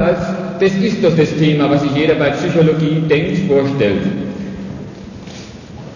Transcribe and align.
als 0.00 0.18
das 0.58 0.72
ist 0.72 1.04
doch 1.04 1.14
das 1.16 1.34
Thema, 1.36 1.70
was 1.70 1.82
sich 1.82 1.92
jeder 1.92 2.14
bei 2.14 2.30
Psychologie 2.30 3.02
denkt, 3.08 3.38
vorstellt. 3.48 4.02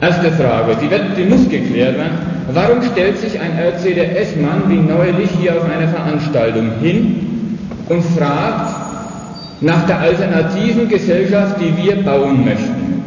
Erste 0.00 0.30
Frage, 0.32 0.76
die, 0.82 0.90
wird, 0.90 1.02
die 1.16 1.24
muss 1.24 1.48
geklärt 1.48 1.96
werden. 1.96 2.18
Warum 2.52 2.82
stellt 2.82 3.18
sich 3.18 3.40
ein 3.40 3.58
RCDS-Mann 3.58 4.64
wie 4.68 4.76
neulich 4.76 5.30
hier 5.40 5.56
auf 5.56 5.64
einer 5.64 5.88
Veranstaltung 5.88 6.72
hin 6.80 7.58
und 7.88 8.02
fragt 8.18 8.74
nach 9.62 9.86
der 9.86 10.00
alternativen 10.00 10.88
Gesellschaft, 10.88 11.56
die 11.60 11.74
wir 11.82 12.02
bauen 12.02 12.44
möchten? 12.44 13.02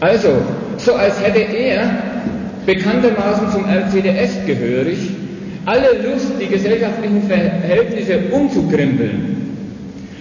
Also, 0.00 0.28
so 0.76 0.94
als 0.94 1.20
hätte 1.20 1.40
er, 1.40 1.90
bekanntermaßen 2.66 3.50
zum 3.50 3.64
RCDS 3.64 4.46
gehörig, 4.46 4.98
alle 5.66 5.88
Lust, 6.08 6.32
die 6.40 6.46
gesellschaftlichen 6.46 7.22
Verhältnisse 7.28 8.20
umzukrempeln, 8.30 9.37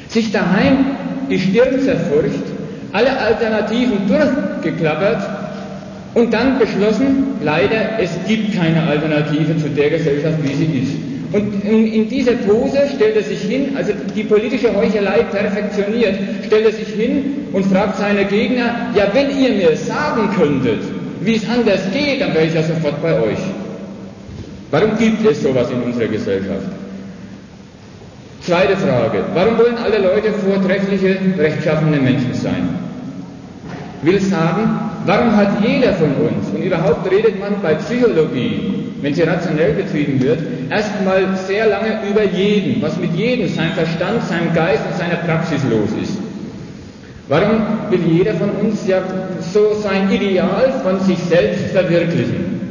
sich 0.10 0.32
daheim 0.32 0.86
die 1.30 1.40
Stirn 1.40 1.80
zerfurcht, 1.82 2.44
alle 2.94 3.18
Alternativen 3.20 4.08
durchgeklappert 4.08 5.22
und 6.14 6.34
dann 6.34 6.58
beschlossen, 6.58 7.36
leider, 7.44 8.00
es 8.00 8.12
gibt 8.28 8.56
keine 8.56 8.84
Alternative 8.84 9.58
zu 9.58 9.70
der 9.70 9.90
Gesellschaft, 9.90 10.38
wie 10.42 10.54
sie 10.54 10.80
ist. 10.80 10.94
Und 11.34 11.64
in, 11.66 11.92
in 11.92 12.10
dieser 12.10 12.34
Pose 12.34 12.80
stellt 12.96 13.18
er 13.18 13.24
sich 13.24 13.42
hin, 13.42 13.76
also 13.76 13.92
die 14.16 14.24
politische 14.24 14.74
Heuchelei 14.74 15.24
perfektioniert, 15.24 16.16
stellt 16.46 16.66
er 16.66 16.72
sich 16.72 16.88
hin 16.88 17.48
und 17.52 17.66
fragt 17.66 17.98
seine 17.98 18.24
Gegner, 18.26 18.92
ja, 18.96 19.08
wenn 19.14 19.38
ihr 19.38 19.50
mir 19.50 19.76
sagen 19.76 20.30
könntet, 20.38 20.80
wie 21.22 21.36
es 21.36 21.50
anders 21.50 21.82
geht, 21.92 22.22
dann 22.22 22.34
wäre 22.34 22.46
ich 22.46 22.54
ja 22.54 22.64
sofort 22.64 23.02
bei 23.02 23.14
euch. 23.20 23.40
Warum 24.72 24.98
gibt 24.98 25.26
es 25.30 25.44
sowas 25.44 25.68
in 25.70 25.82
unserer 25.82 26.08
Gesellschaft? 26.08 26.77
Zweite 28.48 28.78
Frage. 28.78 29.26
Warum 29.34 29.58
wollen 29.58 29.76
alle 29.76 29.98
Leute 29.98 30.32
vortreffliche, 30.32 31.18
rechtschaffene 31.38 31.98
Menschen 31.98 32.34
sein? 32.34 32.70
Will 34.04 34.22
sagen, 34.22 34.70
warum 35.06 35.36
hat 35.36 35.62
jeder 35.62 35.92
von 35.96 36.12
uns, 36.16 36.48
und 36.56 36.64
überhaupt 36.64 37.12
redet 37.12 37.42
man 37.42 37.62
bei 37.62 37.74
Psychologie, 37.74 38.94
wenn 39.02 39.14
sie 39.14 39.24
rationell 39.24 39.74
betrieben 39.74 40.22
wird, 40.22 40.40
erstmal 40.70 41.36
sehr 41.46 41.68
lange 41.68 42.00
über 42.10 42.24
jeden, 42.24 42.82
was 42.82 42.98
mit 42.98 43.14
jedem, 43.16 43.50
seinem 43.50 43.74
Verstand, 43.74 44.24
seinem 44.24 44.54
Geist 44.54 44.84
und 44.90 44.98
seiner 44.98 45.18
Praxis 45.18 45.62
los 45.70 45.90
ist. 46.02 46.18
Warum 47.28 47.64
will 47.90 48.00
jeder 48.10 48.34
von 48.36 48.52
uns 48.52 48.88
ja 48.88 49.02
so 49.42 49.74
sein 49.74 50.10
Ideal 50.10 50.72
von 50.84 51.02
sich 51.02 51.18
selbst 51.18 51.66
verwirklichen? 51.74 52.62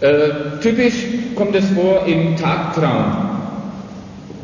Äh, 0.00 0.62
typisch 0.62 1.04
kommt 1.34 1.54
es 1.54 1.68
vor 1.72 2.06
im 2.06 2.34
Tagtraum 2.36 3.29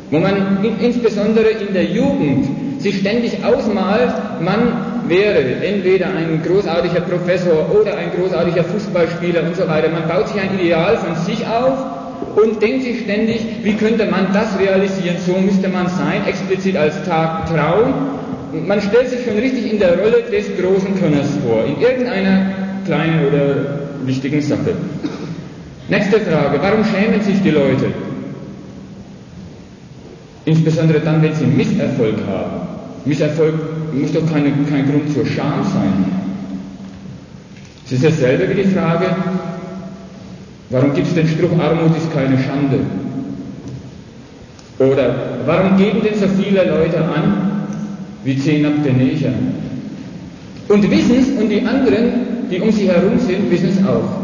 wo 0.09 0.19
man 0.19 0.59
insbesondere 0.79 1.49
in 1.49 1.73
der 1.73 1.85
Jugend 1.85 2.47
sich 2.79 2.99
ständig 2.99 3.43
ausmalt, 3.43 4.11
man 4.41 5.07
wäre 5.07 5.39
entweder 5.63 6.07
ein 6.07 6.41
großartiger 6.45 7.01
Professor 7.01 7.69
oder 7.73 7.97
ein 7.97 8.11
großartiger 8.17 8.63
Fußballspieler 8.63 9.43
und 9.43 9.55
so 9.55 9.67
weiter. 9.67 9.89
Man 9.89 10.07
baut 10.07 10.29
sich 10.29 10.39
ein 10.39 10.57
Ideal 10.59 10.97
von 10.97 11.15
sich 11.15 11.45
auf 11.45 11.77
und 12.35 12.61
denkt 12.61 12.83
sich 12.83 13.01
ständig, 13.01 13.41
wie 13.63 13.73
könnte 13.73 14.05
man 14.05 14.27
das 14.33 14.57
realisieren, 14.59 15.17
so 15.25 15.33
müsste 15.37 15.69
man 15.69 15.87
sein, 15.87 16.25
explizit 16.27 16.77
als 16.77 17.03
Tagtraum. 17.03 17.93
Man 18.65 18.81
stellt 18.81 19.09
sich 19.09 19.25
schon 19.25 19.37
richtig 19.37 19.71
in 19.71 19.79
der 19.79 19.97
Rolle 19.97 20.23
des 20.31 20.45
großen 20.57 20.99
Könners 20.99 21.29
vor, 21.45 21.65
in 21.65 21.81
irgendeiner 21.81 22.51
kleinen 22.85 23.27
oder 23.27 23.79
wichtigen 24.05 24.41
Sache. 24.41 24.73
Nächste 25.89 26.19
Frage, 26.19 26.59
warum 26.61 26.83
schämen 26.85 27.21
sich 27.21 27.41
die 27.41 27.51
Leute? 27.51 27.91
Insbesondere 30.47 31.01
dann, 31.01 31.21
wenn 31.21 31.33
sie 31.33 31.45
Misserfolg 31.45 32.15
haben. 32.25 32.67
Misserfolg 33.03 33.53
muss 33.93 34.13
doch 34.13 34.25
keine, 34.31 34.53
kein 34.71 34.89
Grund 34.89 35.13
zur 35.13 35.25
Scham 35.25 35.61
sein. 35.73 36.05
Es 37.85 37.91
ist 37.91 38.05
dasselbe 38.05 38.49
wie 38.49 38.63
die 38.63 38.69
Frage, 38.69 39.07
warum 40.69 40.93
gibt 40.93 41.07
es 41.07 41.15
den 41.15 41.27
Spruch, 41.27 41.51
Armut 41.59 41.97
ist 41.97 42.13
keine 42.13 42.37
Schande? 42.41 42.79
Oder 44.79 45.15
warum 45.45 45.75
geben 45.75 45.99
denn 46.01 46.17
so 46.17 46.27
viele 46.41 46.63
Leute 46.63 46.99
an, 46.99 47.63
wie 48.23 48.37
zehn 48.37 48.61
Neger? 48.61 49.33
Und 50.69 50.89
wissen 50.89 51.15
es, 51.19 51.41
und 51.41 51.49
die 51.49 51.59
anderen, 51.59 52.47
die 52.49 52.61
um 52.61 52.71
sie 52.71 52.87
herum 52.87 53.19
sind, 53.19 53.51
wissen 53.51 53.71
es 53.77 53.85
auch. 53.85 54.21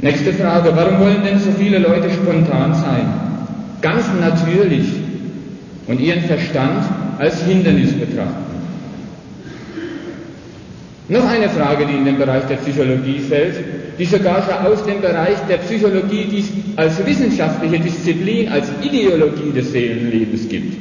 Nächste 0.00 0.32
Frage, 0.32 0.72
warum 0.74 0.98
wollen 0.98 1.22
denn 1.22 1.38
so 1.38 1.50
viele 1.50 1.78
Leute 1.78 2.08
spontan 2.08 2.72
sein? 2.72 3.31
Ganz 3.82 4.04
natürlich 4.20 4.86
und 5.86 6.00
ihren 6.00 6.22
Verstand 6.22 6.84
als 7.18 7.42
Hindernis 7.42 7.92
betrachten. 7.92 8.52
Noch 11.08 11.28
eine 11.28 11.48
Frage, 11.50 11.84
die 11.84 11.94
in 11.98 12.04
den 12.04 12.16
Bereich 12.16 12.44
der 12.46 12.56
Psychologie 12.56 13.18
fällt, 13.18 13.56
die 13.98 14.04
sogar 14.04 14.42
schon 14.42 14.72
aus 14.72 14.84
dem 14.84 15.00
Bereich 15.00 15.36
der 15.48 15.58
Psychologie, 15.58 16.24
die 16.24 16.38
es 16.38 16.46
als 16.76 17.04
wissenschaftliche 17.04 17.80
Disziplin, 17.80 18.48
als 18.50 18.68
Ideologie 18.82 19.52
des 19.54 19.72
Seelenlebens 19.72 20.48
gibt, 20.48 20.76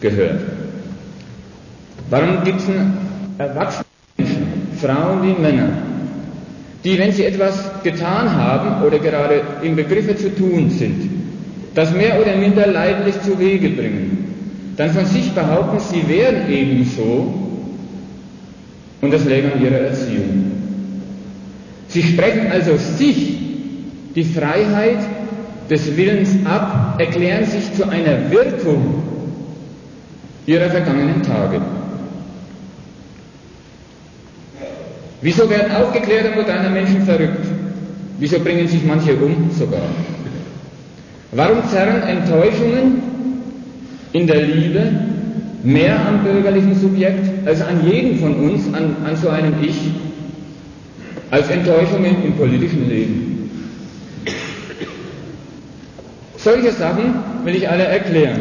gehört. 0.00 0.40
Warum 2.10 2.44
gibt 2.44 2.60
es 2.60 2.66
erwachsene 3.38 3.84
Menschen, 4.18 4.46
Frauen 4.80 5.22
wie 5.22 5.42
Männer, 5.42 5.70
die, 6.84 6.98
wenn 6.98 7.12
sie 7.12 7.24
etwas 7.24 7.70
getan 7.82 8.30
haben 8.30 8.86
oder 8.86 8.98
gerade 8.98 9.40
im 9.62 9.74
Begriffe 9.74 10.14
zu 10.16 10.34
tun 10.36 10.70
sind, 10.70 11.13
das 11.74 11.92
mehr 11.92 12.20
oder 12.20 12.36
minder 12.36 12.66
leidlich 12.66 13.20
zu 13.22 13.38
Wege 13.38 13.70
bringen, 13.70 14.74
dann 14.76 14.90
von 14.90 15.04
sich 15.06 15.32
behaupten, 15.32 15.78
sie 15.80 16.08
wären 16.08 16.48
ebenso 16.50 17.34
und 19.00 19.12
das 19.12 19.24
läge 19.24 19.52
an 19.52 19.62
ihrer 19.62 19.78
Erziehung. 19.78 20.52
Sie 21.88 22.02
sprechen 22.02 22.50
also 22.50 22.76
sich 22.76 23.38
die 24.14 24.24
Freiheit 24.24 24.98
des 25.70 25.96
Willens 25.96 26.30
ab, 26.44 26.96
erklären 26.98 27.44
sich 27.44 27.72
zu 27.74 27.88
einer 27.88 28.30
Wirkung 28.30 29.02
ihrer 30.46 30.70
vergangenen 30.70 31.22
Tage. 31.22 31.60
Wieso 35.22 35.48
werden 35.48 35.74
aufgeklärte 35.74 36.36
moderne 36.36 36.68
Menschen 36.68 37.02
verrückt? 37.02 37.46
Wieso 38.18 38.40
bringen 38.40 38.68
sich 38.68 38.84
manche 38.84 39.16
um 39.16 39.50
sogar? 39.50 39.88
Warum 41.36 41.68
zerren 41.68 42.02
Enttäuschungen 42.02 43.02
in 44.12 44.28
der 44.28 44.42
Liebe 44.42 44.82
mehr 45.64 45.96
am 46.06 46.22
bürgerlichen 46.22 46.78
Subjekt 46.78 47.26
als 47.44 47.60
an 47.60 47.84
jedem 47.90 48.20
von 48.20 48.36
uns, 48.36 48.72
an, 48.72 48.94
an 49.04 49.16
so 49.16 49.30
einem 49.30 49.54
Ich, 49.60 49.74
als 51.32 51.50
Enttäuschungen 51.50 52.22
im 52.24 52.34
politischen 52.34 52.88
Leben? 52.88 53.50
Solche 56.36 56.70
Sachen 56.70 57.14
will 57.44 57.56
ich 57.56 57.68
alle 57.68 57.84
erklären. 57.84 58.38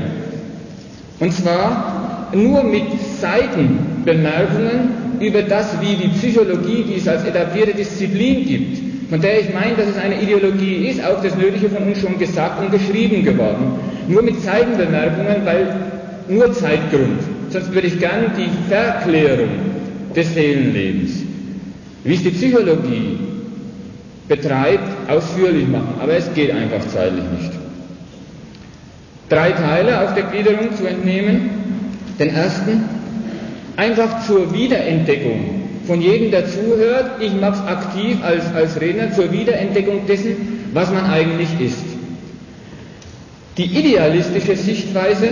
Und 1.19 1.33
zwar 1.33 2.29
nur 2.35 2.63
mit 2.63 2.83
Seitenbemerkungen 3.19 4.89
über 5.19 5.41
das, 5.41 5.81
wie 5.81 5.95
die 5.95 6.09
Psychologie, 6.09 6.83
die 6.87 6.95
es 6.97 7.07
als 7.07 7.23
etablierte 7.23 7.73
Disziplin 7.73 8.45
gibt, 8.45 8.82
von 9.09 9.21
der 9.21 9.39
ich 9.39 9.53
meine, 9.53 9.75
dass 9.75 9.87
es 9.87 9.97
eine 9.97 10.21
Ideologie 10.21 10.87
ist, 10.87 11.03
auch 11.03 11.21
das 11.21 11.35
Nötige 11.35 11.69
von 11.69 11.83
uns 11.83 11.99
schon 11.99 12.17
gesagt 12.17 12.61
und 12.61 12.71
geschrieben 12.71 13.23
geworden. 13.23 13.79
Nur 14.07 14.21
mit 14.23 14.41
Zeitenbemerkungen, 14.41 15.45
weil 15.45 15.75
nur 16.27 16.51
Zeitgrund. 16.53 17.19
Sonst 17.49 17.73
würde 17.73 17.87
ich 17.87 17.99
gern 17.99 18.31
die 18.37 18.49
Verklärung 18.69 19.49
des 20.15 20.33
Seelenlebens, 20.33 21.23
wie 22.03 22.15
es 22.15 22.23
die 22.23 22.29
Psychologie 22.31 23.19
betreibt, 24.27 25.09
ausführlich 25.09 25.67
machen. 25.67 25.95
Aber 26.01 26.13
es 26.13 26.33
geht 26.33 26.51
einfach 26.51 26.87
zeitlich 26.87 27.23
nicht. 27.39 27.51
Drei 29.29 29.51
Teile 29.51 30.01
auf 30.01 30.13
der 30.13 30.23
Gliederung 30.23 30.75
zu 30.75 30.85
entnehmen. 30.85 31.49
Den 32.19 32.29
ersten, 32.29 32.83
einfach 33.75 34.25
zur 34.25 34.53
Wiederentdeckung 34.53 35.62
von 35.85 36.01
jedem, 36.01 36.31
der 36.31 36.45
zuhört, 36.47 37.21
ich 37.21 37.33
mache 37.33 37.53
es 37.53 37.67
aktiv 37.67 38.17
als, 38.23 38.45
als 38.55 38.79
Redner 38.79 39.11
zur 39.11 39.31
Wiederentdeckung 39.31 40.05
dessen, 40.07 40.35
was 40.73 40.91
man 40.91 41.05
eigentlich 41.05 41.49
ist. 41.59 41.83
Die 43.57 43.65
idealistische 43.65 44.55
Sichtweise 44.55 45.29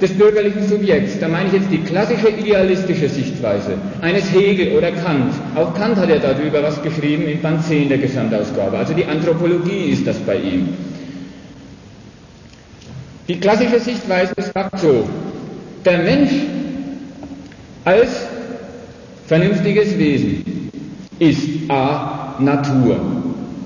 des 0.00 0.12
bürgerlichen 0.12 0.68
Subjekts, 0.68 1.18
da 1.18 1.28
meine 1.28 1.48
ich 1.48 1.54
jetzt 1.54 1.70
die 1.70 1.78
klassische 1.78 2.28
idealistische 2.28 3.08
Sichtweise 3.08 3.78
eines 4.02 4.30
Hegel 4.30 4.76
oder 4.76 4.92
Kant. 4.92 5.32
Auch 5.54 5.74
Kant 5.74 5.96
hat 5.96 6.10
ja 6.10 6.18
darüber 6.18 6.62
was 6.62 6.82
geschrieben 6.82 7.26
in 7.26 7.40
Band 7.40 7.64
10 7.64 7.88
der 7.88 7.98
Gesamtausgabe. 7.98 8.76
Also 8.76 8.92
die 8.92 9.06
Anthropologie 9.06 9.90
ist 9.90 10.06
das 10.06 10.18
bei 10.18 10.36
ihm. 10.36 10.68
Die 13.26 13.40
klassische 13.40 13.80
Sichtweise 13.80 14.34
sagt 14.54 14.78
so, 14.78 15.08
der 15.84 15.98
Mensch 15.98 16.30
als 17.84 18.26
vernünftiges 19.26 19.98
Wesen 19.98 20.70
ist 21.18 21.70
A. 21.70 22.36
Natur. 22.38 23.00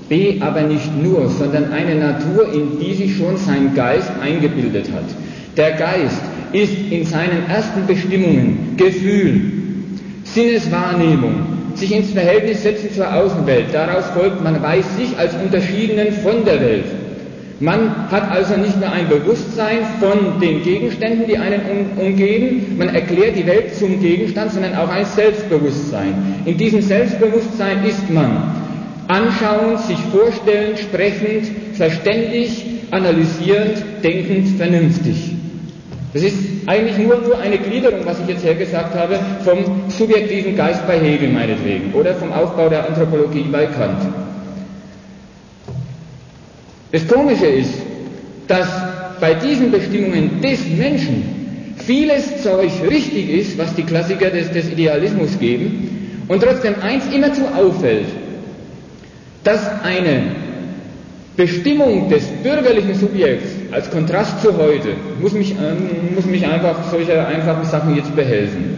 B 0.09 0.41
aber 0.41 0.61
nicht 0.61 0.89
nur, 1.01 1.29
sondern 1.29 1.71
eine 1.71 1.95
Natur, 1.95 2.51
in 2.53 2.79
die 2.79 2.93
sich 2.93 3.15
schon 3.17 3.37
sein 3.37 3.73
Geist 3.75 4.11
eingebildet 4.21 4.89
hat. 4.93 5.05
Der 5.57 5.71
Geist 5.73 6.21
ist 6.53 6.73
in 6.89 7.05
seinen 7.05 7.47
ersten 7.47 7.85
Bestimmungen 7.87 8.75
Gefühl, 8.77 9.41
Sinneswahrnehmung, 10.23 11.35
sich 11.75 11.93
ins 11.95 12.11
Verhältnis 12.11 12.63
setzen 12.63 12.91
zur 12.93 13.13
Außenwelt. 13.13 13.67
Daraus 13.73 14.05
folgt, 14.07 14.43
man 14.43 14.61
weiß 14.61 14.97
sich 14.97 15.17
als 15.17 15.33
Unterschiedenen 15.35 16.11
von 16.13 16.43
der 16.45 16.59
Welt. 16.61 16.85
Man 17.61 18.09
hat 18.09 18.31
also 18.31 18.57
nicht 18.57 18.79
nur 18.79 18.91
ein 18.91 19.07
Bewusstsein 19.07 19.85
von 19.99 20.41
den 20.41 20.63
Gegenständen, 20.63 21.27
die 21.27 21.37
einen 21.37 21.61
umgeben, 21.95 22.75
man 22.79 22.89
erklärt 22.89 23.35
die 23.35 23.45
Welt 23.45 23.75
zum 23.75 24.01
Gegenstand, 24.01 24.51
sondern 24.51 24.75
auch 24.75 24.89
ein 24.89 25.05
Selbstbewusstsein. 25.05 26.41
In 26.45 26.57
diesem 26.57 26.81
Selbstbewusstsein 26.81 27.85
ist 27.85 28.09
man 28.09 28.51
anschauend, 29.07 29.79
sich 29.81 29.99
vorstellend, 30.11 30.79
sprechend, 30.79 31.51
verständig, 31.73 32.65
analysierend, 32.89 33.83
denkend, 34.03 34.57
vernünftig. 34.57 35.35
Das 36.13 36.23
ist 36.23 36.37
eigentlich 36.65 36.97
nur, 36.97 37.17
nur 37.21 37.39
eine 37.39 37.59
Gliederung, 37.59 37.99
was 38.05 38.19
ich 38.21 38.27
jetzt 38.27 38.43
hergesagt 38.43 38.95
habe, 38.95 39.19
vom 39.45 39.59
subjektiven 39.89 40.55
Geist 40.57 40.87
bei 40.87 40.99
Hegel 40.99 41.29
meinetwegen 41.29 41.93
oder 41.93 42.15
vom 42.15 42.33
Aufbau 42.33 42.69
der 42.69 42.87
Anthropologie 42.87 43.45
bei 43.51 43.67
Kant. 43.67 44.30
Das 46.91 47.07
Komische 47.07 47.45
ist, 47.45 47.73
dass 48.47 48.67
bei 49.19 49.33
diesen 49.35 49.71
Bestimmungen 49.71 50.41
des 50.41 50.67
Menschen 50.67 51.75
vieles 51.85 52.43
Zeug 52.43 52.69
richtig 52.89 53.29
ist, 53.29 53.57
was 53.57 53.73
die 53.75 53.83
Klassiker 53.83 54.29
des, 54.29 54.51
des 54.51 54.69
Idealismus 54.69 55.39
geben, 55.39 56.23
und 56.27 56.41
trotzdem 56.43 56.75
eins 56.81 57.03
immerzu 57.13 57.41
auffällt, 57.55 58.05
dass 59.43 59.59
eine 59.83 60.21
Bestimmung 61.35 62.09
des 62.09 62.23
bürgerlichen 62.43 62.93
Subjekts 62.95 63.49
als 63.71 63.89
Kontrast 63.89 64.41
zu 64.41 64.55
heute 64.57 64.89
muss 65.21 65.33
mich, 65.33 65.51
ähm, 65.51 66.13
muss 66.15 66.25
mich 66.25 66.45
einfach 66.45 66.89
solche 66.91 67.25
einfachen 67.25 67.65
Sachen 67.65 67.95
jetzt 67.95 68.15
behelfen. 68.15 68.77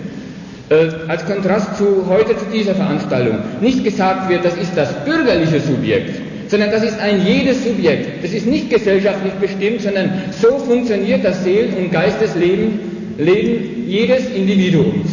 Äh, 0.70 0.88
als 1.08 1.26
Kontrast 1.26 1.78
zu 1.78 2.06
heute 2.08 2.38
zu 2.38 2.46
dieser 2.54 2.76
Veranstaltung 2.76 3.40
nicht 3.60 3.84
gesagt 3.84 4.30
wird, 4.30 4.46
das 4.46 4.56
ist 4.56 4.72
das 4.78 4.94
bürgerliche 5.04 5.60
Subjekt, 5.60 6.23
sondern 6.54 6.70
das 6.70 6.84
ist 6.84 7.00
ein 7.00 7.26
jedes 7.26 7.64
Subjekt. 7.64 8.24
Das 8.24 8.32
ist 8.32 8.46
nicht 8.46 8.70
gesellschaftlich 8.70 9.34
bestimmt, 9.42 9.82
sondern 9.82 10.26
so 10.40 10.60
funktioniert 10.60 11.26
das 11.26 11.44
Seelen- 11.44 11.74
und 11.74 11.92
Geistesleben 11.92 12.80
Leben 13.18 13.86
jedes 13.88 14.30
Individuums. 14.30 15.10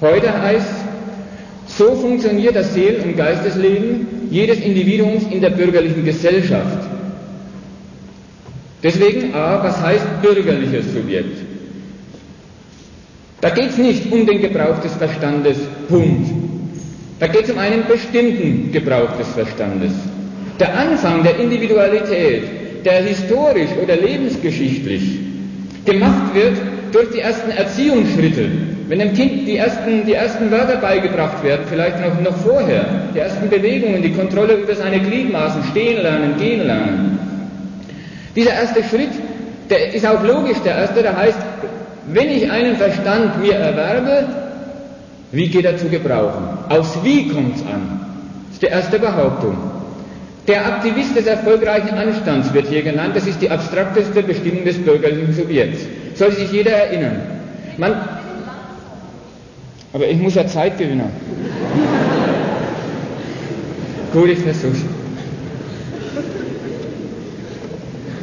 Heute 0.00 0.42
heißt 0.42 0.66
so 1.68 1.94
funktioniert 1.94 2.56
das 2.56 2.74
Seelen- 2.74 3.04
und 3.04 3.16
Geistesleben 3.16 4.08
jedes 4.32 4.58
Individuums 4.58 5.22
in 5.30 5.40
der 5.40 5.50
bürgerlichen 5.50 6.04
Gesellschaft. 6.04 6.88
Deswegen 8.82 9.32
A, 9.32 9.62
was 9.62 9.80
heißt 9.80 10.22
bürgerliches 10.22 10.92
Subjekt? 10.92 11.38
Da 13.42 13.50
geht 13.50 13.70
es 13.70 13.78
nicht 13.78 14.10
um 14.10 14.26
den 14.26 14.40
Gebrauch 14.40 14.80
des 14.80 14.92
Verstandes, 14.94 15.58
Punkt. 15.88 16.39
Da 17.20 17.26
geht 17.26 17.44
es 17.44 17.50
um 17.50 17.58
einen 17.58 17.84
bestimmten 17.86 18.72
Gebrauch 18.72 19.14
des 19.18 19.28
Verstandes. 19.28 19.92
Der 20.58 20.74
Anfang 20.76 21.22
der 21.22 21.38
Individualität, 21.38 22.44
der 22.84 23.02
historisch 23.02 23.68
oder 23.82 23.96
lebensgeschichtlich 23.96 25.18
gemacht 25.84 26.34
wird 26.34 26.56
durch 26.92 27.10
die 27.10 27.20
ersten 27.20 27.50
Erziehungsschritte, 27.50 28.46
wenn 28.88 28.98
dem 29.00 29.12
Kind 29.12 29.46
die 29.46 29.58
ersten, 29.58 30.06
die 30.06 30.14
ersten 30.14 30.50
Wörter 30.50 30.76
beigebracht 30.78 31.44
werden, 31.44 31.66
vielleicht 31.68 32.00
noch, 32.00 32.20
noch 32.22 32.36
vorher, 32.38 32.86
die 33.14 33.18
ersten 33.18 33.50
Bewegungen, 33.50 34.00
die 34.02 34.12
Kontrolle 34.12 34.54
über 34.54 34.74
seine 34.74 34.98
Gliedmaßen, 34.98 35.62
stehen 35.70 36.02
lernen, 36.02 36.34
gehen 36.38 36.66
lernen. 36.66 37.18
Dieser 38.34 38.52
erste 38.52 38.82
Schritt, 38.82 39.10
der 39.68 39.92
ist 39.94 40.06
auch 40.06 40.24
logisch, 40.24 40.58
der 40.64 40.74
erste, 40.74 41.02
der 41.02 41.16
heißt, 41.16 41.38
wenn 42.12 42.30
ich 42.30 42.50
einen 42.50 42.76
Verstand 42.76 43.40
mir 43.42 43.54
erwerbe, 43.54 44.26
wie 45.32 45.48
geht 45.48 45.64
er 45.64 45.76
zu 45.76 45.88
gebrauchen? 45.88 46.58
Aufs 46.68 46.98
Wie 47.04 47.28
kommt 47.28 47.56
es 47.56 47.62
an. 47.62 48.00
Das 48.46 48.54
ist 48.54 48.62
die 48.62 48.66
erste 48.66 48.98
Behauptung. 48.98 49.56
Der 50.48 50.66
Aktivist 50.66 51.16
des 51.16 51.26
erfolgreichen 51.26 51.96
Anstands 51.96 52.52
wird 52.52 52.66
hier 52.66 52.82
genannt. 52.82 53.14
Das 53.14 53.26
ist 53.26 53.40
die 53.40 53.50
abstrakteste 53.50 54.22
Bestimmung 54.22 54.64
des 54.64 54.78
bürgerlichen 54.78 55.32
Subjekts. 55.32 55.82
Soll 56.14 56.32
sich 56.32 56.50
jeder 56.50 56.72
erinnern. 56.72 57.22
Man, 57.76 57.94
aber 59.92 60.08
ich 60.08 60.18
muss 60.18 60.34
ja 60.34 60.46
Zeit 60.46 60.78
gewinnen. 60.78 61.04
Gut, 64.12 64.28
ich 64.28 64.40
versuch's. 64.40 64.80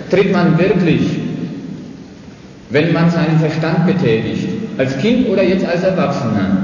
Tritt 0.10 0.31
man 0.31 0.57
wirklich, 0.57 1.19
wenn 2.69 2.94
man 2.94 3.10
seinen 3.10 3.39
Verstand 3.39 3.86
betätigt, 3.86 4.48
als 4.77 4.98
Kind 5.00 5.27
oder 5.30 5.44
jetzt 5.44 5.65
als 5.65 5.83
Erwachsener, 5.83 6.56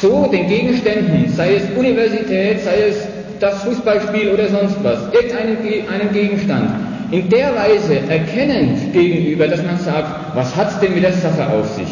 so 0.00 0.26
den 0.26 0.48
Gegenständen, 0.48 1.32
sei 1.34 1.56
es 1.56 1.62
Universität, 1.76 2.62
sei 2.64 2.88
es 2.88 2.96
das 3.40 3.62
Fußballspiel 3.64 4.30
oder 4.30 4.48
sonst 4.48 4.76
was, 4.82 4.98
irgendeinen 5.12 5.58
einen 5.88 6.12
Gegenstand, 6.12 6.70
in 7.10 7.28
der 7.28 7.54
Weise 7.54 8.00
erkennend 8.08 8.92
gegenüber, 8.92 9.46
dass 9.46 9.62
man 9.62 9.78
sagt, 9.78 10.36
was 10.36 10.56
hat's 10.56 10.78
denn 10.80 10.94
mit 10.94 11.04
der 11.04 11.12
Sache 11.12 11.48
auf 11.48 11.68
sich? 11.74 11.88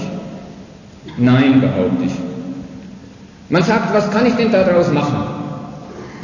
Nein, 1.17 1.61
behaupte 1.61 2.05
ich. 2.07 2.13
Man 3.49 3.63
sagt, 3.63 3.95
was 3.95 4.11
kann 4.11 4.27
ich 4.27 4.35
denn 4.35 4.51
daraus 4.51 4.91
machen? 4.91 5.35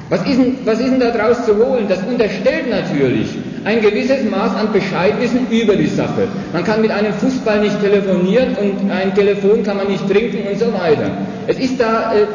Was 0.09 0.27
ist, 0.27 0.39
denn, 0.39 0.57
was 0.65 0.81
ist 0.81 0.91
denn 0.91 0.99
daraus 0.99 1.45
zu 1.45 1.57
holen? 1.57 1.87
Das 1.89 2.03
unterstellt 2.03 2.69
natürlich 2.69 3.29
ein 3.65 3.81
gewisses 3.83 4.25
Maß 4.31 4.55
an 4.57 4.73
Bescheidwissen 4.73 5.47
über 5.51 5.77
die 5.77 5.87
Sache. 5.87 6.29
Man 6.53 6.65
kann 6.65 6.81
mit 6.81 6.91
einem 6.91 7.13
Fußball 7.13 7.61
nicht 7.61 7.81
telefonieren 7.81 8.57
und 8.57 8.91
ein 8.91 9.15
Telefon 9.15 9.63
kann 9.63 9.77
man 9.77 9.89
nicht 9.89 10.09
trinken 10.09 10.47
und 10.51 10.59
so 10.59 10.73
weiter. 10.73 11.11
Es 11.47 11.59
ist 11.59 11.79
da 11.79 12.15
äh, 12.15 12.27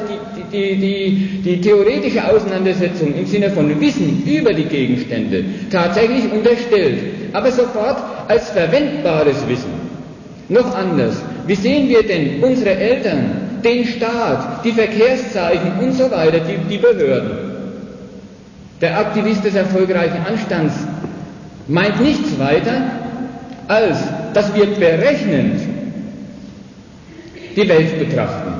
die, 0.51 0.75
die, 0.75 0.75
die, 0.75 1.41
die 1.43 1.61
theoretische 1.61 2.23
Auseinandersetzung 2.29 3.15
im 3.15 3.25
Sinne 3.25 3.49
von 3.49 3.79
Wissen 3.81 4.23
über 4.25 4.53
die 4.53 4.65
Gegenstände 4.65 5.43
tatsächlich 5.71 6.31
unterstellt, 6.31 6.99
aber 7.33 7.51
sofort 7.51 7.97
als 8.27 8.49
verwendbares 8.51 9.47
Wissen. 9.47 9.85
Noch 10.49 10.75
anders, 10.75 11.15
wie 11.47 11.55
sehen 11.55 11.89
wir 11.89 12.03
denn 12.03 12.43
unsere 12.43 12.75
Eltern, 12.75 13.31
den 13.63 13.85
Staat, 13.85 14.63
die 14.63 14.71
Verkehrszeichen 14.73 15.71
und 15.81 15.93
so 15.93 16.11
weiter, 16.11 16.39
die, 16.39 16.57
die 16.69 16.77
Behörden? 16.77 17.31
Der 18.81 18.99
Aktivist 18.99 19.43
des 19.43 19.55
erfolgreichen 19.55 20.23
Anstands 20.27 20.73
meint 21.67 22.01
nichts 22.01 22.37
weiter, 22.39 22.81
als 23.67 23.97
dass 24.33 24.53
wir 24.53 24.67
berechnend 24.67 25.61
die 27.55 27.67
Welt 27.67 27.99
betrachten. 27.99 28.53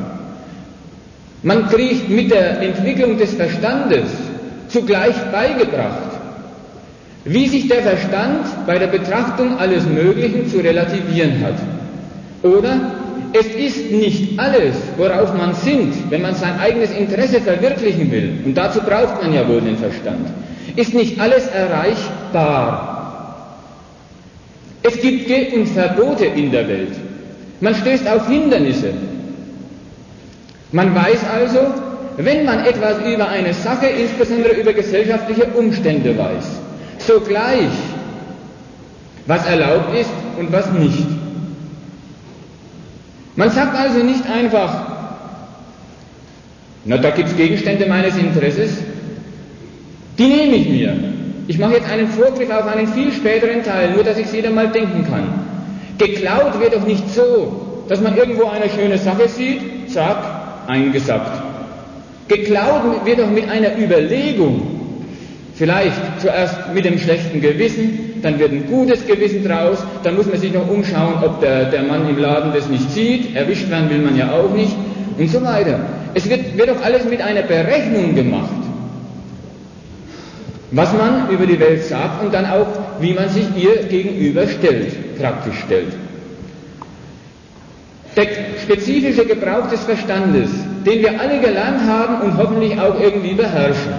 Man 1.44 1.68
kriegt 1.68 2.10
mit 2.10 2.32
der 2.32 2.62
Entwicklung 2.62 3.18
des 3.18 3.34
Verstandes 3.36 4.10
zugleich 4.68 5.16
beigebracht, 5.32 6.18
wie 7.26 7.48
sich 7.48 7.68
der 7.68 7.84
Verstand 7.84 8.46
bei 8.66 8.80
der 8.80 8.88
Betrachtung 8.88 9.60
alles 9.60 9.86
Möglichen 9.86 10.50
zu 10.50 10.58
relativieren 10.58 11.44
hat. 11.44 11.56
Oder 12.42 12.94
es 13.34 13.48
ist 13.48 13.92
nicht 13.92 14.40
alles, 14.40 14.76
worauf 14.98 15.34
man 15.36 15.54
sinnt, 15.54 16.10
wenn 16.10 16.22
man 16.22 16.36
sein 16.36 16.58
eigenes 16.60 16.92
Interesse 16.92 17.42
verwirklichen 17.42 18.12
will, 18.12 18.40
und 18.46 18.56
dazu 18.56 18.80
braucht 18.80 19.22
man 19.22 19.34
ja 19.34 19.48
wohl 19.48 19.62
den 19.62 19.78
Verstand, 19.78 20.30
ist 20.76 20.94
nicht 20.94 21.20
alles 21.20 21.48
erreichbar. 21.48 22.95
Es 24.88 25.02
gibt 25.02 25.26
Ge- 25.26 25.52
und 25.56 25.68
Verbote 25.68 26.26
in 26.26 26.52
der 26.52 26.68
Welt. 26.68 26.94
Man 27.60 27.74
stößt 27.74 28.08
auf 28.08 28.28
Hindernisse. 28.28 28.94
Man 30.72 30.94
weiß 30.94 31.22
also, 31.34 31.60
wenn 32.18 32.46
man 32.46 32.64
etwas 32.66 33.00
über 33.00 33.28
eine 33.28 33.54
Sache, 33.54 33.88
insbesondere 33.88 34.54
über 34.54 34.74
gesellschaftliche 34.74 35.46
Umstände 35.56 36.16
weiß, 36.16 36.46
sogleich, 37.00 37.72
was 39.26 39.44
erlaubt 39.48 39.98
ist 39.98 40.12
und 40.38 40.52
was 40.52 40.72
nicht. 40.74 41.08
Man 43.36 43.50
sagt 43.50 43.76
also 43.76 44.04
nicht 44.04 44.30
einfach, 44.30 44.86
na, 46.86 46.98
da 46.98 47.10
gibt 47.10 47.30
es 47.30 47.36
Gegenstände 47.36 47.88
meines 47.88 48.16
Interesses, 48.18 48.78
die 50.20 50.28
nehme 50.28 50.56
ich 50.58 50.70
mir. 50.70 51.15
Ich 51.48 51.60
mache 51.60 51.76
jetzt 51.76 51.90
einen 51.90 52.08
Vorgriff 52.08 52.50
auf 52.50 52.66
einen 52.66 52.88
viel 52.88 53.12
späteren 53.12 53.64
Teil, 53.64 53.92
nur 53.92 54.04
dass 54.04 54.18
ich 54.18 54.26
es 54.26 54.34
jeder 54.34 54.50
mal 54.50 54.68
denken 54.70 55.06
kann. 55.08 55.28
Geklaut 55.98 56.60
wird 56.60 56.76
doch 56.76 56.86
nicht 56.86 57.14
so, 57.14 57.84
dass 57.88 58.02
man 58.02 58.18
irgendwo 58.18 58.46
eine 58.48 58.70
schöne 58.70 58.98
Sache 58.98 59.28
sieht, 59.28 59.92
zack, 59.92 60.18
eingesackt. 60.68 61.42
Geklaut 62.28 63.06
wird 63.06 63.20
doch 63.20 63.30
mit 63.30 63.48
einer 63.50 63.78
Überlegung. 63.78 64.76
Vielleicht 65.54 66.20
zuerst 66.20 66.74
mit 66.74 66.84
dem 66.84 66.98
schlechten 66.98 67.40
Gewissen, 67.40 68.20
dann 68.22 68.40
wird 68.40 68.52
ein 68.52 68.66
gutes 68.68 69.06
Gewissen 69.06 69.46
draus, 69.48 69.78
dann 70.04 70.18
muss 70.18 70.26
man 70.26 70.38
sich 70.38 70.52
noch 70.52 70.68
umschauen, 70.68 71.24
ob 71.24 71.40
der, 71.40 71.66
der 71.66 71.84
Mann 71.84 72.10
im 72.10 72.18
Laden 72.18 72.52
das 72.54 72.68
nicht 72.68 72.92
sieht, 72.92 73.36
erwischt 73.36 73.70
werden 73.70 73.90
will 73.90 74.00
man 74.00 74.18
ja 74.18 74.34
auch 74.34 74.54
nicht 74.54 74.76
und 75.18 75.30
so 75.30 75.42
weiter. 75.44 75.80
Es 76.14 76.30
wird, 76.30 76.58
wird 76.58 76.70
doch 76.70 76.84
alles 76.84 77.06
mit 77.06 77.22
einer 77.22 77.44
Berechnung 77.44 78.16
gemacht. 78.16 78.65
Was 80.72 80.92
man 80.94 81.30
über 81.30 81.46
die 81.46 81.60
Welt 81.60 81.84
sagt 81.84 82.24
und 82.24 82.34
dann 82.34 82.46
auch, 82.46 82.68
wie 83.00 83.14
man 83.14 83.30
sich 83.30 83.46
ihr 83.56 83.84
gegenüber 83.84 84.48
stellt, 84.48 85.18
praktisch 85.20 85.60
stellt. 85.66 85.94
Der 88.16 88.28
spezifische 88.64 89.26
Gebrauch 89.26 89.70
des 89.70 89.82
Verstandes, 89.82 90.50
den 90.86 91.00
wir 91.02 91.20
alle 91.20 91.40
gelernt 91.40 91.82
haben 91.88 92.22
und 92.22 92.38
hoffentlich 92.38 92.80
auch 92.80 93.00
irgendwie 93.00 93.34
beherrschen, 93.34 93.94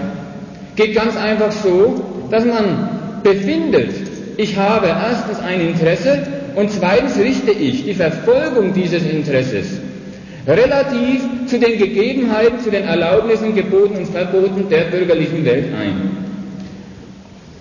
geht 0.74 0.94
ganz 0.94 1.16
einfach 1.16 1.52
so, 1.52 2.26
dass 2.30 2.44
man 2.44 2.88
befindet, 3.22 3.90
ich 4.38 4.56
habe 4.56 4.88
erstens 4.88 5.38
ein 5.40 5.60
Interesse 5.60 6.26
und 6.54 6.70
zweitens 6.70 7.18
richte 7.18 7.50
ich 7.52 7.84
die 7.84 7.94
Verfolgung 7.94 8.72
dieses 8.72 9.02
Interesses 9.04 9.66
relativ 10.46 11.22
zu 11.46 11.58
den 11.58 11.78
Gegebenheiten, 11.78 12.60
zu 12.60 12.70
den 12.70 12.84
Erlaubnissen, 12.84 13.54
Geboten 13.54 13.96
und 13.96 14.06
Verboten 14.08 14.68
der 14.70 14.84
bürgerlichen 14.84 15.44
Welt 15.44 15.66
ein. 15.74 16.25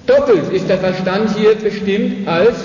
Doppelt 0.08 0.52
ist 0.52 0.70
der 0.70 0.78
Verstand 0.78 1.36
hier 1.38 1.56
bestimmt 1.56 2.28
als 2.28 2.56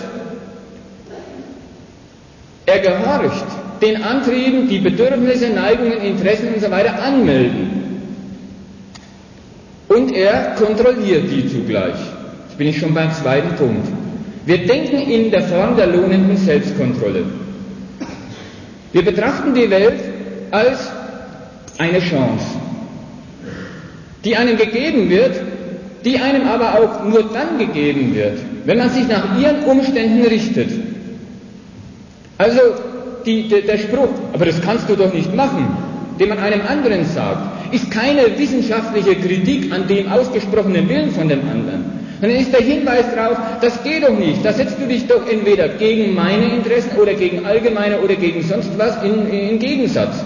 er 2.66 2.78
gehorcht 2.80 3.46
den 3.82 4.02
Antrieben, 4.02 4.68
die 4.68 4.78
Bedürfnisse, 4.78 5.48
Neigungen, 5.48 6.00
Interessen 6.02 6.54
und 6.54 6.60
so 6.60 6.66
anmelden. 6.68 7.80
Und 9.88 10.12
er 10.12 10.54
kontrolliert 10.56 11.30
die 11.30 11.48
zugleich. 11.48 11.96
Jetzt 12.46 12.58
bin 12.58 12.68
ich 12.68 12.78
schon 12.78 12.94
beim 12.94 13.10
zweiten 13.12 13.56
Punkt. 13.56 13.88
Wir 14.46 14.66
denken 14.66 14.98
in 14.98 15.30
der 15.30 15.42
Form 15.42 15.76
der 15.76 15.86
lohnenden 15.88 16.36
Selbstkontrolle. 16.36 17.24
Wir 18.92 19.04
betrachten 19.04 19.54
die 19.54 19.70
Welt 19.70 20.00
als 20.50 20.90
eine 21.78 22.00
Chance, 22.00 22.44
die 24.24 24.36
einem 24.36 24.56
gegeben 24.56 25.08
wird, 25.08 25.40
die 26.04 26.18
einem 26.18 26.46
aber 26.48 26.74
auch 26.74 27.04
nur 27.04 27.30
dann 27.32 27.58
gegeben 27.58 28.14
wird, 28.14 28.38
wenn 28.64 28.78
man 28.78 28.90
sich 28.90 29.06
nach 29.08 29.38
ihren 29.40 29.64
Umständen 29.64 30.24
richtet. 30.24 30.70
Also 32.38 32.60
die, 33.26 33.48
der, 33.48 33.62
der 33.62 33.78
Spruch, 33.78 34.08
aber 34.32 34.46
das 34.46 34.60
kannst 34.62 34.88
du 34.88 34.96
doch 34.96 35.12
nicht 35.12 35.34
machen, 35.34 35.76
den 36.18 36.28
man 36.30 36.38
einem 36.38 36.62
anderen 36.66 37.04
sagt, 37.04 37.74
ist 37.74 37.90
keine 37.90 38.38
wissenschaftliche 38.38 39.14
Kritik 39.16 39.72
an 39.72 39.86
dem 39.88 40.10
ausgesprochenen 40.10 40.88
Willen 40.88 41.10
von 41.10 41.28
dem 41.28 41.40
anderen, 41.40 41.84
sondern 42.20 42.38
ist 42.38 42.52
der 42.52 42.60
Hinweis 42.60 43.04
darauf, 43.14 43.38
das 43.60 43.82
geht 43.82 44.02
doch 44.02 44.18
nicht, 44.18 44.44
da 44.44 44.52
setzt 44.52 44.80
du 44.80 44.86
dich 44.86 45.06
doch 45.06 45.28
entweder 45.28 45.68
gegen 45.68 46.14
meine 46.14 46.54
Interessen 46.54 46.98
oder 46.98 47.14
gegen 47.14 47.44
allgemeine 47.44 48.00
oder 48.00 48.14
gegen 48.14 48.42
sonst 48.42 48.70
was 48.78 49.02
in, 49.02 49.28
in 49.28 49.58
Gegensatz. 49.58 50.24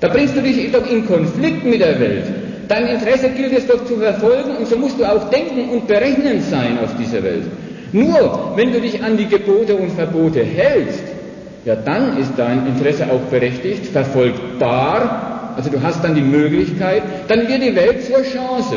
Da 0.00 0.08
bringst 0.08 0.34
du 0.34 0.40
dich 0.40 0.72
doch 0.72 0.90
in 0.90 1.06
Konflikt 1.06 1.64
mit 1.64 1.80
der 1.80 2.00
Welt. 2.00 2.24
Dein 2.70 2.86
Interesse 2.86 3.30
gilt 3.30 3.52
es 3.52 3.66
doch 3.66 3.84
zu 3.84 3.96
verfolgen 3.96 4.56
und 4.58 4.68
so 4.68 4.76
musst 4.76 5.00
du 5.00 5.04
auch 5.04 5.28
denken 5.28 5.70
und 5.70 5.88
berechnend 5.88 6.44
sein 6.44 6.78
auf 6.78 6.94
dieser 6.96 7.20
Welt. 7.24 7.42
Nur 7.90 8.52
wenn 8.54 8.72
du 8.72 8.80
dich 8.80 9.02
an 9.02 9.16
die 9.16 9.26
Gebote 9.26 9.74
und 9.74 9.90
Verbote 9.90 10.44
hältst, 10.44 11.02
ja 11.64 11.74
dann 11.74 12.16
ist 12.16 12.30
dein 12.36 12.68
Interesse 12.68 13.06
auch 13.10 13.22
berechtigt, 13.28 13.86
verfolgbar, 13.86 15.54
also 15.56 15.68
du 15.68 15.82
hast 15.82 16.04
dann 16.04 16.14
die 16.14 16.20
Möglichkeit, 16.20 17.02
dann 17.26 17.48
wird 17.48 17.60
die 17.60 17.74
Welt 17.74 18.04
zur 18.04 18.22
Chance. 18.22 18.76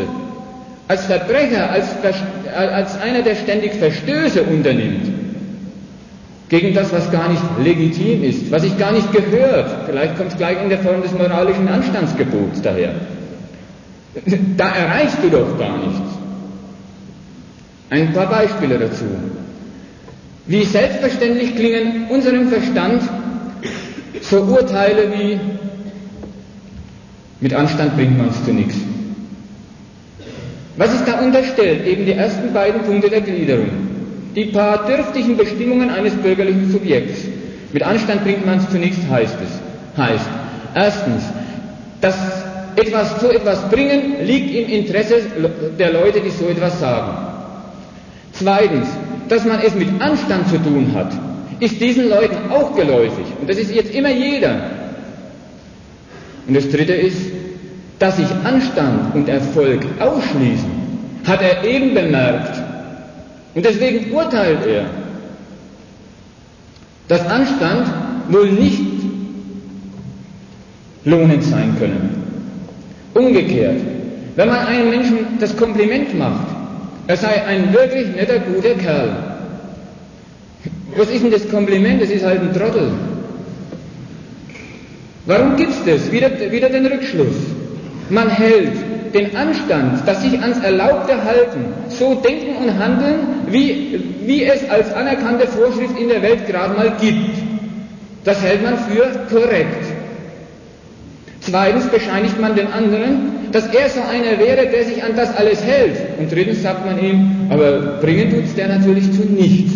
Als 0.87 1.05
Verbrecher, 1.05 1.69
als, 1.69 1.85
als 2.51 2.99
einer, 2.99 3.21
der 3.21 3.35
ständig 3.35 3.73
Verstöße 3.73 4.41
unternimmt, 4.41 5.07
gegen 6.49 6.73
das, 6.73 6.91
was 6.91 7.11
gar 7.11 7.29
nicht 7.29 7.43
legitim 7.63 8.23
ist, 8.23 8.51
was 8.51 8.63
sich 8.63 8.75
gar 8.79 8.91
nicht 8.91 9.11
gehört, 9.11 9.69
vielleicht 9.85 10.17
kommt 10.17 10.31
es 10.31 10.37
gleich 10.37 10.61
in 10.63 10.69
der 10.69 10.79
Form 10.79 11.03
des 11.03 11.11
moralischen 11.11 11.67
Anstandsgebots 11.67 12.59
daher, 12.63 12.93
da 14.57 14.69
erreichst 14.75 15.17
du 15.23 15.29
doch 15.29 15.57
gar 15.57 15.77
nichts. 15.77 16.01
Ein 17.89 18.13
paar 18.13 18.29
Beispiele 18.29 18.77
dazu. 18.79 19.05
Wie 20.45 20.63
selbstverständlich 20.65 21.55
klingen 21.55 22.07
unserem 22.09 22.49
Verstand 22.49 23.01
so 24.21 24.41
Urteile 24.41 25.11
wie 25.13 25.39
mit 27.39 27.53
Anstand 27.53 27.95
bringt 27.95 28.17
man 28.17 28.29
es 28.29 28.43
zu 28.45 28.53
nichts. 28.53 28.75
Was 30.77 30.93
ist 30.93 31.05
da 31.07 31.19
unterstellt? 31.19 31.85
Eben 31.85 32.05
die 32.05 32.13
ersten 32.13 32.53
beiden 32.53 32.81
Punkte 32.81 33.09
der 33.09 33.21
Gliederung. 33.21 33.69
Die 34.35 34.45
paar 34.45 34.87
dürftigen 34.87 35.37
Bestimmungen 35.37 35.89
eines 35.89 36.13
bürgerlichen 36.15 36.71
Subjekts. 36.71 37.25
Mit 37.71 37.83
Anstand 37.83 38.23
bringt 38.23 38.45
man 38.45 38.59
es 38.59 38.69
zu 38.69 38.77
nichts, 38.77 38.97
heißt 39.09 39.35
es. 39.43 39.97
Heißt, 40.01 40.29
erstens, 40.73 41.23
dass 42.01 42.15
etwas 42.75 43.19
zu 43.19 43.29
etwas 43.31 43.69
bringen 43.69 44.25
liegt 44.25 44.53
im 44.55 44.69
Interesse 44.69 45.21
der 45.77 45.91
Leute, 45.93 46.21
die 46.21 46.29
so 46.29 46.47
etwas 46.47 46.79
sagen. 46.79 47.17
Zweitens, 48.33 48.87
dass 49.29 49.45
man 49.45 49.59
es 49.61 49.75
mit 49.75 49.89
Anstand 50.01 50.49
zu 50.49 50.57
tun 50.57 50.91
hat, 50.93 51.11
ist 51.59 51.79
diesen 51.79 52.09
Leuten 52.09 52.51
auch 52.51 52.75
geläufig. 52.75 53.25
Und 53.39 53.49
das 53.49 53.57
ist 53.57 53.73
jetzt 53.73 53.93
immer 53.93 54.11
jeder. 54.11 54.55
Und 56.47 56.55
das 56.55 56.69
Dritte 56.69 56.93
ist, 56.93 57.17
dass 57.99 58.17
sich 58.17 58.27
Anstand 58.43 59.15
und 59.15 59.29
Erfolg 59.29 59.85
ausschließen, 59.99 60.71
hat 61.25 61.41
er 61.41 61.63
eben 61.63 61.93
bemerkt. 61.93 62.61
Und 63.55 63.63
deswegen 63.63 64.11
urteilt 64.11 64.65
er, 64.65 64.85
dass 67.07 67.25
Anstand 67.27 67.87
wohl 68.29 68.49
nicht 68.51 68.81
lohnend 71.05 71.43
sein 71.43 71.75
können. 71.77 72.22
Umgekehrt, 73.13 73.79
wenn 74.35 74.47
man 74.47 74.65
einem 74.65 74.89
Menschen 74.89 75.17
das 75.39 75.55
Kompliment 75.55 76.17
macht, 76.17 76.47
er 77.07 77.17
sei 77.17 77.43
ein 77.45 77.73
wirklich 77.73 78.07
netter, 78.15 78.39
guter 78.39 78.75
Kerl. 78.75 79.09
Was 80.95 81.09
ist 81.09 81.23
denn 81.23 81.31
das 81.31 81.49
Kompliment? 81.49 82.01
Das 82.01 82.09
ist 82.09 82.23
halt 82.23 82.41
ein 82.41 82.53
Trottel. 82.53 82.91
Warum 85.25 85.55
gibt 85.55 85.71
es 85.71 85.83
das? 85.85 86.11
Wieder, 86.11 86.29
wieder 86.51 86.69
den 86.69 86.85
Rückschluss. 86.85 87.35
Man 88.09 88.29
hält 88.29 88.73
den 89.13 89.35
Anstand, 89.35 90.07
dass 90.07 90.21
sich 90.21 90.39
ans 90.39 90.59
Erlaubte 90.59 91.23
halten, 91.23 91.65
so 91.87 92.15
denken 92.15 92.55
und 92.57 92.79
handeln, 92.79 93.19
wie, 93.47 93.99
wie 94.25 94.43
es 94.43 94.69
als 94.69 94.93
anerkannte 94.93 95.47
Vorschrift 95.47 95.97
in 95.99 96.09
der 96.09 96.21
Welt 96.21 96.47
gerade 96.47 96.73
mal 96.75 96.93
gibt. 96.99 97.37
Das 98.23 98.41
hält 98.41 98.63
man 98.63 98.77
für 98.77 99.07
korrekt. 99.29 99.92
Zweitens 101.45 101.87
bescheinigt 101.87 102.39
man 102.39 102.55
den 102.55 102.67
anderen, 102.67 103.51
dass 103.51 103.67
er 103.67 103.89
so 103.89 103.99
einer 104.01 104.39
wäre, 104.39 104.67
der 104.67 104.85
sich 104.85 105.03
an 105.03 105.11
das 105.15 105.35
alles 105.35 105.61
hält. 105.63 105.97
Und 106.17 106.31
drittens 106.31 106.63
sagt 106.63 106.85
man 106.85 106.97
ihm, 107.03 107.47
aber 107.49 107.99
bringen 108.01 108.31
tut's 108.31 108.55
der 108.55 108.69
natürlich 108.69 109.11
zu 109.11 109.23
nichts. 109.23 109.73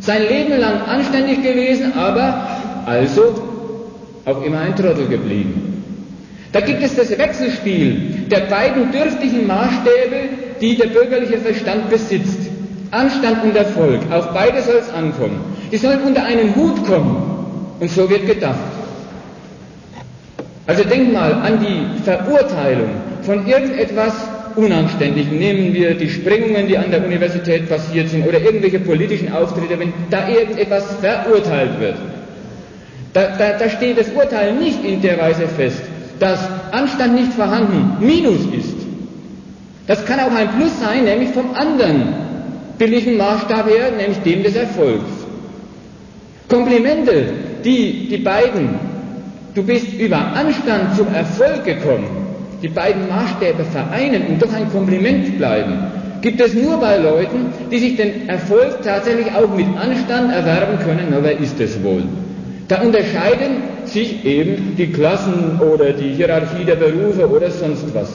Sein 0.00 0.22
Leben 0.22 0.60
lang 0.60 0.82
anständig 0.82 1.42
gewesen, 1.42 1.94
aber 1.94 2.46
also 2.84 3.22
auch 4.26 4.44
immer 4.44 4.60
ein 4.60 4.76
Trottel 4.76 5.08
geblieben. 5.08 5.82
Da 6.52 6.60
gibt 6.60 6.82
es 6.82 6.94
das 6.94 7.10
Wechselspiel 7.10 8.26
der 8.30 8.40
beiden 8.40 8.92
dürftigen 8.92 9.46
Maßstäbe, 9.46 10.28
die 10.60 10.76
der 10.76 10.88
bürgerliche 10.88 11.38
Verstand 11.38 11.88
besitzt. 11.88 12.50
Anstand 12.90 13.44
und 13.44 13.56
Erfolg, 13.56 14.00
auf 14.10 14.32
beide 14.32 14.62
soll 14.62 14.76
es 14.76 14.90
ankommen. 14.92 15.40
Die 15.72 15.76
sollen 15.76 16.00
unter 16.02 16.24
einen 16.24 16.54
Hut 16.54 16.86
kommen. 16.86 17.16
Und 17.80 17.90
so 17.90 18.08
wird 18.08 18.26
gedacht. 18.26 18.58
Also 20.66 20.82
denk 20.84 21.12
mal 21.12 21.32
an 21.32 21.60
die 21.60 22.02
Verurteilung 22.02 22.90
von 23.22 23.46
irgendetwas 23.46 24.14
Unanständigen. 24.56 25.38
Nehmen 25.38 25.72
wir 25.74 25.94
die 25.94 26.08
Sprengungen, 26.08 26.66
die 26.66 26.76
an 26.76 26.90
der 26.90 27.04
Universität 27.04 27.68
passiert 27.68 28.08
sind, 28.08 28.26
oder 28.26 28.40
irgendwelche 28.40 28.80
politischen 28.80 29.32
Auftritte, 29.32 29.78
wenn 29.78 29.92
da 30.10 30.28
irgendetwas 30.28 30.84
verurteilt 31.00 31.78
wird. 31.78 31.96
Da, 33.12 33.36
da, 33.38 33.52
da 33.58 33.70
steht 33.70 33.98
das 33.98 34.10
Urteil 34.10 34.54
nicht 34.54 34.84
in 34.84 35.00
der 35.02 35.18
Weise 35.18 35.46
fest, 35.46 35.82
dass 36.18 36.40
Anstand 36.72 37.14
nicht 37.14 37.32
vorhanden 37.32 38.04
Minus 38.04 38.40
ist. 38.56 38.74
Das 39.86 40.04
kann 40.04 40.18
auch 40.18 40.34
ein 40.34 40.48
Plus 40.58 40.80
sein, 40.80 41.04
nämlich 41.04 41.30
vom 41.30 41.54
anderen 41.54 42.14
billigen 42.76 43.16
Maßstab 43.16 43.68
her, 43.68 43.92
nämlich 43.96 44.18
dem 44.18 44.42
des 44.42 44.56
Erfolgs. 44.56 45.04
Komplimente, 46.48 47.26
die 47.64 48.08
die 48.08 48.18
beiden 48.18 48.95
Du 49.56 49.62
bist 49.62 49.86
über 49.98 50.18
Anstand 50.18 50.96
zum 50.96 51.06
Erfolg 51.14 51.64
gekommen. 51.64 52.08
Die 52.62 52.68
beiden 52.68 53.08
Maßstäbe 53.08 53.64
vereinen 53.64 54.26
und 54.26 54.42
doch 54.42 54.52
ein 54.52 54.70
Kompliment 54.70 55.38
bleiben. 55.38 55.78
Gibt 56.20 56.42
es 56.42 56.52
nur 56.52 56.76
bei 56.78 56.98
Leuten, 56.98 57.46
die 57.70 57.78
sich 57.78 57.96
den 57.96 58.28
Erfolg 58.28 58.82
tatsächlich 58.84 59.28
auch 59.34 59.56
mit 59.56 59.66
Anstand 59.78 60.30
erwerben 60.30 60.78
können, 60.84 61.06
na 61.10 61.22
wer 61.22 61.40
ist 61.40 61.58
es 61.58 61.82
wohl? 61.82 62.02
Da 62.68 62.82
unterscheiden 62.82 63.62
sich 63.86 64.26
eben 64.26 64.76
die 64.76 64.88
Klassen 64.92 65.58
oder 65.60 65.94
die 65.94 66.12
Hierarchie 66.12 66.64
der 66.66 66.74
Berufe 66.74 67.26
oder 67.26 67.50
sonst 67.50 67.94
was. 67.94 68.10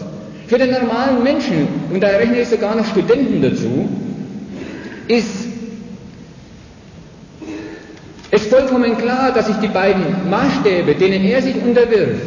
Für 0.46 0.60
den 0.60 0.70
normalen 0.70 1.24
Menschen, 1.24 1.68
und 1.92 2.04
da 2.04 2.10
rechne 2.10 2.42
ich 2.42 2.50
sogar 2.50 2.76
noch 2.76 2.86
Studenten 2.86 3.42
dazu, 3.42 3.90
ist 5.08 5.41
ist 8.32 8.48
vollkommen 8.50 8.98
klar, 8.98 9.32
dass 9.34 9.48
sich 9.48 9.58
die 9.58 9.68
beiden 9.68 10.30
Maßstäbe, 10.30 10.96
denen 10.96 11.24
er 11.26 11.42
sich 11.42 11.56
unterwirft, 11.56 12.22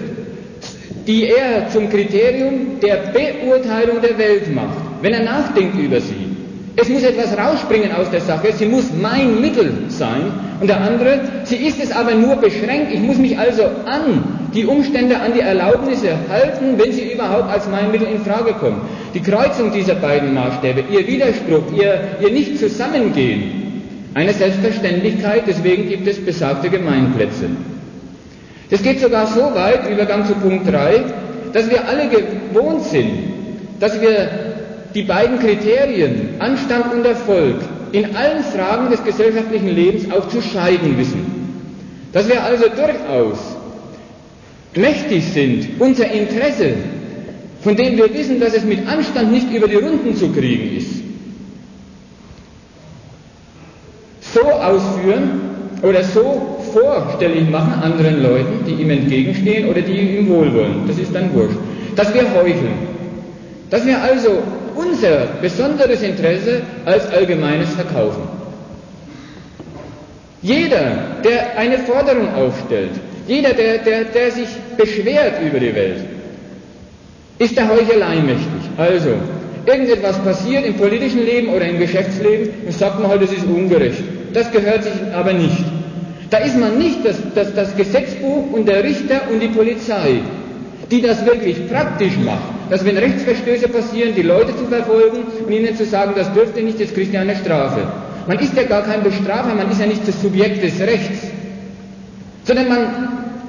die 1.07 1.29
er 1.29 1.69
zum 1.71 1.89
Kriterium 1.89 2.81
der 2.81 3.13
Beurteilung 3.13 4.01
der 4.03 4.19
Welt 4.19 4.55
macht, 4.55 4.77
wenn 5.03 5.15
er 5.15 5.25
nachdenkt 5.25 5.79
über 5.79 6.01
sie. 6.01 6.35
Es 6.77 6.89
muss 6.89 7.05
etwas 7.05 7.37
rausspringen 7.39 7.93
aus 7.93 8.11
der 8.11 8.21
Sache, 8.21 8.53
sie 8.53 8.67
muss 8.67 8.87
mein 9.01 9.41
Mittel 9.41 9.85
sein. 9.89 10.33
Und 10.61 10.67
der 10.69 10.81
andere, 10.81 11.21
sie 11.45 11.57
ist 11.57 11.81
es 11.81 11.93
aber 11.93 12.15
nur 12.15 12.37
beschränkt. 12.37 12.93
Ich 12.93 13.01
muss 13.01 13.17
mich 13.17 13.39
also 13.39 13.63
an 13.63 14.49
die 14.53 14.65
Umstände, 14.65 15.21
an 15.21 15.33
die 15.35 15.41
Erlaubnisse 15.41 16.17
halten, 16.29 16.77
wenn 16.77 16.93
sie 16.93 17.13
überhaupt 17.13 17.49
als 17.49 17.69
mein 17.69 17.93
Mittel 17.93 18.09
in 18.09 18.21
Frage 18.25 18.55
kommen. 18.55 18.81
Die 19.15 19.21
Kreuzung 19.21 19.73
dieser 19.73 19.95
beiden 19.95 20.35
Maßstäbe, 20.35 20.85
ihr 20.91 21.07
Widerspruch, 21.07 21.73
ihr, 21.77 22.17
ihr 22.21 22.33
nicht 22.33 22.59
zusammengehen, 22.59 23.64
eine 24.15 24.33
Selbstverständlichkeit, 24.33 25.43
deswegen 25.47 25.89
gibt 25.89 26.07
es 26.07 26.25
besagte 26.25 26.71
Gemeinplätze. 26.71 27.47
Das 28.71 28.83
geht 28.83 29.01
sogar 29.01 29.27
so 29.27 29.41
weit, 29.55 29.91
Übergang 29.91 30.25
zu 30.25 30.35
Punkt 30.35 30.67
3, 30.71 31.05
dass 31.53 31.69
wir 31.69 31.87
alle 31.87 32.09
gewohnt 32.09 32.85
sind, 32.85 33.11
dass 33.81 34.01
wir 34.01 34.55
die 34.95 35.03
beiden 35.03 35.39
Kriterien 35.39 36.31
Anstand 36.39 36.93
und 36.95 37.05
Erfolg 37.05 37.57
in 37.93 38.17
allen 38.17 38.43
Fragen 38.45 38.91
des 38.91 39.03
gesellschaftlichen 39.05 39.69
Lebens 39.69 40.11
auch 40.11 40.29
zu 40.29 40.41
scheiden 40.41 40.97
wissen. 40.97 41.27
Dass 42.13 42.29
wir 42.29 42.43
also 42.43 42.65
durchaus 42.69 43.39
mächtig 44.77 45.25
sind, 45.33 45.69
unser 45.81 46.11
Interesse, 46.11 46.75
von 47.63 47.77
dem 47.77 47.97
wir 47.97 48.13
wissen, 48.15 48.41
dass 48.41 48.55
es 48.55 48.65
mit 48.65 48.87
Anstand 48.87 49.33
nicht 49.33 49.53
über 49.53 49.69
die 49.69 49.77
Runden 49.77 50.15
zu 50.17 50.31
kriegen 50.33 50.77
ist, 50.77 50.94
so 54.35 54.43
ausführen 54.43 55.41
oder 55.83 56.03
so 56.03 56.61
vorstellig 56.73 57.49
machen 57.49 57.81
anderen 57.83 58.23
Leuten, 58.23 58.65
die 58.67 58.83
ihm 58.83 58.91
entgegenstehen 58.91 59.69
oder 59.69 59.81
die 59.81 60.19
ihm 60.19 60.29
wohlwollen. 60.29 60.87
Das 60.89 60.99
ist 60.99 61.15
dann 61.15 61.33
wurscht. 61.33 61.57
Dass 61.95 62.13
wir 62.13 62.23
heucheln. 62.35 62.95
Dass 63.71 63.87
wir 63.87 64.03
also 64.03 64.43
unser 64.75 65.27
besonderes 65.41 66.03
Interesse 66.03 66.63
als 66.85 67.07
allgemeines 67.11 67.73
verkaufen. 67.75 68.23
Jeder, 70.43 70.99
der 71.25 71.57
eine 71.57 71.79
Forderung 71.79 72.35
aufstellt, 72.35 72.91
jeder, 73.27 73.55
der, 73.55 73.79
der, 73.79 74.05
der 74.05 74.31
sich 74.31 74.49
beschwert 74.77 75.41
über 75.41 75.59
die 75.59 75.75
Welt, 75.75 76.05
ist 77.39 77.57
der 77.57 77.69
Heuchelei 77.69 78.17
mächtig. 78.17 78.71
Also, 78.77 79.15
irgendetwas 79.67 80.19
passiert 80.19 80.65
im 80.65 80.75
politischen 80.75 81.25
Leben 81.25 81.49
oder 81.49 81.67
im 81.67 81.79
Geschäftsleben 81.79 82.51
und 82.67 82.73
sagt 82.73 83.01
man 83.01 83.09
halt, 83.11 83.23
das 83.23 83.33
ist 83.33 83.47
ungerecht. 83.47 84.03
Das 84.33 84.51
gehört 84.51 84.85
sich 84.85 84.93
aber 85.15 85.33
nicht. 85.33 85.65
Da 86.31 86.39
ist 86.39 86.59
man 86.59 86.79
nicht 86.79 87.05
das, 87.05 87.17
das, 87.35 87.55
das 87.55 87.77
Gesetzbuch 87.77 88.53
und 88.53 88.67
der 88.67 88.83
Richter 88.83 89.23
und 89.31 89.41
die 89.41 89.49
Polizei, 89.49 90.21
die 90.91 91.01
das 91.01 91.25
wirklich 91.25 91.69
praktisch 91.69 92.17
macht 92.25 92.55
dass 92.71 92.85
wenn 92.85 92.97
Rechtsverstöße 92.97 93.69
passieren, 93.69 94.15
die 94.17 94.23
Leute 94.23 94.57
zu 94.57 94.65
verfolgen 94.67 95.25
und 95.47 95.53
ihnen 95.53 95.77
zu 95.77 95.85
sagen, 95.85 96.13
das 96.17 96.33
dürfte 96.33 96.63
nicht, 96.63 96.79
jetzt 96.81 96.95
kriegt 96.95 97.13
ihr 97.13 97.21
eine 97.21 97.37
Strafe. 97.37 97.87
Man 98.27 98.39
ist 98.39 98.57
ja 98.57 98.63
gar 98.63 98.83
kein 98.83 99.03
Bestrafer, 99.03 99.55
man 99.55 99.71
ist 99.71 99.81
ja 99.81 99.87
nicht 99.87 100.07
das 100.09 100.21
Subjekt 100.23 100.63
des 100.63 100.81
Rechts, 100.81 101.27
sondern 102.45 102.69
man 102.69 102.87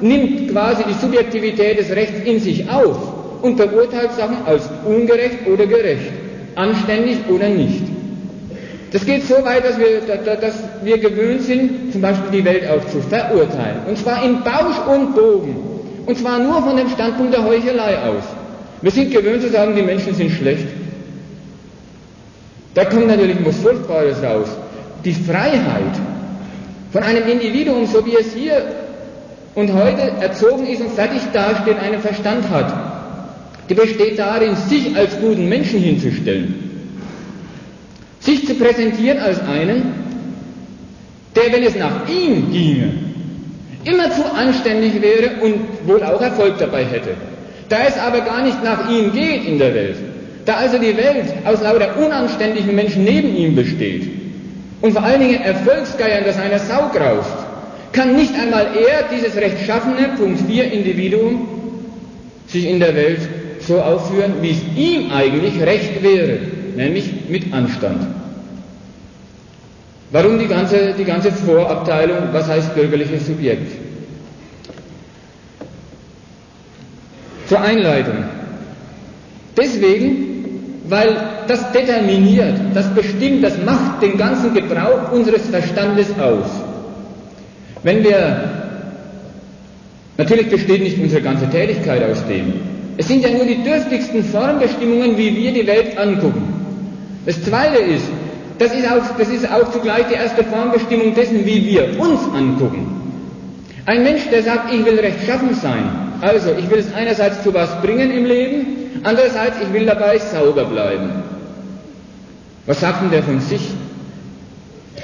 nimmt 0.01 0.51
quasi 0.51 0.84
die 0.88 0.93
Subjektivität 0.93 1.79
des 1.79 1.91
Rechts 1.91 2.19
in 2.25 2.39
sich 2.39 2.69
auf 2.69 3.14
und 3.42 3.58
beurteilt 3.58 4.13
Sachen 4.13 4.38
als 4.46 4.70
ungerecht 4.86 5.48
oder 5.51 5.65
gerecht, 5.65 6.12
anständig 6.56 7.18
oder 7.30 7.50
nicht. 7.50 7.84
Das 8.92 9.06
geht 9.06 9.24
so 9.27 9.36
weit, 9.44 9.65
dass 9.65 9.77
wir, 9.77 10.00
dass 10.38 10.56
wir 10.84 10.98
gewöhnt 10.98 11.42
sind, 11.42 11.92
zum 11.92 12.01
Beispiel 12.01 12.39
die 12.39 12.46
Welt 12.46 12.63
auch 12.70 12.86
zu 12.89 13.01
verurteilen. 13.01 13.80
Und 13.88 13.98
zwar 13.98 14.24
in 14.24 14.41
Bausch 14.41 14.80
und 14.88 15.13
Bogen. 15.15 15.56
Und 16.06 16.17
zwar 16.17 16.39
nur 16.39 16.62
von 16.62 16.78
dem 16.78 16.88
Standpunkt 16.89 17.34
der 17.34 17.43
Heuchelei 17.43 17.98
aus. 17.98 18.24
Wir 18.82 18.91
sind 18.91 19.12
gewöhnt 19.12 19.41
zu 19.41 19.50
sagen, 19.50 19.76
die 19.76 19.82
Menschen 19.82 20.13
sind 20.13 20.32
schlecht. 20.32 20.67
Da 22.74 22.86
kommt 22.86 23.08
natürlich 23.08 23.38
was 23.43 23.58
Furchtbares 23.58 24.21
raus. 24.21 24.48
Die 25.04 25.13
Freiheit 25.13 26.00
von 26.91 27.04
einem 27.04 27.28
Individuum, 27.28 27.86
so 27.88 28.06
wie 28.06 28.15
es 28.15 28.34
hier 28.34 28.63
und 29.56 29.74
heute 29.74 30.02
erzogen 30.21 30.67
ist 30.67 30.82
und 30.82 30.91
fertig 30.91 31.21
dasteht, 31.34 31.80
einen 31.80 32.00
Verstand 32.00 32.50
hat, 32.50 32.94
die 33.69 33.73
besteht 33.73 34.19
darin, 34.19 34.56
sich 34.56 34.95
als 34.95 35.19
guten 35.19 35.47
Menschen 35.49 35.80
hinzustellen. 35.80 36.54
Sich 38.19 38.45
zu 38.47 38.56
präsentieren 38.56 39.19
als 39.19 39.39
einen, 39.41 39.93
der, 41.36 41.51
wenn 41.51 41.63
es 41.63 41.75
nach 41.75 42.08
ihm 42.10 42.51
ginge, 42.51 42.93
immer 43.84 44.12
zu 44.12 44.23
anständig 44.34 45.01
wäre 45.01 45.41
und 45.41 45.56
wohl 45.88 46.04
auch 46.04 46.21
Erfolg 46.21 46.58
dabei 46.58 46.86
hätte. 46.86 47.12
Da 47.69 47.78
es 47.88 47.97
aber 47.97 48.21
gar 48.21 48.43
nicht 48.43 48.63
nach 48.63 48.89
ihm 48.89 49.12
geht 49.12 49.45
in 49.45 49.60
der 49.60 49.73
Welt, 49.73 49.97
da 50.45 50.56
also 50.56 50.78
die 50.78 50.95
Welt 50.95 51.34
aus 51.45 51.62
lauter 51.62 51.97
unanständigen 51.97 52.75
Menschen 52.75 53.04
neben 53.04 53.36
ihm 53.36 53.56
besteht 53.56 54.08
und 54.82 54.91
vor 54.93 55.04
allen 55.04 55.19
Dingen 55.21 55.41
Erfolgsgeiern, 55.41 56.23
das 56.25 56.38
einer 56.38 56.60
Sau 56.60 56.89
graust, 56.93 57.32
kann 57.91 58.15
nicht 58.15 58.36
einmal 58.36 58.67
er, 58.75 59.06
dieses 59.15 59.36
rechtschaffene, 59.36 60.10
Punkt 60.17 60.41
4 60.47 60.71
Individuum, 60.71 61.47
sich 62.47 62.65
in 62.65 62.80
der 62.80 62.95
Welt 62.95 63.21
so 63.67 63.82
aufführen, 63.82 64.36
wie 64.41 64.51
es 64.51 64.62
ihm 64.75 65.12
eigentlich 65.12 65.62
recht 65.62 66.01
wäre, 66.04 66.39
nämlich 66.75 67.12
mit 67.30 67.54
Anstand. 67.54 68.08
Warum 70.12 70.39
die 70.39 70.47
ganze, 70.47 70.93
die 70.97 71.04
ganze 71.04 71.32
Vorabteilung, 71.32 72.30
was 72.32 72.47
heißt 72.47 72.75
bürgerliches 72.75 73.28
Subjekt? 73.28 73.86
zur 77.47 77.62
Einleitung. 77.62 78.15
Deswegen, 79.58 80.82
weil 80.88 81.15
das 81.47 81.71
determiniert, 81.71 82.60
das 82.73 82.93
bestimmt, 82.93 83.43
das 83.43 83.58
macht 83.63 84.01
den 84.01 84.17
ganzen 84.17 84.54
Gebrauch 84.54 85.12
unseres 85.12 85.47
Verstandes 85.49 86.08
aus. 86.19 86.47
Wenn 87.84 88.04
wir, 88.04 88.49
natürlich 90.17 90.49
besteht 90.49 90.82
nicht 90.82 90.99
unsere 90.99 91.21
ganze 91.21 91.49
Tätigkeit 91.49 92.04
aus 92.04 92.25
dem. 92.28 92.74
Es 92.97 93.08
sind 93.08 93.23
ja 93.23 93.29
nur 93.31 93.45
die 93.45 93.62
dürftigsten 93.63 94.23
Formbestimmungen, 94.23 95.17
wie 95.17 95.36
wir 95.36 95.51
die 95.51 95.67
Welt 95.67 95.97
angucken. 95.97 96.53
Das 97.25 97.43
Zweite 97.43 97.77
ist, 97.77 98.05
das 98.58 98.73
ist 98.73 98.89
auch, 98.89 99.17
das 99.17 99.29
ist 99.29 99.51
auch 99.51 99.69
zugleich 99.71 100.05
die 100.10 100.13
erste 100.15 100.43
Formbestimmung 100.43 101.13
dessen, 101.13 101.45
wie 101.45 101.65
wir 101.65 101.99
uns 101.99 102.21
angucken. 102.34 102.88
Ein 103.86 104.03
Mensch, 104.03 104.21
der 104.31 104.43
sagt, 104.43 104.73
ich 104.73 104.86
will 104.86 104.99
rechtschaffen 104.99 105.53
sein, 105.55 105.84
also, 106.21 106.51
ich 106.58 106.69
will 106.69 106.79
es 106.79 106.93
einerseits 106.93 107.43
zu 107.43 107.53
was 107.53 107.81
bringen 107.81 108.10
im 108.10 108.25
Leben, 108.25 108.65
andererseits, 109.03 109.58
ich 109.62 109.73
will 109.73 109.86
dabei 109.86 110.17
sauber 110.17 110.63
bleiben. 110.65 111.10
Was 112.65 112.79
sagt 112.79 113.03
denn 113.03 113.12
der 113.12 113.23
von 113.23 113.41
sich? 113.41 113.62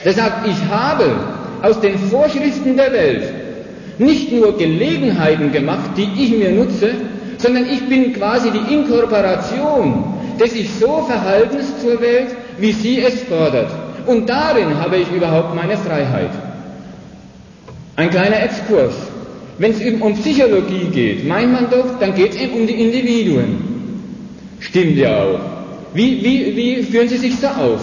Der 0.04 0.14
sagt, 0.14 0.48
ich 0.48 0.58
habe 0.70 1.12
aus 1.62 1.80
den 1.82 1.98
Vorschriften 1.98 2.78
der 2.78 2.92
Welt 2.92 3.24
nicht 4.00 4.32
nur 4.32 4.58
Gelegenheiten 4.58 5.52
gemacht, 5.52 5.92
die 5.98 6.10
ich 6.24 6.32
mir 6.32 6.50
nutze, 6.52 6.92
sondern 7.42 7.68
ich 7.70 7.88
bin 7.88 8.14
quasi 8.14 8.50
die 8.52 8.74
Inkorporation 8.74 10.04
des 10.40 10.52
sich 10.54 10.70
so 10.80 11.04
Verhaltens 11.08 11.80
zur 11.82 12.00
Welt, 12.02 12.28
wie 12.58 12.72
sie 12.72 13.02
es 13.02 13.24
fordert. 13.24 13.70
Und 14.08 14.30
darin 14.30 14.80
habe 14.80 14.98
ich 14.98 15.12
überhaupt 15.12 15.56
meine 15.56 15.78
Freiheit. 15.78 16.32
Ein 17.96 18.10
kleiner 18.10 18.42
Exkurs. 18.44 18.94
Wenn 19.58 19.72
es 19.72 20.02
um 20.02 20.14
Psychologie 20.16 20.86
geht, 20.92 21.28
meint 21.28 21.52
man 21.52 21.70
doch, 21.70 22.00
dann 22.00 22.16
geht 22.16 22.32
es 22.32 22.42
eben 22.42 22.54
um 22.54 22.68
die 22.68 22.74
Individuen. 22.82 23.58
Stimmt 24.60 24.98
ja 24.98 25.24
auch. 25.24 25.40
Wie, 25.94 26.24
wie, 26.24 26.56
wie 26.56 26.84
führen 26.84 27.10
Sie 27.10 27.18
sich 27.18 27.38
so 27.38 27.48
auf? 27.48 27.82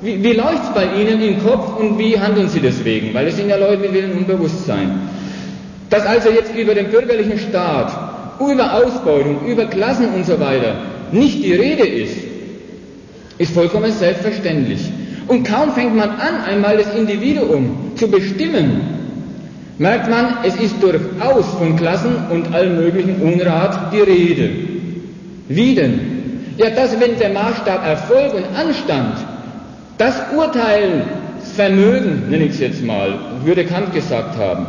Wie, 0.00 0.22
wie 0.22 0.32
läuft 0.32 0.64
es 0.64 0.74
bei 0.74 0.84
Ihnen 0.98 1.20
im 1.20 1.42
Kopf 1.44 1.78
und 1.78 1.98
wie 1.98 2.18
handeln 2.18 2.48
Sie 2.48 2.60
deswegen? 2.60 3.12
Weil 3.12 3.26
es 3.26 3.36
sind 3.36 3.50
ja 3.50 3.56
Leute 3.56 3.78
mit 3.78 3.92
Willen 3.92 4.12
und 4.12 4.26
Bewusstsein. 4.26 5.00
Dass 5.90 6.06
also 6.06 6.30
jetzt 6.30 6.54
über 6.54 6.74
den 6.74 6.88
bürgerlichen 6.88 7.38
Staat, 7.38 8.09
über 8.40 8.74
Ausbeutung, 8.74 9.46
über 9.46 9.66
Klassen 9.66 10.08
und 10.14 10.26
so 10.26 10.40
weiter 10.40 10.74
nicht 11.12 11.42
die 11.42 11.52
Rede 11.54 11.86
ist, 11.86 12.16
ist 13.38 13.54
vollkommen 13.54 13.92
selbstverständlich. 13.92 14.80
Und 15.28 15.44
kaum 15.44 15.72
fängt 15.72 15.96
man 15.96 16.10
an, 16.10 16.42
einmal 16.46 16.76
das 16.76 16.94
Individuum 16.94 17.92
zu 17.96 18.08
bestimmen, 18.08 18.80
merkt 19.78 20.10
man, 20.10 20.38
es 20.44 20.56
ist 20.56 20.82
durchaus 20.82 21.46
von 21.58 21.76
Klassen 21.76 22.16
und 22.30 22.52
allem 22.52 22.76
möglichen 22.76 23.22
Unrat 23.22 23.92
die 23.92 24.00
Rede. 24.00 24.50
Wie 25.48 25.74
denn? 25.74 26.00
Ja, 26.58 26.70
dass 26.70 26.98
wenn 27.00 27.18
der 27.18 27.30
Maßstab 27.30 27.86
Erfolg 27.86 28.34
und 28.34 28.44
Anstand, 28.56 29.16
das 29.98 30.14
Urteilsvermögen, 30.36 32.28
nenne 32.28 32.44
ich 32.44 32.52
es 32.52 32.60
jetzt 32.60 32.84
mal, 32.84 33.18
würde 33.44 33.64
Kant 33.64 33.94
gesagt 33.94 34.36
haben, 34.36 34.66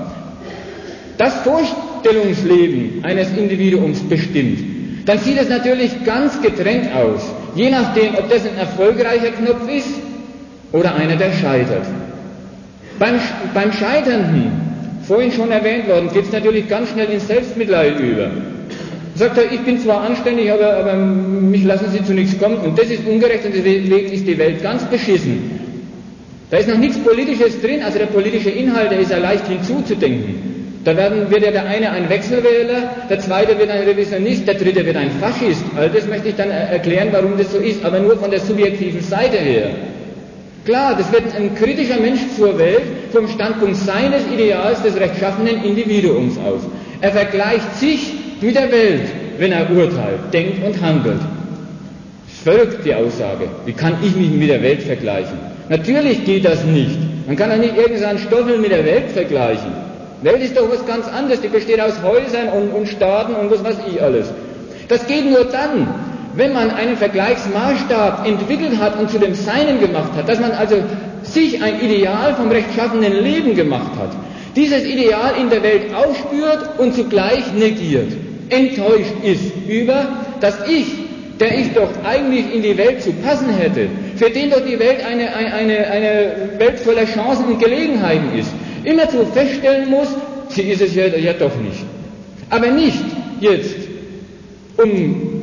das 1.21 1.35
Vorstellungsleben 1.43 3.03
eines 3.05 3.27
Individuums 3.37 3.99
bestimmt, 4.09 4.57
dann 5.05 5.19
sieht 5.19 5.39
es 5.39 5.49
natürlich 5.49 6.03
ganz 6.03 6.41
getrennt 6.41 6.87
aus, 6.95 7.21
je 7.55 7.69
nachdem, 7.69 8.15
ob 8.15 8.27
das 8.27 8.43
ein 8.43 8.57
erfolgreicher 8.57 9.29
Knopf 9.29 9.69
ist 9.71 9.89
oder 10.71 10.95
einer, 10.95 11.17
der 11.17 11.31
scheitert. 11.33 11.85
Beim, 12.97 13.19
beim 13.53 13.71
Scheiternden 13.71 14.51
vorhin 15.07 15.31
schon 15.31 15.51
erwähnt 15.51 15.87
worden, 15.87 16.09
geht 16.11 16.25
es 16.25 16.31
natürlich 16.31 16.67
ganz 16.67 16.89
schnell 16.89 17.09
ins 17.09 17.27
Selbstmitleid 17.27 17.99
über. 17.99 18.31
Sagt 19.13 19.37
er, 19.37 19.51
ich 19.51 19.59
bin 19.61 19.79
zwar 19.79 20.01
anständig, 20.01 20.51
aber, 20.51 20.75
aber 20.77 20.95
mich 20.95 21.63
lassen 21.65 21.85
Sie 21.91 22.03
zu 22.03 22.13
nichts 22.15 22.39
kommen 22.39 22.57
und 22.57 22.79
das 22.79 22.89
ist 22.89 23.05
ungerecht 23.05 23.45
und 23.45 23.53
deswegen 23.53 24.11
ist 24.11 24.25
die 24.25 24.37
Welt 24.39 24.63
ganz 24.63 24.83
beschissen. 24.85 25.51
Da 26.49 26.57
ist 26.57 26.67
noch 26.67 26.79
nichts 26.79 26.97
Politisches 26.97 27.61
drin, 27.61 27.83
also 27.83 27.99
der 27.99 28.07
politische 28.07 28.49
Inhalt, 28.49 28.89
der 28.89 28.99
ist 28.99 29.11
ja 29.11 29.19
leicht 29.19 29.47
hinzuzudenken. 29.47 30.60
Da 30.83 30.97
werden, 30.97 31.29
wird 31.29 31.43
ja 31.43 31.51
der 31.51 31.65
eine 31.65 31.91
ein 31.91 32.09
Wechselwähler, 32.09 32.89
der 33.07 33.19
zweite 33.19 33.57
wird 33.59 33.69
ein 33.69 33.83
Revisionist, 33.83 34.47
der 34.47 34.55
dritte 34.55 34.83
wird 34.83 34.97
ein 34.97 35.11
Faschist. 35.11 35.63
All 35.77 35.89
das 35.89 36.07
möchte 36.07 36.29
ich 36.29 36.35
dann 36.35 36.49
erklären, 36.49 37.09
warum 37.11 37.37
das 37.37 37.51
so 37.51 37.59
ist, 37.59 37.85
aber 37.85 37.99
nur 37.99 38.17
von 38.17 38.31
der 38.31 38.39
subjektiven 38.39 39.01
Seite 39.01 39.37
her. 39.37 39.69
Klar, 40.65 40.95
das 40.97 41.11
wird 41.11 41.35
ein 41.35 41.53
kritischer 41.55 41.99
Mensch 41.99 42.21
zur 42.35 42.57
Welt 42.57 42.83
vom 43.11 43.27
Standpunkt 43.27 43.75
seines 43.75 44.23
Ideals 44.33 44.81
des 44.81 44.95
rechtschaffenen 44.99 45.63
Individuums 45.63 46.37
aus. 46.37 46.61
Er 47.01 47.11
vergleicht 47.11 47.75
sich 47.75 48.13
mit 48.41 48.55
der 48.55 48.71
Welt, 48.71 49.01
wenn 49.37 49.51
er 49.51 49.69
urteilt, 49.69 50.33
denkt 50.33 50.63
und 50.65 50.81
handelt. 50.81 51.19
Verrückt, 52.43 52.85
die 52.85 52.93
Aussage. 52.95 53.47
Wie 53.65 53.73
kann 53.73 53.97
ich 54.03 54.15
mich 54.15 54.31
mit 54.31 54.49
der 54.49 54.63
Welt 54.63 54.81
vergleichen? 54.81 55.37
Natürlich 55.69 56.25
geht 56.25 56.45
das 56.45 56.63
nicht. 56.63 56.97
Man 57.27 57.35
kann 57.35 57.51
ja 57.51 57.57
nicht 57.57 57.77
irgendeinen 57.77 58.17
Stoffel 58.17 58.57
mit 58.57 58.71
der 58.71 58.83
Welt 58.83 59.11
vergleichen. 59.11 59.90
Welt 60.21 60.41
ist 60.43 60.55
doch 60.57 60.69
was 60.69 60.85
ganz 60.85 61.07
anderes. 61.07 61.41
Die 61.41 61.47
besteht 61.47 61.81
aus 61.81 62.01
Häusern 62.03 62.49
und, 62.49 62.71
und 62.71 62.87
Staaten 62.87 63.33
und 63.35 63.51
was 63.51 63.63
weiß 63.63 63.77
ich 63.89 64.01
alles. 64.01 64.31
Das 64.87 65.07
geht 65.07 65.29
nur 65.29 65.45
dann, 65.45 65.87
wenn 66.35 66.53
man 66.53 66.69
einen 66.71 66.97
Vergleichsmaßstab 66.97 68.27
entwickelt 68.27 68.79
hat 68.79 68.99
und 68.99 69.09
zu 69.09 69.19
dem 69.19 69.33
Seinen 69.33 69.79
gemacht 69.79 70.11
hat, 70.15 70.29
dass 70.29 70.39
man 70.39 70.51
also 70.51 70.77
sich 71.23 71.61
ein 71.61 71.81
Ideal 71.81 72.35
vom 72.35 72.49
rechtschaffenen 72.49 73.13
Leben 73.23 73.55
gemacht 73.55 73.91
hat, 73.99 74.11
dieses 74.55 74.83
Ideal 74.83 75.33
in 75.39 75.49
der 75.49 75.63
Welt 75.63 75.93
aufspürt 75.93 76.77
und 76.77 76.93
zugleich 76.93 77.53
negiert, 77.53 78.11
enttäuscht 78.49 79.13
ist 79.23 79.43
über 79.67 80.07
das 80.39 80.57
Ich, 80.67 80.87
der 81.39 81.57
ich 81.57 81.73
doch 81.73 81.89
eigentlich 82.03 82.53
in 82.53 82.61
die 82.61 82.77
Welt 82.77 83.01
zu 83.01 83.11
passen 83.13 83.49
hätte, 83.49 83.87
für 84.17 84.29
den 84.29 84.51
doch 84.51 84.61
die 84.61 84.77
Welt 84.77 85.03
eine, 85.05 85.33
eine, 85.33 85.87
eine 85.87 86.31
Welt 86.59 86.79
voller 86.79 87.05
Chancen 87.05 87.45
und 87.45 87.59
Gelegenheiten 87.59 88.37
ist, 88.37 88.51
immerzu 88.83 89.25
feststellen 89.33 89.89
muss, 89.89 90.07
sie 90.49 90.63
ist 90.63 90.81
es 90.81 90.95
ja, 90.95 91.07
ja 91.07 91.33
doch 91.33 91.55
nicht. 91.57 91.83
Aber 92.49 92.67
nicht 92.67 93.03
jetzt, 93.39 93.75
um 94.77 95.41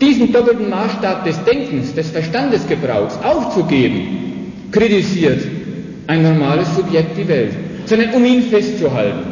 diesen 0.00 0.32
doppelten 0.32 0.68
Maßstab 0.68 1.24
des 1.24 1.42
Denkens, 1.44 1.94
des 1.94 2.10
Verstandesgebrauchs 2.10 3.16
aufzugeben, 3.22 4.52
kritisiert 4.72 5.42
ein 6.06 6.22
normales 6.22 6.74
Subjekt 6.74 7.16
die 7.16 7.28
Welt, 7.28 7.52
sondern 7.86 8.14
um 8.14 8.24
ihn 8.24 8.42
festzuhalten. 8.42 9.24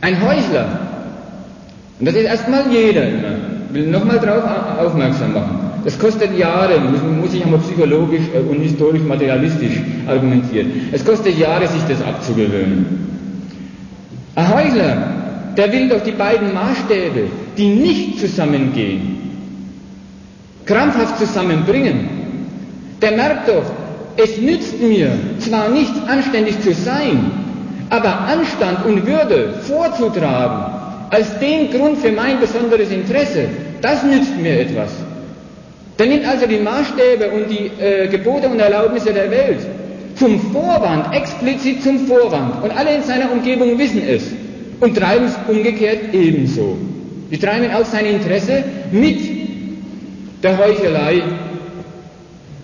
Ein 0.00 0.20
Heuchler, 0.22 0.80
und 1.98 2.06
das 2.06 2.14
ist 2.14 2.24
erstmal 2.24 2.70
jeder 2.70 3.08
immer, 3.08 3.36
will 3.70 3.86
nochmal 3.86 4.18
darauf 4.20 4.44
aufmerksam 4.86 5.32
machen. 5.32 5.63
Das 5.84 5.98
kostet 5.98 6.36
Jahre, 6.38 6.80
muss, 6.80 7.34
ich 7.34 7.44
einmal 7.44 7.60
psychologisch 7.60 8.22
äh, 8.34 8.38
und 8.38 8.60
historisch 8.60 9.02
materialistisch 9.02 9.80
argumentieren. 10.06 10.88
Es 10.92 11.04
kostet 11.04 11.38
Jahre, 11.38 11.68
sich 11.68 11.82
das 11.86 12.02
abzugewöhnen. 12.02 12.86
Ein 14.34 14.54
Heuchler, 14.54 15.12
der 15.56 15.70
will 15.72 15.88
doch 15.90 16.02
die 16.02 16.12
beiden 16.12 16.54
Maßstäbe, 16.54 17.24
die 17.58 17.68
nicht 17.68 18.18
zusammengehen, 18.18 19.18
krampfhaft 20.64 21.18
zusammenbringen. 21.18 22.08
Der 23.02 23.12
merkt 23.12 23.48
doch, 23.48 23.64
es 24.16 24.38
nützt 24.38 24.80
mir 24.80 25.10
zwar 25.38 25.68
nichts 25.68 25.98
anständig 26.08 26.60
zu 26.62 26.72
sein, 26.72 27.30
aber 27.90 28.20
Anstand 28.20 28.86
und 28.86 29.06
Würde 29.06 29.54
vorzutragen 29.62 30.72
als 31.10 31.38
den 31.38 31.70
Grund 31.70 31.98
für 31.98 32.10
mein 32.10 32.40
besonderes 32.40 32.90
Interesse, 32.90 33.48
das 33.82 34.02
nützt 34.02 34.36
mir 34.40 34.60
etwas. 34.60 35.03
Der 35.98 36.06
nimmt 36.06 36.26
also 36.26 36.46
die 36.46 36.58
Maßstäbe 36.58 37.30
und 37.30 37.48
die 37.50 37.70
äh, 37.80 38.08
Gebote 38.08 38.48
und 38.48 38.58
Erlaubnisse 38.58 39.12
der 39.12 39.30
Welt 39.30 39.60
zum 40.16 40.40
Vorwand, 40.52 41.14
explizit 41.14 41.82
zum 41.82 42.06
Vorwand. 42.06 42.62
Und 42.64 42.70
alle 42.76 42.96
in 42.96 43.02
seiner 43.02 43.30
Umgebung 43.30 43.78
wissen 43.78 44.02
es 44.06 44.24
und 44.80 44.96
treiben 44.96 45.26
es 45.26 45.36
umgekehrt 45.48 46.12
ebenso. 46.12 46.76
Die 47.30 47.38
treiben 47.38 47.72
auch 47.72 47.84
sein 47.84 48.06
Interesse 48.06 48.64
mit 48.90 49.20
der 50.42 50.58
Heuchelei 50.58 51.22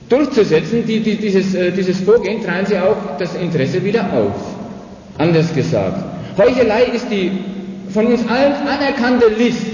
durchzusetzen, 0.08 0.84
die, 0.86 1.00
die, 1.00 1.16
dieses, 1.16 1.54
äh, 1.54 1.70
dieses 1.70 2.00
Vorgehen 2.00 2.42
treiben 2.42 2.66
sie 2.66 2.78
auch 2.78 3.16
das 3.18 3.34
Interesse 3.36 3.82
wieder 3.84 4.12
auf. 4.12 4.34
Anders 5.18 5.54
gesagt. 5.54 6.02
Heuchelei 6.36 6.84
ist 6.94 7.06
die 7.10 7.30
von 7.90 8.06
uns 8.06 8.26
allen 8.28 8.54
anerkannte 8.66 9.28
List, 9.28 9.66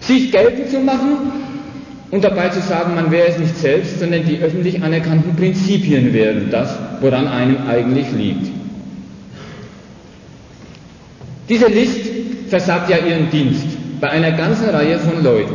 sich 0.00 0.32
geltend 0.32 0.70
zu 0.70 0.80
machen 0.80 1.39
und 2.10 2.24
dabei 2.24 2.48
zu 2.48 2.60
sagen, 2.60 2.94
man 2.94 3.10
wäre 3.10 3.28
es 3.28 3.38
nicht 3.38 3.56
selbst, 3.56 4.00
sondern 4.00 4.24
die 4.24 4.38
öffentlich 4.38 4.82
anerkannten 4.82 5.36
Prinzipien 5.36 6.12
wären 6.12 6.50
das, 6.50 6.76
woran 7.00 7.28
einem 7.28 7.58
eigentlich 7.68 8.10
liegt. 8.12 8.46
Diese 11.48 11.66
List 11.66 12.00
versagt 12.48 12.90
ja 12.90 12.96
ihren 12.98 13.30
Dienst 13.30 13.66
bei 14.00 14.10
einer 14.10 14.32
ganzen 14.32 14.68
Reihe 14.68 14.98
von 14.98 15.22
Leuten. 15.22 15.54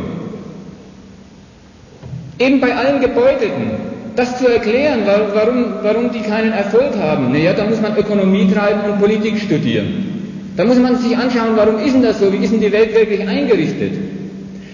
Eben 2.38 2.60
bei 2.60 2.74
allen 2.74 3.00
Gebeutelten, 3.00 3.70
das 4.14 4.38
zu 4.38 4.48
erklären, 4.48 5.00
warum, 5.06 5.74
warum 5.82 6.10
die 6.10 6.20
keinen 6.20 6.52
Erfolg 6.52 6.96
haben, 6.98 7.32
naja, 7.32 7.52
da 7.52 7.64
muss 7.64 7.80
man 7.80 7.96
Ökonomie 7.96 8.50
treiben 8.50 8.90
und 8.90 8.98
Politik 8.98 9.38
studieren. 9.38 10.52
Da 10.56 10.64
muss 10.64 10.78
man 10.78 10.96
sich 10.96 11.16
anschauen, 11.16 11.50
warum 11.54 11.78
ist 11.78 11.94
denn 11.94 12.02
das 12.02 12.18
so, 12.18 12.32
wie 12.32 12.38
ist 12.38 12.52
denn 12.52 12.60
die 12.60 12.72
Welt 12.72 12.94
wirklich 12.94 13.26
eingerichtet? 13.26 13.92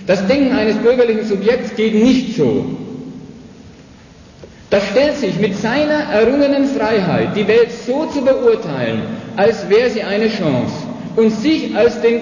Das 0.07 0.27
Denken 0.27 0.53
eines 0.53 0.77
bürgerlichen 0.77 1.27
Subjekts 1.27 1.75
geht 1.77 1.95
nicht 1.95 2.37
so. 2.37 2.65
Das 4.71 4.83
stellt 4.89 5.17
sich 5.19 5.39
mit 5.39 5.55
seiner 5.57 6.05
errungenen 6.13 6.67
Freiheit, 6.67 7.37
die 7.37 7.47
Welt 7.47 7.71
so 7.87 8.07
zu 8.07 8.23
beurteilen, 8.25 9.03
als 9.37 9.69
wäre 9.69 9.91
sie 9.91 10.03
eine 10.03 10.29
Chance 10.29 10.73
und 11.17 11.31
sich 11.31 11.77
als 11.77 12.01
den 12.01 12.21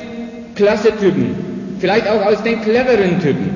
Klasse-Typen, 0.56 1.76
vielleicht 1.78 2.08
auch 2.08 2.20
als 2.22 2.42
den 2.42 2.60
cleveren 2.60 3.20
Typen. 3.20 3.50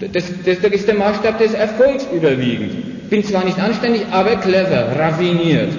Das, 0.00 0.24
das, 0.44 0.60
das 0.60 0.72
ist 0.72 0.88
der 0.88 0.96
Maßstab 0.96 1.38
des 1.38 1.54
Erfolgs 1.54 2.04
überwiegend. 2.12 3.08
Bin 3.08 3.22
zwar 3.22 3.44
nicht 3.44 3.60
anständig, 3.60 4.02
aber 4.10 4.34
clever, 4.36 4.88
raffiniert. 4.98 5.70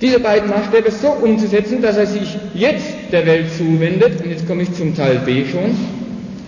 Diese 0.00 0.18
beiden 0.18 0.48
Maßstäbe 0.48 0.90
so 0.90 1.10
umzusetzen, 1.10 1.82
dass 1.82 1.96
er 1.98 2.06
sich 2.06 2.36
jetzt 2.54 2.86
der 3.12 3.26
Welt 3.26 3.52
zuwendet, 3.56 4.22
und 4.24 4.30
jetzt 4.30 4.48
komme 4.48 4.62
ich 4.62 4.72
zum 4.72 4.96
Teil 4.96 5.20
B 5.26 5.44
schon, 5.44 5.76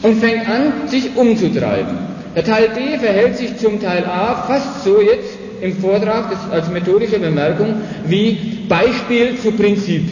und 0.05 0.21
fängt 0.21 0.49
an, 0.49 0.87
sich 0.87 1.17
umzutreiben. 1.17 1.97
Der 2.37 2.45
Teil 2.45 2.69
B 2.75 2.99
verhält 2.99 3.37
sich 3.37 3.57
zum 3.57 3.81
Teil 3.81 4.05
A 4.05 4.45
fast 4.47 4.85
so 4.85 5.01
jetzt 5.01 5.39
im 5.63 5.77
Vortrag 5.79 6.31
das 6.31 6.51
als 6.53 6.69
methodische 6.71 7.19
Bemerkung 7.19 7.77
wie 8.07 8.33
Beispiel 8.69 9.39
zu 9.39 9.53
Prinzip. 9.53 10.03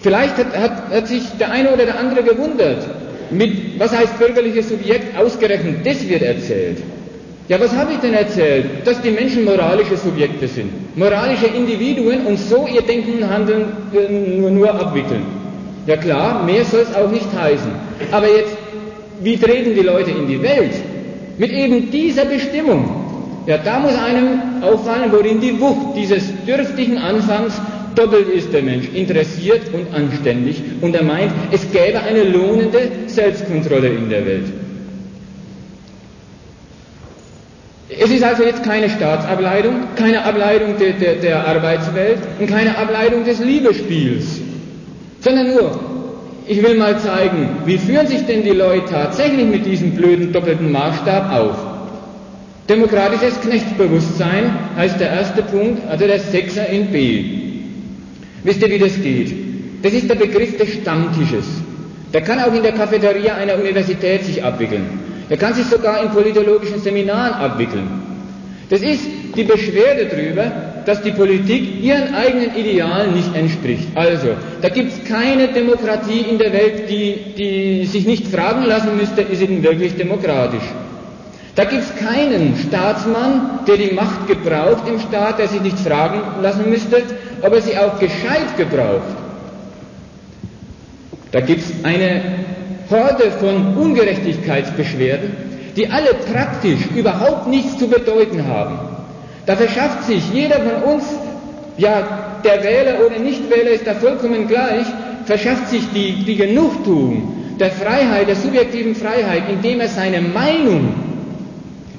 Vielleicht 0.00 0.36
hat, 0.36 0.56
hat, 0.56 0.90
hat 0.90 1.08
sich 1.08 1.22
der 1.40 1.50
eine 1.50 1.72
oder 1.72 1.86
der 1.86 1.98
andere 1.98 2.22
gewundert, 2.22 2.86
mit 3.32 3.80
was 3.80 3.90
heißt 3.96 4.16
bürgerliches 4.18 4.68
Subjekt 4.68 5.18
ausgerechnet, 5.18 5.84
das 5.84 6.08
wird 6.08 6.22
erzählt. 6.22 6.78
Ja, 7.48 7.58
was 7.58 7.72
habe 7.74 7.94
ich 7.94 7.98
denn 7.98 8.14
erzählt? 8.14 8.66
Dass 8.86 9.00
die 9.00 9.10
Menschen 9.10 9.44
moralische 9.44 9.96
Subjekte 9.96 10.46
sind, 10.46 10.96
moralische 10.96 11.46
Individuen 11.46 12.26
und 12.26 12.38
so 12.38 12.68
ihr 12.72 12.82
Denken 12.82 13.22
und 13.22 13.28
Handeln 13.28 13.64
äh, 13.92 14.36
nur, 14.38 14.50
nur 14.50 14.72
abwickeln. 14.72 15.37
Ja 15.88 15.96
klar, 15.96 16.44
mehr 16.44 16.66
soll 16.66 16.80
es 16.80 16.94
auch 16.94 17.10
nicht 17.10 17.32
heißen. 17.34 17.70
Aber 18.12 18.28
jetzt, 18.28 18.54
wie 19.22 19.38
treten 19.38 19.74
die 19.74 19.80
Leute 19.80 20.10
in 20.10 20.28
die 20.28 20.42
Welt? 20.42 20.74
Mit 21.38 21.50
eben 21.50 21.90
dieser 21.90 22.26
Bestimmung. 22.26 23.42
Ja, 23.46 23.56
da 23.56 23.78
muss 23.78 23.94
einem 23.94 24.62
auffallen, 24.62 25.10
worin 25.10 25.40
die 25.40 25.58
Wucht 25.58 25.96
dieses 25.96 26.24
dürftigen 26.46 26.98
Anfangs 26.98 27.58
doppelt 27.94 28.28
ist 28.28 28.52
der 28.52 28.62
Mensch, 28.62 28.86
interessiert 28.92 29.62
und 29.72 29.94
anständig. 29.94 30.62
Und 30.82 30.94
er 30.94 31.04
meint, 31.04 31.32
es 31.52 31.62
gäbe 31.72 32.00
eine 32.00 32.22
lohnende 32.22 32.90
Selbstkontrolle 33.06 33.88
in 33.88 34.10
der 34.10 34.26
Welt. 34.26 34.44
Es 37.88 38.10
ist 38.10 38.22
also 38.22 38.42
jetzt 38.42 38.62
keine 38.62 38.90
Staatsableitung, 38.90 39.74
keine 39.96 40.22
Ableitung 40.22 40.76
de, 40.76 40.92
de, 40.92 41.18
der 41.18 41.48
Arbeitswelt 41.48 42.18
und 42.38 42.46
keine 42.46 42.76
Ableitung 42.76 43.24
des 43.24 43.38
Liebespiels, 43.38 44.42
sondern 45.20 45.54
nur, 45.54 45.78
ich 46.46 46.62
will 46.62 46.76
mal 46.76 46.98
zeigen, 46.98 47.48
wie 47.66 47.78
führen 47.78 48.06
sich 48.06 48.24
denn 48.26 48.42
die 48.42 48.50
Leute 48.50 48.86
tatsächlich 48.90 49.46
mit 49.46 49.66
diesem 49.66 49.92
blöden 49.92 50.32
doppelten 50.32 50.72
Maßstab 50.72 51.32
auf. 51.32 51.56
Demokratisches 52.68 53.40
Knechtsbewusstsein 53.40 54.52
heißt 54.76 55.00
der 55.00 55.10
erste 55.10 55.42
Punkt, 55.42 55.86
also 55.88 56.06
der 56.06 56.20
Sechser 56.20 56.66
in 56.68 56.86
B. 56.92 57.24
Wisst 58.44 58.62
ihr, 58.62 58.70
wie 58.70 58.78
das 58.78 59.00
geht? 59.00 59.32
Das 59.82 59.92
ist 59.92 60.08
der 60.08 60.14
Begriff 60.16 60.56
des 60.58 60.74
Stammtisches. 60.74 61.44
Der 62.12 62.22
kann 62.22 62.40
auch 62.40 62.54
in 62.54 62.62
der 62.62 62.72
Cafeteria 62.72 63.34
einer 63.34 63.58
Universität 63.58 64.24
sich 64.24 64.42
abwickeln. 64.42 64.86
Er 65.28 65.36
kann 65.36 65.54
sich 65.54 65.66
sogar 65.66 66.02
in 66.02 66.10
politologischen 66.10 66.80
Seminaren 66.80 67.34
abwickeln. 67.34 67.88
Das 68.70 68.80
ist 68.80 69.02
die 69.38 69.44
Beschwerde 69.44 70.06
darüber, 70.06 70.50
dass 70.84 71.00
die 71.02 71.12
Politik 71.12 71.82
ihren 71.82 72.12
eigenen 72.14 72.56
Idealen 72.56 73.14
nicht 73.14 73.34
entspricht. 73.36 73.86
Also, 73.94 74.28
da 74.60 74.68
gibt 74.68 74.92
es 74.92 75.04
keine 75.08 75.48
Demokratie 75.48 76.20
in 76.28 76.38
der 76.38 76.52
Welt, 76.52 76.90
die, 76.90 77.34
die 77.38 77.86
sich 77.86 78.04
nicht 78.04 78.26
fragen 78.26 78.64
lassen 78.64 78.96
müsste, 78.96 79.22
ist 79.22 79.38
sie 79.38 79.46
denn 79.46 79.62
wirklich 79.62 79.96
demokratisch? 79.96 80.64
Da 81.54 81.64
gibt 81.64 81.82
es 81.82 81.94
keinen 81.96 82.56
Staatsmann, 82.68 83.60
der 83.66 83.76
die 83.76 83.92
Macht 83.94 84.26
gebraucht 84.26 84.88
im 84.88 84.98
Staat, 85.00 85.38
der 85.38 85.48
sich 85.48 85.60
nicht 85.60 85.78
fragen 85.78 86.20
lassen 86.42 86.68
müsste, 86.68 87.02
ob 87.42 87.52
er 87.52 87.62
sie 87.62 87.76
auch 87.76 87.98
gescheit 87.98 88.56
gebraucht. 88.56 89.16
Da 91.30 91.40
gibt 91.40 91.60
es 91.62 91.84
eine 91.84 92.22
Horde 92.90 93.30
von 93.38 93.76
Ungerechtigkeitsbeschwerden, 93.76 95.30
die 95.76 95.88
alle 95.88 96.14
praktisch 96.32 96.80
überhaupt 96.96 97.46
nichts 97.48 97.76
zu 97.78 97.88
bedeuten 97.88 98.46
haben. 98.48 98.97
Da 99.48 99.56
verschafft 99.56 100.04
sich 100.04 100.22
jeder 100.34 100.56
von 100.56 100.92
uns, 100.92 101.04
ja, 101.78 102.38
der 102.44 102.62
Wähler 102.62 102.98
oder 103.06 103.18
Nichtwähler 103.18 103.70
ist 103.70 103.86
da 103.86 103.94
vollkommen 103.94 104.46
gleich, 104.46 104.84
verschafft 105.24 105.70
sich 105.70 105.84
die, 105.94 106.22
die 106.26 106.36
Genugtuung 106.36 107.32
der 107.58 107.70
Freiheit, 107.70 108.28
der 108.28 108.36
subjektiven 108.36 108.94
Freiheit, 108.94 109.44
indem 109.50 109.80
er 109.80 109.88
seine 109.88 110.20
Meinung 110.20 110.92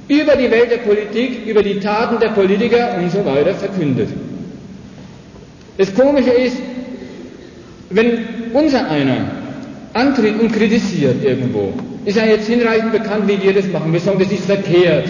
über 0.07 0.35
die 0.35 0.51
Welt 0.51 0.69
der 0.69 0.77
Politik, 0.77 1.47
über 1.47 1.63
die 1.63 1.79
Taten 1.79 2.19
der 2.19 2.29
Politiker 2.29 2.95
und 2.99 3.11
so 3.11 3.25
weiter 3.25 3.55
verkündet. 3.55 4.09
Das 5.79 5.91
Komische 5.95 6.29
ist, 6.29 6.57
wenn 7.89 8.27
unser 8.53 8.87
einer 8.91 9.25
antritt 9.93 10.39
und 10.39 10.51
kritisiert 10.51 11.23
irgendwo, 11.23 11.73
ist 12.05 12.15
ja 12.15 12.25
jetzt 12.25 12.47
hinreichend 12.47 12.91
bekannt, 12.91 13.27
wie 13.27 13.41
wir 13.41 13.53
das 13.53 13.65
machen. 13.69 13.91
Wir 13.91 13.99
sagen, 13.99 14.19
das 14.19 14.31
ist 14.31 14.45
verkehrt. 14.45 15.07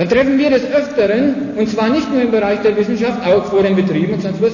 Dann 0.00 0.08
treffen 0.08 0.38
wir 0.38 0.48
des 0.48 0.62
Öfteren, 0.64 1.34
und 1.58 1.68
zwar 1.68 1.90
nicht 1.90 2.10
nur 2.10 2.22
im 2.22 2.30
Bereich 2.30 2.62
der 2.62 2.74
Wissenschaft, 2.74 3.20
auch 3.26 3.44
vor 3.44 3.62
den 3.62 3.76
Betrieben 3.76 4.14
und 4.14 4.22
sonst 4.22 4.40
was, 4.40 4.52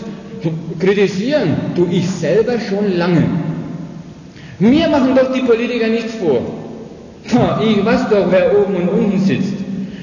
kritisieren 0.81 1.55
tue 1.77 1.87
ich 1.93 2.11
selber 2.11 2.55
schon 2.59 2.99
lange. 2.99 3.23
Mir 4.59 4.89
machen 4.89 5.15
doch 5.15 5.33
die 5.33 5.43
Politiker 5.43 5.87
nichts 5.87 6.15
vor. 6.17 6.41
Ich 7.65 7.85
weiß 7.85 8.09
doch, 8.11 8.27
wer 8.29 8.59
oben 8.59 8.75
und 8.75 8.89
unten 8.89 9.21
sitzt. 9.21 9.55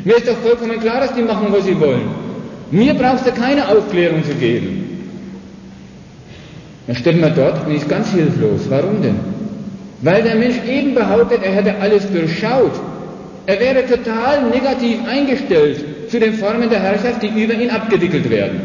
Mir 0.06 0.16
ist 0.16 0.30
doch 0.30 0.38
vollkommen 0.38 0.80
klar, 0.80 1.02
dass 1.02 1.14
die 1.14 1.24
machen, 1.24 1.48
was 1.50 1.66
sie 1.66 1.78
wollen. 1.78 2.08
Mir 2.72 2.94
brauchst 2.94 3.28
du 3.28 3.32
keine 3.34 3.68
Aufklärung 3.68 4.24
zu 4.24 4.36
geben. 4.36 5.10
Dann 6.88 6.96
steht 6.96 7.20
man 7.20 7.36
dort 7.36 7.68
und 7.68 7.76
ist 7.76 7.90
ganz 7.90 8.14
hilflos. 8.14 8.62
Warum 8.70 9.02
denn? 9.02 9.20
Weil 10.04 10.24
der 10.24 10.36
Mensch 10.36 10.56
eben 10.66 10.96
behauptet, 10.96 11.42
er 11.44 11.52
hätte 11.52 11.76
alles 11.82 12.10
durchschaut. 12.10 12.80
Er 13.46 13.60
wäre 13.60 13.86
total 13.86 14.50
negativ 14.50 15.00
eingestellt 15.08 16.10
zu 16.10 16.20
den 16.20 16.34
Formen 16.36 16.70
der 16.70 16.80
Herrschaft, 16.80 17.22
die 17.22 17.28
über 17.44 17.54
ihn 17.54 17.70
abgewickelt 17.70 18.30
werden. 18.30 18.62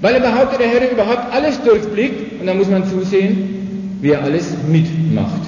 Weil 0.00 0.14
er 0.14 0.20
behauptet, 0.20 0.60
er 0.60 0.68
hätte 0.68 0.92
überhaupt 0.92 1.32
alles 1.32 1.60
durchblickt 1.62 2.40
und 2.40 2.46
dann 2.46 2.56
muss 2.58 2.68
man 2.68 2.86
zusehen, 2.88 3.98
wie 4.00 4.10
er 4.10 4.22
alles 4.22 4.52
mitmacht. 4.68 5.42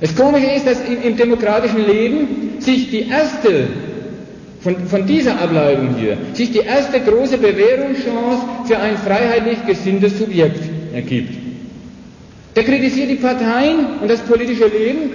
Das 0.00 0.14
Komische 0.14 0.46
ist, 0.50 0.66
dass 0.66 0.80
im, 0.86 1.02
im 1.02 1.16
demokratischen 1.16 1.84
Leben 1.86 2.28
sich 2.60 2.90
die 2.90 3.08
erste, 3.08 3.68
von, 4.60 4.86
von 4.86 5.06
dieser 5.06 5.40
Ableitung 5.40 5.96
hier, 5.98 6.16
sich 6.32 6.52
die 6.52 6.58
erste 6.60 7.00
große 7.00 7.38
Bewährungschance 7.38 8.42
für 8.66 8.78
ein 8.78 8.96
freiheitlich 8.98 9.58
gesinntes 9.66 10.18
Subjekt 10.18 10.60
ergibt. 10.94 11.34
Der 12.56 12.64
kritisiert 12.64 13.10
die 13.10 13.16
Parteien 13.16 13.98
und 14.00 14.08
das 14.10 14.20
politische 14.20 14.66
Leben, 14.68 15.10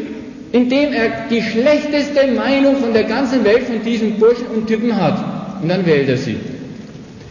indem 0.51 0.93
er 0.93 1.27
die 1.29 1.41
schlechteste 1.41 2.27
Meinung 2.27 2.77
von 2.77 2.93
der 2.93 3.03
ganzen 3.03 3.43
Welt 3.43 3.63
von 3.63 3.83
diesen 3.83 4.17
Burschen 4.17 4.47
und 4.47 4.67
Typen 4.67 4.95
hat. 4.95 5.61
Und 5.61 5.69
dann 5.69 5.85
wählt 5.85 6.09
er 6.09 6.17
sie. 6.17 6.37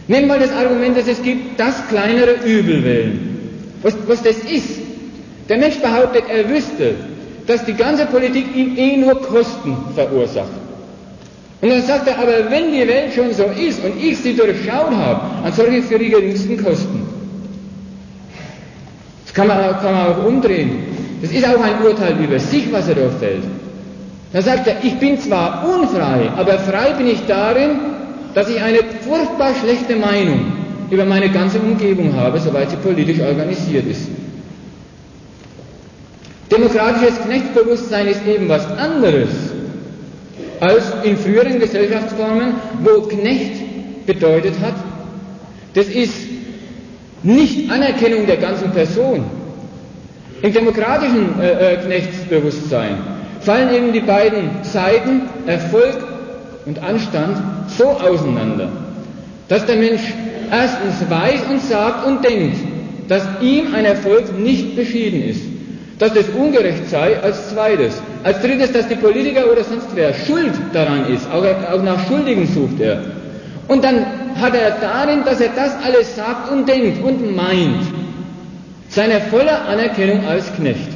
Wir 0.07 0.25
mal 0.25 0.39
das 0.39 0.51
Argument, 0.51 0.97
dass 0.97 1.07
es 1.07 1.21
gibt, 1.21 1.59
das 1.59 1.87
kleinere 1.87 2.35
Übel 2.45 2.83
wählen. 2.83 3.19
Was, 3.81 3.95
was 4.07 4.23
das 4.23 4.37
ist. 4.39 4.79
Der 5.49 5.57
Mensch 5.57 5.77
behauptet, 5.79 6.23
er 6.29 6.49
wüsste, 6.49 6.95
dass 7.45 7.65
die 7.65 7.73
ganze 7.73 8.05
Politik 8.05 8.45
ihm 8.55 8.77
eh 8.77 8.97
nur 8.97 9.21
Kosten 9.21 9.75
verursacht. 9.95 10.49
Und 11.61 11.69
dann 11.69 11.81
sagt 11.81 12.07
er, 12.07 12.17
aber 12.17 12.49
wenn 12.49 12.71
die 12.71 12.87
Welt 12.87 13.13
schon 13.13 13.33
so 13.33 13.43
ist 13.45 13.83
und 13.83 14.01
ich 14.01 14.17
sie 14.17 14.33
durchschaut 14.33 14.91
habe, 14.91 15.43
dann 15.43 15.53
soll 15.53 15.73
ich 15.73 15.85
für 15.85 15.99
die 15.99 16.09
geringsten 16.09 16.63
Kosten. 16.63 17.01
Das 19.25 19.33
kann 19.33 19.47
man, 19.47 19.57
kann 19.79 19.93
man 19.93 20.07
auch 20.07 20.25
umdrehen. 20.25 20.98
Das 21.21 21.31
ist 21.31 21.45
auch 21.45 21.61
ein 21.61 21.83
Urteil 21.83 22.15
über 22.23 22.39
sich, 22.39 22.71
was 22.71 22.87
er 22.87 22.95
da 22.95 23.09
fällt. 23.19 23.43
Dann 24.31 24.43
sagt 24.43 24.67
er, 24.67 24.83
ich 24.83 24.97
bin 24.99 25.19
zwar 25.19 25.65
unfrei, 25.67 26.29
aber 26.37 26.59
frei 26.59 26.91
bin 26.93 27.07
ich 27.07 27.25
darin, 27.27 27.71
dass 28.33 28.49
ich 28.49 28.61
eine 28.61 28.79
furchtbar 29.01 29.53
schlechte 29.61 29.95
Meinung 29.95 30.53
über 30.91 31.05
meine 31.05 31.29
ganze 31.29 31.59
Umgebung 31.59 32.15
habe, 32.15 32.39
soweit 32.39 32.69
sie 32.69 32.77
politisch 32.77 33.19
organisiert 33.19 33.85
ist. 33.87 34.07
Demokratisches 36.51 37.21
Knechtsbewusstsein 37.25 38.07
ist 38.07 38.25
eben 38.25 38.49
was 38.49 38.65
anderes 38.77 39.29
als 40.59 40.83
in 41.03 41.17
früheren 41.17 41.59
Gesellschaftsformen, 41.59 42.53
wo 42.83 43.01
Knecht 43.01 44.05
bedeutet 44.05 44.55
hat, 44.61 44.73
das 45.73 45.87
ist 45.87 46.13
nicht 47.23 47.69
Anerkennung 47.71 48.25
der 48.25 48.37
ganzen 48.37 48.71
Person. 48.71 49.25
Im 50.41 50.53
demokratischen 50.53 51.39
äh, 51.41 51.73
äh, 51.73 51.77
Knechtsbewusstsein 51.77 52.97
fallen 53.41 53.73
eben 53.73 53.93
die 53.93 54.01
beiden 54.01 54.63
Seiten 54.63 55.23
Erfolg 55.45 55.97
und 56.65 56.81
Anstand 56.81 57.37
so 57.77 57.85
auseinander, 57.85 58.69
dass 59.47 59.65
der 59.65 59.77
Mensch 59.77 60.01
erstens 60.51 61.09
weiß 61.09 61.41
und 61.49 61.61
sagt 61.61 62.05
und 62.05 62.23
denkt, 62.23 62.57
dass 63.07 63.23
ihm 63.41 63.73
ein 63.73 63.85
Erfolg 63.85 64.37
nicht 64.37 64.75
beschieden 64.75 65.23
ist 65.23 65.41
dass 65.99 66.13
das 66.13 66.29
ungerecht 66.29 66.89
sei, 66.89 67.19
als 67.19 67.49
zweites. 67.49 68.01
Als 68.23 68.41
drittes, 68.41 68.71
dass 68.71 68.87
die 68.87 68.95
Politiker 68.95 69.51
oder 69.51 69.63
sonst 69.63 69.87
wer 69.93 70.13
schuld 70.13 70.53
daran 70.73 71.13
ist, 71.13 71.29
auch, 71.29 71.43
auch 71.43 71.83
nach 71.83 72.07
Schuldigen 72.07 72.47
sucht 72.47 72.79
er. 72.79 73.03
Und 73.67 73.83
dann 73.83 74.05
hat 74.35 74.55
er 74.55 74.71
darin, 74.79 75.23
dass 75.25 75.41
er 75.41 75.49
das 75.49 75.75
alles 75.83 76.15
sagt 76.15 76.51
und 76.51 76.67
denkt 76.67 77.03
und 77.03 77.35
meint, 77.35 77.83
seine 78.89 79.21
volle 79.21 79.57
Anerkennung 79.61 80.25
als 80.27 80.53
Knecht. 80.55 80.89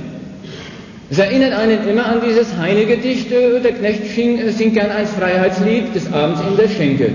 Es 1.09 1.19
erinnert 1.19 1.53
einen 1.53 1.87
immer 1.87 2.05
an 2.07 2.21
dieses 2.27 2.57
Heine-Gedicht, 2.57 3.31
äh, 3.31 3.59
der 3.59 3.73
Knecht 3.73 4.07
singt 4.07 4.73
gern 4.73 4.89
ein 4.89 5.05
Freiheitslied 5.05 5.93
des 5.93 6.11
Abends 6.11 6.41
in 6.41 6.57
der 6.57 6.67
Schenke. 6.67 7.11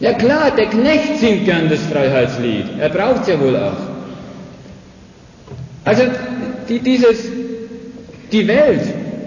Ja 0.00 0.14
klar, 0.14 0.50
der 0.56 0.66
Knecht 0.66 1.18
singt 1.18 1.44
gern 1.44 1.68
das 1.68 1.80
Freiheitslied, 1.80 2.64
er 2.80 2.88
braucht 2.88 3.22
es 3.22 3.28
ja 3.28 3.40
wohl 3.40 3.56
auch. 3.56 3.76
Also 5.84 6.04
die, 6.68 6.78
dieses, 6.78 7.26
die 8.32 8.48
Welt 8.48 8.80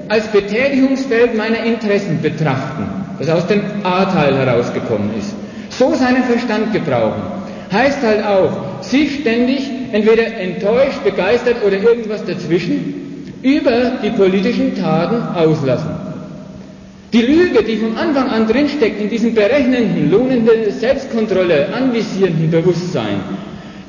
als 0.10 0.27
Betätigungsfeld 0.27 1.38
meiner 1.38 1.63
Interessen 1.63 2.21
betrachten, 2.21 2.88
das 3.19 3.30
aus 3.30 3.45
dem 3.47 3.62
A-Teil 3.84 4.36
herausgekommen 4.36 5.12
ist, 5.17 5.36
so 5.69 5.93
seinen 5.93 6.23
Verstand 6.23 6.73
gebrauchen, 6.73 7.37
heißt 7.71 8.01
halt 8.01 8.23
auch, 8.25 8.84
sich 8.84 9.19
ständig 9.21 9.69
entweder 9.91 10.25
enttäuscht, 10.38 11.03
begeistert 11.03 11.58
oder 11.65 11.77
irgendwas 11.77 12.23
dazwischen 12.25 13.34
über 13.41 13.93
die 14.03 14.10
politischen 14.12 14.75
Taten 14.75 15.36
auslassen. 15.38 15.89
Die 17.13 17.21
Lüge, 17.21 17.63
die 17.63 17.77
von 17.77 17.95
Anfang 17.97 18.30
an 18.30 18.47
drinsteckt 18.47 18.99
in 19.01 19.10
diesem 19.10 19.34
berechnenden, 19.34 20.12
lohnenden, 20.12 20.71
Selbstkontrolle 20.71 21.73
anvisierenden 21.73 22.51
Bewusstsein, 22.51 23.21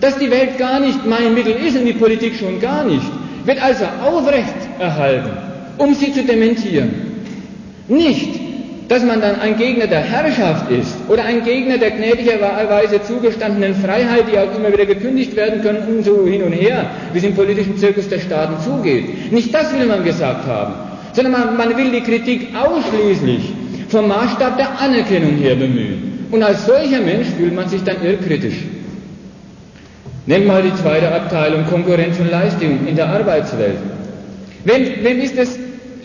dass 0.00 0.16
die 0.18 0.30
Welt 0.30 0.56
gar 0.58 0.78
nicht 0.78 1.04
mein 1.04 1.34
Mittel 1.34 1.54
ist 1.54 1.76
und 1.76 1.84
die 1.86 1.94
Politik 1.94 2.36
schon 2.36 2.60
gar 2.60 2.84
nicht, 2.84 3.02
wird 3.44 3.60
also 3.60 3.84
aufrecht 4.04 4.54
erhalten, 4.78 5.30
um 5.78 5.94
sie 5.94 6.12
zu 6.12 6.22
dementieren. 6.22 6.90
Nicht, 7.88 8.38
dass 8.88 9.04
man 9.04 9.20
dann 9.20 9.38
ein 9.38 9.56
Gegner 9.58 9.86
der 9.86 10.00
Herrschaft 10.00 10.70
ist 10.70 10.96
oder 11.08 11.24
ein 11.24 11.44
Gegner 11.44 11.76
der 11.76 11.90
gnädigerweise 11.90 13.02
zugestandenen 13.02 13.74
Freiheit, 13.74 14.24
die 14.32 14.38
auch 14.38 14.54
immer 14.56 14.72
wieder 14.72 14.86
gekündigt 14.86 15.36
werden 15.36 15.60
können 15.62 15.82
und 15.86 16.04
so 16.04 16.26
hin 16.26 16.42
und 16.42 16.52
her, 16.52 16.86
wie 17.12 17.18
es 17.18 17.24
im 17.24 17.34
politischen 17.34 17.76
Zirkus 17.76 18.08
der 18.08 18.18
Staaten 18.18 18.54
zugeht. 18.64 19.30
Nicht 19.30 19.52
das 19.52 19.78
will 19.78 19.86
man 19.86 20.04
gesagt 20.04 20.46
haben, 20.46 20.72
sondern 21.12 21.32
man, 21.32 21.56
man 21.56 21.76
will 21.76 21.90
die 21.90 22.00
Kritik 22.00 22.48
ausschließlich 22.56 23.52
vom 23.90 24.08
Maßstab 24.08 24.56
der 24.56 24.80
Anerkennung 24.80 25.36
her 25.36 25.54
bemühen. 25.54 26.26
Und 26.30 26.42
als 26.42 26.66
solcher 26.66 27.00
Mensch 27.00 27.28
fühlt 27.36 27.54
man 27.54 27.68
sich 27.68 27.82
dann 27.84 27.96
irrkritisch. 28.02 28.64
Nimm 30.26 30.46
mal 30.46 30.62
die 30.62 30.74
zweite 30.74 31.10
Abteilung 31.10 31.64
Konkurrenz 31.66 32.18
und 32.18 32.30
Leistung 32.30 32.86
in 32.86 32.96
der 32.96 33.08
Arbeitswelt. 33.08 33.76
Wem, 34.64 34.86
wem 35.02 35.20
ist 35.20 35.38
es, 35.38 35.58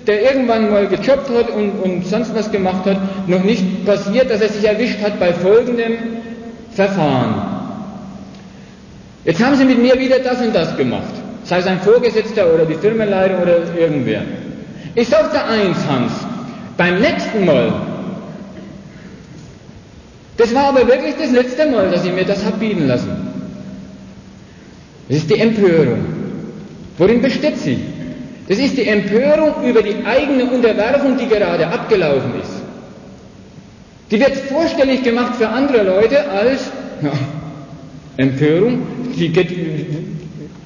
der 0.07 0.21
irgendwann 0.21 0.69
mal 0.71 0.87
gejobbt 0.87 1.29
hat 1.29 1.49
und, 1.49 1.71
und 1.81 2.05
sonst 2.05 2.35
was 2.35 2.51
gemacht 2.51 2.85
hat, 2.85 2.97
noch 3.27 3.43
nicht 3.43 3.85
passiert, 3.85 4.29
dass 4.29 4.41
er 4.41 4.49
sich 4.49 4.65
erwischt 4.65 5.01
hat 5.01 5.19
bei 5.19 5.33
folgendem 5.33 5.93
Verfahren? 6.71 7.35
Jetzt 9.25 9.43
haben 9.43 9.55
Sie 9.55 9.65
mit 9.65 9.81
mir 9.81 9.97
wieder 9.97 10.19
das 10.19 10.41
und 10.41 10.53
das 10.53 10.75
gemacht, 10.75 11.13
sei 11.43 11.59
es 11.59 11.67
ein 11.67 11.79
Vorgesetzter 11.79 12.53
oder 12.53 12.65
die 12.65 12.75
Firmenleitung 12.75 13.41
oder 13.41 13.59
irgendwer. 13.77 14.21
Ich 14.95 15.07
sagte 15.07 15.43
eins, 15.43 15.77
Hans, 15.87 16.11
beim 16.77 16.99
nächsten 16.99 17.45
Mal 17.45 17.73
Das 20.37 20.53
war 20.53 20.65
aber 20.65 20.87
wirklich 20.87 21.15
das 21.19 21.31
letzte 21.31 21.69
Mal, 21.69 21.91
dass 21.91 22.05
ich 22.05 22.11
mir 22.11 22.25
das 22.25 22.43
habe 22.43 22.57
bieten 22.57 22.87
lassen. 22.87 23.11
Das 25.07 25.17
ist 25.17 25.29
die 25.29 25.39
Empörung. 25.39 26.05
Worin 26.97 27.21
besteht 27.21 27.57
sie? 27.57 27.79
Das 28.47 28.57
ist 28.57 28.77
die 28.77 28.87
Empörung 28.87 29.63
über 29.67 29.81
die 29.81 29.95
eigene 30.05 30.45
Unterwerfung, 30.45 31.17
die 31.17 31.27
gerade 31.27 31.67
abgelaufen 31.67 32.33
ist. 32.41 32.51
Die 34.11 34.19
wird 34.19 34.35
vorstellig 34.35 35.03
gemacht 35.03 35.35
für 35.37 35.47
andere 35.47 35.83
Leute 35.83 36.29
als 36.29 36.69
ja, 37.01 37.11
Empörung. 38.17 38.85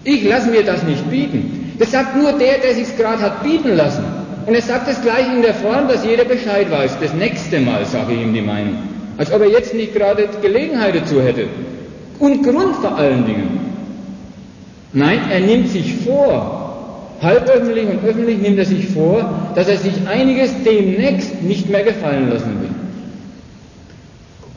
Ich 0.03 0.23
lasse 0.23 0.49
mir 0.49 0.63
das 0.63 0.83
nicht 0.83 1.09
bieten. 1.09 1.75
Das 1.79 1.91
sagt 1.91 2.15
nur 2.15 2.33
der, 2.33 2.57
der 2.57 2.73
sich 2.73 2.97
gerade 2.97 3.21
hat 3.21 3.43
bieten 3.43 3.75
lassen. 3.75 4.03
Und 4.47 4.55
er 4.55 4.61
sagt 4.61 4.87
es 4.87 5.01
gleich 5.01 5.27
in 5.33 5.41
der 5.41 5.53
Form, 5.53 5.87
dass 5.87 6.05
jeder 6.05 6.23
Bescheid 6.23 6.71
weiß. 6.71 6.97
Das 6.99 7.13
nächste 7.13 7.59
Mal 7.59 7.85
sage 7.85 8.13
ich 8.13 8.21
ihm 8.21 8.33
die 8.33 8.41
Meinung. 8.41 8.77
Als 9.17 9.31
ob 9.31 9.41
er 9.41 9.49
jetzt 9.49 9.73
nicht 9.73 9.93
gerade 9.93 10.27
Gelegenheit 10.41 10.95
dazu 10.95 11.21
hätte. 11.21 11.47
Und 12.19 12.43
Grund 12.43 12.75
vor 12.77 12.97
allen 12.97 13.25
Dingen. 13.25 13.59
Nein, 14.93 15.19
er 15.29 15.41
nimmt 15.41 15.69
sich 15.69 15.95
vor, 15.97 16.56
halböffentlich 17.21 17.87
und 17.87 18.03
öffentlich 18.05 18.39
nimmt 18.39 18.59
er 18.59 18.65
sich 18.65 18.87
vor, 18.87 19.51
dass 19.55 19.67
er 19.67 19.77
sich 19.77 19.93
einiges 20.07 20.51
demnächst 20.63 21.41
nicht 21.41 21.69
mehr 21.69 21.83
gefallen 21.83 22.29
lassen 22.29 22.61
will. 22.61 22.69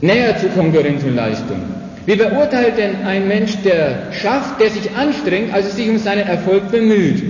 Näher 0.02 0.36
zu 0.38 0.48
Konkurrenz 0.48 1.02
und 1.04 1.14
Leistung. 1.14 1.60
Wie 2.06 2.16
beurteilt 2.16 2.78
denn 2.78 3.04
ein 3.04 3.28
Mensch, 3.28 3.56
der 3.64 4.12
schafft, 4.12 4.60
der 4.60 4.70
sich 4.70 4.90
anstrengt, 4.96 5.52
also 5.52 5.68
sich 5.70 5.88
um 5.88 5.98
seinen 5.98 6.26
Erfolg 6.26 6.70
bemüht, 6.70 7.22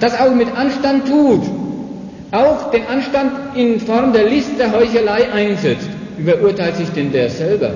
das 0.00 0.18
auch 0.18 0.34
mit 0.34 0.48
Anstand 0.56 1.08
tut, 1.08 1.42
auch 2.30 2.70
den 2.70 2.86
Anstand 2.86 3.56
in 3.56 3.80
Form 3.80 4.12
der 4.12 4.24
List 4.28 4.52
der 4.58 4.72
Heuchelei 4.72 5.30
einsetzt? 5.32 5.88
Wie 6.16 6.24
beurteilt 6.24 6.76
sich 6.76 6.88
denn 6.90 7.12
der 7.12 7.28
selber? 7.28 7.72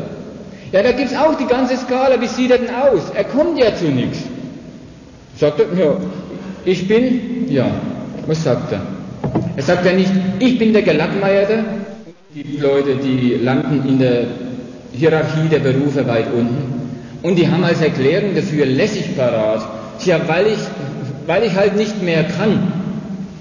Ja, 0.73 0.83
da 0.83 0.93
gibt 0.93 1.11
es 1.11 1.17
auch 1.17 1.37
die 1.37 1.47
ganze 1.47 1.77
Skala, 1.77 2.21
wie 2.21 2.27
sieht 2.27 2.51
er 2.51 2.59
denn 2.59 2.75
aus? 2.75 3.11
Er 3.15 3.25
kommt 3.25 3.59
ja 3.59 3.75
zu 3.75 3.87
nichts. 3.87 4.19
Sagt 5.39 5.61
er, 5.61 5.67
ja, 5.79 5.97
ich 6.67 6.87
bin, 6.87 7.47
ja, 7.49 7.71
was 8.27 8.43
sagt 8.43 8.73
er? 8.73 8.83
Er 9.57 9.63
sagt 9.63 9.87
ja 9.87 9.93
nicht, 9.93 10.11
ich 10.39 10.59
bin 10.59 10.73
der 10.73 10.83
Gelackmeierte. 10.83 11.65
Die 12.35 12.59
Leute, 12.59 12.97
die 12.97 13.39
landen 13.43 13.89
in 13.89 13.99
der 13.99 14.25
Hierarchie 14.93 15.49
der 15.51 15.61
Berufe 15.61 16.07
weit 16.07 16.27
unten. 16.33 16.77
Und 17.23 17.37
die 17.37 17.49
haben 17.49 17.65
als 17.65 17.81
Erklärung 17.81 18.35
dafür 18.35 18.67
lässig 18.67 19.17
parat. 19.17 19.67
Tja, 20.03 20.21
weil 20.27 20.49
ich, 20.49 20.59
weil 21.27 21.45
ich 21.45 21.55
halt 21.55 21.77
nicht 21.77 22.03
mehr 22.03 22.25
kann. 22.25 22.73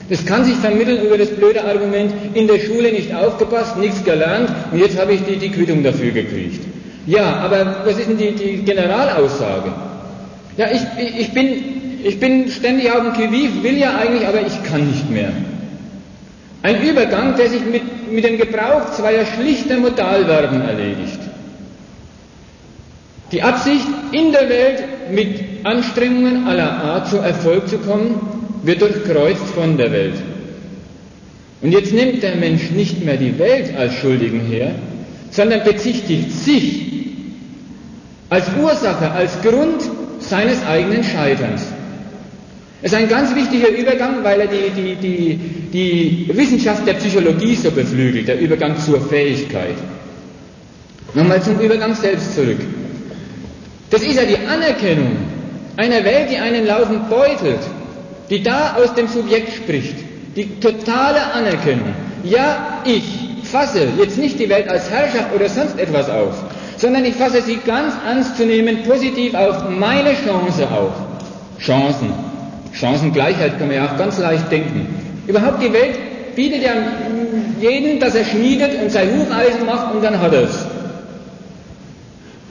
Das 0.10 0.26
kann 0.26 0.46
sich 0.46 0.56
vermitteln 0.56 1.04
über 1.04 1.18
das 1.18 1.30
blöde 1.30 1.64
Argument, 1.64 2.14
in 2.36 2.48
der 2.48 2.60
Schule 2.60 2.92
nicht 2.92 3.14
aufgepasst, 3.14 3.78
nichts 3.78 4.04
gelernt 4.04 4.50
und 4.72 4.80
jetzt 4.80 5.00
habe 5.00 5.14
ich 5.14 5.24
die, 5.24 5.38
die 5.38 5.50
Quittung 5.50 5.84
dafür 5.84 6.12
gekriegt. 6.12 6.64
Ja, 7.08 7.38
aber 7.38 7.78
was 7.86 7.98
ist 7.98 8.10
denn 8.10 8.18
die, 8.18 8.32
die 8.32 8.58
Generalaussage? 8.64 9.72
Ja, 10.58 10.68
ich, 10.72 10.82
ich 11.20 11.34
bin 11.34 11.48
ich 12.06 12.20
bin 12.20 12.52
ständig 12.52 12.92
auf 12.92 13.02
dem 13.02 13.14
Kiviv, 13.14 13.64
will 13.64 13.80
ja 13.80 13.98
eigentlich, 13.98 14.28
aber 14.28 14.46
ich 14.46 14.64
kann 14.64 14.88
nicht 14.88 15.10
mehr. 15.10 15.32
Ein 16.62 16.84
Übergang, 16.84 17.36
der 17.36 17.50
sich 17.50 17.66
mit, 17.66 18.12
mit 18.12 18.24
dem 18.24 18.38
Gebrauch 18.38 18.92
zweier 18.92 19.26
schlichter 19.26 19.78
Modalverben 19.80 20.62
erledigt. 20.62 21.20
Die 23.32 23.42
Absicht, 23.42 23.88
in 24.12 24.32
der 24.32 24.48
Welt 24.50 24.84
mit 25.12 25.66
Anstrengungen 25.66 26.46
aller 26.46 26.72
Art 26.72 27.10
zu 27.10 27.18
Erfolg 27.18 27.68
zu 27.68 27.80
kommen, 27.80 28.22
wird 28.62 28.82
durchkreuzt 28.82 29.48
von 29.56 29.76
der 29.76 29.92
Welt. 29.92 30.16
Und 31.64 31.72
jetzt 31.72 31.92
nimmt 31.92 32.22
der 32.22 32.36
Mensch 32.36 32.70
nicht 32.70 33.04
mehr 33.04 33.18
die 33.18 33.40
Welt 33.40 33.76
als 33.76 33.96
Schuldigen 33.96 34.42
her, 34.42 34.76
sondern 35.32 35.64
bezichtigt 35.64 36.32
sich 36.32 36.84
als 38.30 38.46
Ursache, 38.62 39.10
als 39.10 39.42
Grund 39.42 39.82
seines 40.20 40.64
eigenen 40.68 41.04
Scheiterns. 41.04 41.64
Es 42.86 42.92
ist 42.92 43.00
ein 43.00 43.10
ganz 43.10 43.34
wichtiger 43.34 43.70
Übergang, 43.70 44.24
weil 44.24 44.42
er 44.42 44.46
die, 44.46 44.70
die, 44.70 44.96
die, 44.96 45.40
die 45.74 46.38
Wissenschaft 46.38 46.86
der 46.86 46.94
Psychologie 46.94 47.56
so 47.56 47.72
beflügelt, 47.72 48.28
der 48.28 48.40
Übergang 48.40 48.78
zur 48.78 49.02
Fähigkeit. 49.02 49.74
Nochmal 51.16 51.42
zum 51.42 51.60
Übergang 51.60 51.96
selbst 51.96 52.36
zurück. 52.36 52.60
Das 53.90 54.04
ist 54.04 54.18
ja 54.18 54.26
die 54.26 54.38
Anerkennung 54.38 55.18
einer 55.78 56.04
Welt, 56.04 56.30
die 56.30 56.38
einen 56.38 56.68
laufend 56.68 57.10
beutelt, 57.10 57.62
die 58.30 58.44
da 58.44 58.76
aus 58.76 58.94
dem 58.94 59.08
Subjekt 59.08 59.52
spricht. 59.56 59.96
Die 60.36 60.60
totale 60.60 61.34
Anerkennung. 61.34 61.92
Ja, 62.24 62.84
ich 62.86 63.04
fasse 63.46 63.88
jetzt 63.98 64.20
nicht 64.20 64.40
die 64.40 64.48
Welt 64.48 64.70
als 64.70 64.92
Herrschaft 64.92 65.34
oder 65.34 65.50
sonst 65.50 65.80
etwas 65.80 66.08
auf, 66.08 66.36
sondern 66.78 67.04
ich 67.04 67.16
fasse 67.16 67.42
sie 67.42 67.58
ganz 67.66 67.96
ernst 68.06 68.38
zu 68.38 68.46
nehmen, 68.46 68.84
positiv 68.84 69.34
auf 69.34 69.72
meine 69.72 70.14
Chance 70.24 70.70
auf. 70.70 70.92
Chancen. 71.60 72.25
Chancengleichheit 72.76 73.58
kann 73.58 73.68
man 73.68 73.78
ja 73.78 73.86
auch 73.86 73.98
ganz 73.98 74.20
leicht 74.20 74.52
denken. 74.52 74.88
Überhaupt 75.28 75.62
die 75.62 75.72
Welt 75.72 76.36
bietet 76.36 76.62
ja 76.64 76.74
jeden, 77.60 78.00
dass 78.00 78.16
er 78.16 78.26
schmiedet 78.26 78.82
und 78.82 78.92
sein 78.92 79.10
Hufeisen 79.18 79.66
macht 79.66 79.96
und 79.96 80.04
dann 80.04 80.20
hat 80.20 80.34
er 80.34 80.44
es. 80.44 80.66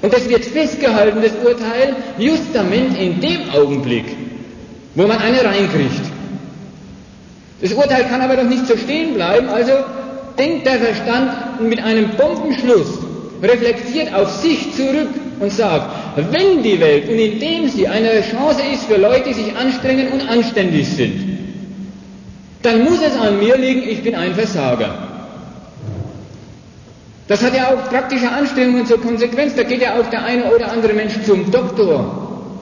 Und 0.02 0.12
das 0.12 0.28
wird 0.28 0.44
festgehalten, 0.44 1.20
das 1.22 1.32
Urteil, 1.44 1.96
justament 2.18 2.98
in 2.98 3.20
dem 3.20 3.50
Augenblick, 3.54 4.04
wo 4.94 5.06
man 5.06 5.18
eine 5.18 5.44
reinkriegt. 5.44 6.02
Das 7.60 7.72
Urteil 7.72 8.04
kann 8.04 8.20
aber 8.20 8.36
doch 8.36 8.44
nicht 8.44 8.66
so 8.66 8.76
stehen 8.76 9.14
bleiben, 9.14 9.48
also 9.48 9.72
denkt 10.38 10.66
der 10.66 10.78
Verstand 10.78 11.60
mit 11.62 11.82
einem 11.82 12.10
Bombenschluss, 12.16 12.98
reflektiert 13.42 14.12
auf 14.12 14.30
sich 14.30 14.74
zurück 14.74 15.08
und 15.40 15.52
sagt, 15.52 15.90
wenn 16.30 16.62
die 16.62 16.78
Welt 16.80 17.08
und 17.08 17.18
indem 17.18 17.68
sie 17.68 17.88
eine 17.88 18.22
Chance 18.22 18.62
ist 18.72 18.84
für 18.84 18.96
Leute, 18.96 19.28
die 19.28 19.34
sich 19.34 19.56
anstrengen 19.56 20.08
und 20.12 20.28
anständig 20.28 20.88
sind, 20.88 21.38
dann 22.62 22.84
muss 22.84 22.98
es 23.02 23.16
an 23.18 23.38
mir 23.38 23.56
liegen, 23.56 23.82
ich 23.88 24.02
bin 24.02 24.14
ein 24.14 24.34
Versager. 24.34 24.94
Das 27.26 27.42
hat 27.42 27.54
ja 27.56 27.68
auch 27.74 27.88
praktische 27.88 28.30
Anstrengungen 28.30 28.86
zur 28.86 29.00
Konsequenz. 29.00 29.54
Da 29.54 29.62
geht 29.62 29.80
ja 29.80 29.98
auch 29.98 30.08
der 30.10 30.24
eine 30.24 30.54
oder 30.54 30.70
andere 30.70 30.92
Mensch 30.92 31.14
zum 31.24 31.50
Doktor 31.50 32.52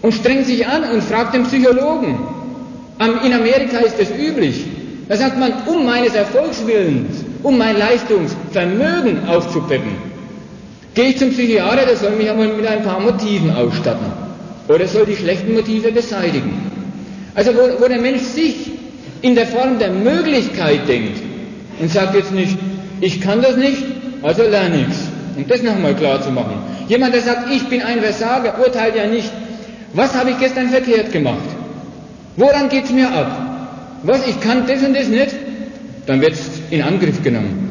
und 0.00 0.14
strengt 0.14 0.46
sich 0.46 0.66
an 0.66 0.84
und 0.84 1.02
fragt 1.02 1.34
den 1.34 1.44
Psychologen. 1.44 2.18
In 3.24 3.32
Amerika 3.32 3.78
ist 3.78 3.98
das 3.98 4.10
üblich. 4.10 4.64
Da 5.08 5.16
sagt 5.16 5.38
man, 5.38 5.52
um 5.66 5.86
meines 5.86 6.14
Erfolgswillens, 6.14 7.24
um 7.42 7.56
mein 7.56 7.78
Leistungsvermögen 7.78 9.26
aufzupeppen, 9.28 10.07
Gehe 10.94 11.10
ich 11.10 11.18
zum 11.18 11.30
Psychiater, 11.30 11.86
der 11.86 11.96
soll 11.96 12.12
mich 12.12 12.28
einmal 12.30 12.48
mit 12.48 12.66
ein 12.66 12.82
paar 12.82 13.00
Motiven 13.00 13.54
ausstatten. 13.54 14.06
Oder 14.68 14.86
soll 14.86 15.06
die 15.06 15.16
schlechten 15.16 15.54
Motive 15.54 15.92
beseitigen. 15.92 16.70
Also 17.34 17.52
wo, 17.54 17.82
wo 17.82 17.88
der 17.88 18.00
Mensch 18.00 18.22
sich 18.22 18.70
in 19.22 19.34
der 19.34 19.46
Form 19.46 19.78
der 19.78 19.90
Möglichkeit 19.90 20.88
denkt 20.88 21.18
und 21.80 21.90
sagt 21.90 22.14
jetzt 22.14 22.32
nicht, 22.32 22.56
ich 23.00 23.20
kann 23.20 23.42
das 23.42 23.56
nicht, 23.56 23.82
also 24.22 24.42
lerne 24.42 24.86
ich's. 24.88 24.98
Um 25.36 25.46
das 25.46 25.62
nochmal 25.62 25.94
klar 25.94 26.20
zu 26.20 26.32
machen. 26.32 26.54
Jemand, 26.88 27.14
der 27.14 27.22
sagt, 27.22 27.52
ich 27.52 27.62
bin 27.68 27.80
ein 27.80 28.00
Versager, 28.00 28.58
urteilt 28.58 28.96
ja 28.96 29.06
nicht, 29.06 29.30
was 29.92 30.14
habe 30.14 30.30
ich 30.30 30.38
gestern 30.38 30.68
verkehrt 30.68 31.12
gemacht? 31.12 31.38
Woran 32.36 32.68
geht's 32.68 32.90
mir 32.90 33.08
ab? 33.08 34.00
Was, 34.02 34.26
ich 34.26 34.40
kann 34.40 34.66
das 34.66 34.82
und 34.82 34.94
das 34.94 35.08
nicht? 35.08 35.34
Dann 36.06 36.20
wird's 36.20 36.40
in 36.70 36.82
Angriff 36.82 37.22
genommen. 37.22 37.67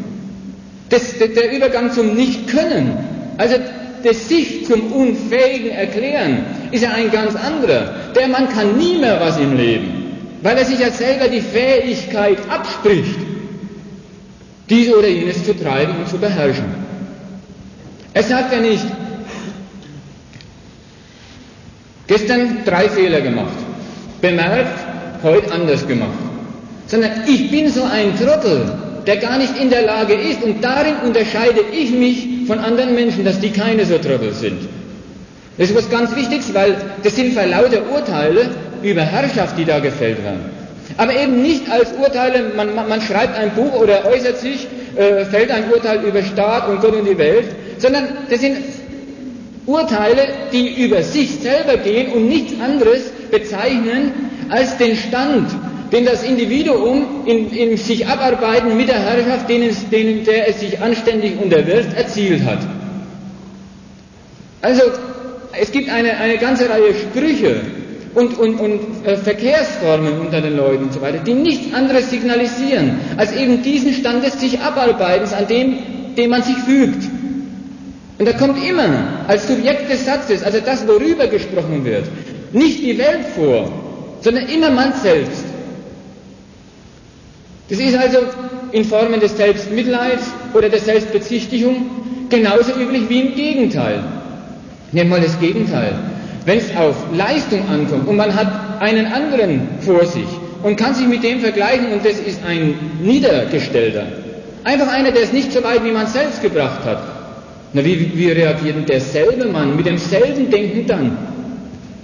Das, 0.90 1.18
der 1.18 1.52
Übergang 1.52 1.92
zum 1.92 2.16
Nicht-Können 2.16 2.98
also 3.38 3.56
das 4.04 4.28
sich 4.28 4.66
zum 4.66 4.92
Unfähigen 4.92 5.72
erklären 5.72 6.46
ist 6.72 6.84
ja 6.84 6.92
ein 6.92 7.12
ganz 7.12 7.36
anderer. 7.36 7.94
Der 8.16 8.28
Mann 8.28 8.50
kann 8.50 8.78
nie 8.78 8.98
mehr 8.98 9.20
was 9.20 9.38
im 9.38 9.56
Leben, 9.56 10.12
weil 10.42 10.58
er 10.58 10.66
sich 10.66 10.80
ja 10.80 10.90
selber 10.92 11.28
die 11.28 11.42
Fähigkeit 11.42 12.38
abspricht, 12.50 13.18
dies 14.70 14.92
oder 14.94 15.08
jenes 15.08 15.46
zu 15.46 15.54
treiben 15.58 15.96
und 15.98 16.10
zu 16.10 16.18
beherrschen. 16.18 16.66
Er 18.14 18.24
sagt 18.24 18.52
ja 18.54 18.60
nicht, 18.60 18.86
gestern 22.08 22.60
drei 22.66 22.90
Fehler 22.90 23.22
gemacht, 23.22 23.54
bemerkt, 24.22 24.80
heute 25.24 25.52
anders 25.52 25.88
gemacht, 25.88 26.18
sondern 26.88 27.12
ich 27.28 27.50
bin 27.52 27.70
so 27.70 27.84
ein 27.84 28.18
Trottel, 28.18 28.87
der 29.08 29.18
gar 29.18 29.38
nicht 29.38 29.58
in 29.60 29.70
der 29.70 29.84
Lage 29.84 30.14
ist, 30.14 30.44
und 30.44 30.62
darin 30.64 30.96
unterscheide 31.06 31.62
ich 31.72 31.92
mich 31.92 32.28
von 32.46 32.60
anderen 32.60 32.94
Menschen, 32.94 33.24
dass 33.24 33.40
die 33.40 33.52
keine 33.52 33.86
so 33.86 33.98
Trottel 33.98 34.34
sind. 34.34 34.60
Das 35.58 35.70
ist 35.70 35.76
was 35.76 35.90
ganz 35.90 36.16
Wichtiges, 36.16 36.54
weil 36.54 36.76
das 37.04 37.16
sind 37.16 37.34
verlaute 37.34 37.82
Urteile 37.84 38.50
über 38.84 39.02
Herrschaft, 39.02 39.58
die 39.58 39.66
da 39.66 39.80
gefällt 39.80 40.24
werden. 40.24 40.42
Aber 40.98 41.14
eben 41.16 41.42
nicht 41.42 41.70
als 41.72 41.94
Urteile, 41.94 42.52
man, 42.56 42.76
man 42.76 43.02
schreibt 43.02 43.38
ein 43.38 43.52
Buch 43.52 43.74
oder 43.82 44.06
äußert 44.06 44.38
sich, 44.40 44.68
äh, 44.96 45.26
fällt 45.26 45.52
ein 45.52 45.72
Urteil 45.72 46.04
über 46.04 46.22
Staat 46.22 46.70
und 46.70 46.82
Gott 46.82 46.94
und 46.94 47.06
die 47.06 47.18
Welt, 47.18 47.48
sondern 47.78 48.10
das 48.30 48.42
sind 48.42 48.58
Urteile, 49.66 50.28
die 50.52 50.84
über 50.86 51.02
sich 51.02 51.40
selber 51.40 51.78
gehen 51.78 52.12
und 52.12 52.28
nichts 52.28 52.54
anderes 52.62 53.12
bezeichnen 53.32 54.12
als 54.50 54.78
den 54.78 54.96
Stand 54.96 55.50
den 55.92 56.06
das 56.06 56.24
Individuum 56.24 57.26
in, 57.26 57.52
in 57.52 57.78
sich 57.78 58.08
abarbeiten 58.08 58.76
mit 58.76 58.90
der 58.90 59.00
Herrschaft, 59.00 59.50
denen, 59.50 59.76
denen, 59.92 60.26
der 60.26 60.50
es 60.50 60.60
sich 60.60 60.80
anständig 60.80 61.40
unterwirft, 61.42 61.96
erzielt 61.96 62.44
hat. 62.44 62.60
Also 64.62 64.82
es 65.60 65.72
gibt 65.72 65.90
eine, 65.90 66.18
eine 66.18 66.38
ganze 66.38 66.70
Reihe 66.70 66.94
Sprüche 66.94 67.62
und, 68.16 68.38
und, 68.38 68.60
und 68.60 69.06
äh, 69.06 69.16
Verkehrsformen 69.18 70.20
unter 70.20 70.42
den 70.42 70.58
Leuten 70.58 70.86
und 70.86 70.94
so 70.94 71.02
weiter, 71.02 71.20
die 71.20 71.34
nichts 71.34 71.74
anderes 71.74 72.10
signalisieren, 72.10 73.00
als 73.18 73.32
eben 73.36 73.62
diesen 73.64 73.94
Stand 73.94 74.26
des 74.26 74.40
sich 74.40 74.60
Abarbeitens, 74.60 75.34
an 75.34 75.48
dem, 75.48 75.78
dem 76.18 76.30
man 76.30 76.44
sich 76.44 76.58
fügt. 76.58 77.04
Und 78.18 78.28
da 78.28 78.34
kommt 78.34 78.64
immer 78.68 79.26
als 79.28 79.48
Subjekt 79.48 79.92
des 79.92 80.06
Satzes, 80.06 80.42
also 80.44 80.60
das, 80.60 80.88
worüber 80.88 81.28
gesprochen 81.28 81.86
wird, 81.86 82.06
nicht 82.52 82.80
die 82.80 82.98
Welt 82.98 83.26
vor, 83.36 83.72
sondern 84.22 84.48
immer 84.48 84.72
man 84.72 84.94
selbst. 84.94 85.44
Das 87.70 87.80
ist 87.80 87.96
also 87.96 88.20
in 88.72 88.86
Formen 88.86 89.20
des 89.20 89.36
Selbstmitleids 89.36 90.24
oder 90.54 90.70
der 90.70 90.80
Selbstbezichtigung 90.80 91.90
genauso 92.30 92.72
üblich 92.80 93.10
wie 93.10 93.22
im 93.22 93.36
Gegenteil. 93.36 94.04
Nehmen 94.92 95.10
wir 95.10 95.20
das 95.20 95.40
Gegenteil. 95.40 95.94
Wenn 96.46 96.60
es 96.60 96.76
auf 96.78 96.96
Leistung 97.14 97.68
ankommt 97.70 98.08
und 98.08 98.16
man 98.16 98.34
hat 98.34 98.82
einen 98.82 99.06
anderen 99.08 99.68
vor 99.82 100.06
sich 100.06 100.28
und 100.64 100.78
kann 100.78 100.94
sich 100.94 101.08
mit 101.08 101.24
dem 101.24 101.42
vergleichen 101.42 101.92
und 101.92 102.06
das 102.06 102.20
ist 102.20 102.40
ein 102.46 102.74
Niedergestellter, 103.02 104.06
einfach 104.64 104.88
einer, 104.88 105.12
der 105.12 105.24
es 105.24 105.34
nicht 105.34 105.52
so 105.52 105.62
weit 105.64 105.84
wie 105.84 105.92
man 105.92 106.08
selbst 106.08 106.42
gebracht 106.42 106.86
hat, 106.86 107.00
na, 107.74 107.84
wie, 107.84 108.12
wie 108.16 108.32
reagiert 108.32 108.78
denn 108.78 108.86
derselbe 108.86 109.46
Mann 109.46 109.76
mit 109.76 109.86
demselben 109.86 110.50
Denken 110.50 110.88
dann? 110.88 111.18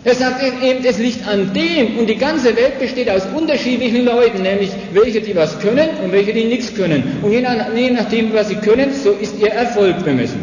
Er 0.05 0.15
sagt 0.15 0.43
eben, 0.61 0.83
es 0.83 0.97
liegt 0.97 1.25
an 1.25 1.53
dem 1.53 1.97
und 1.97 2.09
die 2.09 2.17
ganze 2.17 2.55
Welt 2.57 2.77
besteht 2.79 3.09
aus 3.09 3.21
unterschiedlichen 3.33 4.03
Leuten, 4.03 4.41
nämlich 4.41 4.69
welche, 4.91 5.21
die 5.21 5.33
was 5.33 5.59
können 5.59 5.89
und 6.03 6.11
welche, 6.11 6.33
die 6.33 6.43
nichts 6.43 6.75
können. 6.75 7.19
Und 7.21 7.31
je, 7.31 7.39
nach, 7.39 7.73
je 7.73 7.89
nachdem, 7.89 8.33
was 8.33 8.49
sie 8.49 8.55
können, 8.55 8.93
so 8.93 9.11
ist 9.11 9.39
ihr 9.39 9.51
Erfolg 9.51 10.03
bemessen. 10.03 10.41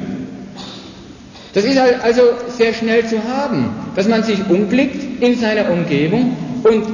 Das 1.52 1.64
ist 1.64 1.76
also 1.76 2.22
sehr 2.56 2.72
schnell 2.72 3.04
zu 3.06 3.22
haben, 3.24 3.70
dass 3.96 4.08
man 4.08 4.22
sich 4.22 4.38
umblickt 4.48 5.20
in 5.22 5.36
seiner 5.36 5.70
Umgebung 5.70 6.36
und 6.62 6.84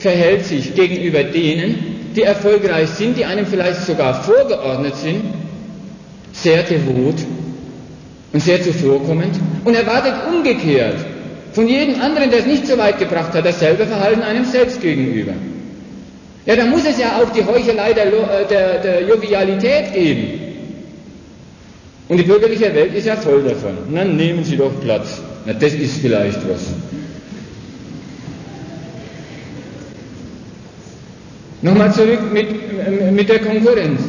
verhält 0.00 0.46
sich 0.46 0.74
gegenüber 0.74 1.22
denen, 1.22 2.10
die 2.16 2.22
erfolgreich 2.22 2.88
sind, 2.90 3.16
die 3.18 3.24
einem 3.24 3.46
vielleicht 3.46 3.82
sogar 3.84 4.24
vorgeordnet 4.24 4.96
sind, 4.96 5.22
sehr 6.32 6.62
devot 6.62 7.16
und 8.32 8.40
sehr 8.40 8.60
zuvorkommend 8.62 9.36
und 9.64 9.74
erwartet 9.74 10.14
umgekehrt 10.28 10.96
von 11.54 11.68
jedem 11.68 12.00
anderen, 12.00 12.30
der 12.30 12.40
es 12.40 12.46
nicht 12.46 12.66
so 12.66 12.76
weit 12.76 12.98
gebracht 12.98 13.32
hat, 13.32 13.46
dasselbe 13.46 13.86
Verhalten 13.86 14.22
einem 14.22 14.44
selbst 14.44 14.80
gegenüber. 14.80 15.32
Ja, 16.46 16.56
da 16.56 16.66
muss 16.66 16.84
es 16.84 16.98
ja 16.98 17.20
auch 17.22 17.30
die 17.30 17.44
Heuchelei 17.44 17.92
der, 17.92 18.06
äh, 18.06 18.46
der, 18.50 18.78
der 18.80 19.02
Jovialität 19.02 19.94
geben. 19.94 20.40
Und 22.08 22.18
die 22.18 22.24
bürgerliche 22.24 22.74
Welt 22.74 22.94
ist 22.94 23.06
ja 23.06 23.16
voll 23.16 23.42
davon. 23.44 23.78
Na, 23.88 24.04
nehmen 24.04 24.44
Sie 24.44 24.56
doch 24.56 24.78
Platz. 24.80 25.22
Na, 25.46 25.54
das 25.54 25.72
ist 25.72 25.98
vielleicht 25.98 26.40
was. 26.48 26.66
Nochmal 31.62 31.94
zurück 31.94 32.20
mit, 32.30 33.12
mit 33.12 33.28
der 33.28 33.38
Konkurrenz. 33.38 34.00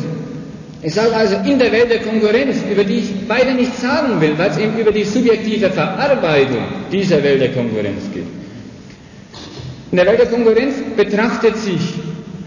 Ich 0.86 0.94
sage 0.94 1.16
also, 1.16 1.38
in 1.50 1.58
der 1.58 1.72
Welt 1.72 1.90
der 1.90 1.98
Konkurrenz, 2.02 2.58
über 2.72 2.84
die 2.84 3.00
ich 3.00 3.28
weiter 3.28 3.56
nichts 3.56 3.82
sagen 3.82 4.22
will, 4.22 4.38
weil 4.38 4.52
es 4.52 4.58
eben 4.60 4.78
über 4.78 4.92
die 4.92 5.04
subjektive 5.04 5.72
Verarbeitung 5.72 6.64
dieser 6.92 7.24
Welt 7.24 7.42
der 7.42 7.54
Konkurrenz 7.54 8.04
geht. 8.14 8.28
In 9.90 9.98
der 9.98 10.06
Welt 10.06 10.20
der 10.20 10.28
Konkurrenz 10.28 10.76
betrachtet 10.96 11.58
sich 11.58 11.96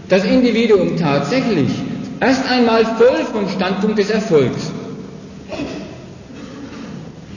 das 0.07 0.23
Individuum 0.23 0.95
tatsächlich 0.95 1.67
erst 2.21 2.49
einmal 2.49 2.85
voll 2.85 3.25
vom 3.33 3.49
Standpunkt 3.49 3.99
des 3.99 4.09
Erfolgs. 4.09 4.71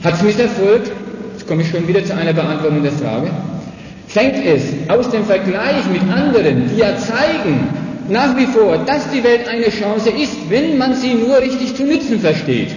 Hat 0.05 0.13
es 0.13 0.21
Misserfolg, 0.21 0.83
jetzt 1.33 1.45
komme 1.45 1.63
ich 1.63 1.69
schon 1.69 1.85
wieder 1.85 2.05
zu 2.05 2.15
einer 2.15 2.31
Beantwortung 2.31 2.81
der 2.81 2.93
Frage, 2.93 3.29
fängt 4.07 4.45
es 4.45 4.71
aus 4.87 5.09
dem 5.09 5.25
Vergleich 5.25 5.85
mit 5.91 6.01
anderen, 6.03 6.69
die 6.69 6.77
ja 6.79 6.95
zeigen, 6.95 7.82
nach 8.09 8.35
wie 8.37 8.45
vor, 8.45 8.77
dass 8.79 9.09
die 9.11 9.23
Welt 9.23 9.47
eine 9.47 9.69
Chance 9.69 10.09
ist, 10.09 10.49
wenn 10.49 10.77
man 10.77 10.95
sie 10.95 11.13
nur 11.13 11.39
richtig 11.39 11.75
zu 11.75 11.83
nützen 11.83 12.19
versteht. 12.19 12.69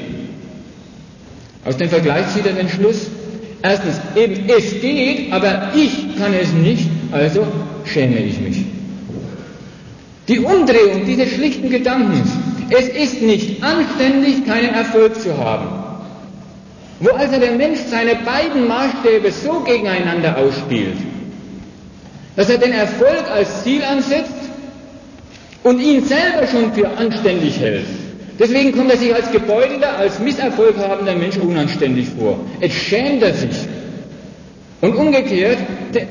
Aus 1.64 1.76
dem 1.76 1.88
Vergleich 1.88 2.28
zieht 2.32 2.46
er 2.46 2.52
den 2.52 2.68
Schluss, 2.68 3.08
erstens, 3.62 4.00
eben 4.14 4.48
es 4.48 4.80
geht, 4.80 5.32
aber 5.32 5.72
ich 5.74 6.16
kann 6.16 6.32
es 6.32 6.52
nicht, 6.52 6.88
also 7.10 7.46
schäme 7.84 8.18
ich 8.20 8.38
mich. 8.40 8.64
Die 10.28 10.40
Umdrehung 10.40 11.04
dieses 11.06 11.30
schlichten 11.34 11.70
Gedankens, 11.70 12.28
es 12.70 12.88
ist 12.88 13.22
nicht 13.22 13.62
anständig, 13.62 14.46
keinen 14.46 14.74
Erfolg 14.74 15.20
zu 15.20 15.36
haben. 15.38 15.68
Wo 16.98 17.10
also 17.10 17.38
der 17.38 17.52
Mensch 17.52 17.80
seine 17.90 18.16
beiden 18.16 18.66
Maßstäbe 18.66 19.30
so 19.30 19.60
gegeneinander 19.60 20.38
ausspielt, 20.38 20.96
dass 22.36 22.48
er 22.48 22.58
den 22.58 22.72
Erfolg 22.72 23.24
als 23.32 23.64
Ziel 23.64 23.82
ansetzt 23.82 24.32
und 25.62 25.80
ihn 25.80 26.04
selber 26.04 26.46
schon 26.46 26.72
für 26.72 26.88
anständig 26.96 27.58
hält. 27.60 27.86
Deswegen 28.38 28.72
kommt 28.76 28.90
er 28.90 28.98
sich 28.98 29.14
als 29.14 29.30
gebeutelter, 29.32 29.96
als 29.96 30.18
Misserfolg 30.18 30.76
habender 30.76 31.14
Mensch 31.14 31.38
unanständig 31.38 32.08
vor. 32.18 32.38
Jetzt 32.60 32.74
schämt 32.74 33.22
er 33.22 33.32
sich. 33.32 33.56
Und 34.82 34.94
umgekehrt, 34.94 35.58
der 35.94 36.08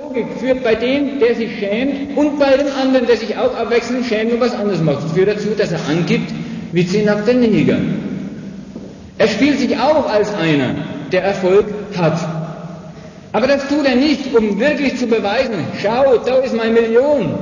Logik 0.00 0.26
führt 0.38 0.62
bei 0.62 0.74
dem, 0.74 1.18
der 1.18 1.34
sich 1.34 1.58
schämt, 1.58 2.16
und 2.16 2.38
bei 2.38 2.56
dem 2.56 2.66
anderen, 2.68 3.06
der 3.06 3.16
sich 3.16 3.36
auch 3.36 3.56
abwechselnd 3.56 4.06
schämt 4.06 4.32
und 4.32 4.40
was 4.40 4.54
anderes 4.54 4.82
macht, 4.82 5.14
führt 5.14 5.28
dazu, 5.28 5.48
dass 5.56 5.72
er 5.72 5.80
angibt 5.88 6.30
wie 6.72 6.86
zehnhaft 6.86 7.26
der 7.26 7.34
Neger. 7.34 7.78
Er 9.16 9.28
spielt 9.28 9.58
sich 9.58 9.76
auf 9.78 10.06
als 10.08 10.32
einer, 10.34 10.74
der 11.10 11.24
Erfolg 11.24 11.66
hat. 11.96 12.18
Aber 13.32 13.46
das 13.46 13.68
tut 13.68 13.86
er 13.86 13.96
nicht, 13.96 14.34
um 14.34 14.60
wirklich 14.60 14.96
zu 14.96 15.06
beweisen, 15.06 15.54
schau, 15.82 16.18
da 16.18 16.36
ist 16.38 16.54
meine 16.54 16.72
Million. 16.72 17.34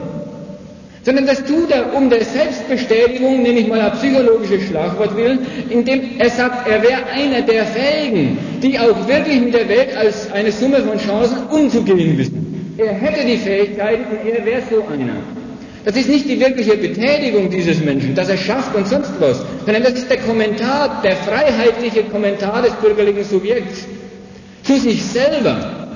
Sondern 1.06 1.24
das 1.24 1.44
tut 1.44 1.70
er 1.70 1.94
um 1.94 2.10
der 2.10 2.24
Selbstbestätigung, 2.24 3.40
nenne 3.40 3.60
ich 3.60 3.68
mal 3.68 3.80
ein 3.80 3.92
psychologisches 3.92 4.64
Schlagwort 4.64 5.16
willen, 5.16 5.38
indem 5.70 6.18
er 6.18 6.28
sagt, 6.28 6.68
er 6.68 6.82
wäre 6.82 7.06
einer 7.14 7.42
der 7.42 7.64
Fähigen, 7.64 8.36
die 8.60 8.76
auch 8.76 9.06
wirklich 9.06 9.40
mit 9.40 9.54
der 9.54 9.68
Welt 9.68 9.96
als 9.96 10.32
eine 10.32 10.50
Summe 10.50 10.78
von 10.82 10.98
Chancen 10.98 11.46
umzugehen 11.48 12.18
wissen. 12.18 12.74
Er 12.76 12.92
hätte 12.92 13.24
die 13.24 13.36
Fähigkeiten 13.36 14.02
und 14.20 14.28
er 14.28 14.44
wäre 14.44 14.62
so 14.68 14.84
einer. 14.92 15.14
Das 15.84 15.96
ist 15.96 16.08
nicht 16.08 16.28
die 16.28 16.40
wirkliche 16.40 16.76
Betätigung 16.76 17.50
dieses 17.50 17.80
Menschen, 17.84 18.16
dass 18.16 18.28
er 18.28 18.36
schafft 18.36 18.74
und 18.74 18.88
sonst 18.88 19.12
was, 19.20 19.44
sondern 19.64 19.84
das 19.84 19.92
ist 19.92 20.10
der 20.10 20.18
Kommentar, 20.18 21.02
der 21.04 21.14
freiheitliche 21.14 22.02
Kommentar 22.02 22.62
des 22.62 22.72
bürgerlichen 22.72 23.22
Subjekts 23.22 23.86
zu 24.64 24.76
sich 24.76 25.04
selber. 25.04 25.86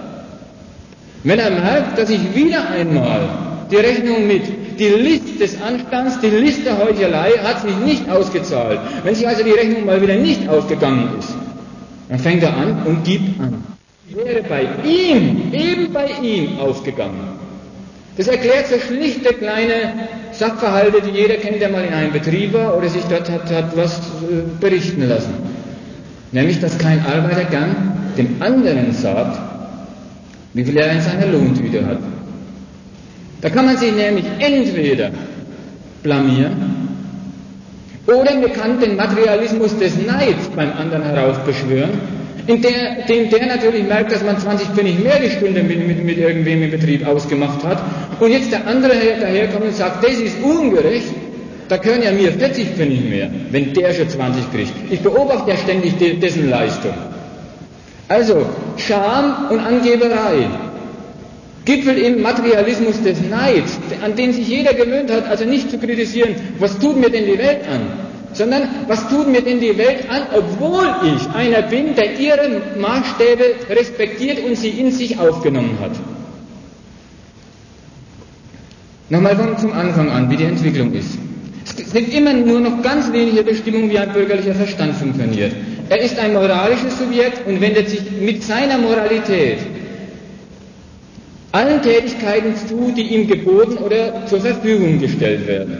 Wenn 1.24 1.40
er 1.40 1.50
merkt, 1.50 1.98
dass 1.98 2.11
ich 2.11 2.20
wieder 2.32 2.70
einmal 2.70 3.49
die 3.71 3.77
Rechnung 3.77 4.27
mit, 4.27 4.43
die 4.79 4.89
List 4.89 5.41
des 5.41 5.61
Anstands, 5.61 6.21
die 6.21 6.29
List 6.29 6.64
der 6.64 6.79
Heuchelei 6.79 7.33
hat 7.43 7.62
sich 7.62 7.77
nicht 7.85 8.09
ausgezahlt. 8.09 8.81
Wenn 9.05 9.14
sich 9.14 9.27
also 9.27 9.45
die 9.45 9.51
Rechnung 9.53 9.87
mal 9.87 10.01
wieder 10.03 10.16
nicht 10.16 10.49
aufgegangen 10.49 11.11
ist, 11.18 11.35
dann 12.09 12.18
fängt 12.18 12.43
er 12.43 12.57
an 12.57 12.83
und 12.87 13.05
gibt 13.05 13.41
an. 13.41 13.62
Die 14.09 14.16
wäre 14.16 14.43
bei 14.43 14.66
ihm, 14.85 15.53
eben 15.53 15.93
bei 15.93 16.09
ihm 16.23 16.59
aufgegangen. 16.59 17.39
Das 18.16 18.27
erklärt 18.27 18.66
so 18.66 18.79
schlichte 18.79 19.33
kleine 19.35 20.09
Sachverhalte, 20.33 21.01
die 21.03 21.11
jeder 21.11 21.37
kennt, 21.37 21.61
der 21.61 21.71
mal 21.71 21.85
in 21.85 21.95
einem 21.95 22.12
Betrieb 22.12 22.53
war 22.53 22.77
oder 22.77 22.89
sich 22.89 23.05
dort 23.05 23.31
hat, 23.31 23.51
hat 23.51 23.77
was 23.77 23.99
äh, 23.99 24.43
berichten 24.61 25.09
lassen. 25.09 25.33
Nämlich, 26.33 26.61
dass 26.61 26.77
kein 26.79 27.05
Arbeiter 27.07 27.45
gern 27.45 28.12
dem 28.18 28.43
anderen 28.43 28.93
sagt, 28.93 29.39
wie 30.55 30.64
viel 30.64 30.77
er 30.77 30.93
in 30.93 31.01
seiner 31.01 31.27
Lohntüte 31.27 31.87
hat. 31.87 31.99
Da 33.41 33.49
kann 33.49 33.66
man 33.66 33.76
sich 33.76 33.93
nämlich 33.95 34.24
entweder 34.38 35.11
blamieren 36.03 36.88
oder 38.07 38.34
man 38.34 38.53
kann 38.53 38.80
den 38.80 38.97
Materialismus 38.97 39.78
des 39.78 39.95
Neids 40.07 40.49
beim 40.57 40.72
anderen 40.72 41.03
heraufbeschwören 41.05 41.91
in 42.47 42.61
der, 42.62 43.05
dem 43.09 43.30
der 43.30 43.47
natürlich 43.47 43.84
merkt, 43.86 44.11
dass 44.12 44.24
man 44.24 44.38
20 44.38 44.68
Pfennig 44.68 44.99
mehr 45.03 45.18
die 45.20 45.30
Stunde 45.30 45.62
mit, 45.62 45.86
mit, 45.86 46.05
mit 46.05 46.18
irgendwem 46.18 46.62
im 46.64 46.70
Betrieb 46.70 47.07
ausgemacht 47.07 47.62
hat 47.64 47.78
und 48.18 48.30
jetzt 48.30 48.51
der 48.51 48.66
andere 48.66 48.95
daherkommt 49.20 49.64
und 49.66 49.74
sagt, 49.76 50.03
das 50.05 50.14
ist 50.14 50.43
ungerecht, 50.43 51.12
da 51.68 51.78
können 51.78 52.03
ja 52.03 52.11
mir 52.11 52.32
40 52.32 52.70
Pfennig 52.70 53.09
mehr, 53.09 53.30
wenn 53.51 53.72
der 53.72 53.95
schon 53.95 54.09
20 54.09 54.51
kriegt. 54.53 54.72
Ich 54.91 55.01
beobachte 55.01 55.51
ja 55.51 55.57
ständig 55.57 55.95
dessen 56.20 56.51
Leistung. 56.51 56.93
Also, 58.09 58.45
Scham 58.76 59.51
und 59.51 59.61
Angeberei 59.61 60.49
Gipfel 61.64 61.98
im 61.98 62.22
Materialismus 62.22 63.02
des 63.02 63.20
Neids, 63.20 63.78
an 64.02 64.16
den 64.16 64.32
sich 64.32 64.48
jeder 64.48 64.72
gewöhnt 64.74 65.11
hat, 65.11 65.28
also 65.28 65.44
nicht 65.44 65.70
zu 65.70 65.78
kritisieren, 65.78 66.34
was 66.58 66.78
tut 66.78 66.96
mir 66.98 67.11
denn 67.11 67.26
die 67.26 67.38
Welt 67.38 67.61
an? 67.68 68.11
sondern 68.32 68.62
was 68.86 69.08
tut 69.08 69.28
mir 69.28 69.42
denn 69.42 69.61
die 69.61 69.76
Welt 69.76 70.08
an, 70.08 70.22
obwohl 70.34 70.86
ich 71.16 71.28
einer 71.34 71.62
bin, 71.62 71.94
der 71.96 72.18
ihre 72.18 72.61
Maßstäbe 72.78 73.42
respektiert 73.68 74.44
und 74.44 74.56
sie 74.56 74.68
in 74.68 74.92
sich 74.92 75.18
aufgenommen 75.18 75.78
hat. 75.80 75.92
Nochmal 79.08 79.36
von 79.36 79.58
zum 79.58 79.72
Anfang 79.72 80.08
an, 80.11 80.30
wie 80.30 80.36
die 80.36 80.44
Entwicklung 80.44 80.92
ist. 80.92 81.18
Es 81.64 81.90
sind 81.90 82.14
immer 82.14 82.32
nur 82.32 82.61
noch 82.61 82.82
ganz 82.82 83.12
wenige 83.12 83.42
Bestimmungen, 83.42 83.90
wie 83.90 83.98
ein 83.98 84.12
bürgerlicher 84.12 84.54
Verstand 84.54 84.94
funktioniert. 84.94 85.52
Er 85.88 86.00
ist 86.00 86.16
ein 86.18 86.32
moralisches 86.32 86.98
Subjekt 86.98 87.46
und 87.48 87.61
wendet 87.61 87.88
sich 87.88 88.02
mit 88.20 88.44
seiner 88.44 88.78
Moralität 88.78 89.58
allen 91.53 91.82
Tätigkeiten 91.82 92.55
zu, 92.68 92.92
die 92.96 93.14
ihm 93.14 93.26
geboten 93.26 93.78
oder 93.78 94.26
zur 94.26 94.40
Verfügung 94.40 95.01
gestellt 95.01 95.46
werden. 95.46 95.78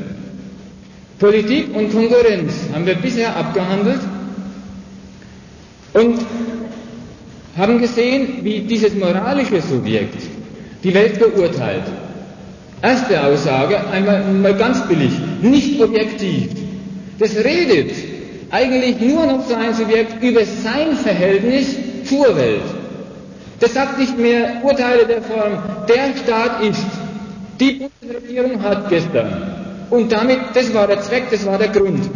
Politik 1.19 1.75
und 1.75 1.93
Konkurrenz 1.93 2.55
haben 2.73 2.87
wir 2.87 2.95
bisher 2.95 3.37
abgehandelt 3.37 4.01
und 5.93 6.19
haben 7.57 7.79
gesehen, 7.79 8.39
wie 8.43 8.61
dieses 8.61 8.95
moralische 8.95 9.61
Subjekt 9.61 10.23
die 10.83 10.95
Welt 10.95 11.19
beurteilt. 11.19 11.83
Erste 12.83 13.23
Aussage, 13.23 13.79
einmal 13.91 14.25
mal 14.33 14.55
ganz 14.57 14.87
billig, 14.89 15.13
nicht 15.43 15.81
objektiv. 15.83 16.49
Das 17.19 17.37
redet 17.37 17.91
eigentlich 18.51 18.99
nur 19.01 19.27
noch 19.27 19.47
so 19.47 19.55
ein 19.55 19.75
Subjekt 19.75 20.23
über 20.23 20.45
sein 20.45 20.97
Verhältnis 20.97 21.77
zur 22.05 22.35
Welt. 22.37 22.63
Das 23.61 23.75
sagt 23.75 23.99
nicht 23.99 24.19
mehr 24.19 24.63
Urteile 24.63 25.07
der 25.07 25.23
Form, 25.23 25.63
der 25.87 26.17
Staat 26.17 26.63
ist, 26.65 26.85
die 27.61 27.73
Bundesregierung 28.01 28.63
hat 28.63 28.89
gestern. 28.89 29.87
Und 29.91 30.11
damit, 30.11 30.39
das 30.55 30.73
war 30.73 30.87
der 30.87 31.01
Zweck, 31.03 31.25
das 31.31 31.45
war 31.45 31.59
der 31.59 31.69
Grund. 31.69 32.09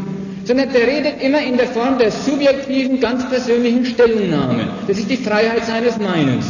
Sondern 0.44 0.72
der 0.72 0.86
redet 0.86 1.22
immer 1.22 1.42
in 1.42 1.56
der 1.56 1.66
Form 1.66 1.98
der 1.98 2.10
subjektiven, 2.10 3.00
ganz 3.00 3.28
persönlichen 3.28 3.84
Stellungnahme. 3.84 4.68
Das 4.86 4.98
ist 4.98 5.10
die 5.10 5.16
Freiheit 5.16 5.64
seines 5.64 5.98
Meinens. 5.98 6.46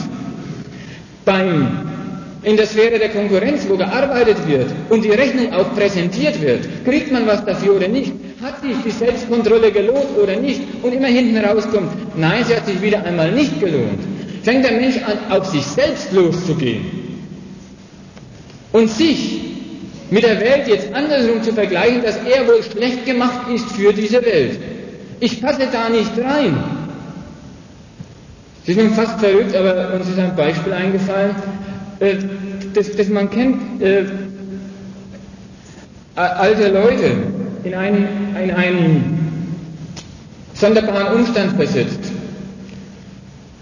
Beim 1.25 1.91
in 2.45 2.57
der 2.57 2.67
Sphäre 2.67 2.99
der 2.99 3.09
Konkurrenz, 3.09 3.67
wo 3.69 3.77
gearbeitet 3.77 4.37
wird 4.47 4.67
und 4.91 5.03
die 5.05 5.11
Rechnung 5.11 5.53
auch 5.55 5.75
präsentiert 5.75 6.41
wird, 6.43 6.69
kriegt 6.85 7.11
man 7.11 7.27
was 7.27 7.45
dafür 7.45 7.77
oder 7.77 7.89
nicht, 7.89 8.13
hat 8.43 8.61
sich 8.61 8.77
die 8.85 8.91
Selbstkontrolle 8.91 9.73
gelohnt 9.73 10.19
oder 10.23 10.37
nicht 10.37 10.61
und 10.83 10.93
immer 10.93 11.07
hinten 11.07 11.43
rauskommt, 11.43 11.91
nein, 12.17 12.45
sie 12.45 12.55
hat 12.55 12.67
sich 12.67 12.81
wieder 12.83 13.03
einmal 13.05 13.33
nicht 13.33 13.59
gelohnt, 13.61 13.99
fängt 14.45 14.65
der 14.65 14.73
Mensch 14.73 14.97
an, 14.99 15.33
auf 15.37 15.47
sich 15.47 15.65
selbst 15.65 16.13
loszugehen 16.13 16.85
und 18.73 18.91
sich 18.91 19.41
mit 20.11 20.23
der 20.23 20.39
Welt 20.41 20.69
jetzt 20.69 20.93
andersrum 20.93 21.43
zu 21.43 21.53
vergleichen, 21.53 22.03
dass 22.03 22.17
er 22.17 22.47
wohl 22.47 22.63
schlecht 22.63 23.05
gemacht 23.07 23.49
ist 23.53 23.69
für 23.73 23.93
diese 23.93 24.23
Welt. 24.25 24.61
Ich 25.21 25.41
passe 25.41 25.69
da 25.73 25.89
nicht 25.89 26.13
rein. 26.19 26.57
Ist 28.67 28.79
nun 28.79 28.95
fast 28.95 29.19
verrückt, 29.19 29.55
aber 29.57 29.95
uns 29.95 30.09
ist 30.09 30.19
ein 30.19 30.37
Beispiel 30.37 30.73
eingefallen 30.73 31.35
äh, 32.01 32.17
das, 32.75 32.95
das 32.97 33.09
man 33.09 33.31
kennt, 33.31 33.83
äh, 33.83 34.05
alte 36.17 36.69
Leute 36.69 37.13
in 37.65 37.75
einen, 37.75 38.37
in 38.43 38.51
einen 38.51 39.57
sonderbaren 40.55 41.19
Umstand 41.21 41.57
versetzt, 41.57 42.13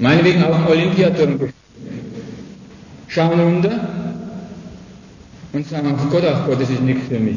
meinetwegen 0.03 0.43
auch 0.43 0.69
Olympiaturm 0.69 1.39
schauen 3.07 3.41
runter 3.41 3.89
und 5.53 5.69
sagen, 5.69 5.95
ach 5.97 6.11
Gott, 6.11 6.25
ach 6.27 6.47
Gott, 6.47 6.61
das 6.61 6.71
ist 6.71 6.81
nichts 6.81 7.07
für 7.09 7.21
mich. 7.21 7.37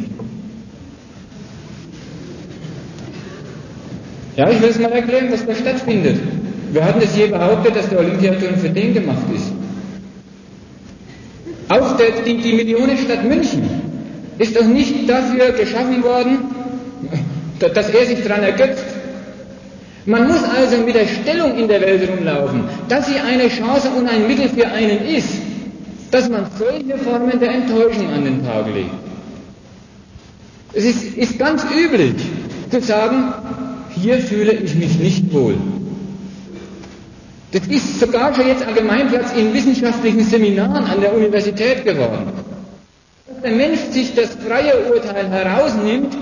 Ja, 4.36 4.50
ich 4.50 4.62
will 4.62 4.70
es 4.70 4.80
mal 4.80 4.92
erklären, 4.92 5.28
was 5.32 5.46
da 5.46 5.54
stattfindet. 5.54 6.18
Wir 6.72 6.84
hatten 6.84 7.02
es 7.02 7.16
je 7.16 7.28
behauptet, 7.28 7.76
dass 7.76 7.88
der 7.90 8.00
Olympiaturm 8.00 8.56
für 8.56 8.70
den 8.70 8.94
gemacht 8.94 9.24
ist. 9.34 9.52
Auch 11.70 11.96
der, 11.98 12.12
die, 12.26 12.38
die 12.38 12.54
Millionenstadt 12.54 13.24
München 13.24 13.64
ist 14.40 14.56
doch 14.56 14.66
nicht 14.66 15.08
dafür 15.10 15.52
geschaffen 15.52 16.04
worden, 16.04 16.38
dass 17.60 17.90
er 17.90 18.06
sich 18.06 18.24
daran 18.24 18.44
ergötzt. 18.44 18.95
Man 20.06 20.28
muss 20.28 20.44
also 20.44 20.78
mit 20.78 20.94
der 20.94 21.08
Stellung 21.08 21.58
in 21.58 21.68
der 21.68 21.82
Welt 21.82 22.08
rumlaufen, 22.10 22.64
dass 22.90 23.08
sie 23.08 23.20
eine 23.20 23.48
Chance 23.50 23.90
und 23.90 24.08
ein 24.08 24.28
Mittel 24.28 24.50
für 24.50 24.68
einen 24.68 25.04
ist, 25.04 25.30
dass 26.12 26.30
man 26.30 26.46
solche 26.60 26.98
Formen 27.00 27.40
der 27.40 27.50
Enttäuschung 27.50 28.10
an 28.14 28.24
den 28.24 28.46
Tag 28.46 28.68
legt. 28.74 28.92
Es 30.74 30.86
ist, 30.86 31.18
ist 31.18 31.40
ganz 31.40 31.66
üblich 31.76 32.14
zu 32.70 32.82
sagen, 32.82 33.34
hier 33.96 34.20
fühle 34.20 34.52
ich 34.54 34.76
mich 34.76 35.00
nicht 35.00 35.34
wohl. 35.34 35.56
Das 37.52 37.66
ist 37.68 38.00
sogar 38.00 38.36
schon 38.36 38.48
jetzt 38.48 38.66
Allgemeinplatz 38.68 39.32
in 39.36 39.54
wissenschaftlichen 39.54 40.24
Seminaren 40.24 40.84
an 40.84 41.00
der 41.00 41.16
Universität 41.16 41.86
geworden. 41.86 42.28
Dass 43.28 43.42
der 43.42 43.52
Mensch 43.54 43.80
sich 43.92 44.14
das 44.14 44.36
freie 44.36 44.92
Urteil 44.92 45.30
herausnimmt, 45.30 46.16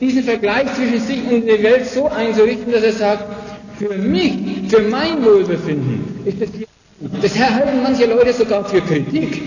diesen 0.00 0.22
Vergleich 0.24 0.66
zwischen 0.74 1.00
sich 1.00 1.18
und 1.30 1.46
der 1.46 1.62
Welt 1.62 1.86
so 1.86 2.08
einzurichten, 2.08 2.72
dass 2.72 2.82
er 2.82 2.92
sagt, 2.92 3.24
für 3.78 3.94
mich, 3.96 4.32
für 4.68 4.82
mein 4.82 5.24
Wohlbefinden 5.24 6.04
ist 6.24 6.40
das 6.40 6.48
hier. 6.56 6.66
Das 7.22 7.34
erhalten 7.34 7.82
manche 7.82 8.04
Leute 8.06 8.32
sogar 8.34 8.64
für 8.66 8.80
Kritik. 8.82 9.40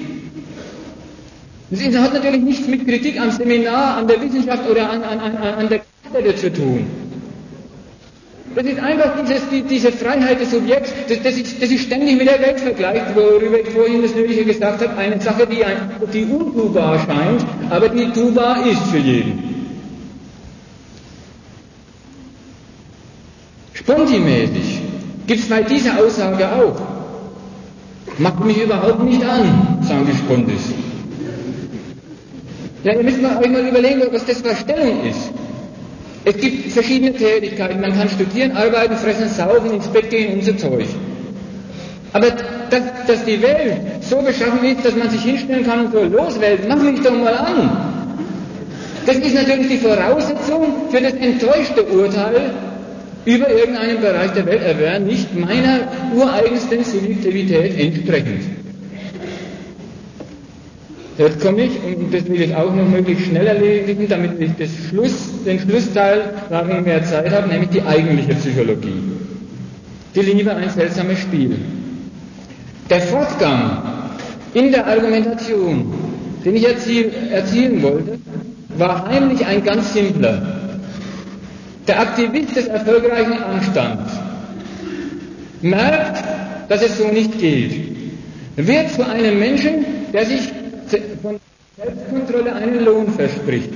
Das 1.70 1.82
hat 1.97 2.14
natürlich 2.14 2.41
nichts 2.41 2.68
mit 2.68 2.88
Kritik 2.88 3.20
am 3.20 3.30
Seminar, 3.32 3.97
an 3.97 4.07
der 4.07 4.22
Wissenschaft 4.22 4.68
oder 4.70 4.89
an, 4.89 5.03
an, 5.03 5.20
an, 5.20 5.36
an 5.38 5.70
der 5.70 5.82
Stelle 6.09 6.36
zu 6.36 6.51
tun. 6.51 6.86
Das 8.55 8.66
ist 8.66 8.80
einfach 8.80 9.16
dieses, 9.24 9.49
die, 9.49 9.64
diese 9.64 9.91
Freiheit 9.91 10.39
des 10.39 10.51
Subjekts, 10.51 10.93
das, 11.09 11.22
das, 11.24 11.38
ist, 11.38 11.61
das 11.61 11.72
ist 11.72 11.82
ständig 11.86 12.18
mit 12.18 12.28
der 12.28 12.39
Welt 12.39 12.59
vergleicht, 12.59 13.16
worüber 13.16 13.59
ich 13.59 13.70
vorhin 13.70 14.01
das 14.03 14.14
Nötige 14.16 14.45
gesagt 14.45 14.82
habe. 14.88 14.95
Eine 14.97 15.20
Sache, 15.22 15.47
die, 15.47 15.64
ein, 15.66 15.78
die 16.14 16.26
untubar 16.26 16.99
scheint, 16.99 17.43
aber 17.72 17.89
die 17.89 18.11
tubar 18.11 18.66
ist 18.68 18.82
für 18.91 18.97
jeden. 18.99 19.53
Spontimäßig 23.74 24.82
gibt 25.28 25.40
es 25.42 25.50
bei 25.50 25.64
dieser 25.64 26.00
Aussage 26.00 26.48
auch. 26.48 26.80
Macht 28.20 28.46
mich 28.46 28.62
überhaupt 28.62 29.04
nicht 29.04 29.24
an, 29.24 29.80
sagen 29.82 30.08
die 30.10 30.16
Spontis. 30.16 30.62
Ja, 32.84 32.94
ihr 32.94 33.04
müsst 33.04 33.22
mal, 33.22 33.38
euch 33.38 33.50
mal 33.50 33.66
überlegen, 33.68 34.02
was 34.12 34.26
das 34.26 34.42
für 34.42 34.56
Stellung 34.56 35.06
ist. 35.06 35.32
Es 36.26 36.38
gibt 36.38 36.72
verschiedene 36.72 37.14
Tätigkeiten. 37.14 37.82
Man 37.82 37.94
kann 37.98 38.10
studieren, 38.10 38.52
arbeiten, 38.52 38.96
fressen, 38.96 39.30
saufen, 39.30 39.74
ins 39.74 39.88
Bett 39.88 40.10
gehen 40.10 40.34
und 40.34 40.44
so 40.46 40.54
Zeug. 40.54 40.86
Aber 42.14 42.28
dass, 42.70 42.82
dass 43.08 43.26
die 43.26 43.42
Welt 43.42 43.82
so 44.02 44.18
beschaffen 44.22 44.64
ist, 44.64 44.86
dass 44.86 44.96
man 44.96 45.10
sich 45.10 45.22
hinstellen 45.22 45.66
kann 45.66 45.86
und 45.88 45.94
so, 45.94 46.04
los 46.04 46.40
Welt, 46.40 46.62
mach 46.68 46.78
mich 46.78 47.02
doch 47.02 47.12
mal 47.12 47.34
an. 47.34 47.72
Das 49.06 49.18
ist 49.18 49.34
natürlich 49.34 49.68
die 49.68 49.78
Voraussetzung 49.78 50.90
für 50.92 51.02
das 51.02 51.14
enttäuschte 51.14 51.84
Urteil 51.84 52.54
über 53.26 53.50
irgendeinen 53.50 54.02
Bereich 54.02 54.32
der 54.34 54.46
Welt. 54.46 54.62
Er 54.64 55.00
nicht 55.00 55.36
meiner 55.38 55.80
ureigensten 56.16 56.84
Subjektivität 56.84 57.80
entsprechend. 57.80 58.42
Jetzt 61.18 61.42
komme 61.42 61.66
ich, 61.66 61.72
und 61.84 62.12
das 62.12 62.26
will 62.28 62.42
ich 62.42 62.56
auch 62.56 62.74
noch 62.74 62.88
möglichst 62.90 63.28
schnell 63.28 63.46
erledigen, 63.46 64.08
damit 64.10 64.40
ich 64.40 64.52
das 64.58 64.70
Schluss, 64.90 65.44
den 65.46 65.60
Schlussteil, 65.60 66.34
darin 66.50 66.84
mehr 66.84 67.04
Zeit 67.06 67.30
habe, 67.32 67.48
nämlich 67.50 67.70
die 67.70 67.84
eigentliche 67.84 68.34
Psychologie. 68.34 68.96
Die 70.16 70.22
Liebe 70.22 70.56
ein 70.56 70.70
seltsames 70.72 71.20
Spiel. 71.20 71.56
Der 72.90 73.02
Fortgang 73.02 73.84
in 74.56 74.72
der 74.72 74.88
Argumentation, 74.88 75.94
den 76.44 76.56
ich 76.56 76.68
erziel, 76.68 77.12
erzielen 77.32 77.82
wollte, 77.84 78.18
war 78.78 79.08
heimlich 79.08 79.46
ein 79.46 79.64
ganz 79.64 79.94
simpler. 79.94 80.62
Der 81.88 82.00
Aktivist 82.00 82.56
des 82.56 82.68
erfolgreichen 82.68 83.44
Anstands 83.44 84.14
merkt, 85.62 86.24
dass 86.70 86.82
es 86.82 86.98
so 86.98 87.08
nicht 87.08 87.40
geht, 87.40 87.74
wird 88.56 88.90
zu 88.92 89.06
einem 89.06 89.40
Menschen, 89.40 89.86
der 90.14 90.26
sich 90.26 90.52
von 91.22 91.40
Selbstkontrolle 91.78 92.54
einen 92.54 92.86
Lohn 92.86 93.12
verspricht. 93.14 93.70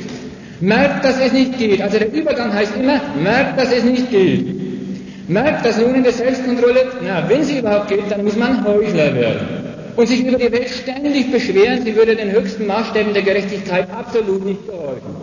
Merkt, 0.60 1.04
dass 1.04 1.20
es 1.20 1.34
nicht 1.34 1.58
geht. 1.58 1.82
Also 1.82 2.00
der 2.00 2.14
Übergang 2.14 2.54
heißt 2.54 2.74
immer, 2.80 3.02
merkt, 3.22 3.60
dass 3.60 3.72
es 3.72 3.84
nicht 3.84 4.10
geht. 4.10 5.30
Merkt, 5.30 5.66
dass 5.66 5.80
lohnende 5.80 6.12
Selbstkontrolle, 6.12 6.86
na, 7.04 7.28
wenn 7.28 7.44
sie 7.44 7.60
überhaupt 7.60 7.90
geht, 7.90 8.10
dann 8.10 8.24
muss 8.24 8.38
man 8.38 8.66
Heuchler 8.66 9.14
werden. 9.14 9.48
Und 9.96 10.08
sich 10.08 10.26
über 10.26 10.38
die 10.38 10.52
Welt 10.52 10.70
ständig 10.70 11.32
beschweren, 11.32 11.84
sie 11.84 11.96
würde 11.96 12.16
den 12.16 12.32
höchsten 12.32 12.66
Maßstäben 12.68 13.14
der 13.14 13.24
Gerechtigkeit 13.24 13.88
absolut 13.92 14.46
nicht 14.46 14.66
gehorchen. 14.66 15.16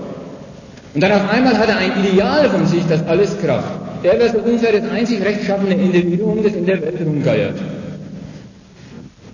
Und 0.94 1.02
dann 1.02 1.10
auf 1.10 1.28
einmal 1.28 1.58
hat 1.58 1.68
er 1.68 1.76
ein 1.76 1.92
Ideal 2.04 2.48
von 2.50 2.66
sich, 2.66 2.84
das 2.88 3.04
alles 3.08 3.36
Kraft. 3.40 3.68
Er 4.04 4.18
wäre 4.18 4.30
so 4.30 4.38
ungefähr 4.38 4.80
das 4.80 4.88
einzig 4.90 5.24
rechtschaffene 5.24 5.74
Individuum, 5.74 6.42
das 6.44 6.52
in 6.54 6.66
der 6.66 6.80
Welt 6.80 7.00
rumgeiert. 7.04 7.54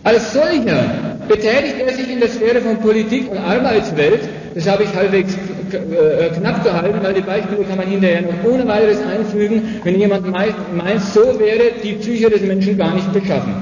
Als 0.03 0.33
solcher 0.33 1.19
betätigt 1.29 1.77
er 1.87 1.93
sich 1.93 2.11
in 2.11 2.21
der 2.21 2.31
Sphäre 2.31 2.63
von 2.63 2.79
Politik 2.79 3.31
und 3.31 3.37
Arbeitswelt. 3.37 4.21
Das 4.55 4.67
habe 4.69 4.85
ich 4.85 4.95
halbwegs 4.95 5.35
äh, 5.35 6.31
knapp 6.39 6.65
gehalten, 6.65 6.99
weil 7.03 7.13
die 7.13 7.21
Beispiele 7.21 7.63
kann 7.65 7.77
man 7.77 7.87
hinterher 7.87 8.23
noch 8.23 8.51
ohne 8.51 8.67
weiteres 8.67 8.99
einfügen, 9.05 9.81
wenn 9.85 9.99
jemand 9.99 10.31
meint, 10.31 11.03
so 11.03 11.39
wäre 11.39 11.73
die 11.85 11.93
Psyche 11.95 12.31
des 12.31 12.41
Menschen 12.41 12.79
gar 12.79 12.95
nicht 12.95 13.13
beschaffen. 13.13 13.55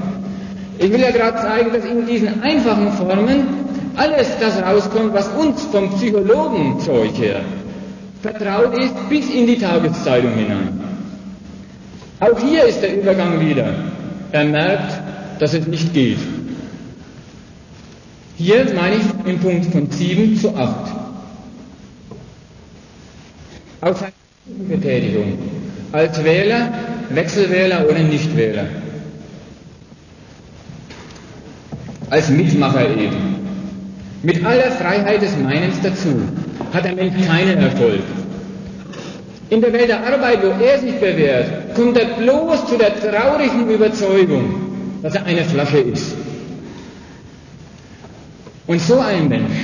Ich 0.77 0.91
will 0.91 1.01
ja 1.01 1.11
gerade 1.11 1.37
zeigen, 1.41 1.73
dass 1.73 1.83
in 1.83 2.05
diesen 2.05 2.41
einfachen 2.41 2.93
Formen 2.93 3.47
alles 3.97 4.29
das 4.39 4.63
rauskommt, 4.63 5.13
was 5.13 5.27
uns 5.37 5.65
vom 5.65 5.89
Psychologenzeug 5.95 7.11
her 7.17 7.41
vertraut 8.21 8.77
ist, 8.77 9.09
bis 9.09 9.29
in 9.29 9.47
die 9.47 9.57
Tageszeitung 9.57 10.33
hinein. 10.33 10.79
Auch 12.19 12.39
hier 12.39 12.65
ist 12.65 12.81
der 12.81 13.01
Übergang 13.01 13.39
wieder. 13.39 13.73
Er 14.31 14.43
merkt, 14.45 15.41
dass 15.41 15.53
es 15.53 15.67
nicht 15.67 15.93
geht. 15.93 16.19
Hier 18.37 18.65
meine 18.75 18.95
ich 18.95 19.27
im 19.27 19.39
Punkt 19.39 19.71
von 19.71 19.89
7 19.89 20.37
zu 20.37 20.55
8. 20.55 20.91
Auf 23.81 23.97
seine 23.99 24.13
Betätigung 24.67 25.37
als 25.91 26.23
Wähler, 26.23 26.71
Wechselwähler 27.09 27.85
oder 27.85 27.99
Nichtwähler. 27.99 28.65
Als 32.09 32.29
Mitmacher 32.29 32.89
eben. 32.89 33.38
Mit 34.21 34.45
aller 34.45 34.71
Freiheit 34.71 35.21
des 35.21 35.37
Meinens 35.37 35.75
dazu 35.81 36.09
hat 36.73 36.83
der 36.83 36.93
Mensch 36.93 37.25
keinen 37.25 37.57
Erfolg. 37.57 38.01
In 39.49 39.61
der 39.61 39.71
Welt 39.71 39.87
der 39.87 40.05
Arbeit, 40.05 40.39
wo 40.43 40.63
er 40.63 40.77
sich 40.77 40.93
bewährt, 40.99 41.73
kommt 41.73 41.97
er 41.97 42.05
bloß 42.17 42.67
zu 42.67 42.77
der 42.77 42.99
traurigen 42.99 43.69
Überzeugung, 43.69 44.53
dass 45.01 45.15
er 45.15 45.25
eine 45.25 45.43
Flasche 45.45 45.79
ist. 45.79 46.15
Und 48.67 48.81
so 48.81 48.99
ein 48.99 49.29
Mensch, 49.29 49.55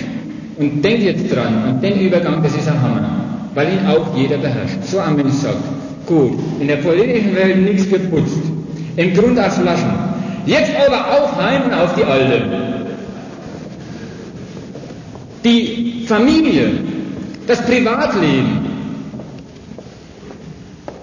und 0.58 0.82
denkt 0.82 1.04
jetzt 1.04 1.36
dran, 1.36 1.64
und 1.70 1.84
den 1.84 2.00
Übergang, 2.00 2.42
das 2.42 2.56
ist 2.56 2.68
ein 2.70 2.82
Hammer, 2.82 3.50
weil 3.54 3.74
ihn 3.74 3.86
auch 3.88 4.16
jeder 4.16 4.38
beherrscht. 4.38 4.84
So 4.86 5.00
ein 5.00 5.18
Mensch 5.18 5.34
sagt, 5.34 5.58
gut, 6.06 6.40
in 6.62 6.68
der 6.68 6.78
politischen 6.78 7.36
Welt 7.36 7.58
nichts 7.58 7.90
geputzt, 7.90 8.40
im 8.96 9.14
Grund 9.14 9.38
als 9.38 9.58
Flaschen, 9.58 9.92
jetzt 10.46 10.72
aber 10.88 11.12
auch 11.12 11.36
heim 11.40 11.64
und 11.66 11.74
auf 11.74 11.94
die 11.96 12.06
Alte. 12.06 12.75
Die 15.46 16.04
Familie, 16.08 16.72
das 17.46 17.62
Privatleben, 17.62 18.66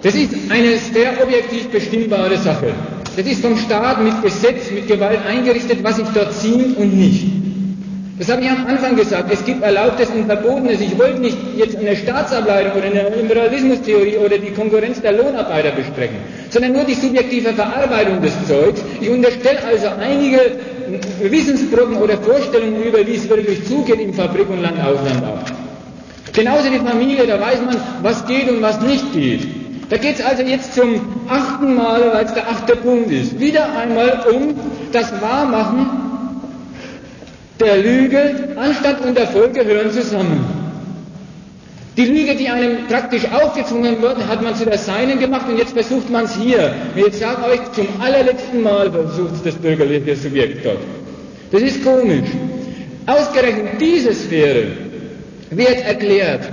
das 0.01 0.15
ist 0.15 0.33
eine 0.49 0.75
sehr 0.77 1.23
objektiv 1.23 1.69
bestimmbare 1.69 2.35
Sache. 2.37 2.73
Das 3.15 3.25
ist 3.25 3.41
vom 3.41 3.55
Staat 3.55 4.03
mit 4.03 4.21
Gesetz, 4.21 4.69
mit 4.69 4.87
Gewalt 4.89 5.19
eingerichtet, 5.25 5.81
was 5.81 5.95
sich 5.95 6.07
dort 6.13 6.33
ziemt 6.33 6.75
und 6.77 6.93
nicht. 6.93 7.23
Das 8.19 8.29
habe 8.29 8.41
ich 8.43 8.49
am 8.49 8.65
Anfang 8.67 8.97
gesagt. 8.97 9.31
Es 9.31 9.45
gibt 9.45 9.63
Erlaubtes 9.63 10.09
und 10.09 10.25
Verbotenes. 10.25 10.81
Ich 10.81 10.99
wollte 10.99 11.21
nicht 11.21 11.37
jetzt 11.55 11.77
eine 11.77 11.95
Staatsableitung 11.95 12.73
oder 12.73 12.85
eine 12.85 13.15
Liberalismustheorie 13.21 14.17
oder 14.17 14.37
die 14.39 14.51
Konkurrenz 14.51 15.01
der 15.01 15.13
Lohnarbeiter 15.13 15.71
besprechen, 15.71 16.17
sondern 16.49 16.73
nur 16.73 16.83
die 16.83 16.95
subjektive 16.95 17.53
Verarbeitung 17.53 18.21
des 18.21 18.33
Zeugs. 18.45 18.81
Ich 18.99 19.09
unterstelle 19.09 19.63
also 19.63 19.87
einige 19.99 20.39
Wissensbrocken 21.21 21.97
oder 21.97 22.17
Vorstellungen 22.17 22.83
über, 22.83 23.05
wie 23.05 23.15
es 23.15 23.29
wirklich 23.29 23.65
zugeht 23.65 23.99
im 23.99 24.13
Fabrik- 24.13 24.49
und 24.49 24.61
Landausland 24.61 25.23
ab. 25.23 25.51
Genauso 26.33 26.69
die 26.69 26.79
Familie, 26.79 27.27
da 27.27 27.39
weiß 27.39 27.59
man, 27.65 27.77
was 28.01 28.25
geht 28.25 28.49
und 28.49 28.61
was 28.61 28.81
nicht 28.81 29.13
geht. 29.13 29.47
Da 29.89 29.97
geht 29.97 30.19
es 30.19 30.25
also 30.25 30.41
jetzt 30.41 30.73
zum 30.73 30.99
achten 31.29 31.75
Mal, 31.75 32.01
weil 32.13 32.25
es 32.25 32.33
der 32.33 32.49
achte 32.49 32.75
Punkt 32.75 33.11
ist, 33.11 33.39
wieder 33.39 33.77
einmal 33.77 34.23
um 34.33 34.55
das 34.91 35.11
Wahrmachen 35.21 35.85
der 37.59 37.77
Lüge. 37.77 38.55
Anstand 38.55 39.01
und 39.05 39.17
Erfolg 39.17 39.53
gehören 39.53 39.91
zusammen. 39.91 40.62
Die 41.95 42.05
Lüge, 42.05 42.35
die 42.35 42.49
einem 42.49 42.87
praktisch 42.87 43.23
aufgezwungen 43.31 44.01
wurde, 44.01 44.27
hat 44.27 44.41
man 44.41 44.55
zu 44.55 44.65
der 44.65 44.79
Seinen 44.79 45.19
gemacht 45.19 45.47
und 45.47 45.57
jetzt 45.57 45.73
versucht 45.73 46.09
man 46.09 46.25
es 46.25 46.35
hier. 46.35 46.73
Und 46.95 47.05
jetzt 47.05 47.19
sage 47.19 47.43
euch, 47.45 47.71
zum 47.73 47.87
allerletzten 48.01 48.63
Mal 48.63 48.91
versucht 48.91 49.45
das 49.45 49.53
bürgerliche 49.55 50.15
Subjekt 50.15 50.65
dort. 50.65 50.79
Das 51.51 51.61
ist 51.61 51.83
komisch. 51.83 52.29
Ausgerechnet 53.05 53.79
diese 53.79 54.13
Sphäre 54.13 54.67
wird 55.51 55.85
erklärt, 55.85 56.49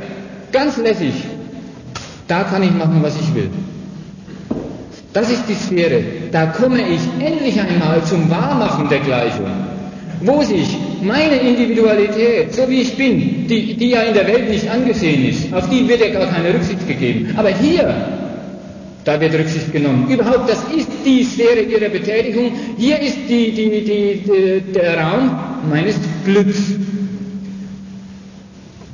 ganz 0.53 0.77
lässig, 0.77 1.15
da 2.29 2.45
kann 2.45 2.63
ich 2.63 2.73
machen, 2.73 2.99
was 3.01 3.15
ich 3.19 3.35
will. 3.35 3.49
Das 5.13 5.31
ist 5.31 5.45
die 5.49 5.55
Sphäre. 5.55 6.03
Da 6.31 6.47
komme 6.47 6.81
ich 6.87 7.01
endlich 7.25 7.59
einmal 7.61 8.05
zum 8.05 8.31
Wahrmachen 8.31 8.89
der 8.89 9.01
Gleichung. 9.01 9.47
Wo 10.23 10.43
sich 10.43 10.77
meine 11.03 11.37
Individualität, 11.37 12.55
so 12.55 12.69
wie 12.69 12.83
ich 12.83 12.97
bin, 12.97 13.47
die, 13.49 13.75
die 13.75 13.91
ja 13.91 14.03
in 14.03 14.13
der 14.13 14.27
Welt 14.27 14.51
nicht 14.51 14.69
angesehen 14.69 15.27
ist, 15.27 15.53
auf 15.53 15.69
die 15.71 15.89
wird 15.89 16.01
ja 16.01 16.11
gar 16.11 16.27
keine 16.27 16.53
Rücksicht 16.53 16.87
gegeben. 16.87 17.33
Aber 17.37 17.49
hier, 17.49 17.95
da 19.05 19.19
wird 19.19 19.33
Rücksicht 19.33 19.73
genommen. 19.73 20.09
Überhaupt, 20.11 20.51
das 20.51 20.63
ist 20.77 20.89
die 21.07 21.25
Sphäre 21.25 21.61
ihrer 21.61 21.89
Betätigung. 21.89 22.53
Hier 22.77 23.01
ist 23.01 23.17
die, 23.29 23.53
die, 23.53 24.63
der 24.75 24.99
Raum 24.99 25.39
meines 25.71 25.95
Glücks. 26.27 26.75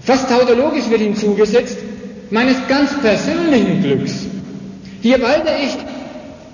Fast 0.03 0.31
tautologisch 0.31 0.89
wird 0.89 1.01
hinzugesetzt, 1.01 1.79
meines 2.31 2.57
ganz 2.69 2.93
persönlichen 3.01 3.83
Glücks. 3.83 4.27
Hier 5.03 5.21
walter 5.21 5.57
ich, 5.61 5.77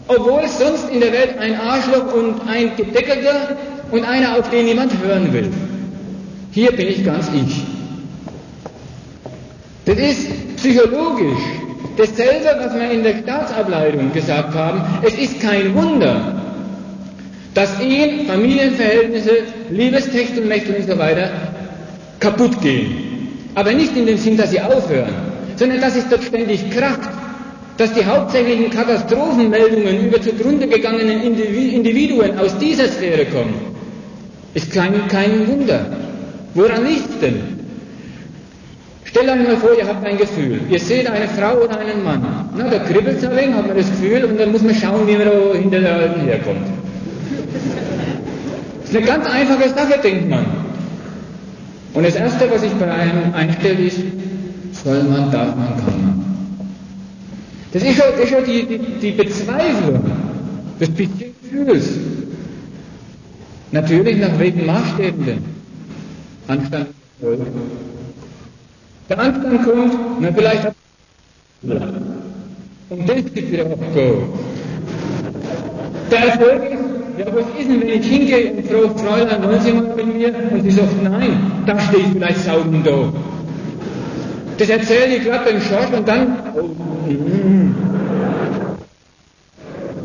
obwohl 0.08 0.48
sonst 0.48 0.90
in 0.90 1.00
der 1.00 1.12
Welt 1.12 1.38
ein 1.38 1.60
Arschloch 1.60 2.14
und 2.14 2.48
ein 2.48 2.74
Gedeckelter 2.76 3.56
und 3.92 4.04
einer, 4.04 4.38
auf 4.38 4.50
den 4.50 4.64
niemand 4.64 4.92
hören 5.04 5.32
will. 5.32 5.50
Hier 6.50 6.72
bin 6.72 6.88
ich 6.88 7.04
ganz 7.04 7.30
ich. 7.34 7.62
Das 9.84 9.96
ist 9.98 10.56
psychologisch 10.56 11.38
dasselbe, 11.96 12.56
was 12.58 12.74
wir 12.74 12.90
in 12.90 13.02
der 13.02 13.18
Staatsableitung 13.18 14.12
gesagt 14.12 14.54
haben. 14.54 14.80
Es 15.02 15.14
ist 15.14 15.40
kein 15.40 15.74
Wunder, 15.74 16.40
dass 17.54 17.80
Ehen, 17.80 18.26
Familienverhältnisse, 18.26 19.30
Liebestechtel, 19.70 20.42
und 20.44 20.88
so 20.88 20.98
weiter 20.98 21.30
kaputt 22.18 22.60
gehen. 22.62 23.28
Aber 23.54 23.72
nicht 23.72 23.94
in 23.96 24.06
dem 24.06 24.16
Sinn, 24.16 24.36
dass 24.36 24.50
sie 24.50 24.60
aufhören, 24.60 25.12
sondern 25.56 25.80
dass 25.80 25.96
es 25.96 26.08
dort 26.08 26.24
ständig 26.24 26.70
kracht, 26.70 27.10
dass 27.76 27.92
die 27.92 28.04
hauptsächlichen 28.04 28.70
Katastrophenmeldungen 28.70 30.06
über 30.06 30.20
zugrunde 30.20 30.66
gegangenen 30.68 31.22
Individuen 31.22 32.38
aus 32.38 32.56
dieser 32.58 32.86
Sphäre 32.86 33.26
kommen, 33.26 33.71
ist 34.54 34.72
kein, 34.72 35.08
kein 35.08 35.46
Wunder. 35.48 35.86
Woran 36.54 36.84
liegt 36.84 37.08
es 37.10 37.20
denn? 37.20 37.62
Stellt 39.04 39.28
euch 39.28 39.46
mal 39.46 39.56
vor, 39.58 39.70
ihr 39.78 39.86
habt 39.86 40.04
ein 40.06 40.16
Gefühl. 40.16 40.60
Ihr 40.70 40.80
seht 40.80 41.06
eine 41.06 41.28
Frau 41.28 41.64
oder 41.64 41.78
einen 41.78 42.02
Mann. 42.02 42.50
Na, 42.56 42.68
da 42.68 42.78
kribbelt 42.78 43.18
es 43.18 43.24
ein 43.24 43.36
wenig, 43.36 43.54
hat 43.54 43.66
man 43.66 43.76
das 43.76 43.90
Gefühl, 43.90 44.24
und 44.24 44.40
dann 44.40 44.52
muss 44.52 44.62
man 44.62 44.74
schauen, 44.74 45.06
wie 45.06 45.16
man 45.16 45.26
da 45.26 45.58
hinter 45.58 45.80
der 45.80 45.94
Alten 45.94 46.20
herkommt. 46.22 46.66
Das 48.80 48.90
ist 48.90 48.96
eine 48.96 49.06
ganz 49.06 49.26
einfache 49.26 49.68
Sache, 49.68 50.00
denkt 50.02 50.30
man. 50.30 50.46
Und 51.94 52.06
das 52.06 52.16
Erste, 52.16 52.50
was 52.50 52.62
ich 52.62 52.72
bei 52.72 52.90
einem 52.90 53.34
einstelle, 53.34 53.84
ist, 53.84 53.98
soll 54.82 55.02
man, 55.02 55.30
darf 55.30 55.56
man, 55.56 55.76
kann 55.76 56.02
man. 56.02 56.24
Das 57.72 57.82
ist 57.82 57.96
schon, 57.96 58.22
ist 58.22 58.30
schon 58.30 58.44
die, 58.44 58.66
die, 58.66 58.78
die 59.00 59.10
Bezweiflung 59.12 60.04
des 60.80 60.90
bisschen 60.90 61.34
Gefühls. 61.42 61.90
Natürlich 63.72 64.18
nach 64.18 64.38
welchen 64.38 64.66
Maßstäben 64.66 65.24
denn? 65.26 65.44
Anstand 66.46 66.88
Der 69.08 69.18
Anstand 69.18 69.62
kommt, 69.64 69.94
na 70.20 70.32
vielleicht 70.32 70.64
hat 70.64 70.74
und 72.92 73.08
das 73.08 73.16
gibt 73.16 73.52
wieder 73.52 73.64
Go. 73.64 74.28
Der 76.10 76.18
Erfolg 76.18 76.62
ist, 76.64 76.82
ja, 77.18 77.26
was 77.34 77.44
ist 77.58 77.70
denn, 77.70 77.80
wenn 77.80 77.88
ich 77.88 78.06
hingehe 78.06 78.52
und 78.52 78.66
frage, 78.66 78.90
Fräulein, 78.98 79.42
wollen 79.44 79.60
Sie 79.60 79.72
mal 79.72 79.96
mit 79.96 80.14
mir? 80.14 80.34
Und 80.50 80.62
sie 80.62 80.70
sagt, 80.72 81.02
nein, 81.02 81.62
da 81.66 81.80
stehe 81.80 82.02
ich 82.02 82.08
vielleicht 82.10 82.40
saugend 82.40 82.86
da. 82.86 83.12
Das 84.58 84.68
erzähle 84.68 85.16
ich 85.16 85.24
gerade 85.24 85.50
beim 85.50 85.60
Schorsch 85.62 85.92
und 85.96 86.06
dann. 86.06 86.36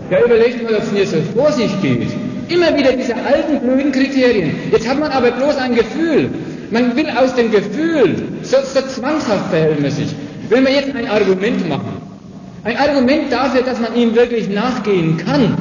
Ja, 0.09 0.24
überlegt 0.26 0.63
mal, 0.63 0.76
ob 0.76 0.84
es 0.84 0.91
mir 0.91 1.05
so 1.05 1.18
vor 1.36 1.51
sich 1.51 1.82
geht. 1.82 2.07
Immer 2.49 2.77
wieder 2.77 2.93
diese 2.93 3.15
alten 3.15 3.59
blöden 3.59 3.91
Kriterien. 3.91 4.55
Jetzt 4.71 4.87
hat 4.87 4.99
man 4.99 5.11
aber 5.11 5.31
bloß 5.31 5.57
ein 5.57 5.75
Gefühl. 5.75 6.29
Man 6.71 6.95
will 6.95 7.09
aus 7.09 7.35
dem 7.35 7.51
Gefühl, 7.51 8.15
so, 8.41 8.57
so 8.63 8.81
zwanghaft 8.87 9.49
verhält 9.49 9.81
man 9.81 9.91
sich, 9.91 10.09
will 10.49 10.61
man 10.61 10.73
jetzt 10.73 10.95
ein 10.95 11.07
Argument 11.07 11.67
machen. 11.67 12.01
Ein 12.63 12.77
Argument 12.77 13.31
dafür, 13.31 13.61
dass 13.61 13.79
man 13.79 13.95
ihm 13.95 14.15
wirklich 14.15 14.49
nachgehen 14.49 15.17
kann. 15.17 15.57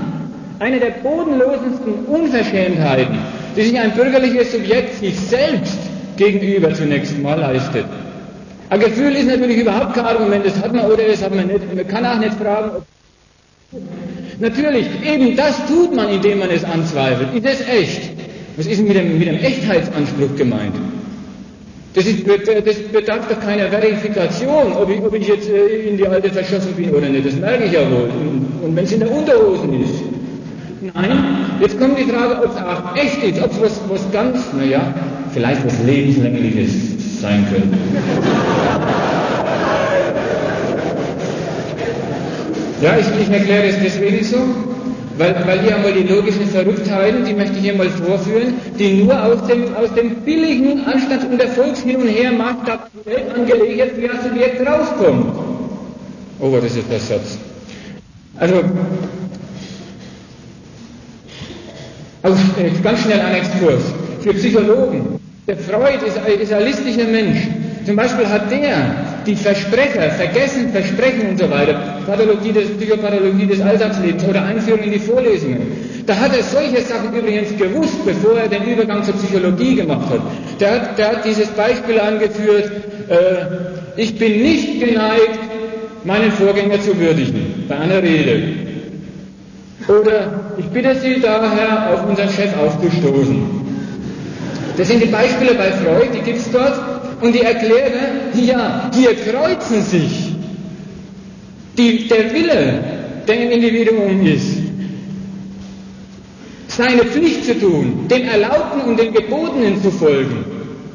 Eine 0.59 0.81
der 0.81 0.91
bodenlosesten 1.03 2.07
Unverschämtheiten, 2.07 3.19
die 3.57 3.63
sich 3.63 3.79
ein 3.79 3.93
bürgerliches 3.93 4.53
Subjekt 4.53 4.95
sich 4.99 5.19
selbst 5.19 5.79
gegenüber 6.17 6.73
zunächst 6.75 7.19
mal 7.21 7.39
leistet. 7.39 7.85
Ein 8.71 8.81
Gefühl 8.81 9.15
ist 9.15 9.29
natürlich 9.29 9.59
überhaupt 9.59 9.95
kein 9.95 10.07
Argument, 10.07 10.45
das 10.45 10.61
hat 10.61 10.73
man 10.73 10.87
oder 10.87 11.05
das 11.05 11.23
hat 11.23 11.35
man 11.35 11.47
nicht. 11.47 11.75
Man 11.75 11.87
kann 11.87 12.05
auch 12.05 12.19
nicht 12.19 12.35
fragen, 12.35 12.71
ob 12.79 12.85
Natürlich, 14.39 14.87
eben 15.05 15.37
das 15.37 15.67
tut 15.67 15.95
man, 15.95 16.11
indem 16.11 16.41
man 16.41 16.51
es 16.51 16.65
anzweifelt. 16.65 17.29
Ist 17.35 17.47
es 17.47 17.69
echt? 17.69 18.11
Was 18.57 18.67
ist 18.67 18.83
mit 18.87 18.97
dem, 18.97 19.19
mit 19.19 19.29
dem 19.29 19.37
Echtheitsanspruch 19.37 20.35
gemeint? 20.37 20.75
Das, 21.95 22.05
ist, 22.05 22.27
das 22.29 22.77
bedarf 22.93 23.27
doch 23.29 23.41
keiner 23.41 23.69
Verifikation, 23.69 24.73
ob 24.75 24.91
ich, 24.91 25.03
ob 25.03 25.15
ich 25.15 25.29
jetzt 25.29 25.49
äh, 25.49 25.89
in 25.89 25.97
die 25.97 26.07
Alte 26.07 26.29
verschossen 26.29 26.75
bin 26.77 26.91
oder 26.91 27.09
nicht. 27.09 27.27
Das 27.27 27.37
merke 27.37 27.65
ich 27.65 27.73
ja 27.73 27.91
wohl. 27.91 28.11
Und, 28.63 28.77
wenn 28.77 28.85
es 28.85 28.93
in 28.93 29.01
der 29.01 29.11
Unterhosen 29.11 29.83
ist. 29.83 29.95
Nein, 30.95 31.19
jetzt 31.59 31.81
kommt 31.81 31.99
die 31.99 32.05
Frage, 32.05 32.45
ob 32.45 32.51
es 32.55 32.63
auch 32.63 32.97
echt 32.97 33.23
ist, 33.23 33.43
ob 33.43 33.51
es 33.51 33.61
was, 33.63 33.81
was 33.89 34.13
ganz, 34.13 34.39
naja, 34.53 34.95
vielleicht 35.33 35.65
was 35.65 35.83
Lebenslängliches 35.87 37.21
sein 37.21 37.47
könnte. 37.51 37.79
Ja, 42.83 42.97
ich, 42.99 43.07
ich 43.21 43.31
erkläre 43.31 43.69
es 43.69 43.77
deswegen 43.83 44.23
so, 44.23 44.37
weil, 45.17 45.35
weil 45.47 45.61
hier 45.61 45.77
einmal 45.77 45.93
die 45.93 46.03
logischen 46.03 46.47
Verrücktheiten, 46.47 47.25
die 47.25 47.33
möchte 47.33 47.55
ich 47.57 47.63
hier 47.63 47.75
mal 47.75 47.89
vorführen, 47.89 48.55
die 48.79 49.05
nur 49.05 49.23
aus 49.23 49.47
dem, 49.47 49.75
aus 49.75 49.93
dem 49.95 50.17
billigen 50.17 50.85
Anstands- 50.85 51.25
und 51.25 51.41
Erfolgs 51.41 51.81
hin 51.81 51.97
und 51.97 52.09
her 52.09 52.33
Maßstab 52.33 52.91
angelegt 53.35 53.95
Subjekt 54.23 54.67
rauskommt. 54.67 55.35
Oh, 56.39 56.55
das 56.61 56.77
ist 56.77 56.91
der 56.91 57.01
Satz. 57.01 57.39
Also, 58.39 58.57
auf, 62.23 62.39
äh, 62.59 62.71
ganz 62.83 63.01
schnell 63.01 63.21
ein 63.21 63.37
Exkurs. 63.37 63.83
Für 64.21 64.35
Psychologen. 64.35 65.19
Der 65.47 65.57
Freud 65.57 66.05
ist, 66.05 66.19
ist 66.43 66.53
ein 66.53 66.65
listischer 66.65 67.09
Mensch. 67.09 67.39
Zum 67.87 67.97
Beispiel 67.97 68.27
hat 68.27 68.51
der 68.51 69.06
die 69.27 69.37
Versprecher, 69.37 70.11
Vergessen, 70.13 70.71
Versprechen 70.71 71.31
und 71.31 71.39
so 71.39 71.51
weiter, 71.51 71.75
Pathologie 72.07 72.53
des, 72.53 72.69
Psychopathologie 72.77 73.47
des 73.47 73.61
Alltagslebens 73.61 74.25
oder 74.25 74.45
Einführung 74.45 74.83
in 74.85 74.93
die 74.93 74.99
Vorlesungen. 74.99 75.59
Da 76.07 76.17
hat 76.17 76.37
er 76.37 76.43
solche 76.43 76.81
Sachen 76.83 77.13
übrigens 77.15 77.57
gewusst, 77.59 78.05
bevor 78.05 78.39
er 78.39 78.49
den 78.49 78.63
Übergang 78.65 79.03
zur 79.03 79.15
Psychologie 79.15 79.75
gemacht 79.75 80.09
hat. 80.11 80.21
Der 80.61 80.71
hat, 80.71 80.99
der 80.99 81.09
hat 81.09 81.25
dieses 81.25 81.49
Beispiel 81.49 81.99
angeführt, 81.99 82.71
äh, 83.09 84.01
ich 84.01 84.17
bin 84.19 84.43
nicht 84.43 84.81
geneigt, 84.81 85.41
meinen 86.05 86.31
Vorgänger 86.31 86.81
zu 86.81 86.99
würdigen, 86.99 87.65
bei 87.69 87.77
einer 87.77 88.03
Rede. 88.03 88.43
Oder 89.89 90.53
ich 90.59 90.67
bitte 90.67 90.95
Sie 90.97 91.21
daher, 91.21 91.93
auf 91.93 92.09
unseren 92.09 92.29
Chef 92.29 92.51
aufzustoßen. 92.57 93.67
Das 94.77 94.89
sind 94.89 95.03
die 95.03 95.07
Beispiele 95.07 95.55
bei 95.55 95.73
Freud, 95.73 96.09
die 96.15 96.21
gibt 96.21 96.39
es 96.39 96.51
dort. 96.51 96.96
Und 97.21 97.35
die 97.35 97.41
erklären, 97.41 98.33
ja, 98.35 98.91
hier 98.95 99.15
kreuzen 99.15 99.83
sich 99.83 100.33
die, 101.77 102.09
der 102.09 102.33
Wille, 102.33 102.85
der 103.27 103.43
im 103.43 103.51
Individuum 103.51 104.27
ist, 104.27 104.59
seine 106.69 107.05
Pflicht 107.05 107.45
zu 107.45 107.59
tun, 107.59 108.07
dem 108.11 108.29
Erlaubten 108.29 108.83
und 108.83 108.99
dem 108.99 109.13
Gebotenen 109.13 109.83
zu 109.83 109.91
folgen 109.91 110.45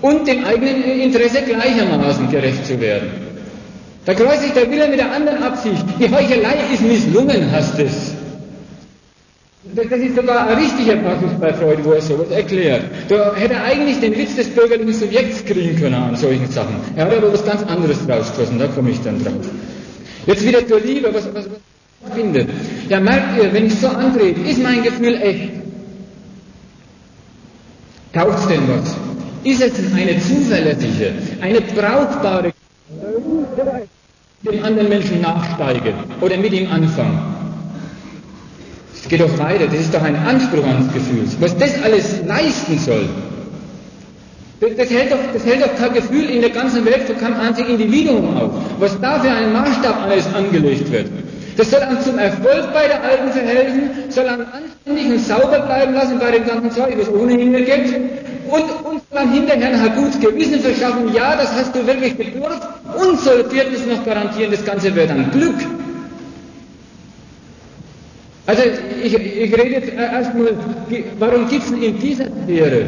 und 0.01 0.27
dem 0.27 0.43
eigenen 0.45 0.83
Interesse 1.01 1.41
gleichermaßen 1.43 2.29
gerecht 2.29 2.65
zu 2.65 2.79
werden. 2.79 3.09
Da 4.05 4.13
kreuzt 4.13 4.41
sich 4.41 4.51
der 4.53 4.69
Wille 4.71 4.87
mit 4.87 4.99
der 4.99 5.11
anderen 5.11 5.43
Absicht. 5.43 5.85
Die 5.99 6.09
Heuchelei 6.09 6.55
ist 6.73 6.81
misslungen, 6.81 7.51
heißt 7.51 7.79
es. 7.79 8.10
Das 9.73 9.85
ist 9.85 10.15
sogar 10.15 10.47
ein 10.47 10.57
richtiger 10.57 10.97
Passus 10.97 11.31
bei 11.39 11.53
Freud, 11.53 11.79
wo 11.83 11.91
er 11.93 12.01
sowas 12.01 12.29
erklärt. 12.29 12.83
Da 13.07 13.33
hätte 13.35 13.53
er 13.53 13.63
eigentlich 13.63 13.99
den 14.01 14.17
Witz 14.17 14.35
des 14.35 14.49
bürgerlichen 14.49 14.93
Subjekts 14.93 15.45
kriegen 15.45 15.77
können 15.79 15.95
an 15.95 16.15
solchen 16.17 16.49
Sachen. 16.51 16.75
Er 16.97 17.05
hat 17.05 17.15
aber 17.15 17.31
was 17.31 17.45
ganz 17.45 17.63
anderes 17.63 17.97
rausgeschossen, 18.07 18.59
da 18.59 18.67
komme 18.67 18.89
ich 18.91 19.01
dann 19.01 19.23
drauf. 19.23 19.33
Jetzt 20.25 20.45
wieder 20.45 20.67
zur 20.67 20.81
Liebe, 20.81 21.13
was, 21.13 21.25
was, 21.33 21.45
was 21.45 21.57
ich 22.07 22.13
finde. 22.13 22.47
Ja, 22.89 22.99
merkt 22.99 23.41
ihr, 23.41 23.53
wenn 23.53 23.67
ich 23.67 23.75
so 23.75 23.87
antrete, 23.87 24.41
ist 24.41 24.61
mein 24.61 24.83
Gefühl 24.83 25.15
echt? 25.21 25.51
Taucht's 28.13 28.47
denn 28.47 28.61
was? 28.67 28.93
Ist 29.43 29.61
es 29.61 29.93
eine 29.95 30.19
zuverlässige, 30.19 31.13
eine 31.39 31.61
brauchbare, 31.61 32.51
dem 34.43 34.63
anderen 34.63 34.89
Menschen 34.89 35.21
nachsteige 35.21 35.93
oder 36.19 36.35
mit 36.37 36.51
ihm 36.51 36.69
anfangen? 36.69 37.50
Es 39.01 39.09
geht 39.09 39.21
doch 39.21 39.37
weiter, 39.39 39.65
das 39.65 39.79
ist 39.79 39.93
doch 39.93 40.03
ein 40.03 40.15
Anspruch 40.15 40.63
ans 40.63 40.93
Gefühl. 40.93 41.25
Was 41.39 41.57
das 41.57 41.81
alles 41.83 42.21
leisten 42.25 42.77
soll, 42.77 43.09
das, 44.59 44.69
das, 44.77 44.89
hält 44.91 45.11
doch, 45.11 45.17
das 45.33 45.43
hält 45.43 45.63
doch 45.63 45.75
kein 45.75 45.93
Gefühl 45.93 46.29
in 46.29 46.41
der 46.41 46.51
ganzen 46.51 46.85
Welt 46.85 47.01
für 47.07 47.15
kein 47.15 47.33
einziges 47.33 47.71
Individuum 47.71 48.37
auf. 48.37 48.51
Was 48.79 48.99
da 49.01 49.19
für 49.19 49.31
einen 49.31 49.53
Maßstab 49.53 50.03
alles 50.03 50.31
angelegt 50.35 50.91
wird. 50.91 51.07
Das 51.57 51.71
soll 51.71 51.81
einem 51.81 51.99
zum 52.01 52.17
Erfolg 52.19 52.71
bei 52.73 52.87
der 52.87 53.03
Alten 53.03 53.31
verhelfen, 53.31 53.89
soll 54.09 54.27
einem 54.27 54.45
anständig 54.53 55.11
und 55.11 55.19
sauber 55.19 55.59
bleiben 55.61 55.93
lassen 55.93 56.19
bei 56.19 56.31
dem 56.31 56.45
ganzen 56.45 56.71
Zeug, 56.71 56.95
was 56.97 57.09
ohnehin 57.09 57.51
nicht 57.51 57.65
geht. 57.65 58.01
Und 58.49 58.85
uns 58.85 59.01
dann 59.11 59.31
hinterher 59.33 59.69
ein 59.69 59.95
gutes 59.95 60.19
Gewissen 60.19 60.59
verschaffen, 60.59 61.11
ja, 61.13 61.35
das 61.35 61.51
hast 61.53 61.75
du 61.75 61.85
wirklich 61.85 62.15
gedurft. 62.17 62.61
Und 62.97 63.19
soll 63.19 63.49
viertens 63.49 63.85
noch 63.87 64.05
garantieren, 64.05 64.51
das 64.51 64.63
Ganze 64.63 64.93
wird 64.95 65.09
dann 65.09 65.31
Glück. 65.31 65.55
Also 68.47 68.63
ich, 69.03 69.13
ich 69.13 69.53
rede 69.53 69.69
jetzt 69.69 69.93
erstmal, 69.93 70.53
warum 71.19 71.47
gibt 71.47 71.65
es 71.65 71.71
in 71.71 71.99
dieser 71.99 72.25
Sphäre 72.25 72.85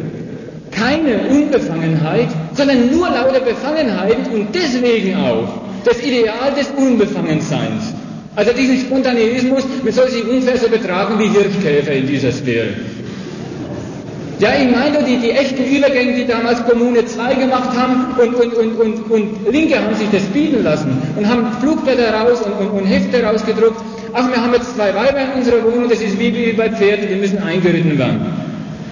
keine 0.71 1.27
Unbefangenheit, 1.29 2.27
sondern 2.53 2.91
nur 2.91 3.07
lauter 3.09 3.39
Befangenheit 3.39 4.17
und 4.33 4.47
deswegen 4.53 5.15
auch 5.15 5.47
das 5.85 6.01
Ideal 6.01 6.53
des 6.57 6.69
Unbefangenseins. 6.75 7.93
Also 8.35 8.51
diesen 8.53 8.79
Spontaneismus, 8.79 9.63
man 9.83 9.93
soll 9.93 10.09
sich 10.09 10.23
ungefähr 10.27 10.57
so 10.57 10.67
betragen 10.67 11.19
wie 11.19 11.27
Hirschkäfer 11.27 11.93
in 11.93 12.07
dieser 12.07 12.31
Sphäre. 12.31 12.69
Ja, 14.39 14.49
ich 14.59 14.75
meine, 14.75 15.03
die, 15.03 15.17
die 15.17 15.31
echten 15.31 15.63
Übergänge, 15.63 16.15
die 16.15 16.25
damals 16.25 16.65
Kommune 16.65 17.05
2 17.05 17.35
gemacht 17.35 17.77
haben 17.77 18.07
und, 18.19 18.33
und, 18.33 18.53
und, 18.55 18.79
und, 18.79 19.11
und 19.11 19.51
Linke 19.51 19.77
haben 19.77 19.95
sich 19.95 20.09
das 20.11 20.23
bieten 20.23 20.63
lassen 20.63 20.97
und 21.15 21.29
haben 21.29 21.45
Flugblätter 21.61 22.11
raus 22.11 22.41
und, 22.41 22.53
und, 22.53 22.81
und 22.81 22.85
Hefte 22.85 23.23
rausgedruckt. 23.23 23.79
Ach, 24.13 24.29
wir 24.29 24.41
haben 24.41 24.53
jetzt 24.53 24.75
zwei 24.75 24.93
Weiber 24.93 25.19
in 25.19 25.39
unserer 25.39 25.63
Wohnung, 25.63 25.89
das 25.89 25.99
ist 26.01 26.19
wie, 26.19 26.53
bei 26.53 26.69
Pferden, 26.69 27.07
die 27.09 27.15
müssen 27.15 27.39
eingeritten 27.39 27.97
werden. 27.97 28.25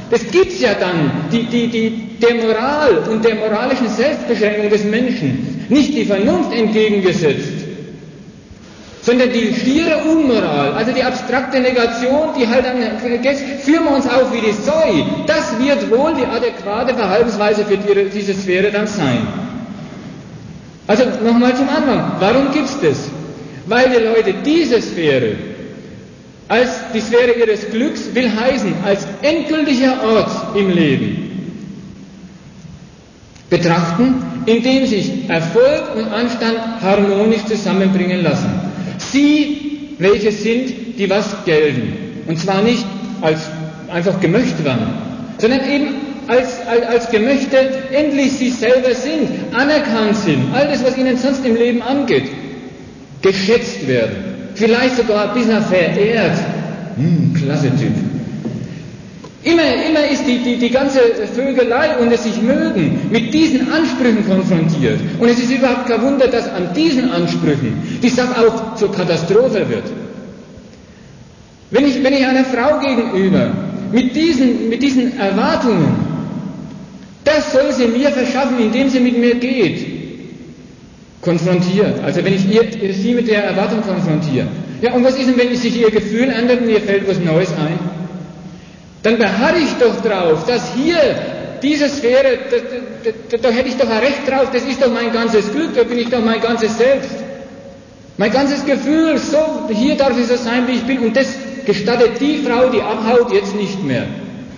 Das 0.10 0.30
gibt's 0.32 0.60
ja 0.60 0.74
dann, 0.74 1.12
die, 1.32 1.44
die, 1.44 1.68
die, 1.68 2.18
der 2.22 2.36
Moral 2.36 2.98
und 3.10 3.24
der 3.24 3.36
moralischen 3.36 3.88
Selbstbeschränkung 3.88 4.70
des 4.70 4.84
Menschen, 4.84 5.66
nicht 5.70 5.94
die 5.94 6.06
Vernunft 6.06 6.52
entgegengesetzt, 6.54 7.66
sondern 9.04 9.32
die 9.32 9.54
schiere 9.54 9.98
Unmoral, 10.04 10.74
also 10.74 10.92
die 10.92 11.04
abstrakte 11.04 11.60
Negation, 11.60 12.30
die 12.38 12.48
halt 12.48 12.66
dann, 12.66 12.78
führen 13.00 13.86
wir 13.86 13.96
uns 13.96 14.06
auf 14.08 14.34
wie 14.34 14.42
die 14.42 14.52
Säue. 14.54 15.06
Das 15.28 15.58
wird 15.60 15.90
wohl 15.90 16.14
die 16.16 16.26
adäquate 16.26 16.94
Verhaltensweise 16.96 17.64
für 17.66 17.78
diese 17.78 18.34
Sphäre 18.34 18.72
dann 18.72 18.88
sein. 18.88 19.28
Also 20.88 21.04
nochmal 21.24 21.56
zum 21.56 21.70
Anfang. 21.70 22.12
Warum 22.20 22.52
gibt's 22.52 22.78
das? 22.82 23.11
Weil 23.66 23.90
die 23.90 24.04
Leute 24.04 24.34
diese 24.44 24.82
Sphäre 24.82 25.36
als 26.52 26.70
die 26.94 27.00
Sphäre 27.00 27.32
ihres 27.40 27.70
Glücks 27.72 28.14
will 28.14 28.30
heißen, 28.30 28.74
als 28.84 29.08
endgültiger 29.22 30.04
Ort 30.04 30.58
im 30.58 30.70
Leben 30.70 31.32
betrachten, 33.50 34.16
in 34.46 34.62
dem 34.62 34.86
sich 34.86 35.30
Erfolg 35.30 35.96
und 35.96 36.10
Anstand 36.10 36.58
harmonisch 36.82 37.46
zusammenbringen 37.46 38.22
lassen. 38.22 38.50
Sie, 38.98 39.96
welche 39.98 40.34
sind, 40.34 40.98
die 41.00 41.10
was 41.10 41.46
gelten. 41.46 41.94
Und 42.28 42.38
zwar 42.38 42.62
nicht 42.62 42.86
als 43.22 43.40
einfach 43.90 44.20
gemöcht 44.20 44.62
werden, 44.66 44.88
sondern 45.38 45.62
eben 45.70 45.88
als, 46.28 46.68
als, 46.68 46.86
als 46.86 47.10
Gemöchte 47.12 47.58
endlich 47.94 48.34
sie 48.34 48.50
selber 48.50 48.94
sind, 48.94 49.30
anerkannt 49.54 50.18
sind, 50.18 50.54
all 50.54 50.68
das, 50.68 50.84
was 50.84 50.98
ihnen 50.98 51.16
sonst 51.18 51.46
im 51.46 51.56
Leben 51.56 51.82
angeht, 51.82 52.26
geschätzt 53.22 53.88
werden, 53.88 54.16
vielleicht 54.56 54.98
sogar 54.98 55.30
ein 55.30 55.34
bisschen 55.34 55.62
verehrt. 55.64 56.38
Hm, 56.98 57.34
klasse 57.34 57.70
Typ. 57.70 57.94
Immer, 59.44 59.64
immer 59.90 60.08
ist 60.08 60.28
die, 60.28 60.38
die, 60.38 60.58
die 60.58 60.70
ganze 60.70 61.00
Vögelei 61.34 61.98
und 61.98 62.12
es 62.12 62.24
sich 62.24 62.40
mögen 62.42 63.00
mit 63.10 63.34
diesen 63.34 63.72
Ansprüchen 63.72 64.28
konfrontiert. 64.28 65.00
Und 65.20 65.30
es 65.30 65.40
ist 65.40 65.52
überhaupt 65.52 65.88
kein 65.88 66.02
Wunder, 66.04 66.28
dass 66.28 66.48
an 66.48 66.74
diesen 66.76 67.10
Ansprüchen 67.10 67.74
die 68.04 68.10
Sache 68.10 68.48
auch 68.48 68.76
zur 68.76 68.92
Katastrophe 68.92 69.68
wird. 69.68 69.86
Wenn 71.72 71.88
ich, 71.88 72.04
wenn 72.04 72.14
ich 72.14 72.26
einer 72.26 72.46
Frau 72.46 72.80
gegenüber 72.80 73.52
mit 73.92 74.16
diesen, 74.16 74.70
mit 74.70 74.84
diesen 74.84 75.18
Erwartungen, 75.18 75.96
das 77.24 77.52
soll 77.52 77.72
sie 77.72 77.88
mir 77.88 78.10
verschaffen, 78.10 78.60
indem 78.60 78.90
sie 78.90 79.00
mit 79.00 79.18
mir 79.18 79.36
geht, 79.36 79.91
konfrontiere, 81.22 81.96
also 82.04 82.24
wenn 82.24 82.34
ich 82.34 82.50
ihr, 82.50 82.94
sie 82.94 83.14
mit 83.14 83.28
der 83.28 83.44
Erwartung 83.44 83.82
konfrontiere, 83.82 84.48
ja, 84.82 84.94
und 84.94 85.04
was 85.04 85.18
ist 85.18 85.28
denn, 85.28 85.38
wenn 85.38 85.56
sich 85.56 85.80
ihr 85.80 85.92
Gefühl 85.92 86.30
ändert 86.30 86.62
und 86.62 86.70
ihr 86.70 86.82
fällt 86.82 87.08
was 87.08 87.20
Neues 87.20 87.50
ein? 87.54 87.80
dann 89.04 89.18
beharre 89.18 89.58
ich 89.58 89.74
doch 89.80 90.02
drauf, 90.02 90.46
dass 90.46 90.74
hier 90.76 90.98
diese 91.64 91.90
Sphäre, 91.90 92.38
da, 92.50 92.58
da, 92.58 93.12
da, 93.30 93.38
da, 93.38 93.50
hätte 93.50 93.70
ich 93.70 93.78
doch 93.78 93.90
ein 93.90 94.00
Recht 94.00 94.28
drauf, 94.28 94.50
das 94.52 94.64
ist 94.64 94.82
doch 94.82 94.92
mein 94.92 95.12
ganzes 95.12 95.52
Glück, 95.52 95.76
da 95.76 95.84
bin 95.84 95.98
ich 95.98 96.10
doch 96.10 96.24
mein 96.24 96.42
ganzes 96.42 96.78
Selbst. 96.78 97.12
Mein 98.18 98.32
ganzes 98.32 98.66
Gefühl, 98.66 99.18
so, 99.18 99.70
hier 99.72 99.96
darf 99.96 100.18
ich 100.20 100.28
so 100.28 100.36
sein, 100.36 100.68
wie 100.68 100.74
ich 100.74 100.84
bin, 100.84 101.00
und 101.00 101.16
das 101.16 101.28
gestattet 101.66 102.20
die 102.20 102.38
Frau, 102.38 102.70
die 102.70 102.82
abhaut, 102.82 103.34
jetzt 103.34 103.56
nicht 103.56 103.84
mehr. 103.84 104.06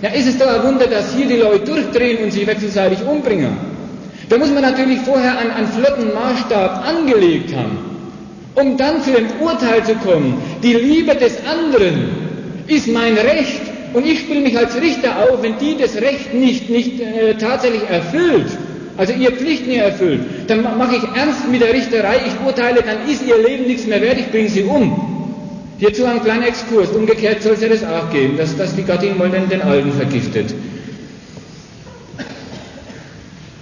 Ja, 0.01 0.09
ist 0.09 0.27
es 0.27 0.37
doch 0.37 0.47
ein 0.47 0.63
Wunder, 0.63 0.87
dass 0.87 1.13
hier 1.13 1.25
die 1.25 1.37
Leute 1.37 1.65
durchdrehen 1.65 2.23
und 2.25 2.31
sich 2.31 2.45
wechselseitig 2.45 2.99
umbringen. 3.05 3.72
Da 4.29 4.37
muss 4.37 4.51
man 4.51 4.61
natürlich 4.61 4.99
vorher 5.01 5.37
einen, 5.37 5.51
einen 5.51 5.67
flotten 5.67 6.13
Maßstab 6.13 6.87
angelegt 6.87 7.55
haben, 7.55 7.77
um 8.55 8.77
dann 8.77 9.01
zu 9.03 9.11
dem 9.11 9.27
Urteil 9.41 9.83
zu 9.83 9.95
kommen, 9.95 10.41
die 10.61 10.73
Liebe 10.73 11.15
des 11.15 11.37
anderen 11.45 12.09
ist 12.67 12.87
mein 12.87 13.17
Recht 13.17 13.61
und 13.93 14.05
ich 14.05 14.21
spiele 14.21 14.41
mich 14.41 14.57
als 14.57 14.79
Richter 14.81 15.23
auf, 15.23 15.41
wenn 15.43 15.57
die 15.59 15.77
das 15.77 15.95
Recht 15.97 16.33
nicht, 16.33 16.69
nicht 16.69 16.99
äh, 16.99 17.35
tatsächlich 17.35 17.83
erfüllt, 17.89 18.47
also 18.97 19.13
ihr 19.13 19.31
Pflichten 19.31 19.69
nicht 19.69 19.81
erfüllt, 19.81 20.21
dann 20.47 20.63
mache 20.77 20.95
ich 20.95 21.03
ernst 21.15 21.49
mit 21.51 21.61
der 21.61 21.73
Richterei, 21.73 22.17
ich 22.25 22.45
urteile, 22.45 22.81
dann 22.81 23.09
ist 23.09 23.25
ihr 23.25 23.37
Leben 23.37 23.65
nichts 23.65 23.87
mehr 23.87 24.01
wert, 24.01 24.17
ich 24.19 24.29
bringe 24.31 24.49
sie 24.49 24.63
um. 24.63 25.13
Hierzu 25.79 26.05
ein 26.05 26.21
kleiner 26.23 26.47
Exkurs. 26.47 26.89
Umgekehrt 26.89 27.41
soll 27.41 27.53
es 27.53 27.61
ja 27.61 27.67
das 27.67 27.83
auch 27.83 28.09
geben, 28.11 28.37
dass, 28.37 28.55
dass 28.55 28.75
die 28.75 28.83
Gattin 28.83 29.17
mal 29.17 29.29
den, 29.29 29.49
den 29.49 29.61
Alten 29.61 29.91
vergiftet. 29.91 30.53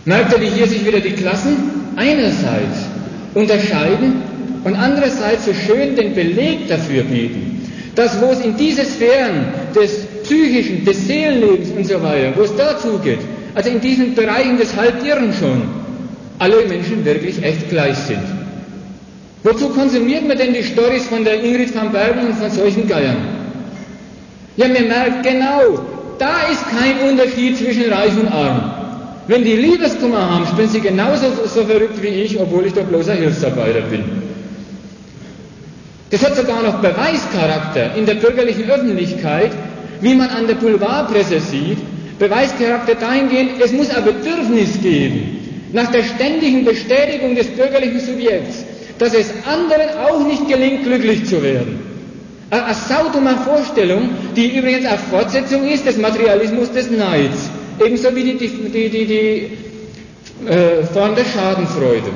Merkt 0.05 0.33
ihr, 0.33 0.49
hier 0.49 0.67
sich 0.67 0.85
wieder 0.85 0.99
die 0.99 1.11
Klassen 1.11 1.57
einerseits 1.95 2.87
unterscheiden 3.35 4.21
und 4.63 4.75
andererseits 4.75 5.45
so 5.45 5.53
schön 5.53 5.95
den 5.95 6.15
Beleg 6.15 6.67
dafür 6.67 7.03
bieten, 7.03 7.69
dass 7.95 8.19
wo 8.21 8.31
es 8.31 8.39
in 8.39 8.57
diese 8.57 8.83
Sphären 8.83 9.45
des 9.75 10.05
psychischen, 10.23 10.85
des 10.85 11.07
Seelenlebens 11.07 11.69
und 11.71 11.85
so 11.85 12.01
weiter, 12.01 12.33
wo 12.35 12.41
es 12.41 12.55
dazu 12.55 12.99
geht, 13.03 13.19
also 13.53 13.69
in 13.69 13.79
diesen 13.79 14.15
Bereichen 14.15 14.57
des 14.57 14.75
Halbirren 14.75 15.33
schon, 15.33 15.61
alle 16.39 16.65
Menschen 16.67 17.05
wirklich 17.05 17.43
echt 17.43 17.69
gleich 17.69 17.97
sind. 17.97 18.23
Wozu 19.43 19.69
konsumiert 19.69 20.27
man 20.27 20.37
denn 20.37 20.53
die 20.53 20.63
Stories 20.63 21.05
von 21.05 21.23
der 21.23 21.43
Ingrid 21.43 21.75
van 21.75 21.91
Bergen 21.91 22.27
und 22.27 22.35
von 22.35 22.49
solchen 22.49 22.87
Geiern? 22.87 23.17
Ja, 24.57 24.67
man 24.67 24.87
merkt 24.87 25.23
genau, 25.23 25.79
da 26.17 26.47
ist 26.51 26.63
kein 26.69 27.09
Unterschied 27.09 27.57
zwischen 27.57 27.91
Reich 27.91 28.13
und 28.19 28.27
Arm. 28.27 28.80
Wenn 29.27 29.43
die 29.43 29.55
Liebeskummer 29.55 30.29
haben, 30.29 30.47
spielen 30.47 30.69
sie 30.69 30.81
genauso 30.81 31.27
so 31.45 31.63
verrückt 31.63 32.01
wie 32.01 32.07
ich, 32.07 32.39
obwohl 32.39 32.65
ich 32.65 32.73
doch 32.73 32.83
bloßer 32.85 33.13
Hilfsarbeiter 33.13 33.81
bin. 33.81 34.03
Das 36.09 36.25
hat 36.25 36.35
sogar 36.35 36.61
noch 36.63 36.79
Beweischarakter 36.81 37.95
in 37.95 38.05
der 38.05 38.15
bürgerlichen 38.15 38.69
Öffentlichkeit, 38.69 39.51
wie 40.01 40.15
man 40.15 40.29
an 40.29 40.47
der 40.47 40.55
Boulevardpresse 40.55 41.39
sieht. 41.39 41.77
Beweischarakter 42.19 42.95
dahingehend, 42.95 43.51
es 43.63 43.71
muss 43.71 43.89
ein 43.89 44.03
Bedürfnis 44.03 44.81
geben, 44.81 45.37
nach 45.73 45.89
der 45.91 46.03
ständigen 46.03 46.65
Bestätigung 46.65 47.35
des 47.35 47.47
bürgerlichen 47.47 47.99
Subjekts, 47.99 48.65
dass 48.99 49.13
es 49.13 49.31
anderen 49.45 49.97
auch 50.05 50.27
nicht 50.27 50.47
gelingt, 50.47 50.83
glücklich 50.83 51.25
zu 51.25 51.41
werden. 51.41 51.79
Eine 52.49 52.73
saudummer 52.73 53.37
Vorstellung, 53.37 54.09
die 54.35 54.57
übrigens 54.57 54.85
eine 54.85 54.97
Fortsetzung 54.97 55.65
ist 55.67 55.85
des 55.85 55.97
Materialismus 55.97 56.71
des 56.73 56.91
Neids, 56.91 57.49
ebenso 57.85 58.15
wie 58.15 58.23
die, 58.23 58.37
die, 58.37 58.89
die, 58.89 59.05
die, 59.05 59.57
äh, 60.47 60.83
Form 60.93 61.15
der 61.15 61.25
Schadenfreude. 61.25 62.11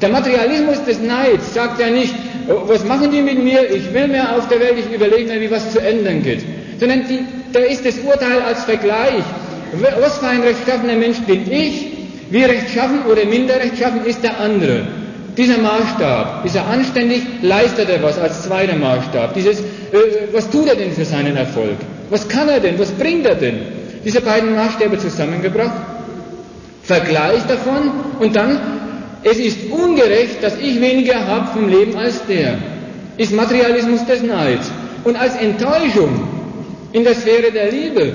Der 0.00 0.08
Materialismus 0.08 0.82
des 0.84 1.00
Neids 1.00 1.54
sagt 1.54 1.80
ja 1.80 1.88
nicht, 1.88 2.14
oh, 2.48 2.62
was 2.66 2.84
machen 2.84 3.10
die 3.12 3.22
mit 3.22 3.42
mir, 3.42 3.70
ich 3.70 3.92
will 3.94 4.08
mehr 4.08 4.36
auf 4.36 4.48
der 4.48 4.58
Welt, 4.60 4.74
ich 4.78 4.92
überlege 4.92 5.32
mir, 5.32 5.40
wie 5.40 5.50
was 5.50 5.72
zu 5.72 5.80
ändern 5.80 6.22
geht. 6.22 6.40
Sondern 6.80 7.06
die, 7.08 7.20
da 7.52 7.60
ist 7.60 7.86
das 7.86 7.98
Urteil 7.98 8.42
als 8.42 8.64
Vergleich. 8.64 9.22
Was 10.00 10.18
für 10.18 10.26
ein 10.26 10.42
rechtschaffener 10.42 10.96
Mensch 10.96 11.18
bin 11.20 11.50
ich? 11.50 11.86
Wie 12.30 12.42
rechtschaffen 12.44 13.04
oder 13.10 13.24
minder 13.26 13.54
rechtschaffen 13.56 14.04
ist 14.04 14.22
der 14.22 14.40
andere? 14.40 14.86
Dieser 15.36 15.58
Maßstab, 15.58 16.44
ist 16.44 16.56
er 16.56 16.66
anständig, 16.66 17.22
leistet 17.40 17.88
er 17.88 18.02
was 18.02 18.18
als 18.18 18.42
zweiter 18.42 18.76
Maßstab? 18.76 19.32
Dieses, 19.34 19.60
äh, 19.60 20.28
was 20.32 20.50
tut 20.50 20.66
er 20.66 20.74
denn 20.74 20.92
für 20.92 21.04
seinen 21.04 21.36
Erfolg? 21.36 21.76
Was 22.10 22.28
kann 22.28 22.48
er 22.48 22.60
denn? 22.60 22.78
Was 22.78 22.90
bringt 22.90 23.24
er 23.24 23.36
denn? 23.36 23.60
Diese 24.04 24.20
beiden 24.20 24.54
Maßstäbe 24.54 24.98
zusammengebracht, 24.98 25.72
Vergleich 26.84 27.46
davon 27.46 27.92
und 28.18 28.34
dann, 28.34 28.58
es 29.22 29.38
ist 29.38 29.70
ungerecht, 29.70 30.42
dass 30.42 30.56
ich 30.58 30.80
weniger 30.80 31.24
habe 31.28 31.46
vom 31.52 31.68
Leben 31.68 31.96
als 31.96 32.26
der. 32.26 32.58
Ist 33.18 33.32
Materialismus 33.32 34.04
des 34.04 34.20
Neids. 34.24 34.68
Und 35.04 35.14
als 35.14 35.36
Enttäuschung 35.36 36.26
in 36.92 37.04
der 37.04 37.14
Sphäre 37.14 37.52
der 37.52 37.70
Liebe, 37.70 38.14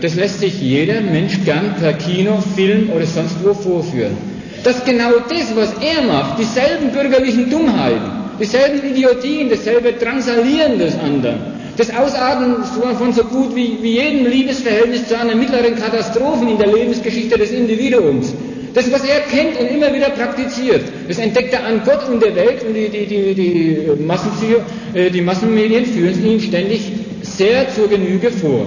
das 0.00 0.14
lässt 0.14 0.40
sich 0.40 0.58
jeder 0.62 1.02
Mensch 1.02 1.38
gern 1.44 1.74
per 1.78 1.92
Kino, 1.92 2.42
Film 2.56 2.88
oder 2.96 3.04
sonst 3.04 3.36
wo 3.44 3.52
vorführen 3.52 4.16
dass 4.64 4.84
genau 4.84 5.10
das, 5.28 5.54
was 5.56 5.72
er 5.82 6.02
macht, 6.02 6.38
dieselben 6.38 6.90
bürgerlichen 6.92 7.50
Dummheiten, 7.50 8.10
dieselben 8.40 8.84
Idiotien, 8.88 9.50
dasselbe 9.50 9.92
Drangsalieren 9.92 10.78
des 10.78 10.98
anderen, 10.98 11.51
das 11.76 11.90
Ausarten 11.94 12.64
von 12.98 13.12
so 13.12 13.24
gut 13.24 13.54
wie, 13.54 13.78
wie 13.80 13.92
jedem 13.92 14.26
Liebesverhältnis 14.26 15.08
zu 15.08 15.18
einer 15.18 15.34
mittleren 15.34 15.74
Katastrophe 15.74 16.44
in 16.48 16.58
der 16.58 16.68
Lebensgeschichte 16.68 17.38
des 17.38 17.50
Individuums, 17.50 18.34
das, 18.74 18.90
was 18.90 19.04
er 19.04 19.20
kennt 19.20 19.58
und 19.58 19.66
immer 19.66 19.92
wieder 19.94 20.10
praktiziert, 20.10 20.82
das 21.08 21.18
entdeckt 21.18 21.52
er 21.52 21.64
an 21.66 21.82
Gott 21.84 22.08
und 22.08 22.22
der 22.22 22.34
Welt 22.34 22.62
und 22.66 22.74
die, 22.74 22.88
die, 22.88 23.06
die, 23.06 23.34
die, 23.34 24.02
Massenpsycho, 24.02 24.60
äh, 24.94 25.10
die 25.10 25.20
Massenmedien 25.20 25.84
führen 25.86 26.24
ihn 26.24 26.40
ständig 26.40 26.90
sehr 27.22 27.68
zur 27.74 27.88
Genüge 27.88 28.30
vor. 28.30 28.66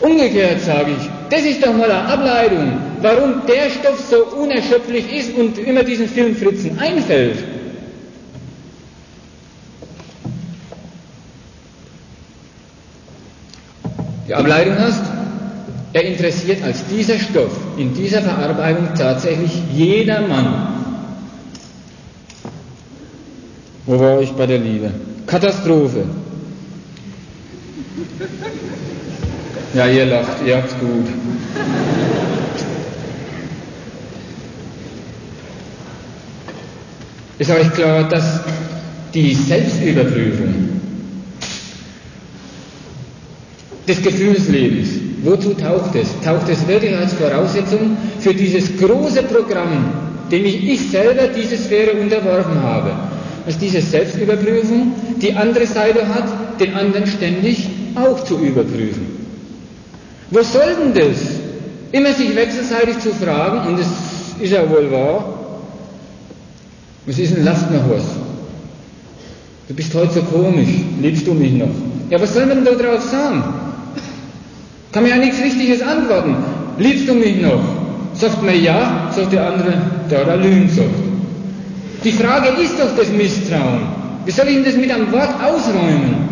Umgekehrt 0.00 0.60
sage 0.60 0.92
ich, 0.98 1.10
das 1.30 1.42
ist 1.44 1.64
doch 1.64 1.74
mal 1.74 1.90
eine 1.90 2.08
Ableitung, 2.08 2.72
warum 3.02 3.42
der 3.46 3.68
Stoff 3.70 3.98
so 4.08 4.24
unerschöpflich 4.36 5.12
ist 5.12 5.36
und 5.36 5.58
immer 5.58 5.82
diesen 5.82 6.08
Filmfritzen 6.08 6.78
einfällt. 6.78 7.36
Die 14.28 14.34
Ableitung 14.34 14.78
hast, 14.78 15.02
er 15.94 16.04
interessiert 16.04 16.62
als 16.62 16.84
dieser 16.86 17.18
Stoff 17.18 17.56
in 17.78 17.94
dieser 17.94 18.20
Verarbeitung 18.20 18.88
tatsächlich 18.94 19.50
jedermann. 19.72 20.74
Wo 23.86 23.98
war 23.98 24.20
ich 24.20 24.30
bei 24.32 24.46
der 24.46 24.58
Liebe? 24.58 24.90
Katastrophe. 25.26 26.04
Ja, 29.72 29.86
ihr 29.86 30.04
lacht, 30.04 30.42
ihr 30.44 30.56
habt's 30.58 30.74
gut. 30.78 31.06
Ist 37.38 37.50
euch 37.50 37.72
klar, 37.72 38.08
dass 38.08 38.40
die 39.14 39.34
Selbstüberprüfung 39.34 40.77
des 43.88 44.02
Gefühlslebens, 44.02 44.88
wozu 45.24 45.54
taucht 45.54 45.94
es? 45.94 46.08
Taucht 46.22 46.48
es 46.50 46.66
wirklich 46.68 46.94
als 46.94 47.14
Voraussetzung 47.14 47.96
für 48.20 48.34
dieses 48.34 48.76
große 48.76 49.22
Programm, 49.22 49.92
dem 50.30 50.44
ich, 50.44 50.68
ich 50.68 50.90
selber 50.90 51.28
diese 51.28 51.56
Sphäre 51.56 51.92
unterworfen 51.92 52.62
habe? 52.62 52.90
Dass 53.46 53.58
diese 53.58 53.80
Selbstüberprüfung 53.80 54.92
die 55.22 55.32
andere 55.32 55.66
Seite 55.66 56.06
hat, 56.06 56.60
den 56.60 56.74
anderen 56.74 57.06
ständig 57.06 57.66
auch 57.94 58.22
zu 58.24 58.38
überprüfen. 58.38 59.06
Wo 60.30 60.42
soll 60.42 60.76
denn 60.78 60.94
das? 60.94 61.18
Immer 61.90 62.12
sich 62.12 62.36
wechselseitig 62.36 62.98
zu 62.98 63.14
fragen, 63.14 63.66
und 63.68 63.78
das 63.80 63.86
ist 64.38 64.52
ja 64.52 64.68
wohl 64.68 64.90
wahr, 64.90 65.24
was 67.06 67.18
ist 67.18 67.34
denn 67.34 67.44
Last 67.44 67.70
noch 67.70 67.88
was? 67.88 68.04
Du 69.66 69.74
bist 69.74 69.94
heute 69.94 70.12
so 70.12 70.22
komisch, 70.22 70.68
liebst 71.00 71.26
du 71.26 71.32
mich 71.32 71.52
noch? 71.52 71.70
Ja, 72.10 72.20
was 72.20 72.34
soll 72.34 72.44
man 72.44 72.62
da 72.62 72.72
drauf 72.72 73.02
sagen? 73.02 73.42
Kann 74.92 75.02
mir 75.02 75.10
ja 75.10 75.16
nichts 75.16 75.40
Richtiges 75.42 75.82
antworten. 75.82 76.36
Liebst 76.78 77.08
du 77.08 77.14
mich 77.14 77.40
noch? 77.40 77.60
Sagt 78.14 78.42
man 78.42 78.60
ja, 78.62 79.10
sagt 79.14 79.32
der 79.32 79.46
andere, 79.46 79.74
der 80.10 80.26
hat 80.26 80.42
Lügen 80.42 80.68
sagt. 80.68 80.88
Die 82.04 82.12
Frage 82.12 82.48
ist 82.62 82.78
doch 82.78 82.96
das 82.96 83.10
Misstrauen. 83.10 83.82
Wie 84.24 84.30
soll 84.30 84.48
ich 84.48 84.54
denn 84.54 84.64
das 84.64 84.76
mit 84.76 84.90
einem 84.90 85.10
Wort 85.12 85.34
ausräumen? 85.42 86.28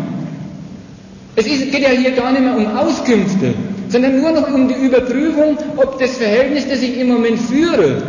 Es 1.35 1.45
ist, 1.45 1.71
geht 1.71 1.81
ja 1.81 1.89
hier 1.89 2.11
gar 2.11 2.31
nicht 2.31 2.41
mehr 2.41 2.55
um 2.55 2.65
Auskünfte 2.75 3.53
sondern 3.89 4.19
nur 4.19 4.31
noch 4.31 4.53
um 4.53 4.67
die 4.67 4.75
Überprüfung, 4.75 5.57
ob 5.77 5.99
das 5.99 6.17
Verhältnis, 6.17 6.67
das 6.67 6.81
ich 6.81 6.97
im 6.99 7.07
Moment 7.07 7.39
führe, 7.39 8.03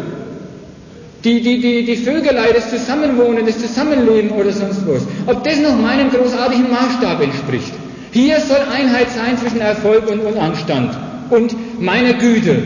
die, 1.24 1.40
die, 1.40 1.60
die, 1.60 1.84
die 1.84 1.96
Vögelei, 1.96 2.52
das 2.52 2.70
Zusammenwohnen, 2.70 3.44
das 3.46 3.58
Zusammenleben 3.58 4.30
oder 4.30 4.52
sonst 4.52 4.86
was, 4.86 5.02
ob 5.26 5.42
das 5.44 5.58
noch 5.60 5.76
meinem 5.76 6.10
großartigen 6.10 6.70
Maßstab 6.70 7.22
entspricht. 7.22 7.72
Hier 8.18 8.40
soll 8.40 8.58
Einheit 8.76 9.06
sein 9.10 9.38
zwischen 9.38 9.60
Erfolg 9.60 10.10
und, 10.10 10.18
und 10.18 10.36
Anstand 10.36 10.90
und 11.30 11.54
meiner 11.80 12.14
Güte. 12.14 12.56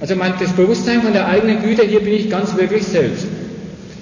Also 0.00 0.16
mein, 0.16 0.32
das 0.40 0.52
Bewusstsein 0.52 1.02
von 1.02 1.12
der 1.12 1.28
eigenen 1.28 1.62
Güte, 1.62 1.82
hier 1.82 2.00
bin 2.00 2.14
ich 2.14 2.30
ganz 2.30 2.56
wirklich 2.56 2.82
selbst. 2.86 3.26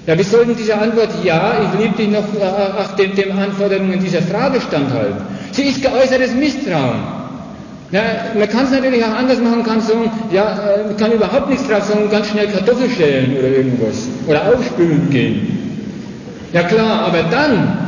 Ja, 0.07 0.17
wir 0.17 0.23
sollten 0.23 0.55
dieser 0.55 0.81
Antwort 0.81 1.09
Ja, 1.21 1.55
ich 1.65 1.81
liebe 1.81 1.97
dich 1.97 2.07
noch, 2.07 2.23
ach, 2.41 2.95
dem, 2.95 3.13
dem 3.13 3.37
Anforderungen 3.37 3.99
dieser 3.99 4.21
Frage 4.21 4.61
standhalten. 4.61 5.17
Sie 5.51 5.63
ist 5.63 5.81
geäußertes 5.81 6.33
Misstrauen. 6.33 7.03
Ja, 7.91 8.01
man 8.39 8.47
kann 8.47 8.63
es 8.63 8.71
natürlich 8.71 9.03
auch 9.03 9.15
anders 9.17 9.41
machen, 9.41 9.63
kann 9.63 9.81
sagen, 9.81 10.09
ja, 10.31 10.75
äh, 10.75 10.85
man 10.85 10.95
kann 10.95 11.11
überhaupt 11.11 11.49
nichts 11.49 11.67
drauf 11.67 11.83
sagen, 11.83 12.09
ganz 12.09 12.27
schnell 12.27 12.47
Kartoffel 12.47 12.89
schälen 12.89 13.35
oder 13.37 13.49
irgendwas. 13.49 14.07
Oder 14.27 14.47
aufspülen 14.47 15.09
gehen. 15.09 15.89
Ja 16.53 16.63
klar, 16.63 17.01
aber 17.07 17.23
dann 17.29 17.84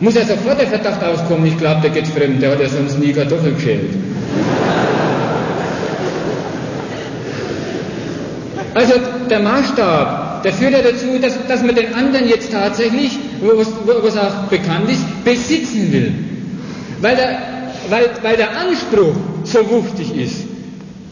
muss 0.00 0.14
ja 0.14 0.24
sofort 0.24 0.60
der 0.60 0.66
Verdacht 0.66 1.02
auskommen, 1.02 1.46
ich 1.46 1.58
glaube, 1.58 1.80
der 1.82 1.90
geht 1.90 2.06
fremd, 2.06 2.42
der 2.42 2.52
hat 2.52 2.60
ja 2.60 2.68
sonst 2.68 2.98
nie 2.98 3.12
Kartoffel 3.12 3.54
geschält. 3.54 3.94
Also 8.74 8.94
der 9.30 9.40
Maßstab, 9.40 10.42
der 10.42 10.52
führt 10.52 10.72
ja 10.72 10.82
dazu, 10.82 11.18
dass, 11.20 11.38
dass 11.46 11.62
man 11.62 11.74
den 11.74 11.94
anderen 11.94 12.28
jetzt 12.28 12.50
tatsächlich, 12.50 13.18
was, 13.40 13.68
was 14.02 14.16
auch 14.16 14.48
bekannt 14.50 14.90
ist, 14.90 15.24
besitzen 15.24 15.92
will. 15.92 16.12
Weil 17.00 17.16
der 17.16 17.38
weil, 17.90 18.10
weil 18.22 18.36
der 18.36 18.50
Anspruch 18.56 19.14
so 19.44 19.70
wuchtig 19.70 20.16
ist. 20.16 20.53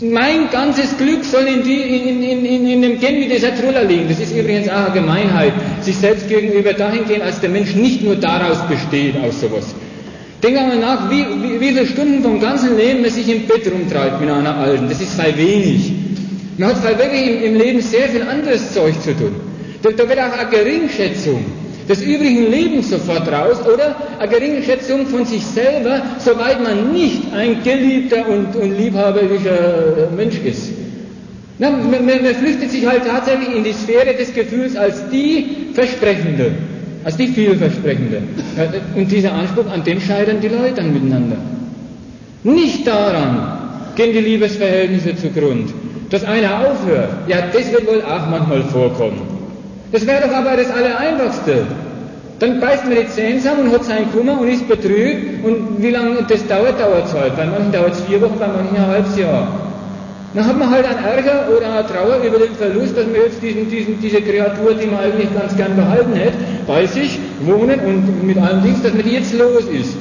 Mein 0.03 0.51
ganzes 0.51 0.99
Glück 0.99 1.25
soll 1.25 1.45
in, 1.45 1.63
die, 1.63 1.81
in, 1.81 2.23
in, 2.25 2.45
in, 2.45 2.67
in 2.67 2.83
dem 2.83 2.99
Gen 2.99 3.21
wie 3.21 3.29
dieser 3.29 3.55
Truller 3.55 3.85
liegen. 3.85 4.09
Das 4.09 4.19
ist 4.19 4.37
übrigens 4.37 4.69
auch 4.69 4.87
eine 4.87 4.95
Gemeinheit, 4.95 5.53
sich 5.81 5.97
selbst 5.97 6.29
gegenüber 6.29 6.73
dahin 6.73 7.07
gehen, 7.07 7.23
als 7.23 7.39
der 7.39 7.51
Mensch 7.51 7.77
nicht 7.77 8.03
nur 8.03 8.17
daraus 8.17 8.67
besteht, 8.67 9.15
aus 9.23 9.41
sowas. 9.41 9.75
Denken 10.43 10.59
wir 10.59 10.67
mal 10.67 10.79
nach, 10.79 11.09
wie, 11.09 11.25
wie, 11.41 11.61
wie 11.61 11.69
viele 11.69 11.87
Stunden 11.87 12.21
vom 12.21 12.41
ganzen 12.41 12.77
Leben 12.77 13.03
man 13.03 13.11
sich 13.11 13.29
im 13.29 13.47
Bett 13.47 13.71
rumtreibt 13.73 14.21
mit 14.21 14.29
einer 14.29 14.57
Alten. 14.57 14.89
Das 14.89 15.01
ist 15.01 15.17
sei 15.17 15.37
wenig. 15.37 15.93
Man 16.59 16.71
hat 16.71 16.85
weil 16.85 16.99
wirklich 16.99 17.29
im, 17.29 17.43
im, 17.45 17.55
Leben 17.55 17.81
sehr 17.81 18.09
viel 18.09 18.23
anderes 18.23 18.73
Zeug 18.75 19.01
zu 19.01 19.17
tun. 19.17 19.37
Da, 19.83 19.91
da 19.91 20.09
wird 20.09 20.19
auch 20.19 20.37
eine 20.37 20.51
Geringschätzung 20.51 21.45
des 21.89 22.03
übrigen 22.03 22.51
Lebens 22.51 22.91
sofort 22.91 23.31
raus 23.31 23.59
oder 23.73 23.97
eine 24.19 24.31
Geringschätzung 24.31 25.07
von 25.07 25.25
sich 25.25 25.45
selber, 25.45 26.03
soweit 26.19 26.63
man 26.63 26.93
nicht 26.93 27.33
ein 27.35 27.63
geliebter 27.63 28.29
und, 28.29 28.55
und 28.57 28.79
liebhaberlicher 28.79 30.09
Mensch 30.17 30.39
ist. 30.45 30.71
Na, 31.59 31.71
man, 31.71 31.91
man, 31.91 32.07
man 32.07 32.35
flüchtet 32.35 32.71
sich 32.71 32.87
halt 32.87 33.07
tatsächlich 33.07 33.55
in 33.55 33.65
die 33.65 33.73
Sphäre 33.73 34.15
des 34.15 34.33
Gefühls 34.35 34.77
als 34.77 35.09
die 35.11 35.69
Versprechende 35.75 36.53
als 37.05 37.17
die 37.17 37.29
vielversprechende. 37.29 38.23
Und 38.95 39.11
dieser 39.11 39.33
Anspruch, 39.33 39.67
an 39.71 39.83
dem 39.85 40.01
scheitern 40.01 40.41
die 40.41 40.49
Leute 40.49 40.75
dann 40.77 40.93
miteinander. 40.93 41.37
Nicht 42.45 42.87
daran 42.87 43.59
gehen 43.95 44.13
die 44.13 44.21
Liebesverhältnisse 44.21 45.17
zugrund. 45.17 45.73
Dass 46.11 46.25
einer 46.25 46.71
aufhört, 46.71 47.11
ja, 47.27 47.39
das 47.53 47.73
wird 47.73 47.87
wohl 47.87 48.03
auch 48.03 48.29
manchmal 48.29 48.63
vorkommen. 48.65 49.32
Das 49.93 50.07
wäre 50.07 50.27
doch 50.27 50.35
aber 50.35 50.57
das 50.57 50.71
Allereinfachste. 50.71 51.67
Dann 52.39 52.59
beißt 52.59 52.87
man 52.87 52.97
die 52.97 53.07
Zähne 53.09 53.39
zusammen 53.39 53.69
und 53.69 53.73
hat 53.73 53.85
seinen 53.85 54.11
Kummer 54.11 54.41
und 54.41 54.49
ist 54.49 54.67
betrübt. 54.67 55.45
Und 55.45 55.83
wie 55.83 55.91
lange 55.91 56.25
das 56.27 56.47
dauert, 56.47 56.81
dauert 56.81 57.07
es 57.07 57.15
halt. 57.15 57.37
Bei 57.37 57.47
manchen 57.47 57.71
dauert 57.71 57.93
es 57.93 58.01
vier 58.01 58.21
Wochen, 58.21 58.39
bei 58.39 58.49
manchen 58.49 58.77
ein 58.77 58.87
halbes 58.87 59.17
Jahr. 59.17 59.47
Dann 60.35 60.47
hat 60.47 60.59
man 60.59 60.71
halt 60.71 60.87
einen 60.87 61.05
Ärger 61.05 61.45
oder 61.55 61.71
eine 61.71 61.87
Trauer 61.87 62.17
über 62.27 62.39
den 62.39 62.55
Verlust, 62.55 62.97
dass 62.97 63.05
man 63.05 63.17
jetzt 63.17 63.43
diesen, 63.43 63.69
diesen, 63.69 64.01
diese 64.01 64.23
Kreatur, 64.23 64.73
die 64.75 64.87
man 64.87 65.01
eigentlich 65.01 65.29
ganz 65.39 65.55
gern 65.57 65.77
behalten 65.77 66.15
hätte, 66.15 66.39
bei 66.67 66.87
sich 66.87 67.19
wohnen 67.43 67.79
und 67.81 68.25
mit 68.25 68.39
allem 68.39 68.63
Dings, 68.63 68.83
dass 68.83 68.95
man 68.95 69.03
die 69.03 69.11
jetzt 69.11 69.35
los 69.35 69.65
ist. 69.67 69.95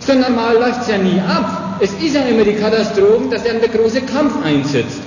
So 0.00 0.12
normal 0.12 0.56
läuft 0.56 0.82
es 0.82 0.88
ja 0.88 0.98
nie 0.98 1.20
ab. 1.20 1.78
Es 1.80 1.92
ist 1.92 2.16
ja 2.16 2.22
immer 2.22 2.42
die 2.42 2.54
Katastrophe, 2.54 3.28
dass 3.30 3.44
dann 3.44 3.60
der 3.60 3.68
große 3.68 4.00
Kampf 4.02 4.34
einsetzt. 4.44 5.00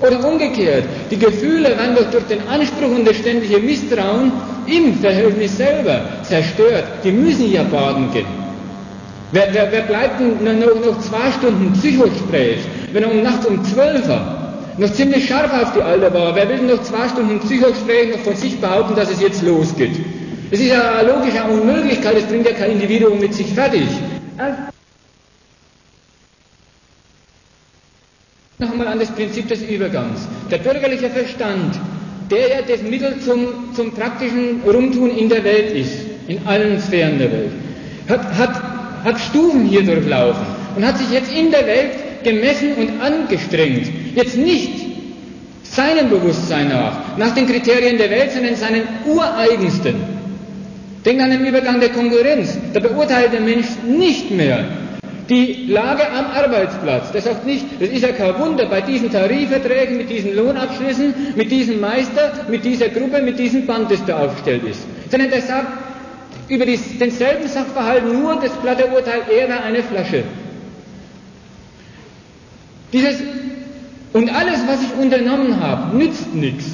Oder 0.00 0.24
umgekehrt, 0.24 0.84
die 1.10 1.18
Gefühle 1.18 1.70
werden 1.70 1.96
doch 1.96 2.10
durch 2.10 2.24
den 2.24 2.46
Anspruch 2.46 2.90
und 2.96 3.04
das 3.06 3.16
ständige 3.16 3.58
Misstrauen 3.58 4.30
im 4.66 4.94
Verhältnis 4.94 5.56
selber 5.56 6.00
zerstört. 6.22 6.84
Die 7.02 7.10
müssen 7.10 7.50
ja 7.50 7.64
baden 7.64 8.12
gehen. 8.12 8.26
Wer, 9.32 9.48
wer, 9.52 9.70
wer 9.72 9.82
bleibt 9.82 10.20
denn 10.20 10.58
noch, 10.58 10.74
noch 10.86 11.00
zwei 11.00 11.30
Stunden 11.32 11.72
Psychogespräch, 11.72 12.60
wenn 12.92 13.02
er 13.02 13.10
um 13.10 13.22
nachts 13.22 13.44
um 13.46 13.62
zwölf 13.64 14.08
noch 14.78 14.92
ziemlich 14.92 15.26
scharf 15.26 15.52
auf 15.52 15.72
die 15.74 15.82
Alte 15.82 16.14
war? 16.14 16.34
Wer 16.34 16.48
will 16.48 16.62
noch 16.62 16.82
zwei 16.82 17.08
Stunden 17.08 17.40
Psychogespräch 17.40 18.10
noch 18.10 18.20
von 18.20 18.36
sich 18.36 18.58
behaupten, 18.60 18.94
dass 18.94 19.10
es 19.10 19.20
jetzt 19.20 19.42
losgeht? 19.42 19.96
Das 20.50 20.60
ist 20.60 20.68
ja 20.68 20.98
eine 20.98 21.12
logische 21.12 21.42
Unmöglichkeit, 21.42 22.16
das 22.16 22.24
bringt 22.24 22.46
ja 22.46 22.52
kein 22.52 22.70
Individuum 22.70 23.18
mit 23.18 23.34
sich 23.34 23.52
fertig. 23.52 23.82
Noch 28.58 28.72
einmal 28.72 28.88
an 28.88 28.98
das 28.98 29.10
Prinzip 29.10 29.48
des 29.48 29.62
Übergangs. 29.62 30.26
Der 30.50 30.58
bürgerliche 30.58 31.10
Verstand, 31.10 31.78
der 32.30 32.48
ja 32.48 32.62
das 32.66 32.82
Mittel 32.82 33.20
zum, 33.20 33.72
zum 33.74 33.92
praktischen 33.92 34.62
Rumtun 34.66 35.16
in 35.16 35.28
der 35.28 35.44
Welt 35.44 35.72
ist, 35.72 35.94
in 36.26 36.46
allen 36.46 36.80
Sphären 36.80 37.18
der 37.18 37.30
Welt, 37.32 37.52
hat, 38.08 38.36
hat 38.36 38.78
hat 39.04 39.18
Stufen 39.20 39.64
hier 39.66 39.82
durchlaufen 39.82 40.44
und 40.76 40.86
hat 40.86 40.98
sich 40.98 41.10
jetzt 41.10 41.32
in 41.32 41.50
der 41.50 41.66
Welt 41.66 41.92
gemessen 42.24 42.74
und 42.74 43.00
angestrengt. 43.00 43.86
Jetzt 44.14 44.36
nicht 44.36 44.86
seinem 45.62 46.10
Bewusstsein 46.10 46.68
nach, 46.68 47.16
nach 47.16 47.34
den 47.34 47.46
Kriterien 47.46 47.98
der 47.98 48.10
Welt, 48.10 48.32
sondern 48.32 48.56
seinen 48.56 48.82
ureigensten. 49.06 49.96
Denkt 51.04 51.22
an 51.22 51.30
den 51.30 51.46
Übergang 51.46 51.80
der 51.80 51.90
Konkurrenz. 51.90 52.58
Da 52.72 52.80
beurteilt 52.80 53.32
der 53.32 53.40
Mensch 53.40 53.66
nicht 53.86 54.30
mehr 54.30 54.64
die 55.28 55.66
Lage 55.68 56.08
am 56.10 56.26
Arbeitsplatz. 56.26 57.12
Der 57.12 57.20
sagt 57.20 57.44
nicht, 57.44 57.64
das 57.80 57.88
ist 57.90 58.02
ja 58.02 58.12
kein 58.12 58.38
Wunder 58.38 58.66
bei 58.66 58.80
diesen 58.80 59.10
Tarifverträgen, 59.12 59.96
mit 59.98 60.08
diesen 60.10 60.34
Lohnabschlüssen, 60.34 61.14
mit 61.36 61.50
diesem 61.50 61.80
Meister, 61.80 62.46
mit 62.48 62.64
dieser 62.64 62.88
Gruppe, 62.88 63.20
mit 63.22 63.38
diesem 63.38 63.66
Band, 63.66 63.90
das 63.90 64.04
da 64.06 64.18
aufgestellt 64.20 64.62
ist. 64.64 64.80
Sondern 65.10 65.30
der 65.30 65.42
sagt, 65.42 65.66
über 66.48 66.64
denselben 66.64 67.46
Sachverhalt 67.46 68.04
nur 68.10 68.36
das 68.40 68.52
platte 68.52 68.86
Urteil, 68.86 69.20
er 69.38 69.48
war 69.50 69.62
eine 69.64 69.82
Flasche. 69.82 70.24
Dieses, 72.92 73.20
und 74.14 74.30
alles, 74.34 74.60
was 74.66 74.80
ich 74.82 74.94
unternommen 74.98 75.60
habe, 75.60 75.94
nützt 75.96 76.34
nichts. 76.34 76.64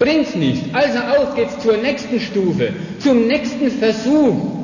Bringt's 0.00 0.34
nicht. 0.34 0.74
Also 0.74 0.98
auf 0.98 1.36
geht's 1.36 1.60
zur 1.60 1.76
nächsten 1.76 2.18
Stufe, 2.18 2.70
zum 2.98 3.28
nächsten 3.28 3.70
Versuch, 3.70 4.61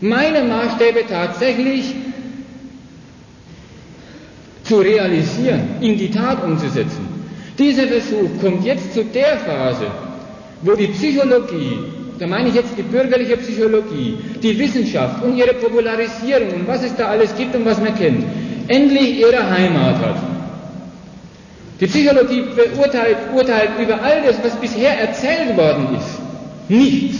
meine 0.00 0.42
Maßstäbe 0.42 1.04
tatsächlich 1.08 1.94
zu 4.64 4.76
realisieren, 4.78 5.62
in 5.80 5.96
die 5.98 6.10
Tat 6.10 6.42
umzusetzen. 6.42 7.06
Dieser 7.58 7.86
Versuch 7.86 8.30
kommt 8.40 8.64
jetzt 8.64 8.94
zu 8.94 9.04
der 9.04 9.36
Phase, 9.38 9.86
wo 10.62 10.74
die 10.74 10.88
Psychologie 10.88 11.78
da 12.18 12.26
meine 12.26 12.48
ich 12.48 12.54
jetzt 12.54 12.76
die 12.78 12.82
bürgerliche 12.82 13.36
Psychologie, 13.36 14.16
die 14.42 14.58
Wissenschaft 14.58 15.22
und 15.24 15.36
ihre 15.36 15.54
Popularisierung 15.54 16.52
und 16.60 16.68
was 16.68 16.84
es 16.84 16.94
da 16.96 17.08
alles 17.08 17.34
gibt 17.36 17.54
und 17.56 17.64
was 17.64 17.80
man 17.80 17.94
kennt, 17.96 18.24
endlich 18.68 19.18
ihre 19.18 19.50
Heimat 19.50 19.96
hat. 19.98 20.16
Die 21.80 21.86
Psychologie 21.86 22.44
beurteilt 22.54 23.16
urteilt 23.34 23.70
über 23.82 24.00
all 24.00 24.22
das, 24.24 24.36
was 24.44 24.54
bisher 24.60 24.96
erzählt 24.98 25.56
worden 25.56 25.96
ist, 25.96 26.20
nichts. 26.70 27.16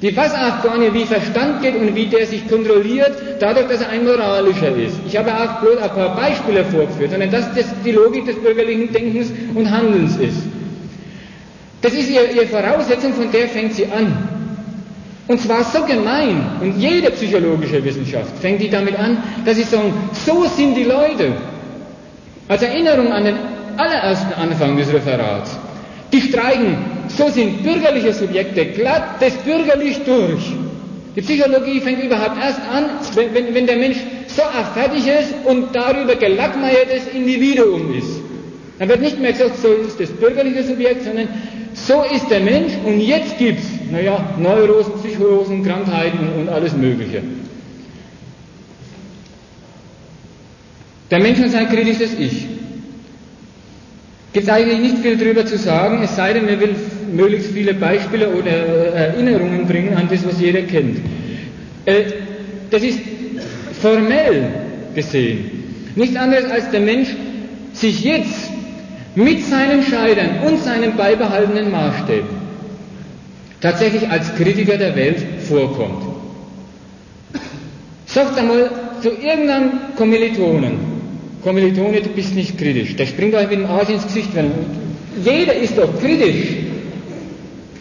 Die 0.00 0.16
auch 0.16 0.62
gar 0.62 0.78
nicht, 0.78 0.94
wie 0.94 1.04
Verstand 1.04 1.60
geht 1.60 1.74
und 1.74 1.94
wie 1.96 2.06
der 2.06 2.24
sich 2.24 2.48
kontrolliert, 2.48 3.12
dadurch, 3.40 3.66
dass 3.66 3.80
er 3.80 3.88
ein 3.88 4.04
moralischer 4.04 4.74
ist. 4.76 4.94
Ich 5.06 5.16
habe 5.16 5.32
auch 5.34 5.60
bloß 5.60 5.78
ein 5.78 5.90
paar 5.90 6.14
Beispiele 6.14 6.64
vorgeführt, 6.64 7.10
sondern 7.10 7.30
dass 7.32 7.52
das 7.52 7.66
die 7.84 7.90
Logik 7.90 8.24
des 8.26 8.36
bürgerlichen 8.36 8.92
Denkens 8.92 9.32
und 9.54 9.68
Handelns 9.68 10.16
ist. 10.16 10.38
Das 11.82 11.92
ist 11.94 12.10
ihre, 12.10 12.26
ihre 12.26 12.46
Voraussetzung, 12.46 13.12
von 13.14 13.30
der 13.32 13.48
fängt 13.48 13.74
sie 13.74 13.86
an. 13.86 14.16
Und 15.26 15.40
zwar 15.40 15.64
so 15.64 15.84
gemein, 15.84 16.42
und 16.60 16.78
jede 16.78 17.10
psychologische 17.10 17.84
Wissenschaft 17.84 18.38
fängt 18.40 18.62
die 18.62 18.70
damit 18.70 18.98
an, 18.98 19.18
dass 19.44 19.56
sie 19.56 19.64
sagen, 19.64 19.92
so 20.12 20.44
sind 20.44 20.74
die 20.76 20.84
Leute. 20.84 21.32
Als 22.46 22.62
Erinnerung 22.62 23.12
an 23.12 23.24
den 23.24 23.36
allerersten 23.76 24.32
Anfang 24.34 24.76
des 24.76 24.92
Referats. 24.92 25.58
Die 26.12 26.20
streiken, 26.20 26.76
so 27.10 27.28
sind 27.28 27.62
bürgerliche 27.62 28.12
Subjekte 28.12 28.66
glatt 28.66 29.20
das 29.20 29.32
bürgerlich 29.38 29.98
durch. 30.04 30.42
Die 31.16 31.22
Psychologie 31.22 31.80
fängt 31.80 32.02
überhaupt 32.02 32.36
erst 32.40 32.60
an, 32.60 32.84
wenn, 33.14 33.34
wenn, 33.34 33.54
wenn 33.54 33.66
der 33.66 33.76
Mensch 33.76 33.96
so 34.28 34.42
fertig 34.74 35.06
ist 35.06 35.34
und 35.44 35.74
darüber 35.74 36.14
gelackmeiertes 36.14 37.08
Individuum 37.12 37.94
ist. 37.94 38.20
Dann 38.78 38.88
wird 38.88 39.00
nicht 39.00 39.18
mehr 39.20 39.32
gesagt, 39.32 39.56
so 39.58 39.68
ist 39.72 39.98
das 39.98 40.10
bürgerliche 40.10 40.62
Subjekt, 40.62 41.02
sondern 41.04 41.28
so 41.74 42.04
ist 42.04 42.30
der 42.30 42.40
Mensch 42.40 42.72
und 42.84 43.00
jetzt 43.00 43.36
gibt 43.38 43.58
es, 43.58 43.64
naja, 43.90 44.34
Neurosen, 44.38 44.92
Psychosen, 45.02 45.64
Krankheiten 45.64 46.28
und 46.38 46.48
alles 46.48 46.74
Mögliche. 46.74 47.22
Der 51.10 51.20
Mensch 51.20 51.38
und 51.40 51.50
sein 51.50 51.68
kritisches 51.68 52.12
Ich. 52.18 52.46
Gibt 54.32 54.48
eigentlich 54.50 54.78
nicht 54.78 54.98
viel 54.98 55.16
darüber 55.16 55.46
zu 55.46 55.56
sagen, 55.56 56.02
es 56.02 56.14
sei 56.16 56.34
denn, 56.34 56.48
er 56.48 56.60
will 56.60 56.74
möglichst 57.12 57.52
viele 57.52 57.74
Beispiele 57.74 58.28
oder 58.28 58.50
Erinnerungen 58.50 59.66
bringen 59.66 59.94
an 59.94 60.08
das, 60.10 60.26
was 60.26 60.40
jeder 60.40 60.62
kennt. 60.62 60.98
Äh, 61.86 62.04
das 62.70 62.82
ist 62.82 63.00
formell 63.80 64.48
gesehen 64.94 65.58
nichts 65.98 66.16
anderes 66.16 66.50
als 66.50 66.70
der 66.70 66.80
Mensch 66.80 67.08
sich 67.72 68.02
jetzt 68.04 68.50
mit 69.14 69.44
seinen 69.44 69.82
Scheitern 69.82 70.42
und 70.46 70.62
seinen 70.62 70.96
beibehaltenen 70.96 71.70
Maßstäben 71.70 72.38
tatsächlich 73.60 74.08
als 74.08 74.34
Kritiker 74.36 74.78
der 74.78 74.94
Welt 74.94 75.20
vorkommt. 75.48 76.04
Sagt 78.06 78.38
einmal 78.38 78.70
zu 79.02 79.10
irgendeinem 79.10 79.72
Kommilitonen, 79.96 80.78
Kommilitone, 81.48 82.02
du 82.02 82.10
bist 82.10 82.34
nicht 82.34 82.58
kritisch, 82.58 82.94
der 82.96 83.06
springt 83.06 83.34
euch 83.34 83.48
mit 83.48 83.60
dem 83.60 83.64
Arsch 83.64 83.88
ins 83.88 84.04
Gesicht. 84.04 84.28
Wenn, 84.34 84.50
jeder 85.24 85.54
ist 85.54 85.78
doch 85.78 85.88
kritisch. 85.98 86.44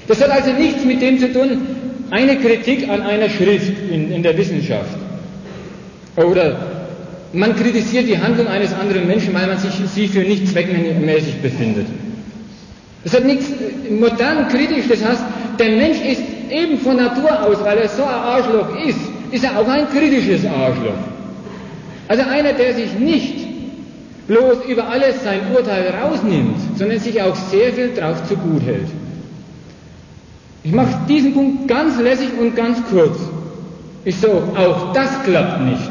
Das 0.07 0.23
hat 0.23 0.29
also 0.29 0.53
nichts 0.53 0.85
mit 0.85 1.01
dem 1.01 1.19
zu 1.19 1.33
tun, 1.33 1.49
eine 2.09 2.37
Kritik 2.37 2.87
an 2.87 3.01
einer 3.01 3.27
Schrift 3.29 3.73
in, 3.91 4.09
in 4.09 4.23
der 4.23 4.37
Wissenschaft 4.37 4.97
oder 6.15 6.55
man 7.33 7.57
kritisiert 7.57 8.07
die 8.07 8.17
Handlung 8.17 8.47
eines 8.47 8.73
anderen 8.73 9.05
Menschen, 9.05 9.33
weil 9.33 9.47
man 9.47 9.57
sich 9.57 9.73
sie 9.93 10.07
für 10.07 10.21
nicht 10.21 10.47
zweckmäßig 10.47 11.41
befindet. 11.41 11.87
Das 13.03 13.15
hat 13.15 13.25
nichts 13.25 13.47
modern 13.89 14.47
kritisch, 14.47 14.85
das 14.87 15.03
heißt, 15.03 15.23
der 15.59 15.71
Mensch 15.71 15.97
ist 16.09 16.21
eben 16.49 16.79
von 16.79 16.95
Natur 16.95 17.43
aus, 17.43 17.57
weil 17.65 17.79
er 17.79 17.89
so 17.89 18.03
ein 18.03 18.09
Arschloch 18.09 18.81
ist, 18.87 18.99
ist 19.31 19.43
er 19.43 19.59
auch 19.59 19.67
ein 19.67 19.89
kritisches 19.89 20.45
Arschloch. 20.45 21.03
Also 22.07 22.23
einer, 22.23 22.53
der 22.53 22.73
sich 22.73 22.93
nicht 22.97 23.46
bloß 24.27 24.65
über 24.67 24.87
alles 24.89 25.23
sein 25.23 25.39
Urteil 25.55 25.93
rausnimmt, 26.01 26.77
sondern 26.77 26.99
sich 26.99 27.21
auch 27.21 27.35
sehr 27.35 27.73
viel 27.73 27.93
drauf 27.93 28.23
zu 28.27 28.35
gut 28.35 28.61
hält. 28.63 28.87
Ich 30.63 30.71
mache 30.71 30.99
diesen 31.07 31.33
Punkt 31.33 31.67
ganz 31.67 31.99
lässig 31.99 32.29
und 32.39 32.55
ganz 32.55 32.77
kurz. 32.89 33.17
Ich 34.03 34.17
so, 34.17 34.43
auch 34.55 34.93
das 34.93 35.23
klappt 35.23 35.61
nicht. 35.61 35.89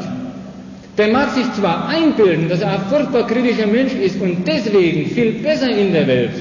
Der 0.97 1.09
mag 1.09 1.31
sich 1.33 1.51
zwar 1.53 1.87
einbilden, 1.87 2.49
dass 2.49 2.61
er 2.61 2.71
ein 2.71 2.81
furchtbar 2.89 3.27
kritischer 3.27 3.67
Mensch 3.67 3.93
ist 3.93 4.19
und 4.19 4.47
deswegen 4.47 5.09
viel 5.09 5.33
besser 5.43 5.69
in 5.69 5.93
der 5.93 6.07
Welt 6.07 6.31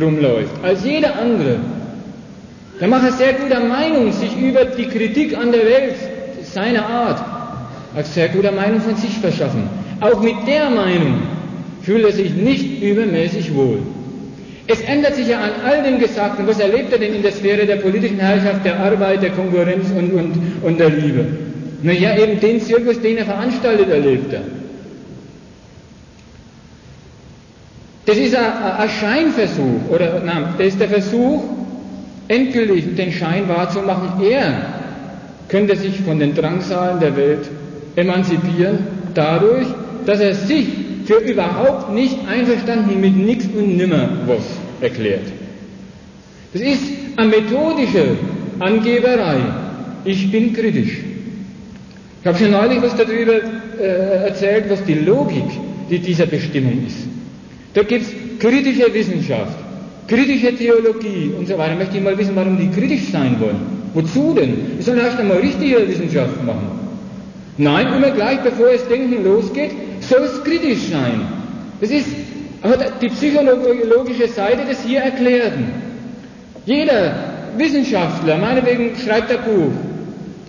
rumläuft 0.00 0.52
als 0.62 0.84
jeder 0.84 1.18
andere. 1.18 1.56
Der 2.80 2.88
er 2.88 3.12
sehr 3.12 3.32
guter 3.32 3.60
Meinung 3.60 4.12
sich 4.12 4.36
über 4.40 4.64
die 4.64 4.86
Kritik 4.86 5.36
an 5.36 5.50
der 5.50 5.64
Welt 5.64 5.96
seiner 6.44 6.86
Art 6.86 7.20
als 7.96 8.14
sehr 8.14 8.28
guter 8.28 8.52
Meinung 8.52 8.80
von 8.80 8.94
sich 8.94 9.18
verschaffen. 9.18 9.68
Auch 10.00 10.22
mit 10.22 10.46
der 10.46 10.70
Meinung 10.70 11.22
fühlt 11.82 12.04
er 12.04 12.12
sich 12.12 12.34
nicht 12.34 12.82
übermäßig 12.82 13.54
wohl. 13.54 13.78
Es 14.66 14.82
ändert 14.82 15.14
sich 15.14 15.28
ja 15.28 15.40
an 15.40 15.50
all 15.64 15.82
dem 15.82 15.98
Gesagten. 15.98 16.46
Was 16.46 16.60
erlebt 16.60 16.92
er 16.92 16.98
denn 16.98 17.14
in 17.14 17.22
der 17.22 17.32
Sphäre 17.32 17.64
der 17.66 17.76
politischen 17.76 18.18
Herrschaft, 18.18 18.64
der 18.64 18.78
Arbeit, 18.78 19.22
der 19.22 19.30
Konkurrenz 19.30 19.86
und, 19.96 20.12
und, 20.12 20.34
und 20.62 20.78
der 20.78 20.90
Liebe? 20.90 21.24
Naja, 21.82 22.16
eben 22.18 22.38
den 22.38 22.60
Zirkus, 22.60 23.00
den 23.00 23.16
er 23.16 23.24
veranstaltet, 23.24 23.88
erlebt 23.88 24.32
er. 24.32 24.42
Das 28.04 28.16
ist 28.16 28.34
ein, 28.34 28.44
ein 28.78 28.88
Scheinversuch, 28.88 29.90
oder 29.90 30.22
nein, 30.24 30.54
das 30.58 30.68
ist 30.68 30.80
der 30.80 30.88
Versuch, 30.88 31.42
endgültig 32.28 32.94
den 32.96 33.12
Schein 33.12 33.48
wahrzumachen, 33.48 34.24
er 34.24 34.54
könnte 35.48 35.76
sich 35.76 36.00
von 36.00 36.18
den 36.18 36.34
Drangsalen 36.34 37.00
der 37.00 37.16
Welt 37.16 37.48
emanzipieren, 37.96 38.78
dadurch, 39.14 39.66
dass 40.08 40.20
er 40.20 40.34
sich 40.34 40.66
für 41.04 41.18
überhaupt 41.18 41.92
nicht 41.92 42.16
einverstanden 42.26 42.98
mit 42.98 43.14
nichts 43.14 43.44
und 43.54 43.76
nimmer 43.76 44.08
was 44.26 44.42
erklärt. 44.80 45.26
Das 46.54 46.62
ist 46.62 46.82
eine 47.16 47.28
methodische 47.28 48.16
Angeberei. 48.58 49.36
Ich 50.06 50.32
bin 50.32 50.54
kritisch. 50.54 50.96
Ich 52.22 52.26
habe 52.26 52.38
schon 52.38 52.52
neulich 52.52 52.80
was 52.80 52.96
darüber 52.96 53.34
äh, 53.78 54.28
erzählt, 54.28 54.70
was 54.70 54.82
die 54.84 54.94
Logik 54.94 55.44
die 55.90 55.98
dieser 55.98 56.24
Bestimmung 56.24 56.86
ist. 56.86 57.06
Da 57.74 57.82
gibt 57.82 58.06
es 58.06 58.12
kritische 58.38 58.92
Wissenschaft, 58.94 59.58
kritische 60.06 60.56
Theologie 60.56 61.32
und 61.38 61.46
so 61.46 61.58
weiter. 61.58 61.74
Möchte 61.76 61.98
ich 61.98 62.02
mal 62.02 62.16
wissen, 62.16 62.34
warum 62.34 62.56
die 62.56 62.68
kritisch 62.68 63.10
sein 63.12 63.38
wollen. 63.40 63.60
Wozu 63.92 64.32
denn? 64.32 64.54
Wir 64.76 64.82
sollen 64.82 65.00
erst 65.00 65.18
einmal 65.18 65.36
richtige 65.36 65.86
Wissenschaft 65.86 66.42
machen. 66.46 66.77
Nein, 67.58 67.92
immer 67.92 68.10
gleich, 68.10 68.40
bevor 68.40 68.70
es 68.70 68.86
Denken 68.86 69.24
losgeht, 69.24 69.72
soll 70.00 70.22
es 70.22 70.42
kritisch 70.44 70.90
sein. 70.90 71.26
Das 71.80 71.90
ist 71.90 72.06
die 73.02 73.08
psychologische 73.08 74.28
Seite 74.28 74.64
des 74.64 74.82
hier 74.82 75.00
Erklärten. 75.00 75.66
Jeder 76.66 77.14
Wissenschaftler, 77.56 78.38
meinetwegen 78.38 78.92
schreibt 78.96 79.30
ein 79.30 79.38
Buch. 79.44 79.72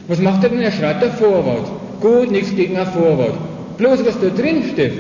Was 0.08 0.20
macht 0.20 0.44
er 0.44 0.50
denn? 0.50 0.62
Er 0.62 0.72
schreibt 0.72 1.04
ein 1.04 1.12
Vorwort. 1.14 1.68
Gut, 2.00 2.32
nichts 2.32 2.56
gegen 2.56 2.78
ein 2.78 2.88
Vorwort. 2.88 3.34
Bloß 3.78 4.06
was 4.06 4.20
da 4.20 4.28
drin 4.30 4.64
steht. 4.72 4.94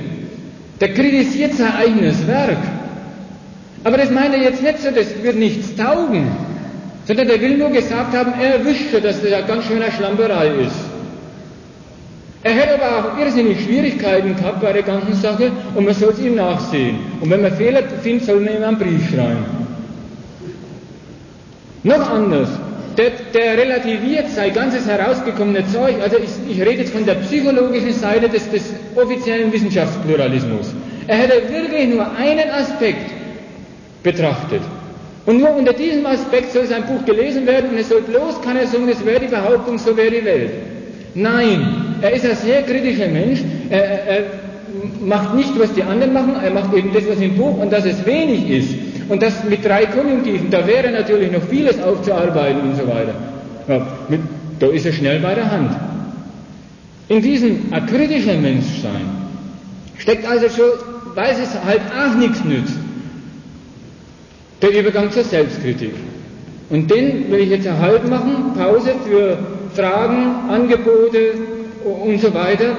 Der 0.81 0.93
kritisiert 0.93 1.53
sein 1.53 1.73
eigenes 1.75 2.25
Werk. 2.27 2.57
Aber 3.83 3.97
das 3.97 4.09
meint 4.11 4.33
er 4.33 4.41
jetzt 4.41 4.63
nicht 4.63 4.79
so, 4.79 4.89
das 4.91 5.07
wird 5.21 5.35
nichts 5.35 5.75
taugen. 5.75 6.27
Sondern 7.05 7.27
der 7.27 7.41
will 7.41 7.57
nur 7.57 7.69
gesagt 7.69 8.15
haben, 8.15 8.33
er 8.39 8.63
wüsste, 8.65 9.01
dass 9.01 9.21
das 9.21 9.29
ja 9.29 9.41
ganz 9.41 9.65
schöner 9.65 9.91
Schlamperei 9.91 10.47
ist. 10.65 10.88
Er 12.41 12.53
hätte 12.53 12.81
aber 12.81 13.13
auch 13.13 13.19
irrsinnig 13.19 13.61
Schwierigkeiten 13.61 14.35
gehabt 14.35 14.61
bei 14.61 14.71
der 14.71 14.83
ganzen 14.83 15.13
Sache 15.13 15.51
und 15.75 15.85
man 15.85 15.93
soll 15.93 16.11
es 16.13 16.19
ihm 16.19 16.35
nachsehen. 16.35 16.99
Und 17.19 17.29
wenn 17.29 17.41
man 17.41 17.51
Fehler 17.53 17.83
findet, 18.01 18.25
soll 18.25 18.39
man 18.39 18.55
ihm 18.55 18.63
einen 18.63 18.77
Brief 18.77 19.09
schreiben. 19.09 19.45
Noch 21.83 22.09
anders, 22.09 22.49
der, 22.97 23.11
der 23.33 23.57
relativiert 23.57 24.29
sein 24.29 24.53
ganzes 24.53 24.85
herausgekommene 24.87 25.65
Zeug, 25.67 25.95
also 26.01 26.17
ich, 26.17 26.29
ich 26.49 26.61
rede 26.61 26.81
jetzt 26.81 26.93
von 26.93 27.05
der 27.05 27.15
psychologischen 27.15 27.93
Seite 27.93 28.29
des, 28.29 28.49
des 28.51 28.73
offiziellen 28.95 29.51
Wissenschaftspluralismus. 29.51 30.73
Er 31.07 31.17
hätte 31.17 31.49
wirklich 31.51 31.87
nur 31.89 32.05
einen 32.15 32.49
Aspekt 32.51 33.11
betrachtet. 34.03 34.61
Und 35.25 35.39
nur 35.39 35.55
unter 35.55 35.73
diesem 35.73 36.05
Aspekt 36.05 36.51
soll 36.53 36.65
sein 36.65 36.85
Buch 36.85 37.03
gelesen 37.05 37.45
werden 37.45 37.71
und 37.71 37.77
es 37.77 37.89
soll 37.89 38.01
bloß 38.01 38.41
keiner 38.41 38.65
sagen, 38.65 38.87
es 38.89 39.05
wäre 39.05 39.19
die 39.19 39.27
Behauptung, 39.27 39.77
so 39.77 39.95
wäre 39.95 40.11
die 40.11 40.25
Welt. 40.25 40.51
Nein, 41.13 41.88
er 42.01 42.13
ist 42.13 42.25
ein 42.25 42.35
sehr 42.35 42.63
kritischer 42.63 43.07
Mensch. 43.07 43.39
Er, 43.69 44.07
er, 44.07 44.23
macht 45.01 45.35
nicht, 45.35 45.57
was 45.59 45.73
die 45.73 45.83
anderen 45.83 46.13
machen, 46.13 46.35
er 46.43 46.51
macht 46.51 46.73
eben 46.73 46.93
das, 46.93 47.03
was 47.07 47.19
im 47.19 47.35
Buch 47.35 47.57
und 47.57 47.71
dass 47.71 47.85
es 47.85 48.05
wenig 48.05 48.49
ist. 48.49 48.75
Und 49.09 49.21
das 49.21 49.43
mit 49.43 49.65
drei 49.65 49.85
Konjunktiven, 49.85 50.49
da 50.49 50.65
wäre 50.67 50.91
natürlich 50.91 51.31
noch 51.31 51.43
vieles 51.43 51.81
aufzuarbeiten 51.81 52.61
und 52.61 52.75
so 52.75 52.87
weiter. 52.87 53.15
Ja, 53.67 53.87
mit, 54.07 54.21
da 54.59 54.67
ist 54.67 54.85
er 54.85 54.93
schnell 54.93 55.19
bei 55.19 55.33
der 55.33 55.51
Hand. 55.51 55.75
In 57.07 57.21
diesem 57.21 57.73
akritischen 57.73 58.41
Menschsein 58.41 59.09
steckt 59.97 60.27
also 60.27 60.47
schon, 60.49 60.69
weil 61.15 61.31
es 61.31 61.57
halt 61.65 61.81
auch 61.97 62.15
nichts 62.15 62.43
nützt, 62.43 62.77
der 64.61 64.79
Übergang 64.79 65.11
zur 65.11 65.23
Selbstkritik. 65.23 65.93
Und 66.69 66.91
den 66.91 67.31
will 67.31 67.39
ich 67.39 67.49
jetzt 67.49 67.65
erhalten 67.65 68.09
machen, 68.09 68.53
Pause 68.55 68.91
für 69.07 69.39
Fragen, 69.73 70.49
Angebote 70.49 71.33
und 71.83 72.21
so 72.21 72.33
weiter. 72.33 72.75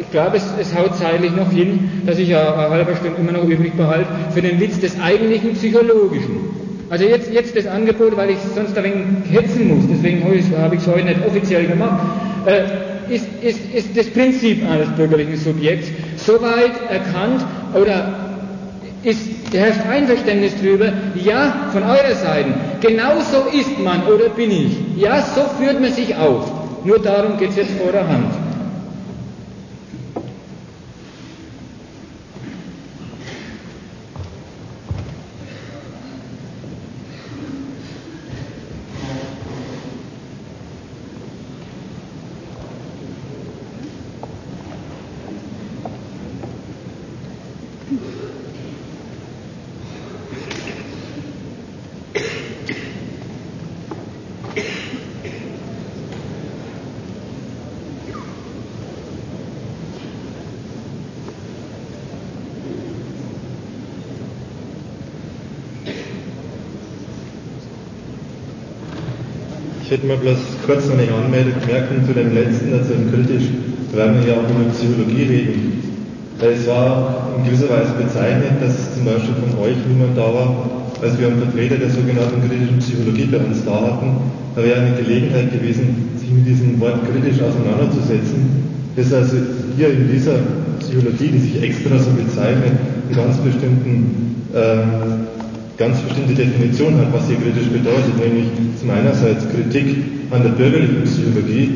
Ich 0.00 0.10
glaube, 0.10 0.36
es, 0.36 0.44
es 0.60 0.74
haut 0.74 0.96
zeitlich 0.96 1.32
noch 1.32 1.50
hin, 1.50 2.02
dass 2.06 2.18
ich 2.18 2.34
eine, 2.34 2.54
eine 2.56 2.70
halbe 2.70 2.96
Stunde 2.96 3.16
immer 3.20 3.32
noch 3.32 3.44
übrig 3.44 3.74
behalte 3.74 4.06
für 4.32 4.42
den 4.42 4.60
Witz 4.60 4.80
des 4.80 5.00
eigentlichen 5.00 5.54
Psychologischen. 5.54 6.64
Also 6.90 7.04
jetzt, 7.06 7.32
jetzt 7.32 7.56
das 7.56 7.66
Angebot, 7.66 8.16
weil 8.16 8.30
ich 8.30 8.38
sonst 8.54 8.76
wenig 8.76 9.06
hetzen 9.30 9.68
muss, 9.68 9.84
deswegen 9.90 10.22
habe 10.24 10.36
ich 10.76 10.80
es 10.82 10.86
heute 10.86 11.04
nicht 11.04 11.26
offiziell 11.26 11.66
gemacht, 11.66 12.00
äh, 12.46 13.12
ist, 13.12 13.26
ist, 13.42 13.60
ist 13.74 13.96
das 13.96 14.06
Prinzip 14.10 14.62
eines 14.68 14.88
bürgerlichen 14.90 15.36
Subjekts 15.36 15.88
soweit 16.16 16.72
erkannt 16.90 17.44
oder 17.74 18.24
ist, 19.02 19.28
herrscht 19.52 19.80
Einverständnis 19.90 20.52
darüber, 20.62 20.92
ja, 21.14 21.68
von 21.72 21.82
eurer 21.82 22.14
Seite, 22.14 22.50
genau 22.80 23.20
so 23.20 23.56
ist 23.56 23.78
man 23.78 24.04
oder 24.06 24.28
bin 24.30 24.50
ich, 24.50 24.76
ja, 24.96 25.20
so 25.22 25.42
führt 25.58 25.80
man 25.80 25.92
sich 25.92 26.16
auf. 26.16 26.50
Nur 26.84 26.98
darum 26.98 27.38
geht 27.38 27.50
es 27.50 27.56
jetzt 27.56 27.72
vor 27.72 27.92
hätte 69.94 70.06
mir 70.06 70.16
bloß 70.16 70.38
kurz 70.66 70.86
noch 70.86 70.98
eine 70.98 71.06
Anmerkung 71.06 72.02
zu 72.02 72.12
dem 72.12 72.34
letzten, 72.34 72.74
also 72.74 72.94
im 72.94 73.14
kritisch, 73.14 73.46
weil 73.94 74.10
wir 74.18 74.26
ja 74.26 74.34
auch 74.34 74.50
über 74.50 74.66
Psychologie 74.74 75.22
reden. 75.22 75.84
Es 76.42 76.66
war 76.66 77.30
in 77.38 77.44
gewisser 77.46 77.70
Weise 77.70 77.94
bezeichnend, 77.94 78.58
dass 78.58 78.94
zum 78.94 79.06
Beispiel 79.06 79.38
von 79.38 79.54
euch 79.62 79.78
niemand 79.86 80.18
da 80.18 80.34
war, 80.34 80.50
als 81.00 81.14
wir 81.16 81.28
einen 81.28 81.38
Vertreter 81.38 81.78
der 81.78 81.90
sogenannten 81.90 82.42
kritischen 82.42 82.78
Psychologie 82.82 83.30
bei 83.30 83.38
uns 83.38 83.64
da 83.64 83.94
hatten. 83.94 84.18
Da 84.56 84.64
wäre 84.64 84.82
eine 84.82 84.96
Gelegenheit 84.98 85.52
gewesen, 85.52 86.10
sich 86.18 86.30
mit 86.30 86.44
diesem 86.46 86.80
Wort 86.80 86.98
kritisch 87.06 87.38
auseinanderzusetzen. 87.38 88.66
Das 88.96 89.12
also 89.14 89.36
hier 89.78 89.94
in 89.94 90.10
dieser 90.10 90.42
Psychologie, 90.80 91.30
die 91.30 91.38
sich 91.38 91.62
extra 91.62 91.98
so 91.98 92.10
bezeichnet, 92.18 92.74
einen 92.82 93.14
ganz 93.14 93.38
bestimmten 93.38 94.42
äh, 94.52 95.33
ganz 95.76 95.98
bestimmte 96.00 96.34
Definition 96.34 96.96
hat, 96.98 97.12
was 97.12 97.26
hier 97.26 97.36
kritisch 97.36 97.68
bedeutet, 97.68 98.14
nämlich 98.18 98.46
zum 98.78 98.90
einerseits 98.90 99.44
Kritik 99.50 100.30
an 100.30 100.42
der 100.42 100.50
bürgerlichen 100.50 101.02
Psychologie, 101.04 101.70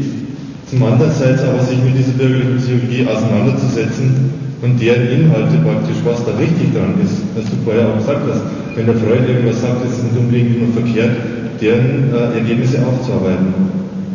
zum 0.67 0.83
andererseits 0.83 1.43
aber 1.43 1.63
sich 1.63 1.79
mit 1.83 1.97
dieser 1.99 2.13
bürgerlichen 2.13 2.59
Psychologie 2.59 3.07
auseinanderzusetzen 3.09 4.31
und 4.63 4.81
deren 4.81 5.09
Inhalte 5.09 5.59
praktisch, 5.65 5.99
was 6.05 6.25
da 6.25 6.33
richtig 6.37 6.75
dran 6.75 6.95
ist, 7.03 7.23
was 7.35 7.45
du 7.51 7.57
vorher 7.65 7.89
auch 7.89 7.99
gesagt 7.99 8.23
hast. 8.31 8.43
Wenn 8.75 8.87
der 8.87 8.97
Freud 8.97 9.27
irgendwas 9.27 9.61
sagt, 9.61 9.85
ist 9.85 10.03
nicht 10.03 10.17
unbedingt 10.17 10.57
immer 10.57 10.73
verkehrt, 10.73 11.17
deren 11.61 12.13
äh, 12.15 12.39
Ergebnisse 12.39 12.79
aufzuarbeiten. 12.85 13.55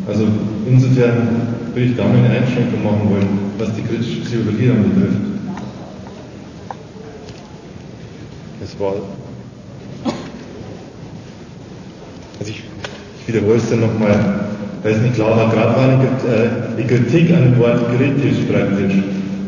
Also 0.07 0.27
insofern 0.67 1.27
würde 1.73 1.87
ich 1.87 1.95
da 1.95 2.03
mal 2.03 2.17
eine 2.17 2.29
Einschränkung 2.29 2.83
machen 2.83 3.09
wollen, 3.09 3.27
was 3.57 3.69
die 3.75 3.81
kritische 3.81 4.21
Psychologie 4.21 4.67
dann 4.67 4.83
betrifft. 4.83 5.17
Das 8.61 8.79
war. 8.79 8.93
Also 12.39 12.51
ich, 12.51 12.63
wiederhole 13.27 13.57
es 13.57 13.69
dann 13.69 13.81
nochmal, 13.81 14.17
weil 14.83 14.93
es 14.93 15.01
nicht 15.01 15.15
klar 15.15 15.37
war, 15.37 15.49
gerade 15.51 15.75
war 15.75 15.87
die 16.77 16.83
Kritik 16.83 17.33
an 17.35 17.43
dem 17.43 17.59
Wort 17.59 17.79
kritisch 17.97 18.43
praktisch. 18.51 18.95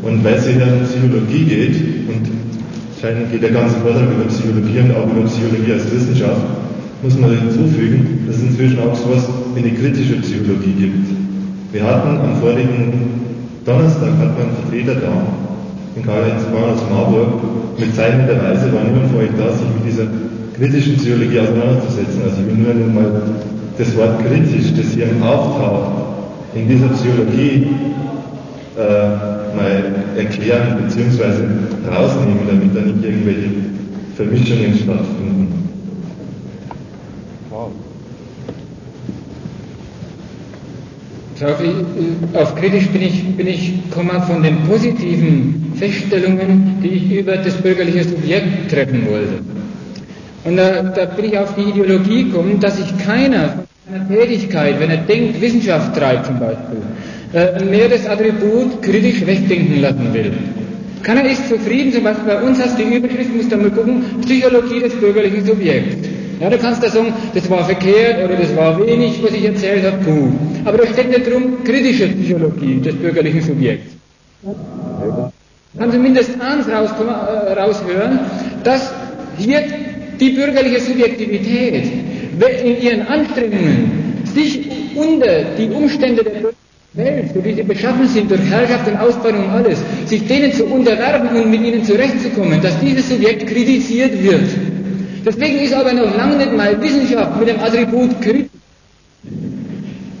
Und 0.02 0.24
weil 0.24 0.34
es 0.34 0.48
wieder 0.48 0.66
um 0.66 0.84
Psychologie 0.84 1.44
geht, 1.44 1.76
und 2.08 2.30
scheint 3.00 3.30
geht 3.30 3.42
der 3.42 3.50
ganze 3.50 3.76
Vortrag 3.76 4.08
über 4.10 4.24
Psychologie 4.28 4.80
und 4.80 4.92
auch 4.96 5.10
über 5.10 5.26
Psychologie 5.26 5.72
als 5.72 5.90
Wissenschaft, 5.92 6.40
muss 7.02 7.18
man 7.18 7.30
hinzufügen, 7.30 8.24
dass 8.26 8.36
es 8.36 8.42
inzwischen 8.42 8.78
auch 8.80 8.94
so 8.94 9.10
etwas 9.10 9.28
wie 9.54 9.60
eine 9.60 9.72
kritische 9.76 10.16
Psychologie 10.16 10.74
gibt. 10.78 11.08
Wir 11.72 11.84
hatten 11.84 12.16
am 12.18 12.40
vorigen 12.40 13.26
Donnerstag 13.66 14.10
hat 14.18 14.38
man 14.38 14.48
einen 14.48 14.56
Vertreter 14.62 14.94
da, 14.94 15.12
den 15.94 16.06
Karl-Heinz 16.06 16.44
Bahn 16.54 16.70
aus 16.72 16.82
Marburg, 16.88 17.42
mit 17.78 17.94
zeichnenderweise 17.94 18.72
war 18.72 18.84
niemand 18.84 19.10
von 19.10 19.20
euch 19.20 19.34
da, 19.36 19.52
sich 19.52 19.66
mit 19.74 19.84
dieser 19.84 20.06
kritischen 20.56 20.96
Psychologie 20.96 21.40
auseinanderzusetzen. 21.40 22.22
Also 22.24 22.36
ich 22.40 22.46
will 22.46 22.74
nur 22.74 22.86
mal 22.88 23.22
das 23.78 23.96
Wort 23.96 24.20
kritisch, 24.24 24.72
das 24.76 24.92
hier 24.92 25.08
auftaucht, 25.22 25.92
in 26.54 26.68
dieser 26.68 26.88
Psychologie 26.88 27.66
äh, 28.76 28.82
mal 29.56 29.94
erklären 30.16 30.78
bzw. 30.82 31.24
rausnehmen, 31.88 32.46
damit 32.46 32.74
da 32.76 32.80
nicht 32.80 33.04
irgendwelche 33.04 33.50
Vermischungen 34.16 34.74
stattfinden. 34.74 35.66
Auf 42.32 42.54
kritisch 42.54 42.88
bin 42.88 43.02
ich, 43.02 43.36
bin 43.36 43.46
ich 43.46 43.74
komme 43.90 44.22
von 44.22 44.42
den 44.42 44.56
positiven 44.60 45.72
Feststellungen, 45.76 46.78
die 46.82 46.88
ich 46.88 47.12
über 47.12 47.36
das 47.36 47.54
bürgerliche 47.60 48.04
Subjekt 48.04 48.70
treffen 48.70 49.06
wollte. 49.06 49.55
Und 50.46 50.56
da, 50.56 50.82
da 50.82 51.06
bin 51.06 51.24
ich 51.24 51.36
auf 51.36 51.54
die 51.56 51.70
Ideologie 51.70 52.24
gekommen, 52.24 52.60
dass 52.60 52.76
sich 52.76 52.86
keiner 53.04 53.48
von 53.48 53.66
seiner 53.90 54.08
Tätigkeit, 54.08 54.78
wenn 54.78 54.90
er 54.90 54.98
denkt, 54.98 55.40
Wissenschaft 55.40 55.96
treibt 55.96 56.26
zum 56.26 56.38
Beispiel, 56.38 56.82
äh, 57.32 57.64
mehr 57.64 57.88
das 57.88 58.06
Attribut 58.06 58.80
kritisch 58.80 59.26
wegdenken 59.26 59.80
lassen 59.80 60.14
will. 60.14 60.32
Keiner 61.02 61.24
ist 61.24 61.48
zufrieden, 61.48 61.92
zum 61.92 62.04
Beispiel 62.04 62.26
bei 62.26 62.42
uns 62.42 62.62
hast 62.62 62.78
du 62.78 62.84
die 62.84 62.96
Überschrift, 62.96 63.34
musst 63.34 63.50
du 63.50 63.56
mal 63.56 63.70
gucken, 63.70 64.04
Psychologie 64.22 64.80
des 64.80 64.94
bürgerlichen 64.94 65.44
Subjekts. 65.44 66.08
Ja, 66.40 66.50
du 66.50 66.58
kannst 66.58 66.82
da 66.82 66.90
sagen, 66.90 67.12
das 67.34 67.48
war 67.50 67.64
verkehrt 67.64 68.24
oder 68.24 68.36
das 68.36 68.54
war 68.54 68.78
wenig, 68.86 69.20
was 69.22 69.32
ich 69.32 69.44
erzählt 69.44 69.84
habe, 69.84 70.04
gut. 70.04 70.32
Aber 70.64 70.78
da 70.78 70.86
steht 70.86 71.08
nicht 71.08 71.30
drum, 71.30 71.64
kritische 71.64 72.06
Psychologie 72.08 72.80
des 72.80 72.94
bürgerlichen 72.94 73.42
Subjekts. 73.42 73.92
Kann 75.78 75.90
zumindest 75.90 76.30
eins 76.40 76.68
äh, 76.68 77.52
raushören, 77.52 78.20
dass 78.62 78.92
hier 79.38 79.62
die 80.20 80.30
bürgerliche 80.30 80.80
Subjektivität 80.80 81.84
in 82.64 82.80
ihren 82.82 83.02
Anstrengungen, 83.02 84.22
sich 84.34 84.66
unter 84.94 85.44
die 85.58 85.68
Umstände 85.68 86.22
der 86.24 86.52
Welt, 86.94 87.30
so 87.34 87.44
wie 87.44 87.52
sie 87.54 87.62
beschaffen 87.62 88.08
sind, 88.08 88.30
durch 88.30 88.40
Herrschaft 88.50 88.88
und 88.88 88.96
Ausbeutung 88.98 89.44
und 89.44 89.50
alles, 89.50 89.78
sich 90.06 90.26
denen 90.26 90.52
zu 90.52 90.64
unterwerfen 90.66 91.28
und 91.36 91.50
mit 91.50 91.62
ihnen 91.62 91.84
zurechtzukommen, 91.84 92.60
dass 92.62 92.78
dieses 92.80 93.08
Subjekt 93.08 93.46
kritisiert 93.46 94.22
wird. 94.22 94.44
Deswegen 95.24 95.58
ist 95.58 95.74
aber 95.74 95.92
noch 95.92 96.16
lange 96.16 96.36
nicht 96.36 96.52
mal 96.56 96.80
Wissenschaft 96.80 97.38
mit 97.38 97.48
dem 97.48 97.58
Attribut 97.60 98.20
kritisch. 98.22 98.50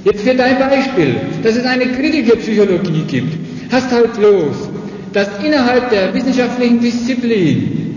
Jetzt 0.04 0.22
für 0.22 0.34
dein 0.34 0.58
Beispiel, 0.58 1.16
dass 1.42 1.56
es 1.56 1.64
eine 1.64 1.86
kritische 1.86 2.36
Psychologie 2.36 3.02
gibt, 3.08 3.32
hast 3.72 3.90
halt 3.92 4.16
los, 4.18 4.68
dass 5.12 5.28
innerhalb 5.44 5.90
der 5.90 6.12
wissenschaftlichen 6.14 6.80
Disziplin 6.80 7.94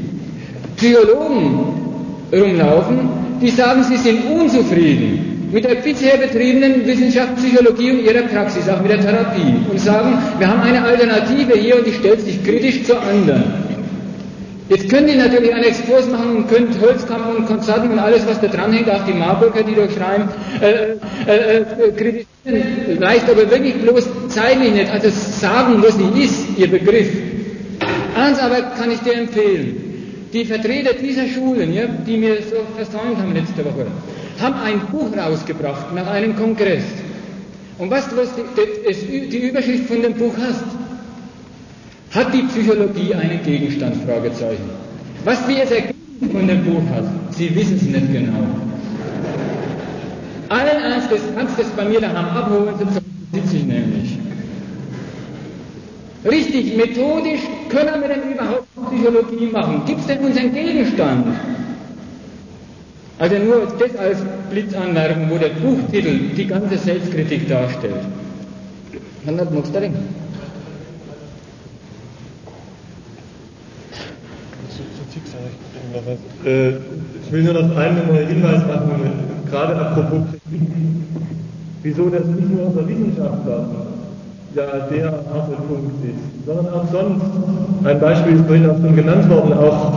Psychologen 0.78 1.79
rumlaufen, 2.32 3.00
die 3.42 3.50
sagen, 3.50 3.84
sie 3.84 3.98
sind 3.98 4.26
unzufrieden 4.30 5.50
mit 5.52 5.64
der 5.64 5.76
bisher 5.76 6.18
betriebenen 6.18 6.86
Wissenschaft, 6.86 7.36
Psychologie 7.38 7.92
und 7.92 8.00
ihrer 8.04 8.22
Praxis, 8.24 8.70
auch 8.70 8.82
mit 8.82 8.92
der 8.92 9.02
Therapie, 9.02 9.56
und 9.70 9.80
sagen, 9.80 10.18
wir 10.38 10.48
haben 10.48 10.62
eine 10.62 10.84
Alternative 10.84 11.58
hier 11.58 11.78
und 11.78 11.88
die 11.88 11.94
stellt 11.94 12.22
sich 12.22 12.44
kritisch 12.44 12.84
zur 12.84 13.02
anderen. 13.02 13.44
Jetzt 14.70 14.88
könnt 14.88 15.10
ihr 15.10 15.18
natürlich 15.18 15.52
einen 15.52 15.64
Exkurs 15.64 16.08
machen 16.12 16.38
und 16.38 16.48
könnt 16.48 16.80
Holzkammer 16.80 17.36
und 17.36 17.48
Konzerten 17.48 17.90
und 17.90 17.98
alles, 17.98 18.28
was 18.28 18.40
da 18.40 18.48
dranhängt, 18.48 18.88
auch 18.88 19.04
die 19.04 19.14
Marburger, 19.14 19.64
die 19.64 19.74
dort 19.74 19.92
schreiben, 19.92 20.30
äh, 20.62 20.92
äh, 21.28 21.58
äh, 21.58 21.92
kritisieren. 21.98 23.04
Reicht 23.04 23.28
aber 23.28 23.50
wirklich 23.50 23.74
bloß 23.82 24.08
zeitlich 24.28 24.72
nicht. 24.72 24.92
Also 24.92 25.10
sagen, 25.10 25.82
was 25.82 25.98
sie 25.98 26.24
ist, 26.24 26.46
ihr 26.56 26.70
Begriff. 26.70 27.10
Eins 28.16 28.38
aber 28.38 28.62
kann 28.78 28.92
ich 28.92 29.00
dir 29.00 29.16
empfehlen. 29.16 29.89
Die 30.32 30.46
Vertreter 30.46 30.94
dieser 30.94 31.28
Schulen, 31.28 31.74
ja, 31.74 31.86
die 31.88 32.18
mir 32.18 32.36
so 32.44 32.58
versäumt 32.76 33.18
haben 33.18 33.34
letzte 33.34 33.66
Woche, 33.66 33.88
haben 34.40 34.56
ein 34.64 34.80
Buch 34.92 35.16
rausgebracht 35.18 35.94
nach 35.96 36.08
einem 36.08 36.36
Kongress. 36.36 36.84
Und 37.80 37.90
was 37.90 38.08
du, 38.10 38.16
die, 39.32 39.38
Überschrift 39.38 39.88
von 39.88 40.02
dem 40.02 40.14
Buch 40.14 40.34
hast? 40.38 40.66
Hat 42.12 42.34
die 42.34 42.44
Psychologie 42.44 43.14
einen 43.16 43.42
Gegenstand? 43.44 43.96
Fragezeichen. 44.06 44.70
Was 45.24 45.48
wir 45.48 45.58
jetzt 45.58 45.72
erkennen 45.72 45.94
von 46.32 46.48
dem 46.48 46.64
Buch 46.64 46.84
hat, 46.94 47.06
Sie 47.32 47.56
wissen 47.56 47.78
es 47.78 47.84
nicht 47.84 48.14
genau. 48.14 48.46
Allen 50.50 50.84
Ernstes 50.84 51.22
kannst 51.36 51.58
du 51.58 51.62
es 51.64 51.70
bei 51.70 51.86
mir 51.86 52.02
daheim 52.02 52.26
abholen, 52.38 52.76
sonst 52.78 53.02
sitze 53.34 53.58
ich 53.58 53.66
nämlich. 53.66 54.19
Richtig, 56.26 56.76
methodisch 56.76 57.40
können 57.70 58.02
wir 58.02 58.10
denn 58.10 58.34
überhaupt 58.34 58.68
Psychologie 58.92 59.48
machen? 59.54 59.84
Gibt 59.86 60.02
es 60.02 60.08
denn 60.08 60.20
unseren 60.20 60.54
Gegenstand? 60.54 61.28
Also 63.20 63.38
nur 63.38 63.68
das 63.80 63.96
als 63.96 64.18
Blitzanmerkung, 64.50 65.30
wo 65.30 65.38
der 65.38 65.50
Buchtitel 65.50 66.36
die 66.36 66.46
ganze 66.46 66.78
Selbstkritik 66.78 67.48
darstellt. 67.48 68.06
Dann 69.26 69.40
hat 69.40 69.54
man 69.54 69.64
drin. 69.64 69.94
Äh, 76.46 76.70
ich 76.70 77.32
will 77.32 77.44
nur 77.44 77.54
noch 77.54 77.78
einen 77.78 78.28
Hinweis 78.28 78.68
machen, 78.68 79.02
gerade 79.50 79.76
apropos 79.76 80.22
Kritik. 80.50 80.68
Wieso 81.82 82.10
das 82.10 82.26
nicht 82.26 82.50
nur 82.50 82.68
unser 82.68 82.88
Wissenschaftler 82.88 83.68
ja 84.56 84.64
der 84.92 85.06
harte 85.06 85.56
Punkt 85.68 86.04
ist, 86.04 86.46
sondern 86.46 86.74
auch 86.74 86.92
sonst. 86.92 87.26
Ein 87.84 88.00
Beispiel 88.00 88.36
ist 88.36 88.46
vorhin 88.46 88.70
auch 88.70 88.78
schon 88.78 88.96
genannt 88.96 89.30
worden, 89.30 89.54
auch 89.54 89.94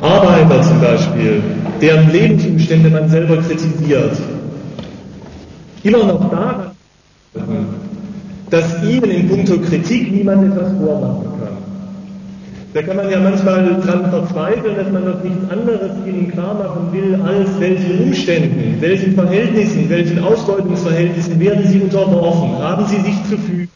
Arbeiter 0.00 0.62
zum 0.62 0.80
Beispiel, 0.80 1.42
deren 1.80 2.10
Lebensumstände 2.10 2.90
man 2.90 3.08
selber 3.08 3.36
kritisiert. 3.38 4.16
Immer 5.82 6.04
noch 6.04 6.30
daran, 6.30 6.70
dass 8.50 8.82
ihnen 8.82 9.10
in 9.10 9.28
puncto 9.28 9.58
Kritik 9.58 10.12
niemand 10.12 10.52
etwas 10.52 10.72
vormachen 10.78 11.28
kann. 11.38 11.43
Da 12.74 12.82
kann 12.82 12.96
man 12.96 13.08
ja 13.08 13.20
manchmal 13.20 13.80
dran 13.80 14.10
verzweifeln, 14.10 14.74
dass 14.74 14.90
man 14.90 15.04
noch 15.04 15.22
nichts 15.22 15.48
anderes 15.48 15.92
ihnen 16.04 16.32
klar 16.32 16.54
machen 16.54 16.92
will, 16.92 17.14
als 17.24 17.48
welchen 17.60 18.02
Umständen, 18.02 18.80
welchen 18.80 19.14
Verhältnissen, 19.14 19.88
welchen 19.88 20.18
Ausbeutungsverhältnissen 20.18 21.38
werden 21.38 21.64
sie 21.68 21.78
unterworfen, 21.78 22.58
haben 22.58 22.84
sie 22.88 22.96
sich 22.96 23.14
zu 23.30 23.38
fügen. 23.38 23.68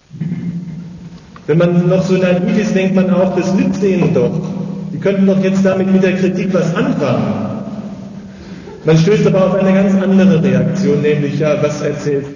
Wenn 1.46 1.58
man 1.58 1.88
noch 1.88 2.02
so 2.02 2.14
naiv 2.14 2.58
ist, 2.58 2.74
denkt 2.74 2.96
man 2.96 3.08
auch, 3.10 3.36
das 3.36 3.54
nützt 3.54 3.84
ihnen 3.84 4.12
doch. 4.12 4.32
Die 4.92 4.98
könnten 4.98 5.26
doch 5.26 5.40
jetzt 5.44 5.64
damit 5.64 5.92
mit 5.92 6.02
der 6.02 6.16
Kritik 6.16 6.52
was 6.52 6.74
anfangen. 6.74 7.62
Man 8.84 8.98
stößt 8.98 9.28
aber 9.28 9.46
auf 9.46 9.54
eine 9.54 9.74
ganz 9.74 9.94
andere 10.02 10.42
Reaktion, 10.42 11.02
nämlich, 11.02 11.38
ja, 11.38 11.56
was 11.62 11.82
erzählt? 11.82 12.26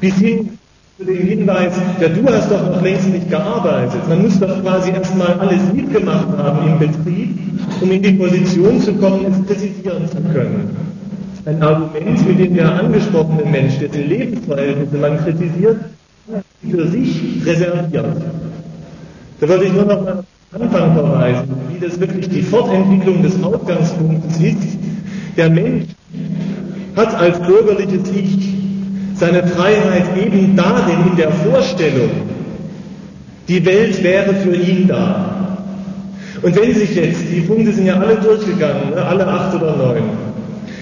Bis 0.00 0.14
hin 0.14 0.55
zu 0.98 1.04
dem 1.04 1.26
Hinweis, 1.26 1.74
ja, 2.00 2.08
du 2.08 2.26
hast 2.26 2.50
doch 2.50 2.70
noch 2.70 2.82
längst 2.82 3.06
nicht 3.08 3.28
gearbeitet. 3.28 4.08
Man 4.08 4.22
muss 4.22 4.40
doch 4.40 4.62
quasi 4.62 4.90
erstmal 4.90 5.34
alles 5.34 5.70
mitgemacht 5.74 6.28
haben 6.38 6.68
im 6.68 6.78
Betrieb, 6.78 7.38
um 7.82 7.90
in 7.90 8.02
die 8.02 8.12
Position 8.12 8.80
zu 8.80 8.94
kommen, 8.94 9.26
es 9.26 9.46
kritisieren 9.46 10.08
zu 10.08 10.16
können. 10.32 10.74
Ein 11.44 11.62
Argument, 11.62 12.26
mit 12.26 12.38
dem 12.38 12.54
der 12.54 12.72
angesprochene 12.72 13.44
Mensch, 13.44 13.78
dessen 13.78 14.08
Lebensverhältnisse 14.08 14.96
man 14.96 15.18
kritisiert, 15.18 15.76
für 16.68 16.88
sich 16.88 17.42
reserviert. 17.44 18.16
Da 19.40 19.48
würde 19.48 19.64
ich 19.64 19.72
nur 19.74 19.84
noch 19.84 20.02
mal 20.02 20.24
Anfang 20.52 20.94
verweisen, 20.94 21.54
wie 21.70 21.78
das 21.78 22.00
wirklich 22.00 22.28
die 22.30 22.42
Fortentwicklung 22.42 23.22
des 23.22 23.42
Ausgangspunktes 23.44 24.40
ist. 24.40 24.78
Der 25.36 25.50
Mensch 25.50 25.88
hat 26.96 27.14
als 27.14 27.38
bürgerliches 27.40 28.10
Ich 28.10 28.55
seine 29.18 29.46
Freiheit 29.46 30.16
eben 30.16 30.56
darin, 30.56 31.10
in 31.10 31.16
der 31.16 31.30
Vorstellung, 31.30 32.10
die 33.48 33.64
Welt 33.64 34.02
wäre 34.02 34.34
für 34.34 34.54
ihn 34.54 34.88
da. 34.88 35.58
Und 36.42 36.54
wenn 36.54 36.74
sich 36.74 36.94
jetzt, 36.94 37.20
die 37.32 37.40
Punkte 37.40 37.72
sind 37.72 37.86
ja 37.86 37.98
alle 37.98 38.16
durchgegangen, 38.16 38.90
ne, 38.94 39.02
alle 39.02 39.26
acht 39.26 39.54
oder 39.54 39.76
neun, 39.76 40.02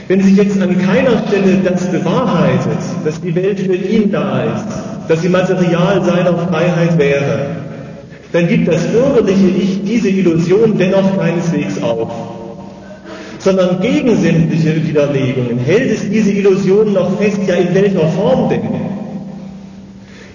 Wenn 0.06 0.20
sich 0.20 0.36
jetzt 0.36 0.60
an 0.60 0.76
keiner 0.78 1.22
Stelle 1.26 1.60
das 1.64 1.90
bewahrheitet, 1.90 2.78
dass 3.04 3.20
die 3.22 3.34
Welt 3.34 3.58
für 3.60 3.74
ihn 3.74 4.12
da 4.12 4.42
ist, 4.42 4.66
dass 5.08 5.22
sie 5.22 5.30
Material 5.30 6.04
seiner 6.04 6.36
Freiheit 6.36 6.98
wäre, 6.98 7.46
dann 8.32 8.46
gibt 8.48 8.68
das 8.68 8.86
bürgerliche 8.88 9.46
Ich 9.46 9.82
diese 9.84 10.10
Illusion 10.10 10.76
dennoch 10.76 11.18
keineswegs 11.18 11.82
auf, 11.82 12.12
sondern 13.44 13.80
gegen 13.82 14.16
sämtliche 14.16 14.74
Widerlegungen 14.86 15.58
hält 15.58 15.92
es 15.92 16.08
diese 16.08 16.32
Illusion 16.32 16.94
noch 16.94 17.18
fest, 17.18 17.40
ja 17.46 17.56
in 17.56 17.74
welcher 17.74 18.08
Form 18.08 18.48
denn? 18.48 18.62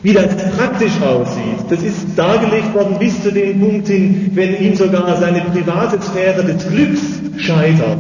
Wie 0.04 0.14
das 0.14 0.28
praktisch 0.56 0.94
aussieht, 1.02 1.66
das 1.70 1.82
ist 1.82 1.98
dargelegt 2.16 2.74
worden 2.76 2.98
bis 3.00 3.22
zu 3.22 3.32
dem 3.32 3.60
Punkt 3.60 3.88
hin, 3.88 4.30
wenn 4.36 4.62
ihm 4.62 4.76
sogar 4.76 5.18
seine 5.20 5.42
private 5.42 6.00
Sphäre 6.02 6.44
des 6.44 6.68
Glücks 6.70 7.02
scheitert. 7.38 7.98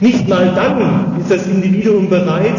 Nicht 0.00 0.26
mal 0.26 0.52
dann 0.54 1.20
ist 1.20 1.30
das 1.30 1.46
Individuum 1.46 2.08
bereit, 2.08 2.58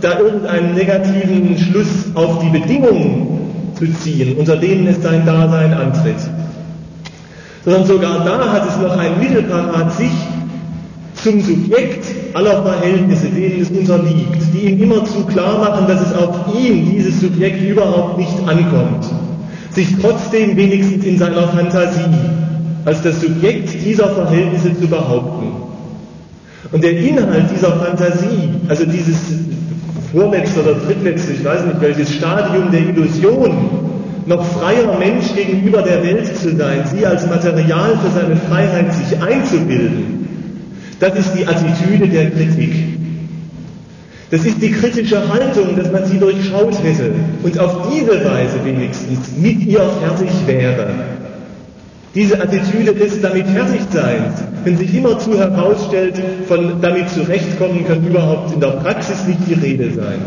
da 0.00 0.18
irgendeinen 0.18 0.74
negativen 0.74 1.56
Schluss 1.58 2.10
auf 2.14 2.40
die 2.40 2.58
Bedingungen 2.58 3.72
zu 3.78 3.86
ziehen, 4.00 4.36
unter 4.36 4.56
denen 4.56 4.88
es 4.88 5.00
sein 5.00 5.24
Dasein 5.24 5.72
antritt. 5.72 6.16
Sondern 7.64 7.86
sogar 7.86 8.24
da 8.24 8.52
hat 8.52 8.68
es 8.68 8.76
noch 8.80 8.98
ein 8.98 9.20
Mittel 9.20 9.44
parat, 9.44 9.96
sich 9.96 10.10
zum 11.22 11.40
Subjekt 11.40 12.04
aller 12.34 12.62
Verhältnisse, 12.62 13.28
denen 13.28 13.62
es 13.62 13.70
unterliegt, 13.70 14.42
die 14.52 14.70
ihm 14.70 14.82
immerzu 14.82 15.24
klar 15.26 15.58
machen, 15.58 15.86
dass 15.86 16.00
es 16.00 16.14
auf 16.14 16.54
ihn, 16.54 16.90
dieses 16.90 17.20
Subjekt, 17.20 17.62
überhaupt 17.62 18.18
nicht 18.18 18.36
ankommt, 18.46 19.06
sich 19.70 19.88
trotzdem 20.00 20.56
wenigstens 20.56 21.04
in 21.04 21.18
seiner 21.18 21.48
Fantasie 21.48 22.10
als 22.84 23.02
das 23.02 23.20
Subjekt 23.20 23.72
dieser 23.84 24.08
Verhältnisse 24.08 24.78
zu 24.78 24.88
behaupten. 24.88 25.52
Und 26.72 26.82
der 26.82 26.96
Inhalt 26.98 27.44
dieser 27.54 27.72
Fantasie, 27.76 28.50
also 28.68 28.84
dieses 28.84 29.16
vorletzte 30.12 30.62
oder 30.62 30.74
drittletzte, 30.74 31.34
ich 31.34 31.44
weiß 31.44 31.64
nicht 31.66 31.80
welches 31.80 32.12
Stadium 32.14 32.70
der 32.70 32.80
Illusion, 32.80 33.52
noch 34.26 34.44
freier 34.44 34.98
Mensch 34.98 35.34
gegenüber 35.34 35.82
der 35.82 36.02
Welt 36.02 36.26
zu 36.36 36.56
sein, 36.56 36.84
sie 36.92 37.04
als 37.06 37.26
Material 37.28 37.98
für 37.98 38.20
seine 38.20 38.36
Freiheit 38.36 38.92
sich 38.94 39.20
einzubilden, 39.20 40.21
das 41.02 41.18
ist 41.18 41.32
die 41.36 41.44
Attitüde 41.44 42.06
der 42.06 42.30
Kritik. 42.30 42.72
Das 44.30 44.44
ist 44.44 44.62
die 44.62 44.70
kritische 44.70 45.28
Haltung, 45.28 45.76
dass 45.76 45.90
man 45.90 46.06
sie 46.06 46.16
durchschaut 46.16 46.80
hätte 46.80 47.10
und 47.42 47.58
auf 47.58 47.88
diese 47.90 48.24
Weise 48.24 48.64
wenigstens 48.64 49.32
mit 49.36 49.66
ihr 49.66 49.80
fertig 49.80 50.30
wäre. 50.46 50.86
Diese 52.14 52.40
Attitüde 52.40 52.94
des 52.94 53.20
damit 53.20 53.48
Fertigseins, 53.48 54.44
wenn 54.62 54.76
sich 54.76 54.94
immerzu 54.94 55.36
herausstellt, 55.36 56.22
von 56.46 56.80
damit 56.80 57.10
zurechtkommen 57.10 57.84
kann 57.84 58.06
überhaupt 58.06 58.54
in 58.54 58.60
der 58.60 58.68
Praxis 58.68 59.26
nicht 59.26 59.40
die 59.48 59.54
Rede 59.54 59.90
sein. 59.92 60.20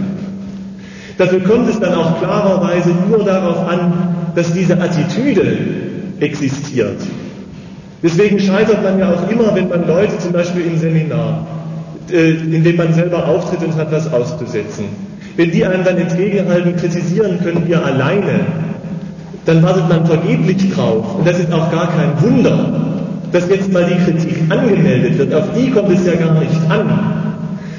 Dafür 1.18 1.40
kommt 1.40 1.70
es 1.70 1.80
dann 1.80 1.94
auch 1.94 2.20
klarerweise 2.20 2.90
nur 3.10 3.24
darauf 3.24 3.66
an, 3.70 4.14
dass 4.36 4.52
diese 4.52 4.78
Attitüde 4.82 5.58
existiert. 6.20 6.98
Deswegen 8.06 8.40
scheitert 8.40 8.84
man 8.84 9.00
ja 9.00 9.12
auch 9.12 9.28
immer, 9.32 9.56
wenn 9.56 9.68
man 9.68 9.88
Leute 9.88 10.20
zum 10.20 10.32
Beispiel 10.32 10.68
im 10.68 10.78
Seminar, 10.78 11.48
äh, 12.12 12.34
in 12.34 12.64
dem 12.64 12.76
man 12.76 12.94
selber 12.94 13.28
auftritt 13.28 13.64
und 13.64 13.76
hat 13.76 13.92
was 13.92 14.14
auszusetzen, 14.14 14.86
wenn 15.38 15.50
die 15.50 15.66
einem 15.66 15.84
dann 15.84 15.98
entgegenhalten, 15.98 16.76
kritisieren 16.76 17.40
können 17.44 17.68
wir 17.68 17.84
alleine, 17.84 18.42
dann 19.46 19.64
wartet 19.64 19.90
man 19.90 20.06
vergeblich 20.06 20.72
drauf. 20.72 21.16
Und 21.18 21.28
das 21.28 21.40
ist 21.40 21.52
auch 21.52 21.72
gar 21.72 21.88
kein 21.88 22.22
Wunder, 22.22 23.00
dass 23.32 23.50
jetzt 23.50 23.74
mal 23.74 23.86
die 23.86 23.96
Kritik 24.04 24.38
angemeldet 24.50 25.18
wird. 25.18 25.34
Auf 25.34 25.46
die 25.58 25.72
kommt 25.72 25.90
es 25.90 26.06
ja 26.06 26.14
gar 26.14 26.40
nicht 26.40 26.62
an. 26.70 27.15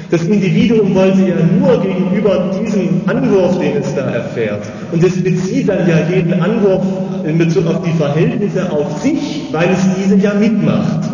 Das 0.09 0.23
Individuum 0.23 0.95
wollte 0.95 1.19
ja 1.19 1.35
nur 1.59 1.81
gegenüber 1.81 2.51
diesem 2.63 3.01
Anwurf, 3.07 3.59
den 3.59 3.75
es 3.75 3.93
da 3.93 4.09
erfährt, 4.09 4.63
und 4.93 5.03
es 5.03 5.21
bezieht 5.21 5.67
dann 5.67 5.87
ja 5.87 5.97
jeden 6.09 6.33
Anwurf 6.41 6.85
in 7.25 7.37
Bezug 7.37 7.67
auf 7.67 7.81
die 7.83 7.91
Verhältnisse 7.91 8.71
auf 8.71 9.01
sich, 9.01 9.49
weil 9.51 9.67
es 9.69 9.79
diese 9.97 10.15
ja 10.15 10.33
mitmacht. 10.33 11.09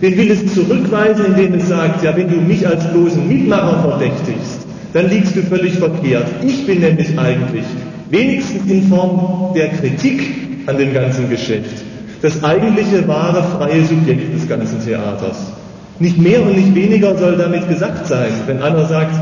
Den 0.00 0.16
will 0.16 0.30
es 0.30 0.54
zurückweisen, 0.54 1.24
indem 1.26 1.54
es 1.54 1.68
sagt, 1.68 2.04
ja, 2.04 2.16
wenn 2.16 2.28
du 2.28 2.36
mich 2.36 2.64
als 2.64 2.86
bloßen 2.92 3.26
Mitmacher 3.26 3.80
verdächtigst, 3.80 4.64
dann 4.92 5.10
liegst 5.10 5.34
du 5.34 5.42
völlig 5.42 5.74
verkehrt. 5.74 6.26
Ich 6.46 6.66
bin 6.66 6.80
nämlich 6.80 7.18
eigentlich 7.18 7.64
wenigstens 8.10 8.70
in 8.70 8.88
Form 8.88 9.54
der 9.54 9.70
Kritik 9.70 10.22
an 10.66 10.78
dem 10.78 10.94
ganzen 10.94 11.28
Geschäft, 11.28 11.82
das 12.22 12.44
eigentliche 12.44 13.08
wahre 13.08 13.42
freie 13.42 13.84
Subjekt 13.84 14.34
des 14.34 14.48
ganzen 14.48 14.84
Theaters. 14.84 15.52
Nicht 16.00 16.18
mehr 16.18 16.42
und 16.42 16.54
nicht 16.54 16.74
weniger 16.74 17.16
soll 17.16 17.36
damit 17.36 17.68
gesagt 17.68 18.06
sein, 18.06 18.30
wenn 18.46 18.62
einer 18.62 18.86
sagt, 18.86 19.14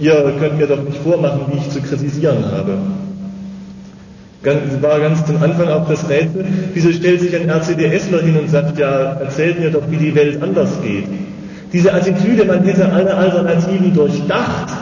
ihr 0.00 0.32
könnt 0.40 0.58
mir 0.58 0.66
doch 0.66 0.82
nicht 0.82 0.98
vormachen, 0.98 1.42
wie 1.52 1.58
ich 1.58 1.70
zu 1.70 1.80
kritisieren 1.80 2.44
habe. 2.50 2.76
Ganz, 4.42 4.60
war 4.80 4.98
ganz 5.00 5.24
zum 5.24 5.42
Anfang 5.42 5.68
auch 5.68 5.88
das 5.88 6.08
Rätsel, 6.08 6.44
wieso 6.74 6.92
stellt 6.92 7.20
sich 7.20 7.34
ein 7.34 7.48
RCDSler 7.48 8.22
hin 8.22 8.36
und 8.36 8.50
sagt, 8.50 8.78
ja, 8.78 9.14
erzählt 9.14 9.60
mir 9.60 9.70
doch, 9.70 9.82
wie 9.88 9.96
die 9.96 10.14
Welt 10.14 10.42
anders 10.42 10.70
geht. 10.82 11.04
Diese 11.72 11.92
Attitüde, 11.92 12.44
man 12.44 12.62
hätte 12.64 12.92
alle 12.92 13.14
Alternativen 13.14 13.94
durchdacht 13.94 14.72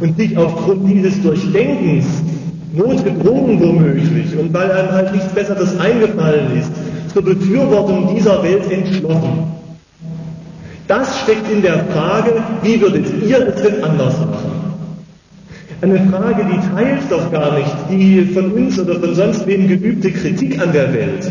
und 0.00 0.16
sich 0.16 0.36
aufgrund 0.36 0.88
dieses 0.88 1.20
Durchdenkens 1.22 2.06
notgedrungen 2.74 3.60
womöglich 3.60 4.36
und 4.38 4.52
weil 4.54 4.70
einem 4.70 4.92
halt 4.92 5.12
nichts 5.12 5.32
Besseres 5.32 5.78
eingefallen 5.78 6.56
ist, 6.58 6.70
zur 7.12 7.24
Befürwortung 7.24 8.14
dieser 8.14 8.42
Welt 8.42 8.70
entschlossen. 8.70 9.59
Das 10.90 11.20
steckt 11.20 11.48
in 11.48 11.62
der 11.62 11.84
Frage, 11.84 12.42
wie 12.64 12.80
würdet 12.80 13.06
ihr 13.24 13.46
es 13.46 13.62
denn 13.62 13.84
anders 13.84 14.18
machen? 14.18 14.74
Eine 15.82 16.00
Frage, 16.10 16.44
die 16.44 16.74
teilt 16.74 17.02
doch 17.08 17.30
gar 17.30 17.56
nicht 17.56 17.76
die 17.88 18.24
von 18.34 18.50
uns 18.50 18.76
oder 18.76 18.98
von 18.98 19.14
sonst 19.14 19.46
wem 19.46 19.68
geübte 19.68 20.10
Kritik 20.10 20.60
an 20.60 20.72
der 20.72 20.92
Welt, 20.92 21.30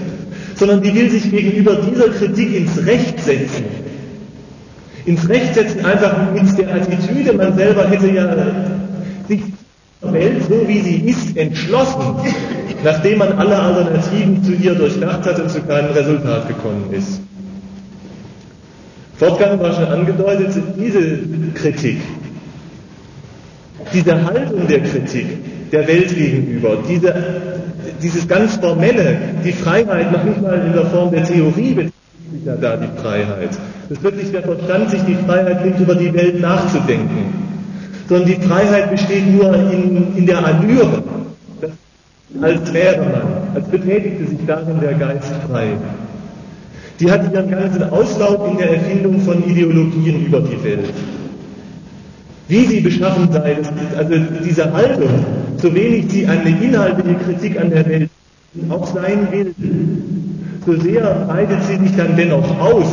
sondern 0.55 0.81
die 0.81 0.95
will 0.95 1.09
sich 1.09 1.29
gegenüber 1.29 1.75
dieser 1.75 2.07
Kritik 2.07 2.55
ins 2.55 2.85
Recht 2.85 3.19
setzen. 3.19 3.65
Ins 5.05 5.27
Recht 5.27 5.53
setzen 5.53 5.85
einfach 5.85 6.31
mit 6.33 6.57
der 6.57 6.75
Attitüde, 6.75 7.33
man 7.33 7.53
selber 7.57 7.85
hätte 7.89 8.09
ja 8.11 8.33
sich 9.27 9.41
Welt, 9.99 10.41
so 10.47 10.65
wie 10.69 10.79
sie 10.79 11.01
ist, 11.01 11.35
entschlossen, 11.35 12.15
nachdem 12.81 13.17
man 13.17 13.33
alle 13.33 13.59
Alternativen 13.59 14.41
zu 14.41 14.53
ihr 14.53 14.73
durchdacht 14.75 15.25
hat 15.25 15.37
und 15.37 15.51
zu 15.51 15.59
keinem 15.63 15.91
Resultat 15.91 16.47
gekommen 16.47 16.93
ist. 16.93 17.19
Fortgang 19.19 19.59
war 19.59 19.73
schon 19.73 19.85
angedeutet, 19.85 20.51
diese 20.77 21.19
Kritik, 21.53 21.97
diese 23.93 24.25
Haltung 24.25 24.67
der 24.67 24.79
Kritik 24.81 25.27
der 25.71 25.87
Welt 25.87 26.15
gegenüber, 26.15 26.77
diese, 26.87 27.13
dieses 28.01 28.27
ganz 28.27 28.55
Formelle, 28.55 29.17
die 29.43 29.51
Freiheit 29.51 30.11
noch 30.11 30.23
nicht 30.23 30.41
mal 30.41 30.59
in 30.65 30.73
der 30.73 30.85
Form 30.85 31.11
der 31.11 31.23
Theorie 31.25 31.73
bezieht 31.73 31.93
sich 32.31 32.45
ja 32.45 32.55
da 32.55 32.77
die 32.77 33.01
Freiheit. 33.01 33.49
Es 33.89 34.01
wird 34.01 34.15
nicht 34.15 34.33
der 34.33 34.43
Verstand 34.43 34.89
sich 34.89 35.01
die 35.03 35.15
Freiheit 35.15 35.63
nimmt, 35.63 35.79
über 35.79 35.95
die 35.95 36.13
Welt 36.13 36.39
nachzudenken 36.39 37.49
sondern 38.09 38.27
die 38.27 38.47
Freiheit 38.47 38.89
besteht 38.89 39.27
nur 39.31 39.53
in, 39.53 40.17
in 40.17 40.25
der 40.25 40.43
Allüre, 40.43 41.03
als 42.41 42.73
wäre 42.73 43.05
man, 43.05 43.21
als 43.53 43.67
betätigte 43.67 44.25
sich 44.25 44.39
darin 44.47 44.79
der 44.81 44.95
Geist 44.95 45.31
frei. 45.47 45.67
Die 46.99 47.09
hat 47.09 47.31
ihren 47.31 47.49
ganzen 47.49 47.83
Auslauf 47.89 48.51
in 48.51 48.57
der 48.57 48.71
Erfindung 48.73 49.21
von 49.21 49.43
Ideologien 49.49 50.25
über 50.25 50.41
die 50.41 50.61
Welt. 50.63 50.93
Wie 52.49 52.65
sie 52.65 52.81
beschaffen 52.81 53.31
sei, 53.31 53.57
also 53.97 54.13
diese 54.43 54.73
Haltung, 54.73 55.09
so 55.57 55.73
wenig 55.73 56.05
sie 56.09 56.25
eine 56.25 56.49
inhaltliche 56.49 57.15
Kritik 57.15 57.59
an 57.59 57.69
der 57.69 57.87
Welt 57.87 58.09
auch 58.69 58.85
sein 58.87 59.27
will, 59.31 59.53
so 60.65 60.75
sehr 60.81 61.25
breitet 61.27 61.63
sie 61.63 61.77
sich 61.77 61.95
dann 61.95 62.17
dennoch 62.17 62.59
aus 62.59 62.87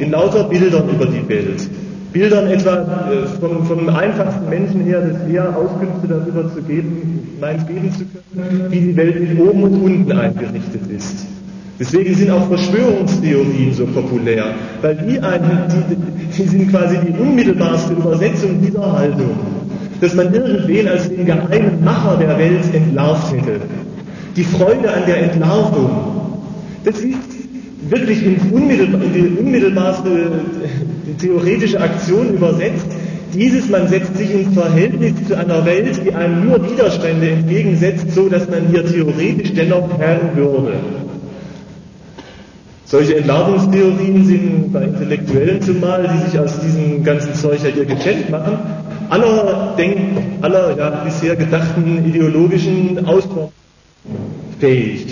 in 0.00 0.10
lauter 0.10 0.44
Bildern 0.44 0.88
über 0.90 1.06
die 1.06 1.26
Welt. 1.28 1.68
Bildern 2.12 2.46
etwa 2.48 3.10
äh, 3.10 3.26
vom, 3.40 3.64
vom, 3.66 3.88
einfachsten 3.88 4.48
Menschen 4.48 4.82
her, 4.82 5.00
das 5.00 5.30
eher 5.30 5.56
Auskünfte 5.56 6.08
darüber 6.08 6.52
zu 6.52 6.62
geben, 6.62 7.36
meint 7.40 7.66
geben 7.66 7.92
zu 7.92 8.04
können, 8.04 8.70
wie 8.70 8.80
die 8.80 8.96
Welt 8.96 9.20
mit 9.20 9.38
oben 9.38 9.62
und 9.64 9.82
unten 9.82 10.12
eingerichtet 10.12 10.90
ist. 10.90 11.25
Deswegen 11.78 12.14
sind 12.14 12.30
auch 12.30 12.48
Verschwörungstheorien 12.48 13.74
so 13.74 13.84
populär, 13.86 14.54
weil 14.80 14.96
die, 14.96 15.20
einen, 15.20 15.64
die, 15.68 16.42
die 16.42 16.48
sind 16.48 16.70
quasi 16.70 16.96
die 17.06 17.12
unmittelbarste 17.20 17.92
Übersetzung 17.92 18.62
dieser 18.62 18.92
Haltung, 18.98 19.36
dass 20.00 20.14
man 20.14 20.32
irgendwen 20.32 20.88
als 20.88 21.08
den 21.08 21.26
geheimen 21.26 21.84
Macher 21.84 22.16
der 22.16 22.38
Welt 22.38 22.62
entlarvt 22.72 23.34
hätte. 23.34 23.60
Die 24.36 24.44
Freude 24.44 24.90
an 24.90 25.02
der 25.06 25.24
Entlarvung, 25.24 25.90
das 26.84 26.98
ist 27.00 27.18
wirklich 27.90 28.24
in, 28.24 28.36
unmittelbar, 28.52 29.00
die 29.14 29.38
unmittelbarste 29.38 30.30
theoretische 31.20 31.80
Aktion 31.80 32.34
übersetzt. 32.34 32.86
Dieses, 33.34 33.68
man 33.68 33.86
setzt 33.88 34.16
sich 34.16 34.32
ins 34.32 34.54
Verhältnis 34.54 35.12
zu 35.28 35.36
einer 35.36 35.66
Welt, 35.66 36.00
die 36.06 36.14
einem 36.14 36.46
nur 36.48 36.70
Widerstände 36.70 37.30
entgegensetzt, 37.30 38.12
so 38.14 38.30
dass 38.30 38.48
man 38.48 38.68
hier 38.70 38.86
theoretisch 38.86 39.52
dennoch 39.52 39.90
Herr 39.98 40.34
würde. 40.34 40.72
Solche 42.88 43.16
Entlarvungstheorien 43.16 44.24
sind 44.24 44.72
bei 44.72 44.84
Intellektuellen 44.84 45.60
zumal, 45.60 46.08
die 46.08 46.30
sich 46.30 46.38
aus 46.38 46.60
diesem 46.60 47.02
ganzen 47.02 47.34
Zeug 47.34 47.58
ja 47.64 47.70
ihr 47.70 47.84
Geschäft 47.84 48.30
machen, 48.30 48.58
aller, 49.10 49.74
Denk 49.76 49.98
aller 50.40 50.76
ja, 50.78 50.90
bisher 51.04 51.34
gedachten 51.34 52.04
ideologischen 52.06 53.04
Ausbau 53.04 53.50
fähig. 54.60 55.04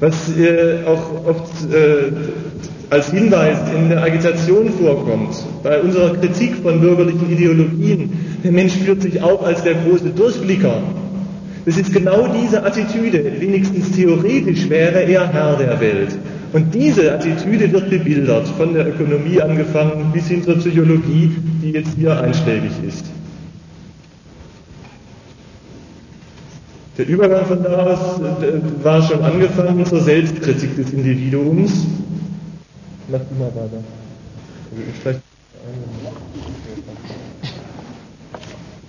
Was 0.00 0.36
äh, 0.36 0.84
auch 0.84 1.26
oft 1.28 1.72
äh, 1.72 2.12
als 2.90 3.10
Hinweis 3.12 3.58
in 3.74 3.88
der 3.88 4.02
Agitation 4.02 4.70
vorkommt, 4.70 5.36
bei 5.62 5.80
unserer 5.80 6.12
Kritik 6.16 6.56
von 6.56 6.80
bürgerlichen 6.80 7.30
Ideologien, 7.30 8.10
der 8.42 8.50
Mensch 8.50 8.72
führt 8.74 9.02
sich 9.02 9.22
auf 9.22 9.44
als 9.44 9.62
der 9.62 9.74
große 9.74 10.10
Durchblicker. 10.10 10.82
Das 11.64 11.76
ist 11.78 11.92
genau 11.92 12.28
diese 12.28 12.64
Attitüde, 12.64 13.24
wenigstens 13.38 13.92
theoretisch 13.92 14.68
wäre 14.68 15.04
er 15.04 15.32
Herr 15.32 15.56
der 15.56 15.80
Welt. 15.80 16.10
Und 16.52 16.74
diese 16.74 17.12
Attitüde 17.12 17.70
wird 17.72 17.90
bebildert, 17.90 18.48
von 18.48 18.72
der 18.72 18.88
Ökonomie 18.88 19.40
angefangen 19.40 20.10
bis 20.12 20.28
hin 20.28 20.42
zur 20.42 20.56
Psychologie, 20.56 21.36
die 21.62 21.72
jetzt 21.72 21.94
hier 21.96 22.20
einschlägig 22.20 22.72
ist. 22.86 23.04
Der 26.96 27.06
Übergang 27.08 27.44
von 27.44 27.62
da 27.62 27.76
aus 27.76 28.20
äh, 28.20 28.84
war 28.84 29.02
schon 29.02 29.22
angefangen 29.22 29.84
zur 29.84 30.00
Selbstkritik 30.00 30.76
des 30.76 30.92
Individuums. 30.92 31.84
Mach 33.08 33.18
du 33.18 33.34
mal 33.34 33.48
weiter. 33.54 33.82
Vielleicht 35.02 35.20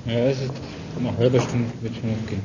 ja, 0.06 0.14
es 0.14 0.42
ist 0.42 0.52
eine 0.98 1.18
halbe 1.18 1.42
Stunde 1.42 1.66
wird 1.82 1.94
schon 1.96 2.10
noch 2.12 2.28
gehen. 2.28 2.42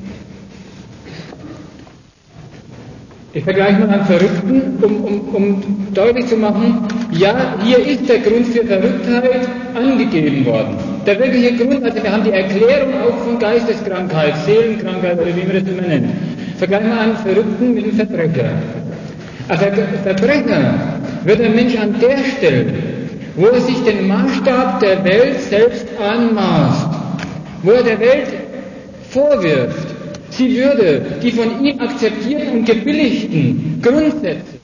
Ich 3.35 3.43
vergleiche 3.43 3.79
mal 3.79 3.89
einen 3.89 4.05
Verrückten, 4.05 4.77
um, 4.83 5.03
um, 5.05 5.35
um 5.35 5.87
deutlich 5.91 6.27
zu 6.27 6.37
machen, 6.37 6.87
ja, 7.11 7.55
hier 7.63 7.79
ist 7.79 8.07
der 8.07 8.19
Grund 8.19 8.45
für 8.45 8.63
Verrücktheit 8.63 9.47
angegeben 9.73 10.45
worden. 10.45 10.77
Der 11.07 11.17
wirkliche 11.17 11.55
Grund, 11.55 11.83
also 11.83 12.03
wir 12.03 12.11
haben 12.11 12.23
die 12.23 12.29
Erklärung 12.29 12.93
auch 13.01 13.17
von 13.25 13.39
Geisteskrankheit, 13.39 14.35
Seelenkrankheit 14.45 15.19
oder 15.19 15.35
wie 15.35 15.47
man 15.47 15.65
das 15.65 15.73
immer 15.73 15.81
nennt. 15.81 16.09
Vergleichen 16.59 16.89
wir 16.91 17.01
einen 17.01 17.17
Verrückten 17.17 17.73
mit 17.73 17.83
einem 17.85 17.95
Verbrecher. 17.95 18.51
Ein 19.47 19.59
Verbrecher 20.03 20.73
wird 21.23 21.41
ein 21.41 21.55
Mensch 21.55 21.75
an 21.75 21.95
der 21.99 22.17
Stelle, 22.37 22.65
wo 23.35 23.47
er 23.47 23.61
sich 23.61 23.83
den 23.83 24.07
Maßstab 24.09 24.79
der 24.79 25.03
Welt 25.03 25.41
selbst 25.41 25.87
anmaßt, 25.99 26.87
wo 27.63 27.71
er 27.71 27.83
der 27.83 27.99
Welt 27.99 28.27
vorwirft, 29.09 29.92
sie 30.37 30.55
würde 30.57 31.01
die 31.21 31.31
von 31.31 31.63
ihm 31.63 31.79
akzeptierten 31.79 32.49
und 32.59 32.65
gebilligten 32.65 33.79
Grundsätze 33.81 34.57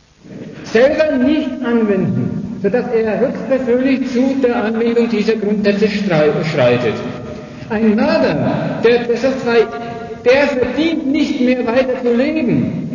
selber 0.64 1.18
nicht 1.18 1.50
anwenden, 1.64 2.60
sodass 2.62 2.86
er 2.94 3.20
höchstpersönlich 3.20 4.08
zu 4.12 4.36
der 4.42 4.64
Anwendung 4.64 5.10
dieser 5.10 5.36
Grundsätze 5.36 5.88
schreitet. 5.90 6.94
Ein 7.70 7.96
Mörder, 7.96 8.80
der, 8.84 9.04
der 9.04 9.18
der 10.26 10.48
verdient 10.48 11.08
nicht 11.08 11.40
mehr 11.42 11.66
weiter 11.66 12.02
zu 12.04 12.14
leben. 12.14 12.86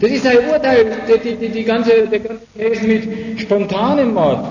Das 0.00 0.10
ist 0.10 0.26
ein 0.26 0.38
Urteil, 0.50 0.86
die, 1.24 1.34
die, 1.36 1.48
die 1.48 1.64
ganze, 1.64 1.90
der 2.10 2.20
ganze 2.20 2.42
Case 2.58 2.86
mit 2.86 3.40
spontanem 3.40 4.14
Mord 4.14 4.44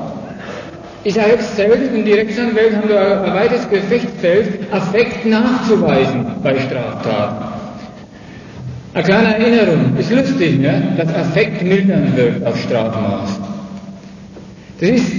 ist 1.07 1.15
ja 1.15 1.23
höchst 1.23 1.55
selten 1.55 1.95
und 1.95 2.03
die 2.03 2.11
Rechtsanwälte 2.11 2.75
haben 2.75 2.89
da 2.89 3.23
ein 3.23 3.33
weites 3.33 3.69
Gefechtsfeld, 3.69 4.59
Affekt 4.71 5.25
nachzuweisen 5.25 6.25
bei 6.43 6.59
Straftaten. 6.59 7.45
Eine 8.93 9.03
kleine 9.03 9.37
Erinnerung, 9.37 9.95
ist 9.97 10.11
lustig, 10.11 10.59
ne? 10.59 10.95
dass 10.97 11.07
Affekt 11.15 11.63
mildern 11.63 12.11
wirkt 12.17 12.45
auf 12.45 12.59
Strafmaß. 12.61 13.39
Das 14.81 14.89
ist 14.89 15.13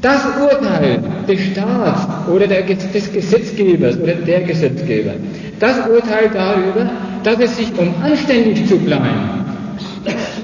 das 0.00 0.20
Urteil 0.40 1.02
des 1.28 1.40
Staats 1.40 2.28
oder 2.28 2.46
der, 2.46 2.62
des 2.62 3.12
Gesetzgebers 3.12 3.98
oder 3.98 4.14
der 4.14 4.42
Gesetzgeber. 4.42 5.14
Das 5.58 5.88
Urteil 5.88 6.30
darüber, 6.32 6.88
dass 7.24 7.40
es 7.40 7.56
sich, 7.56 7.76
um 7.76 7.92
anständig 8.00 8.68
zu 8.68 8.78
bleiben, 8.78 9.44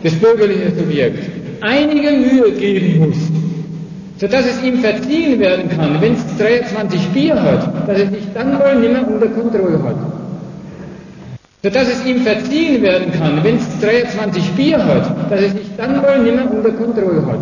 das 0.03 0.15
bürgerliche 0.15 0.73
Subjekt 0.77 1.31
einige 1.61 2.11
Mühe 2.11 2.51
geben 2.53 3.07
muss, 3.07 3.46
sodass 4.19 4.47
es 4.47 4.63
ihm 4.63 4.81
verziehen 4.81 5.39
werden 5.39 5.69
kann, 5.69 6.01
wenn 6.01 6.15
es 6.15 6.21
23 6.39 7.09
Bier 7.09 7.41
hat, 7.41 7.89
dass 7.89 7.99
es 8.01 8.11
sich 8.11 8.33
dann 8.35 8.59
wohl 8.59 8.77
nicht 8.77 8.93
mehr 8.93 9.07
unter 9.07 9.29
Kontrolle 9.29 9.83
hat. 9.83 9.97
Sodass 11.63 11.89
es 11.89 12.07
ihm 12.07 12.23
verziehen 12.23 12.83
werden 12.83 13.13
kann, 13.13 13.43
wenn 13.43 13.57
es 13.57 13.81
23 13.81 14.43
Bier 14.53 14.85
hat, 14.85 15.31
dass 15.31 15.41
es 15.41 15.53
sich 15.53 15.71
dann 15.77 16.03
wohl 16.03 16.19
nicht 16.23 16.35
mehr 16.35 16.51
unter 16.51 16.71
Kontrolle 16.71 17.27
hat. 17.27 17.41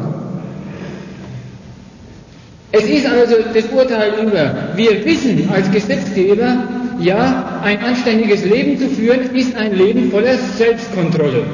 Es 2.72 2.84
ist 2.88 3.06
also 3.06 3.36
das 3.54 3.66
Urteil 3.66 4.14
über, 4.20 4.52
wir 4.74 5.04
wissen 5.04 5.48
als 5.54 5.70
Gesetzgeber, 5.70 6.64
ja, 6.98 7.60
ein 7.62 7.78
anständiges 7.84 8.44
Leben 8.44 8.78
zu 8.78 8.88
führen, 8.88 9.32
ist 9.34 9.56
ein 9.56 9.76
Leben 9.76 10.10
voller 10.10 10.36
Selbstkontrolle. 10.36 11.44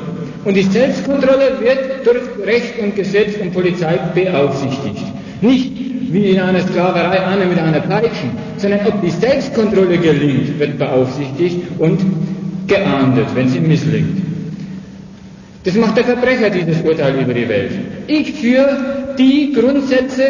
Und 0.44 0.56
die 0.56 0.62
Selbstkontrolle 0.62 1.58
wird 1.60 2.06
durch 2.06 2.46
Recht 2.46 2.78
und 2.82 2.96
Gesetz 2.96 3.36
und 3.40 3.52
Polizei 3.52 3.98
beaufsichtigt. 4.14 5.04
Nicht 5.42 5.72
wie 6.12 6.30
in 6.30 6.40
einer 6.40 6.60
Sklaverei 6.60 7.24
einer 7.24 7.44
mit 7.46 7.58
einer 7.58 7.80
Peitsche, 7.80 8.26
sondern 8.56 8.80
ob 8.86 9.00
die 9.02 9.10
Selbstkontrolle 9.10 9.98
gelingt, 9.98 10.58
wird 10.58 10.78
beaufsichtigt 10.78 11.58
und 11.78 12.00
geahndet, 12.66 13.26
wenn 13.34 13.48
sie 13.48 13.60
misslingt. 13.60 14.22
Das 15.64 15.74
macht 15.74 15.96
der 15.98 16.04
Verbrecher, 16.04 16.48
dieses 16.50 16.80
Urteil 16.82 17.20
über 17.20 17.34
die 17.34 17.48
Welt. 17.48 17.72
Ich 18.06 18.32
führe 18.32 19.14
die 19.18 19.52
Grundsätze 19.52 20.24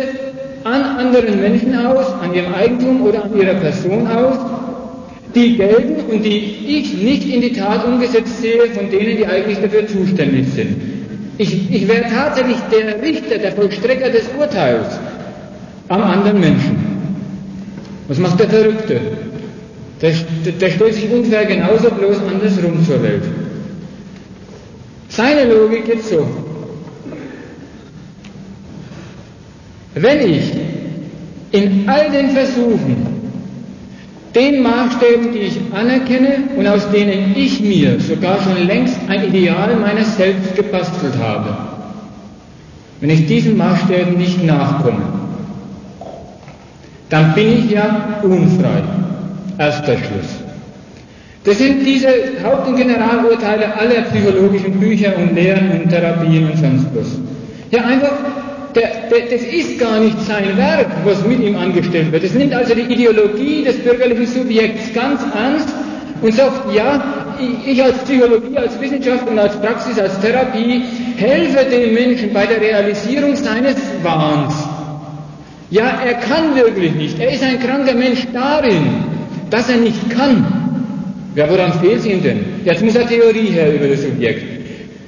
an 0.64 0.82
anderen 0.82 1.40
Menschen 1.40 1.74
aus, 1.86 2.06
an 2.20 2.34
ihrem 2.34 2.52
Eigentum 2.52 3.02
oder 3.02 3.24
an 3.24 3.36
ihrer 3.38 3.54
Person 3.54 4.06
aus, 4.08 4.36
die 5.34 5.56
gelten 5.56 6.10
und 6.10 6.22
die 6.24 6.56
ich 6.66 6.94
nicht 6.94 7.28
in 7.28 7.40
die 7.40 7.52
Tat 7.52 7.84
umgesetzt 7.84 8.40
sehe 8.40 8.66
von 8.74 8.90
denen, 8.90 9.16
die 9.16 9.26
eigentlich 9.26 9.58
dafür 9.58 9.86
zuständig 9.86 10.46
sind. 10.54 10.76
Ich, 11.38 11.72
ich 11.72 11.88
wäre 11.88 12.04
tatsächlich 12.10 12.58
der 12.70 13.00
Richter, 13.00 13.38
der 13.38 13.52
Vollstrecker 13.52 14.10
des 14.10 14.24
Urteils 14.38 14.98
am 15.88 16.02
anderen 16.02 16.40
Menschen. 16.40 16.76
Was 18.08 18.18
macht 18.18 18.40
der 18.40 18.48
Verrückte? 18.48 19.00
Der, 20.02 20.12
der 20.60 20.70
stellt 20.70 20.94
sich 20.94 21.10
ungefähr 21.10 21.44
genauso 21.44 21.90
bloß 21.90 22.18
andersrum 22.30 22.84
zur 22.84 23.02
Welt. 23.02 23.22
Seine 25.08 25.52
Logik 25.52 25.86
geht 25.86 26.04
so. 26.04 26.26
Wenn 29.94 30.30
ich 30.30 30.52
in 31.52 31.88
all 31.88 32.10
den 32.10 32.30
Versuchen 32.30 33.09
den 34.34 34.62
Maßstäben, 34.62 35.32
die 35.32 35.38
ich 35.40 35.60
anerkenne 35.72 36.44
und 36.56 36.66
aus 36.66 36.90
denen 36.90 37.34
ich 37.34 37.60
mir 37.60 37.98
sogar 38.00 38.40
schon 38.42 38.66
längst 38.66 38.96
ein 39.08 39.24
Ideal 39.24 39.76
meines 39.76 40.16
Selbst 40.16 40.54
gebastelt 40.54 41.14
habe. 41.20 41.56
Wenn 43.00 43.10
ich 43.10 43.26
diesen 43.26 43.56
Maßstäben 43.56 44.16
nicht 44.16 44.44
nachkomme, 44.44 45.02
dann 47.08 47.34
bin 47.34 47.58
ich 47.58 47.70
ja 47.70 48.20
unfrei. 48.22 48.82
Erster 49.58 49.96
Schluss. 49.96 50.40
Das 51.44 51.58
sind 51.58 51.84
diese 51.84 52.08
Haupt- 52.44 52.68
und 52.68 52.76
Generalurteile 52.76 53.74
aller 53.74 54.02
psychologischen 54.02 54.78
Bücher 54.78 55.16
und 55.16 55.34
Lehren 55.34 55.70
und 55.70 55.88
Therapien 55.88 56.50
und 56.50 56.58
sonst 56.58 56.86
was. 56.94 57.18
Ja, 57.70 57.84
einfach 57.84 58.12
der, 58.74 59.08
der, 59.10 59.20
das 59.30 59.42
ist 59.42 59.78
gar 59.78 60.00
nicht 60.00 60.20
sein 60.22 60.56
Werk, 60.56 60.88
was 61.04 61.24
mit 61.24 61.40
ihm 61.40 61.56
angestellt 61.56 62.12
wird. 62.12 62.24
Es 62.24 62.34
nimmt 62.34 62.54
also 62.54 62.74
die 62.74 62.92
Ideologie 62.92 63.64
des 63.64 63.78
bürgerlichen 63.78 64.26
Subjekts 64.26 64.92
ganz 64.94 65.20
ernst 65.34 65.68
und 66.22 66.34
sagt, 66.34 66.74
ja, 66.74 67.02
ich 67.66 67.82
als 67.82 67.98
Psychologie, 67.98 68.56
als 68.56 68.80
Wissenschaft 68.80 69.28
und 69.28 69.38
als 69.38 69.56
Praxis, 69.56 69.98
als 69.98 70.20
Therapie 70.20 70.82
helfe 71.16 71.64
dem 71.70 71.94
Menschen 71.94 72.32
bei 72.32 72.46
der 72.46 72.60
Realisierung 72.60 73.34
seines 73.36 73.76
Wahns. 74.02 74.54
Ja, 75.70 76.00
er 76.04 76.14
kann 76.14 76.54
wirklich 76.56 76.94
nicht. 76.94 77.18
Er 77.18 77.32
ist 77.32 77.42
ein 77.42 77.60
kranker 77.60 77.94
Mensch 77.94 78.26
darin, 78.32 79.04
dass 79.50 79.68
er 79.68 79.76
nicht 79.76 80.10
kann. 80.10 80.44
Ja, 81.36 81.48
woran 81.48 81.72
fehlt 81.80 82.00
es 82.00 82.06
ihm 82.06 82.22
denn? 82.22 82.40
Jetzt 82.64 82.82
muss 82.84 82.96
er 82.96 83.06
Theorie 83.06 83.50
her 83.52 83.72
über 83.72 83.86
das 83.86 84.02
Subjekt. 84.02 84.42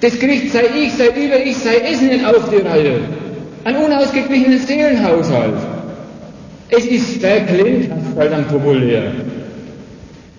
Das 0.01 0.19
Gericht 0.19 0.53
sei 0.53 0.65
ich, 0.77 0.93
sei 0.93 1.09
über 1.09 1.39
ich, 1.45 1.57
sei 1.57 1.83
es 1.93 2.01
nicht 2.01 2.25
auf 2.25 2.49
die 2.49 2.67
Reihe. 2.67 3.01
Ein 3.65 3.77
unausgeglichener 3.77 4.59
Seelenhaushalt. 4.59 5.55
Es 6.71 6.87
ist 6.87 7.21
verklemmt, 7.21 7.91
halt 8.17 8.33
dann 8.33 8.47
populär. 8.47 9.13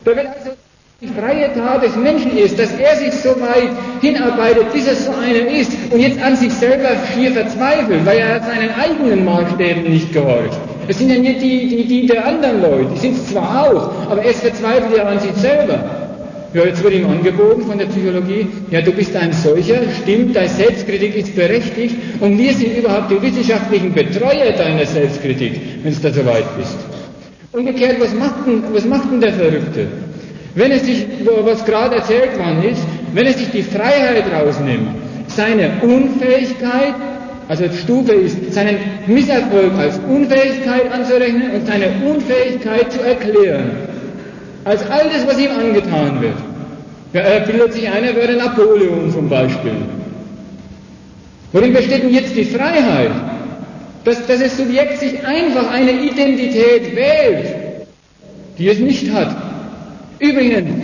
Da 0.04 0.16
wird 0.16 0.28
also 0.28 0.52
die 1.00 1.08
freie 1.08 1.54
Tat 1.54 1.84
des 1.84 1.96
Menschen 1.96 2.38
ist, 2.38 2.58
dass 2.58 2.72
er 2.74 2.96
sich 2.98 3.14
so 3.14 3.30
weit 3.40 3.70
hinarbeitet, 4.02 4.74
bis 4.74 4.88
er 4.88 4.96
so 4.96 5.12
einer 5.12 5.48
ist 5.50 5.72
und 5.92 6.00
jetzt 6.00 6.22
an 6.22 6.36
sich 6.36 6.52
selber 6.54 6.90
schier 7.14 7.32
verzweifelt, 7.32 8.06
weil 8.06 8.18
er 8.18 8.42
seinen 8.42 8.74
eigenen 8.74 9.26
Maßstäben 9.26 9.84
nicht 9.84 10.12
gehorcht. 10.12 10.58
Es 10.88 11.00
sind 11.00 11.10
ja 11.10 11.20
nicht 11.20 11.42
die, 11.42 11.68
die, 11.68 11.86
die 11.86 12.08
der 12.08 12.26
anderen 12.26 12.62
Leute, 12.62 12.90
die 12.94 13.00
sind 13.00 13.16
es 13.18 13.28
zwar 13.28 13.68
auch, 13.68 14.10
aber 14.10 14.24
er 14.24 14.34
verzweifelt 14.34 14.98
ja 14.98 15.04
an 15.04 15.20
sich 15.20 15.34
selber. 15.34 16.03
Ja, 16.54 16.64
jetzt 16.66 16.84
wird 16.84 16.94
ihm 16.94 17.08
angeboten 17.08 17.64
von 17.64 17.80
der 17.80 17.88
Psychologie, 17.88 18.46
ja, 18.70 18.82
du 18.82 18.92
bist 18.92 19.16
ein 19.16 19.34
solcher, 19.34 19.82
stimmt, 20.04 20.36
deine 20.36 20.48
Selbstkritik 20.50 21.16
ist 21.16 21.36
berechtigt 21.36 21.96
und 22.20 22.38
wir 22.38 22.54
sind 22.54 22.78
überhaupt 22.78 23.10
die 23.10 23.20
wissenschaftlichen 23.20 23.92
Betreuer 23.92 24.52
deiner 24.56 24.86
Selbstkritik, 24.86 25.60
wenn 25.82 25.94
du 25.96 26.00
da 26.00 26.12
so 26.12 26.24
weit 26.28 26.46
bist. 26.56 26.78
Umgekehrt, 27.54 28.00
was 28.00 28.14
macht 28.14 28.46
denn, 28.46 28.64
was 28.72 28.86
macht 28.86 29.12
denn 29.12 29.20
der 29.20 29.34
Verrückte? 29.34 29.88
Wenn 30.54 30.72
es 30.72 30.86
sich, 30.86 31.08
was 31.44 31.66
gerade 31.66 31.96
erzählt 31.96 32.38
worden 32.38 32.64
ist, 32.72 32.84
wenn 33.16 33.26
es 33.26 33.38
sich 33.40 33.50
die 33.50 33.64
Freiheit 33.64 34.26
rausnimmt, 34.32 34.90
seine 35.28 35.82
Unfähigkeit, 35.82 36.94
also 37.48 37.64
Stufe 37.82 38.14
ist, 38.14 38.54
seinen 38.54 38.78
Misserfolg 39.08 39.74
als 39.78 40.00
Unfähigkeit 40.08 40.92
anzurechnen 40.92 41.52
und 41.56 41.66
seine 41.66 41.88
Unfähigkeit 42.08 42.92
zu 42.94 43.02
erklären, 43.02 43.72
als 44.66 44.82
all 44.90 45.10
das, 45.10 45.28
was 45.28 45.40
ihm 45.40 45.52
angetan 45.52 46.22
wird. 46.22 46.38
Er 47.14 47.42
bildet 47.42 47.74
sich 47.74 47.88
ein, 47.88 48.04
er 48.04 48.16
wäre 48.16 48.34
Napoleon 48.34 49.12
zum 49.12 49.30
Beispiel. 49.30 49.76
Worin 51.52 51.74
besteht 51.74 52.04
denn 52.04 52.14
jetzt 52.14 52.36
die 52.36 52.46
Freiheit? 52.46 53.12
Dass, 54.04 54.26
dass 54.26 54.40
das 54.40 54.58
Subjekt 54.58 55.00
sich 55.00 55.26
einfach 55.26 55.72
eine 55.72 55.92
Identität 55.92 56.96
wählt, 56.96 57.56
die 58.58 58.68
es 58.68 58.80
nicht 58.80 59.12
hat. 59.12 59.36
Übrigens, 60.20 60.84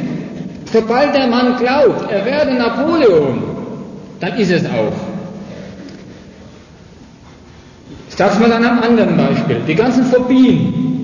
sobald 0.72 1.16
der 1.16 1.28
Mann 1.28 1.58
glaubt, 1.58 2.10
er 2.12 2.26
werde 2.26 2.54
Napoleon, 2.54 3.44
dann 4.20 4.38
ist 4.38 4.52
es 4.52 4.66
auch. 4.66 4.94
Ich 8.10 8.16
sage 8.16 8.34
es 8.34 8.40
mal 8.40 8.52
an 8.52 8.64
einem 8.64 8.80
anderen 8.80 9.18
Beispiel. 9.18 9.62
Die 9.68 9.76
ganzen 9.76 10.06
Phobien. 10.06 10.99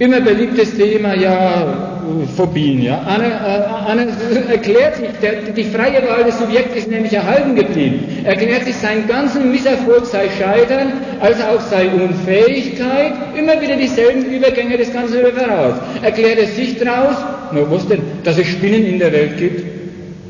Immer 0.00 0.20
beliebtes 0.20 0.76
Thema, 0.76 1.14
ja, 1.14 2.00
Phobien. 2.36 2.82
Ja. 2.82 3.00
Anne, 3.06 3.26
äh, 3.26 3.90
Anne 3.90 4.08
erklärt 4.50 4.96
sich, 4.96 5.06
der, 5.22 5.52
die 5.52 5.64
freie 5.64 6.02
Wahl 6.08 6.24
des 6.24 6.36
Subjekts 6.38 6.76
ist 6.76 6.90
nämlich 6.90 7.12
erhalten 7.12 7.54
geblieben. 7.54 8.00
Er 8.24 8.30
erklärt 8.30 8.64
sich 8.64 8.74
seinen 8.74 9.06
ganzen 9.06 9.52
Misserfolg 9.52 10.04
sei 10.06 10.28
Scheitern, 10.36 10.94
als 11.20 11.40
auch 11.40 11.60
sei 11.60 11.88
Unfähigkeit, 11.90 13.12
immer 13.36 13.60
wieder 13.60 13.76
dieselben 13.76 14.24
Übergänge 14.24 14.76
des 14.76 14.92
ganzen 14.92 15.18
Referats. 15.18 15.78
Erklärt 16.02 16.38
es 16.38 16.56
sich 16.56 16.76
daraus, 16.78 17.16
na 17.52 17.60
was 17.70 17.86
denn, 17.86 18.00
dass 18.24 18.36
es 18.36 18.48
Spinnen 18.48 18.84
in 18.84 18.98
der 18.98 19.12
Welt 19.12 19.38
gibt? 19.38 19.64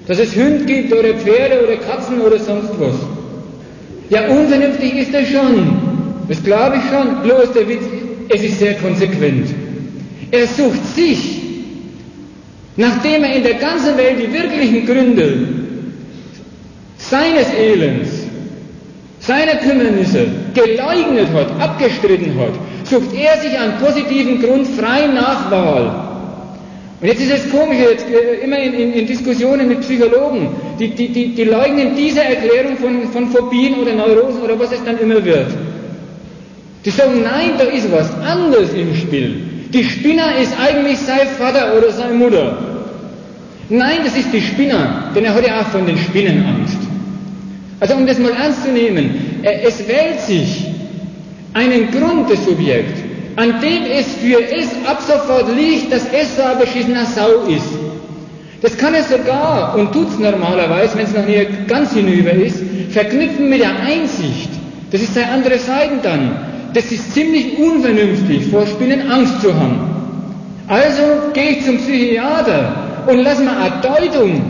Dass 0.07 0.19
es 0.19 0.37
Hunde 0.37 0.67
gibt 0.67 0.93
oder 0.93 1.15
Pferde 1.15 1.65
oder 1.65 1.77
Katzen 1.77 2.21
oder 2.21 2.39
sonst 2.39 2.71
was. 2.79 2.95
Ja, 4.11 4.29
unvernünftig 4.29 4.99
ist 4.99 5.15
er 5.15 5.25
schon. 5.25 5.95
Das 6.29 6.43
glaube 6.45 6.77
ich 6.77 6.83
schon. 6.91 7.23
Bloß 7.23 7.53
der 7.55 7.67
Witz, 7.67 7.85
es 8.29 8.43
ist 8.43 8.59
sehr 8.59 8.75
konsequent. 8.75 9.49
Er 10.31 10.47
sucht 10.47 10.85
sich 10.95 11.45
Nachdem 12.77 13.23
er 13.23 13.37
in 13.37 13.43
der 13.45 13.55
ganzen 13.55 13.97
Welt 13.97 14.17
die 14.19 14.33
wirklichen 14.33 14.85
Gründe 14.85 15.49
seines 16.97 17.53
Elends, 17.55 18.11
seiner 19.21 19.57
Kümmernisse 19.57 20.27
geleugnet 20.55 21.29
hat, 21.33 21.61
abgestritten 21.61 22.35
hat, 22.39 22.53
sucht 22.85 23.15
er 23.15 23.41
sich 23.41 23.57
einen 23.57 23.79
positiven 23.79 24.43
Grund 24.43 24.67
frei 24.67 25.07
nach 25.07 25.51
Wahl. 25.51 26.01
Und 27.01 27.07
jetzt 27.09 27.21
ist 27.21 27.33
es 27.33 27.51
komisch, 27.51 27.79
jetzt 27.79 28.07
äh, 28.09 28.43
immer 28.45 28.59
in, 28.59 28.73
in, 28.73 28.93
in, 28.95 29.07
Diskussionen 29.07 29.69
mit 29.69 29.81
Psychologen, 29.83 30.49
die, 30.79 30.89
die, 30.89 31.09
die, 31.09 31.35
die 31.35 31.45
leugnen 31.45 31.95
diese 31.95 32.25
Erklärung 32.25 32.77
von, 32.79 33.09
von 33.13 33.29
Phobien 33.31 33.75
oder 33.75 33.93
Neurosen 33.93 34.41
oder 34.43 34.59
was 34.59 34.73
es 34.73 34.83
dann 34.85 34.99
immer 34.99 35.23
wird. 35.25 35.49
Die 36.85 36.91
sagen, 36.91 37.23
nein, 37.23 37.53
da 37.59 37.65
ist 37.65 37.91
was 37.91 38.11
anderes 38.21 38.73
im 38.75 38.95
Spiel. 38.95 39.37
Die 39.73 39.85
Spinner 39.85 40.37
ist 40.41 40.53
eigentlich 40.61 40.99
sein 40.99 41.27
Vater 41.39 41.77
oder 41.77 41.91
seine 41.91 42.15
Mutter. 42.15 42.59
Nein, 43.71 43.99
das 44.05 44.17
ist 44.17 44.33
die 44.33 44.43
Spinner, 44.43 45.11
denn 45.15 45.25
er 45.25 45.35
hat 45.35 45.47
ja 45.47 45.61
auch 45.61 45.67
von 45.69 45.87
den 45.87 45.97
Spinnen 45.97 46.45
Angst. 46.47 46.77
Also 47.81 47.95
um 47.95 48.07
das 48.07 48.19
mal 48.19 48.33
ernst 48.33 48.65
zu 48.65 48.71
nehmen, 48.71 49.41
es 49.43 49.89
wählt 49.89 50.21
sich 50.21 50.67
einen 51.55 51.91
Grund 51.91 52.29
des 52.29 52.45
Subjekts, 52.45 53.01
an 53.37 53.61
dem 53.61 53.85
es 53.91 54.15
für 54.15 54.41
es 54.43 54.69
ab 54.87 55.01
sofort 55.01 55.57
liegt, 55.57 55.93
dass 55.93 56.05
es 56.13 56.37
so 56.37 56.43
ein 56.43 56.59
beschissener 56.59 57.07
Sau 57.07 57.47
ist. 57.49 57.69
Das 58.61 58.77
kann 58.79 58.95
er 58.95 59.03
sogar, 59.03 59.75
und 59.77 59.93
tut 59.93 60.09
es 60.09 60.19
normalerweise, 60.19 60.97
wenn 60.97 61.05
es 61.05 61.15
noch 61.15 61.27
nie 61.27 61.47
ganz 61.67 61.95
hinüber 61.95 62.33
ist, 62.33 62.59
verknüpfen 62.91 63.49
mit 63.49 63.61
der 63.61 63.79
Einsicht. 63.81 64.51
Das 64.91 65.03
ist 65.03 65.15
seine 65.15 65.33
andere 65.33 65.59
Seite 65.59 65.99
dann 66.03 66.54
das 66.75 66.91
ist 66.91 67.15
ziemlich 67.15 67.57
unvernünftig, 67.59 68.47
vor 68.51 68.67
Spinnen 68.67 69.11
Angst 69.11 69.41
zu 69.41 69.55
haben. 69.55 69.79
Also 70.67 71.03
gehe 71.33 71.51
ich 71.51 71.65
zum 71.65 71.79
Psychiater 71.79 73.05
und 73.07 73.19
lass 73.23 73.39
mir 73.39 73.57
eine 73.57 73.81
Deutung 73.81 74.43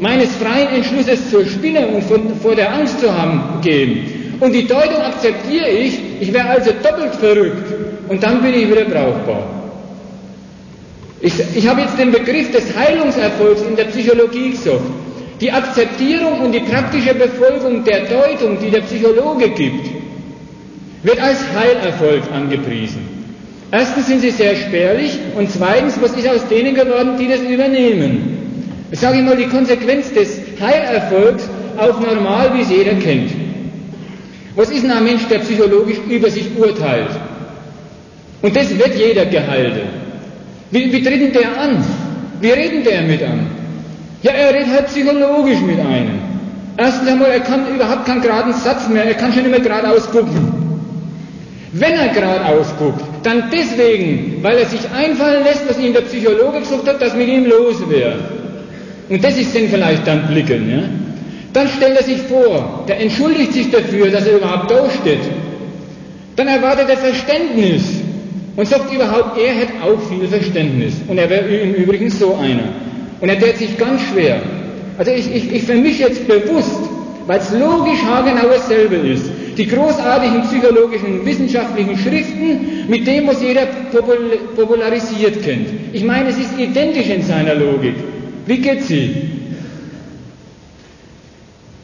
meines 0.00 0.34
freien 0.36 0.68
Entschlusses 0.68 1.30
zur 1.30 1.44
Spinne 1.46 1.86
und 1.88 2.04
von, 2.04 2.34
vor 2.40 2.54
der 2.54 2.72
Angst 2.72 3.00
zu 3.00 3.12
haben 3.12 3.60
geben. 3.62 4.36
Und 4.40 4.52
die 4.52 4.66
Deutung 4.66 5.00
akzeptiere 5.02 5.68
ich, 5.68 5.98
ich 6.20 6.32
wäre 6.32 6.48
also 6.48 6.72
doppelt 6.82 7.14
verrückt 7.14 7.72
und 8.08 8.22
dann 8.22 8.42
bin 8.42 8.54
ich 8.54 8.68
wieder 8.68 8.84
brauchbar. 8.84 9.44
Ich, 11.20 11.32
ich 11.54 11.68
habe 11.68 11.82
jetzt 11.82 11.98
den 11.98 12.10
Begriff 12.10 12.50
des 12.50 12.76
Heilungserfolgs 12.76 13.62
in 13.62 13.76
der 13.76 13.84
Psychologie 13.84 14.50
gesagt. 14.50 14.80
Die 15.40 15.50
Akzeptierung 15.50 16.40
und 16.40 16.52
die 16.52 16.60
praktische 16.60 17.14
Befolgung 17.14 17.84
der 17.84 18.06
Deutung, 18.06 18.58
die 18.60 18.70
der 18.70 18.80
Psychologe 18.80 19.48
gibt, 19.50 20.01
wird 21.02 21.20
als 21.20 21.38
Heilerfolg 21.54 22.22
angepriesen. 22.32 23.08
Erstens 23.70 24.06
sind 24.06 24.20
sie 24.20 24.30
sehr 24.30 24.54
spärlich 24.54 25.18
und 25.36 25.50
zweitens, 25.50 26.00
was 26.00 26.12
ist 26.12 26.28
aus 26.28 26.46
denen 26.48 26.74
geworden, 26.74 27.16
die 27.18 27.28
das 27.28 27.40
übernehmen? 27.40 28.86
Ich 28.90 29.00
sage 29.00 29.18
ich 29.18 29.24
mal, 29.24 29.36
die 29.36 29.46
Konsequenz 29.46 30.12
des 30.12 30.38
Heilerfolgs 30.60 31.48
auch 31.78 31.98
normal, 32.00 32.52
wie 32.54 32.60
es 32.60 32.70
jeder 32.70 32.94
kennt. 32.94 33.30
Was 34.54 34.70
ist 34.70 34.84
denn 34.84 34.90
ein 34.90 35.04
Mensch, 35.04 35.26
der 35.28 35.38
psychologisch 35.38 35.96
über 36.08 36.30
sich 36.30 36.54
urteilt? 36.58 37.08
Und 38.42 38.54
das 38.54 38.76
wird 38.76 38.94
jeder 38.94 39.24
Gehalte. 39.24 39.82
Wie, 40.70 40.92
wie 40.92 41.02
tritt 41.02 41.22
denn 41.22 41.32
der 41.32 41.58
an? 41.58 41.82
Wie 42.40 42.50
redet 42.50 42.84
der 42.84 43.02
mit 43.02 43.22
an? 43.22 43.46
Ja, 44.22 44.32
er 44.32 44.52
redet 44.52 44.68
halt 44.68 44.86
psychologisch 44.88 45.60
mit 45.60 45.78
einem. 45.80 46.20
Erstens 46.76 47.08
einmal, 47.08 47.30
er 47.30 47.40
kann 47.40 47.74
überhaupt 47.74 48.04
keinen 48.04 48.20
geraden 48.20 48.52
Satz 48.52 48.88
mehr, 48.88 49.04
er 49.04 49.14
kann 49.14 49.32
schon 49.32 49.46
immer 49.46 49.60
geradeaus 49.60 50.10
gucken. 50.10 50.71
Wenn 51.72 51.92
er 51.92 52.08
geradeaus 52.08 52.66
guckt, 52.78 53.02
dann 53.22 53.44
deswegen, 53.50 54.42
weil 54.42 54.58
er 54.58 54.66
sich 54.66 54.80
einfallen 54.90 55.42
lässt, 55.42 55.68
was 55.68 55.78
ihm 55.78 55.94
der 55.94 56.02
Psychologe 56.02 56.60
gesagt 56.60 56.86
hat, 56.86 57.00
dass 57.00 57.14
mit 57.14 57.28
ihm 57.28 57.46
los 57.46 57.76
wäre. 57.88 58.18
Und 59.08 59.24
das 59.24 59.38
ist 59.38 59.54
dann 59.54 59.68
vielleicht 59.68 60.06
dann 60.06 60.26
Blicken. 60.26 60.70
Ja? 60.70 60.82
Dann 61.54 61.68
stellt 61.68 61.96
er 61.96 62.02
sich 62.02 62.18
vor, 62.22 62.84
der 62.88 63.00
entschuldigt 63.00 63.54
sich 63.54 63.70
dafür, 63.70 64.10
dass 64.10 64.26
er 64.26 64.36
überhaupt 64.36 64.70
da 64.70 64.88
steht. 65.00 65.20
Dann 66.36 66.48
erwartet 66.48 66.90
er 66.90 66.96
Verständnis 66.98 67.82
und 68.56 68.68
sagt 68.68 68.92
überhaupt, 68.92 69.38
er 69.38 69.54
hätte 69.54 69.72
auch 69.82 70.00
viel 70.10 70.28
Verständnis. 70.28 70.94
Und 71.08 71.16
er 71.16 71.28
wäre 71.28 71.46
im 71.46 71.74
Übrigen 71.74 72.10
so 72.10 72.34
einer. 72.36 72.68
Und 73.20 73.28
er 73.28 73.38
tät 73.38 73.58
sich 73.58 73.78
ganz 73.78 74.02
schwer. 74.12 74.40
Also 74.98 75.10
ich, 75.10 75.34
ich, 75.34 75.52
ich 75.54 75.62
vermische 75.62 76.02
jetzt 76.02 76.26
bewusst, 76.26 76.80
weil 77.26 77.38
es 77.38 77.50
logisch 77.52 78.02
haargenau 78.02 78.48
dasselbe 78.48 78.96
ist 78.96 79.30
die 79.56 79.66
großartigen 79.66 80.42
psychologischen 80.44 81.24
wissenschaftlichen 81.26 81.96
Schriften 81.98 82.86
mit 82.88 83.06
dem, 83.06 83.26
was 83.26 83.42
jeder 83.42 83.66
popularisiert 84.56 85.42
kennt. 85.42 85.68
Ich 85.92 86.04
meine, 86.04 86.30
es 86.30 86.38
ist 86.38 86.58
identisch 86.58 87.08
in 87.08 87.22
seiner 87.22 87.54
Logik. 87.54 87.94
Wie 88.46 88.58
geht 88.58 88.82
sie? 88.84 89.30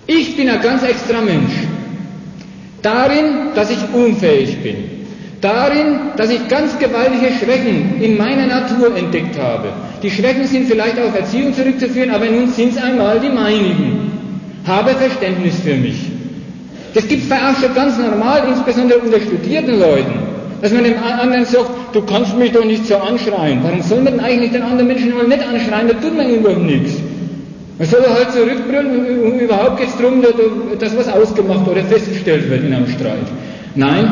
Ich 0.07 0.37
bin 0.37 0.49
ein 0.49 0.63
ganz 0.63 0.83
extra 0.83 1.21
Mensch. 1.21 1.53
Darin, 2.81 3.53
dass 3.55 3.71
ich 3.71 3.79
unfähig 3.93 4.57
bin. 4.63 4.77
Darin, 5.41 5.99
dass 6.17 6.31
ich 6.31 6.49
ganz 6.49 6.79
gewaltige 6.79 7.33
Schwächen 7.39 8.01
in 8.01 8.17
meiner 8.17 8.47
Natur 8.47 8.97
entdeckt 8.97 9.39
habe. 9.39 9.69
Die 10.03 10.11
Schwächen 10.11 10.45
sind 10.47 10.67
vielleicht 10.69 10.99
auf 10.99 11.15
Erziehung 11.15 11.53
zurückzuführen, 11.55 12.11
aber 12.11 12.27
nun 12.27 12.49
sind 12.49 12.73
es 12.77 12.83
einmal 12.83 13.21
die 13.21 13.29
meinigen. 13.29 14.08
Habe 14.69 14.91
Verständnis 14.91 15.61
für 15.61 15.75
mich. 15.75 15.97
Das 16.93 17.09
gibt 17.09 17.23
es 17.23 17.29
bei 17.29 17.37
auch 17.37 17.59
schon 17.59 17.75
ganz 17.75 17.97
normal, 17.99 18.43
insbesondere 18.49 18.99
unter 18.99 19.19
studierten 19.19 19.81
Leuten. 19.81 20.13
Dass 20.61 20.73
man 20.73 20.85
dem 20.85 20.95
anderen 21.03 21.47
sagt, 21.47 21.71
du 21.95 22.03
kannst 22.03 22.37
mich 22.37 22.53
doch 22.53 22.65
nicht 22.65 22.87
so 22.87 22.97
anschreien. 22.97 23.61
Warum 23.63 23.81
soll 23.81 24.03
man 24.03 24.19
denn 24.19 24.21
eigentlich 24.21 24.53
den 24.53 24.63
anderen 24.63 24.89
Menschen 24.89 25.17
mal 25.17 25.27
nicht 25.27 25.43
anschreien? 25.43 25.89
Da 25.89 25.95
tut 25.95 26.15
man 26.17 26.29
ihm 26.29 26.43
doch 26.43 26.59
nichts. 26.59 26.95
Man 27.79 27.89
soll 27.89 28.03
halt 28.03 28.33
zurückbrüllen 28.33 29.23
und 29.23 29.39
überhaupt 29.39 29.79
geht 29.79 29.89
es 29.89 29.97
darum, 29.97 30.23
dass 30.79 30.97
was 30.97 31.09
ausgemacht 31.09 31.67
oder 31.67 31.83
festgestellt 31.85 32.51
wird 32.51 32.65
in 32.65 32.75
einem 32.75 32.89
Streit. 32.89 33.27
Nein, 33.75 34.11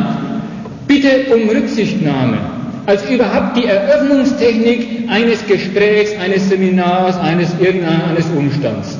bitte 0.86 1.34
um 1.34 1.48
Rücksichtnahme. 1.50 2.38
Als 2.86 3.04
überhaupt 3.10 3.56
die 3.56 3.64
Eröffnungstechnik 3.64 5.08
eines 5.10 5.44
Gesprächs, 5.46 6.12
eines 6.24 6.48
Seminars, 6.48 7.18
eines 7.18 7.50
irgendeines 7.60 8.26
Umstands. 8.36 8.96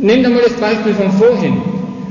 Nehmt 0.00 0.26
einmal 0.26 0.42
das 0.42 0.54
Beispiel 0.54 0.94
von 0.94 1.10
vorhin. 1.12 1.60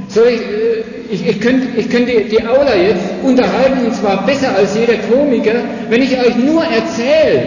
So, 0.10 0.22
ich, 0.26 0.40
äh, 0.40 0.84
ich, 1.10 1.28
ich 1.28 1.40
könnte 1.40 1.68
ich 1.78 1.90
könnt 1.90 2.08
die, 2.10 2.24
die 2.30 2.46
Aula 2.46 2.76
jetzt 2.76 3.04
unterhalten, 3.24 3.86
und 3.86 3.96
zwar 3.96 4.26
besser 4.26 4.56
als 4.56 4.76
jeder 4.78 4.96
Komiker, 5.10 5.62
wenn 5.90 6.02
ich 6.02 6.12
euch 6.18 6.36
nur 6.36 6.64
erzähle, 6.64 7.44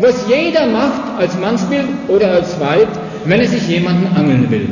was 0.00 0.26
jeder 0.28 0.66
macht 0.66 1.18
als 1.18 1.38
Mannsbild 1.38 1.84
oder 2.08 2.30
als 2.32 2.58
Weib, 2.60 2.88
wenn 3.24 3.40
er 3.40 3.48
sich 3.48 3.66
jemanden 3.68 4.06
angeln 4.16 4.50
will. 4.50 4.66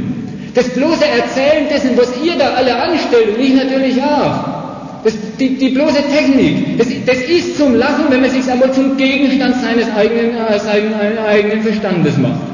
Das 0.54 0.68
bloße 0.70 1.04
Erzählen 1.04 1.68
dessen, 1.70 1.96
was 1.96 2.12
ihr 2.22 2.36
da 2.36 2.54
alle 2.54 2.74
anstellt, 2.74 3.36
und 3.36 3.40
ich 3.44 3.54
natürlich 3.54 4.02
auch. 4.02 4.60
Das, 5.04 5.14
die, 5.38 5.56
die 5.56 5.70
bloße 5.70 6.02
Technik, 6.14 6.76
das, 6.78 6.88
das 7.06 7.18
ist 7.22 7.56
zum 7.56 7.74
Lachen, 7.74 8.06
wenn 8.10 8.20
man 8.20 8.30
sich 8.30 8.50
einmal 8.50 8.70
zum 8.72 8.96
Gegenstand 8.98 9.54
seines 9.62 9.86
eigenen, 9.96 10.36
äh, 10.36 10.58
seines 10.58 11.18
eigenen 11.26 11.62
Verstandes 11.62 12.18
macht. 12.18 12.49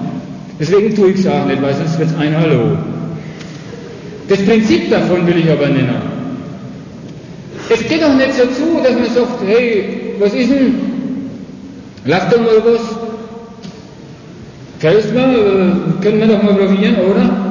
Deswegen 0.58 0.94
tue 0.94 1.10
ich 1.10 1.20
es 1.20 1.26
auch 1.26 1.44
nicht, 1.46 1.60
weil 1.60 1.74
sonst 1.74 1.98
wird 1.98 2.10
es 2.10 2.16
ein 2.16 2.36
Hallo. 2.36 2.78
Das 4.28 4.42
Prinzip 4.44 4.90
davon 4.90 5.26
will 5.26 5.38
ich 5.38 5.50
aber 5.50 5.68
nennen. 5.68 6.16
Es 7.68 7.86
geht 7.88 8.02
doch 8.02 8.14
nicht 8.14 8.34
so 8.34 8.42
zu, 8.46 8.80
dass 8.82 8.94
man 8.94 9.10
sagt, 9.14 9.42
hey, 9.46 10.14
was 10.18 10.32
ist 10.34 10.50
denn? 10.50 10.74
Lass 12.04 12.30
doch 12.30 12.38
mal 12.38 12.62
was. 12.64 12.80
Gefällt 14.80 15.14
mir? 15.14 15.22
Äh, 15.22 16.02
können 16.02 16.20
wir 16.20 16.26
doch 16.28 16.42
mal 16.42 16.54
probieren, 16.54 16.96
oder? 17.10 17.46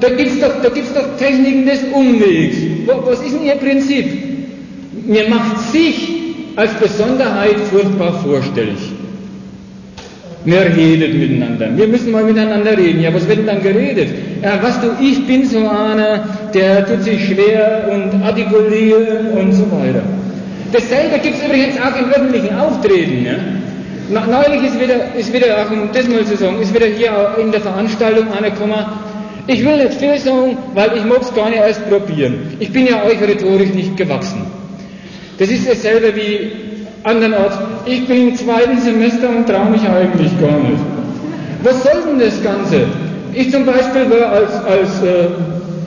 Da 0.00 0.08
gibt 0.10 0.30
es 0.30 0.40
doch, 0.40 0.62
doch 0.62 1.16
Techniken 1.18 1.66
des 1.66 1.80
Umwegs. 1.92 2.56
Was 2.86 3.20
ist 3.20 3.34
denn 3.34 3.44
Ihr 3.44 3.54
Prinzip? 3.54 4.06
Mir 5.06 5.28
macht 5.28 5.72
sich 5.72 6.08
als 6.54 6.72
Besonderheit 6.74 7.56
furchtbar 7.70 8.12
vorstellig. 8.22 8.78
Wir 10.46 10.60
reden 10.60 11.18
miteinander. 11.18 11.68
Wir 11.76 11.88
müssen 11.88 12.12
mal 12.12 12.22
miteinander 12.22 12.78
reden. 12.78 13.00
Ja, 13.02 13.12
was 13.12 13.26
wird 13.26 13.38
denn 13.38 13.46
dann 13.46 13.62
geredet? 13.62 14.08
Ja, 14.42 14.58
was 14.62 14.80
du, 14.80 14.86
ich 15.02 15.26
bin 15.26 15.44
so 15.44 15.58
einer, 15.58 16.24
der 16.54 16.86
tut 16.86 17.02
sich 17.02 17.26
schwer 17.26 17.90
und 17.92 18.22
artikulieren 18.22 19.32
und 19.36 19.52
so 19.52 19.64
weiter. 19.72 20.02
Dasselbe 20.72 21.18
gibt 21.18 21.36
es 21.36 21.44
übrigens 21.44 21.76
auch 21.80 21.98
im 21.98 22.10
öffentlichen 22.10 22.54
Auftreten. 22.54 23.26
Ja? 23.26 23.34
Neulich 24.08 24.70
ist 24.70 24.80
wieder, 24.80 25.14
ist 25.18 25.32
wieder, 25.32 25.62
auch 25.62 25.70
um 25.72 25.90
das 25.92 26.06
mal 26.06 26.24
zu 26.24 26.36
sagen, 26.36 26.60
ist 26.62 26.72
wieder 26.72 26.86
hier 26.86 27.34
in 27.42 27.50
der 27.50 27.60
Veranstaltung 27.60 28.28
einer 28.32 28.50
gekommen, 28.50 28.86
ich 29.48 29.64
will 29.64 29.78
nicht 29.78 29.94
viel 29.94 30.16
sagen, 30.18 30.56
weil 30.74 30.96
ich 30.96 31.04
mag 31.04 31.22
es 31.22 31.34
gar 31.34 31.50
nicht 31.50 31.58
erst 31.58 31.88
probieren. 31.88 32.56
Ich 32.60 32.72
bin 32.72 32.86
ja 32.86 33.04
euch 33.04 33.20
rhetorisch 33.20 33.70
nicht 33.70 33.96
gewachsen. 33.96 34.42
Das 35.38 35.48
ist 35.50 35.68
dasselbe 35.68 36.14
wie 36.14 36.65
andernorts. 37.06 37.56
Ich 37.86 38.06
bin 38.06 38.28
im 38.28 38.36
zweiten 38.36 38.78
Semester 38.80 39.28
und 39.28 39.48
traue 39.48 39.70
mich 39.70 39.82
eigentlich 39.88 40.38
gar 40.40 40.58
nicht. 40.58 40.82
Was 41.62 41.82
soll 41.82 42.02
denn 42.06 42.18
das 42.18 42.42
Ganze? 42.42 42.82
Ich 43.32 43.50
zum 43.50 43.64
Beispiel 43.64 44.10
war 44.10 44.32
als, 44.32 44.52
als 44.64 45.02
äh, 45.02 45.28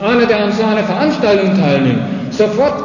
einer, 0.02 0.26
der 0.26 0.44
an 0.44 0.52
so 0.52 0.64
einer 0.64 0.82
Veranstaltung 0.84 1.54
teilnimmt, 1.60 2.00
sofort 2.30 2.84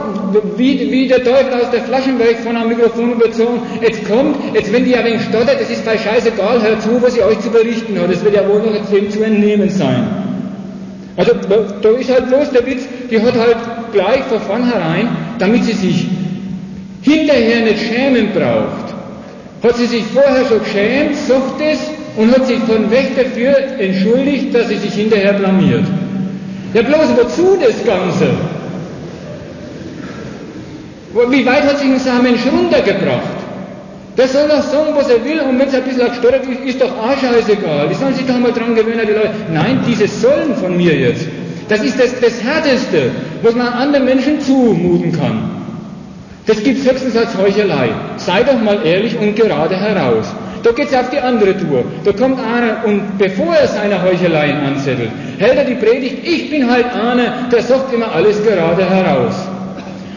wie, 0.58 0.92
wie 0.92 1.08
der 1.08 1.24
Teufel 1.24 1.54
aus 1.54 1.70
der 1.72 1.82
Flaschenwelt 1.82 2.38
von 2.38 2.58
einem 2.58 2.70
Mikrofon 2.70 3.14
überzogen, 3.14 3.62
jetzt 3.82 4.08
kommt, 4.10 4.38
jetzt 4.54 4.74
wenn 4.74 4.84
die 4.84 4.92
ja 4.92 5.06
wegen 5.06 5.20
stottert, 5.20 5.62
das 5.62 5.70
ist 5.70 5.86
bei 5.86 5.98
scheißegal, 5.98 6.62
hört 6.62 6.82
zu, 6.82 7.02
was 7.02 7.16
ich 7.16 7.24
euch 7.24 7.40
zu 7.40 7.50
berichten 7.50 7.98
habe, 7.98 8.12
das 8.12 8.24
wird 8.24 8.36
ja 8.36 8.48
wohl 8.48 8.60
noch 8.60 8.74
jetzt 8.74 9.14
zu 9.14 9.24
entnehmen 9.24 9.70
sein. 9.70 10.08
Also 11.16 11.32
da 11.82 11.90
ist 11.92 12.12
halt 12.12 12.28
bloß 12.28 12.52
der 12.52 12.66
Witz, 12.66 12.84
die 13.10 13.22
hat 13.22 13.36
halt 13.36 13.58
gleich 13.94 14.24
von 14.28 14.42
vornherein, 14.42 15.08
damit 15.40 15.64
sie 15.64 15.74
sich 15.74 16.08
hinterher 17.06 17.62
nicht 17.62 17.80
schämen 17.80 18.30
braucht, 18.34 18.94
hat 19.64 19.78
sie 19.78 19.86
sich 19.86 20.04
vorher 20.06 20.46
schon 20.46 20.60
geschämt, 20.60 21.16
sagt 21.16 21.62
es 21.62 21.80
und 22.18 22.32
hat 22.32 22.48
sich 22.48 22.60
von 22.60 22.90
weg 22.92 23.16
dafür 23.16 23.56
entschuldigt, 23.80 24.54
dass 24.54 24.68
sie 24.68 24.78
sich 24.78 24.94
hinterher 24.94 25.34
blamiert. 25.34 25.86
Ja 26.74 26.82
bloß 26.82 27.10
wozu 27.18 27.58
das 27.62 27.86
Ganze? 27.86 28.28
Wie 31.30 31.46
weit 31.46 31.64
hat 31.64 31.80
sich 31.80 31.88
ein 31.88 32.24
Mensch 32.24 32.42
runtergebracht? 32.52 33.46
Der 34.18 34.28
soll 34.28 34.48
doch 34.48 34.62
sagen, 34.62 34.94
was 34.96 35.10
er 35.10 35.24
will, 35.26 35.40
und 35.42 35.60
wenn 35.60 35.68
es 35.68 35.74
ein 35.74 35.84
bisschen 35.84 36.08
gestottert 36.08 36.44
ist, 36.44 36.76
ist 36.76 36.82
doch 36.82 36.92
auch 36.98 37.18
scheißegal. 37.18 37.90
Die 37.90 37.96
sollen 37.96 38.14
sich 38.14 38.26
doch 38.26 38.38
mal 38.40 38.52
dran 38.52 38.74
gewöhnen, 38.76 39.06
die 39.06 39.14
Leute. 39.14 39.32
Nein, 39.54 39.80
dieses 39.88 40.22
Sollen 40.22 40.56
von 40.56 40.76
mir 40.78 40.96
jetzt, 40.96 41.28
das 41.68 41.84
ist 41.84 42.00
das, 42.00 42.20
das 42.20 42.42
Härteste, 42.42 43.12
was 43.42 43.56
man 43.56 43.68
anderen 43.68 44.06
Menschen 44.06 44.40
zumuten 44.40 45.12
kann. 45.12 45.65
Das 46.46 46.62
gibt 46.64 46.80
es 46.80 46.92
höchstens 46.92 47.18
als 47.18 47.36
Heuchelei. 47.38 47.90
Sei 48.18 48.44
doch 48.44 48.62
mal 48.62 48.80
ehrlich 48.86 49.18
und 49.18 49.36
gerade 49.36 49.76
heraus. 49.76 50.28
Da 50.62 50.72
geht 50.72 50.88
es 50.88 50.96
auf 50.96 51.10
die 51.10 51.20
andere 51.20 51.58
Tour. 51.58 51.84
Da 52.04 52.12
kommt 52.12 52.40
einer 52.40 52.86
und 52.86 53.18
bevor 53.18 53.56
er 53.56 53.68
seine 53.68 54.02
Heucheleien 54.02 54.66
anzettelt, 54.66 55.12
hält 55.38 55.58
er 55.58 55.66
die 55.66 55.76
Predigt, 55.76 56.28
ich 56.28 56.50
bin 56.50 56.70
halt 56.70 56.86
einer, 56.94 57.48
der 57.52 57.62
sagt 57.62 57.94
immer 57.94 58.12
alles 58.12 58.44
gerade 58.44 58.88
heraus. 58.90 59.36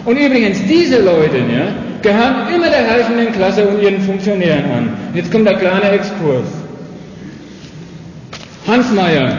Und 0.04 0.16
übrigens, 0.16 0.58
diese 0.66 1.02
Leute, 1.02 1.36
ja, 1.36 1.68
gehören 2.00 2.54
immer 2.54 2.68
der 2.68 2.78
herrschenden 2.78 3.32
Klasse 3.32 3.66
und 3.66 3.82
ihren 3.82 4.00
Funktionären 4.00 4.64
an. 4.70 4.92
Jetzt 5.14 5.30
kommt 5.30 5.46
ein 5.48 5.58
kleiner 5.58 5.92
Exkurs. 5.92 6.46
Hans 8.66 8.90
Meyer 8.92 9.38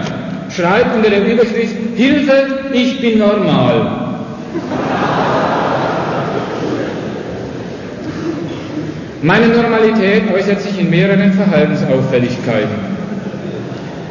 schreibt 0.55 0.95
unter 0.95 1.09
der 1.09 1.25
Überschrift 1.25 1.75
Hilfe, 1.95 2.69
ich 2.73 2.99
bin 3.01 3.19
normal. 3.19 4.09
Meine 9.21 9.49
Normalität 9.49 10.23
äußert 10.33 10.61
sich 10.61 10.79
in 10.79 10.89
mehreren 10.89 11.33
Verhaltensauffälligkeiten. 11.33 12.99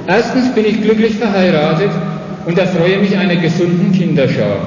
Erstens 0.06 0.55
bin 0.55 0.66
ich 0.66 0.82
glücklich 0.82 1.14
verheiratet 1.16 1.90
und 2.44 2.59
erfreue 2.59 2.98
mich 2.98 3.16
einer 3.16 3.36
gesunden 3.36 3.90
Kinderschar. 3.93 4.59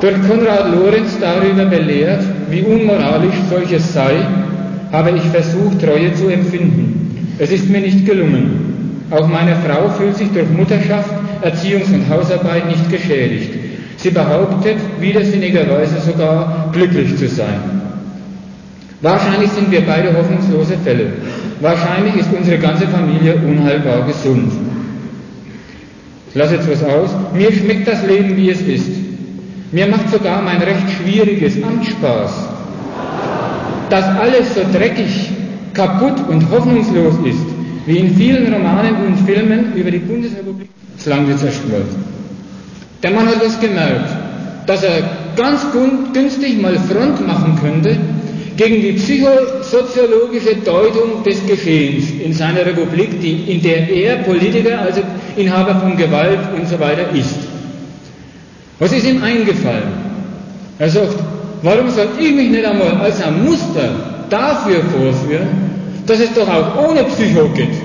Durch 0.00 0.14
Konrad 0.28 0.72
Lorenz 0.72 1.16
darüber 1.20 1.66
belehrt, 1.66 2.22
wie 2.50 2.62
unmoralisch 2.62 3.34
solches 3.48 3.92
sei, 3.92 4.14
habe 4.90 5.10
ich 5.10 5.22
versucht, 5.22 5.80
Treue 5.80 6.12
zu 6.14 6.28
empfinden. 6.28 7.36
Es 7.38 7.52
ist 7.52 7.68
mir 7.68 7.80
nicht 7.80 8.06
gelungen. 8.06 9.02
Auch 9.10 9.28
meine 9.28 9.54
Frau 9.66 9.88
fühlt 9.90 10.16
sich 10.16 10.32
durch 10.32 10.48
Mutterschaft, 10.50 11.10
Erziehungs- 11.42 11.94
und 11.94 12.08
Hausarbeit 12.08 12.66
nicht 12.66 12.90
geschädigt. 12.90 13.54
Sie 13.98 14.10
behauptet 14.10 14.78
widersinnigerweise 15.00 16.00
sogar 16.00 16.70
glücklich 16.72 17.16
zu 17.16 17.28
sein. 17.28 17.77
Wahrscheinlich 19.00 19.50
sind 19.52 19.70
wir 19.70 19.82
beide 19.86 20.16
hoffnungslose 20.16 20.76
Fälle. 20.78 21.12
Wahrscheinlich 21.60 22.16
ist 22.16 22.28
unsere 22.36 22.58
ganze 22.58 22.88
Familie 22.88 23.36
unheilbar 23.36 24.04
gesund. 24.06 24.52
Ich 26.30 26.34
lasse 26.34 26.56
jetzt 26.56 26.70
was 26.70 26.82
aus. 26.82 27.10
Mir 27.32 27.52
schmeckt 27.52 27.86
das 27.86 28.04
Leben, 28.04 28.36
wie 28.36 28.50
es 28.50 28.60
ist. 28.60 28.90
Mir 29.70 29.86
macht 29.86 30.10
sogar 30.10 30.42
mein 30.42 30.60
recht 30.60 30.90
schwieriges 30.96 31.62
Amt 31.62 31.86
Spaß. 31.86 32.32
Dass 33.88 34.04
alles 34.04 34.54
so 34.54 34.62
dreckig, 34.72 35.30
kaputt 35.74 36.28
und 36.28 36.50
hoffnungslos 36.50 37.14
ist, 37.24 37.46
wie 37.86 37.98
in 37.98 38.16
vielen 38.16 38.52
Romanen 38.52 38.96
und 39.06 39.16
Filmen 39.26 39.74
über 39.74 39.90
die 39.90 39.98
Bundesrepublik, 39.98 40.68
ist 40.96 41.06
lange 41.06 41.36
zerstört. 41.36 41.86
Der 43.02 43.12
Mann 43.12 43.26
hat 43.28 43.40
was 43.44 43.60
gemerkt, 43.60 44.10
dass 44.66 44.82
er 44.82 45.02
ganz 45.36 45.64
günstig 46.12 46.60
mal 46.60 46.76
Front 46.78 47.26
machen 47.26 47.56
könnte 47.62 47.96
gegen 48.58 48.82
die 48.82 48.92
psychosoziologische 48.92 50.56
Deutung 50.56 51.22
des 51.24 51.46
Geschehens 51.46 52.06
in 52.22 52.32
seiner 52.32 52.66
Republik, 52.66 53.20
die, 53.20 53.52
in 53.52 53.62
der 53.62 53.88
er 53.88 54.16
Politiker, 54.16 54.80
also 54.80 55.00
Inhaber 55.36 55.76
von 55.76 55.96
Gewalt 55.96 56.40
und 56.56 56.68
so 56.68 56.78
weiter 56.80 57.08
ist. 57.14 57.36
Was 58.80 58.92
ist 58.92 59.06
ihm 59.06 59.22
eingefallen? 59.22 59.92
Er 60.80 60.90
sagt, 60.90 61.14
warum 61.62 61.88
soll 61.90 62.08
ich 62.18 62.34
mich 62.34 62.50
nicht 62.50 62.64
einmal 62.64 62.96
als 62.96 63.22
ein 63.22 63.44
Muster 63.44 64.24
dafür 64.28 64.82
vorführen, 64.82 65.48
dass 66.06 66.18
es 66.18 66.34
doch 66.34 66.48
auch 66.48 66.88
ohne 66.88 67.04
Psycho 67.04 67.48
geht? 67.50 67.76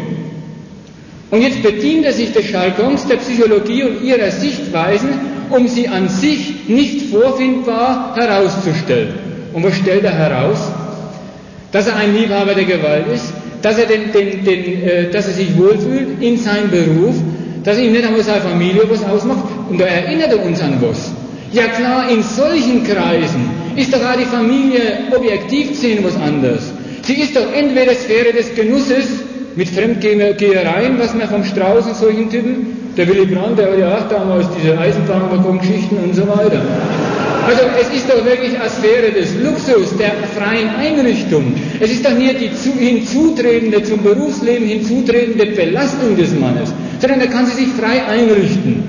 Und 1.30 1.42
jetzt 1.42 1.62
bedient 1.62 2.06
er 2.06 2.14
sich 2.14 2.34
des 2.34 2.52
Jargons 2.52 3.06
der 3.08 3.18
Psychologie 3.18 3.84
und 3.84 4.04
ihrer 4.04 4.32
Sichtweisen, 4.32 5.10
um 5.52 5.68
sie 5.68 5.88
an 5.88 6.10
sich 6.10 6.68
nicht 6.68 7.12
vorfindbar 7.12 8.16
herauszustellen. 8.16 9.23
Und 9.54 9.64
was 9.64 9.76
stellt 9.76 10.04
er 10.04 10.12
heraus? 10.14 10.58
Dass 11.72 11.88
er 11.88 11.96
ein 11.96 12.16
Liebhaber 12.16 12.54
der 12.54 12.66
Gewalt 12.66 13.06
ist, 13.14 13.34
dass 13.62 13.78
er, 13.78 13.86
den, 13.86 14.12
den, 14.12 14.44
den, 14.44 14.84
äh, 14.84 15.10
dass 15.12 15.28
er 15.28 15.34
sich 15.34 15.58
wohlfühlt 15.58 16.22
in 16.22 16.38
seinem 16.38 16.70
Beruf, 16.70 17.16
dass 17.64 17.80
ihm 17.80 17.94
nicht 17.94 18.06
einmal 18.06 18.22
seine 18.22 18.42
Familie 18.42 18.82
was 18.90 19.04
ausmacht. 19.04 19.44
Und 19.70 19.80
da 19.80 19.86
erinnert 19.86 20.32
er 20.34 20.44
uns 20.46 20.62
an 20.62 20.78
was. 20.82 21.12
Ja 21.54 21.68
klar, 21.68 22.10
in 22.10 22.22
solchen 22.24 22.84
Kreisen 22.84 23.50
ist 23.76 23.94
doch 23.94 24.02
auch 24.02 24.18
die 24.18 24.26
Familie 24.26 24.82
objektiv 25.16 25.70
gesehen 25.70 26.04
was 26.04 26.16
anderes. 26.16 26.72
Sie 27.04 27.14
ist 27.16 27.36
doch 27.36 27.54
entweder 27.54 27.94
Sphäre 27.94 28.34
des 28.34 28.54
Genusses 28.56 29.06
mit 29.56 29.70
Fremdgehereien, 29.70 30.98
was 30.98 31.14
man 31.14 31.28
vom 31.28 31.44
Strauß 31.44 31.86
und 31.86 31.96
solchen 31.96 32.30
Typen, 32.30 32.92
der 32.98 33.08
Willy 33.08 33.26
Brandt, 33.26 33.60
der 33.60 33.72
hat 33.72 33.80
ja 33.80 33.98
auch 33.98 34.10
damals 34.10 34.48
diese 34.58 34.78
Eisenbahnwaggon-Geschichten 34.78 35.98
und 35.98 36.16
so 36.16 36.28
weiter. 36.28 36.62
Also 37.46 37.64
es 37.80 37.98
ist 37.98 38.10
doch 38.10 38.24
wirklich 38.26 38.54
Sphäre 38.70 39.12
des 39.12 39.36
Luxus, 39.36 39.98
der 39.98 40.12
freien 40.36 40.70
Einrichtung. 40.70 41.54
Es 41.80 41.92
ist 41.92 42.06
doch 42.06 42.14
nicht 42.14 42.40
die 42.40 42.50
hinzutretende, 42.80 43.84
zum 43.84 44.02
Berufsleben 44.02 44.68
hinzutretende 44.68 45.48
Belastung 45.48 46.16
des 46.16 46.34
Mannes 46.34 46.74
sondern 47.04 47.20
er 47.20 47.28
kann 47.28 47.46
sie 47.46 47.66
sich 47.66 47.74
frei 47.74 48.02
einrichten. 48.06 48.82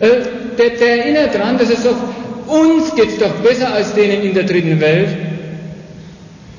Äh, 0.00 0.08
der, 0.56 0.70
der 0.80 1.04
erinnert 1.04 1.34
daran, 1.34 1.58
dass 1.58 1.68
er 1.68 1.76
sagt, 1.76 1.96
uns 2.46 2.94
geht 2.94 3.08
es 3.08 3.18
doch 3.18 3.34
besser 3.42 3.74
als 3.74 3.92
denen 3.92 4.22
in 4.22 4.32
der 4.32 4.44
dritten 4.44 4.80
Welt. 4.80 5.08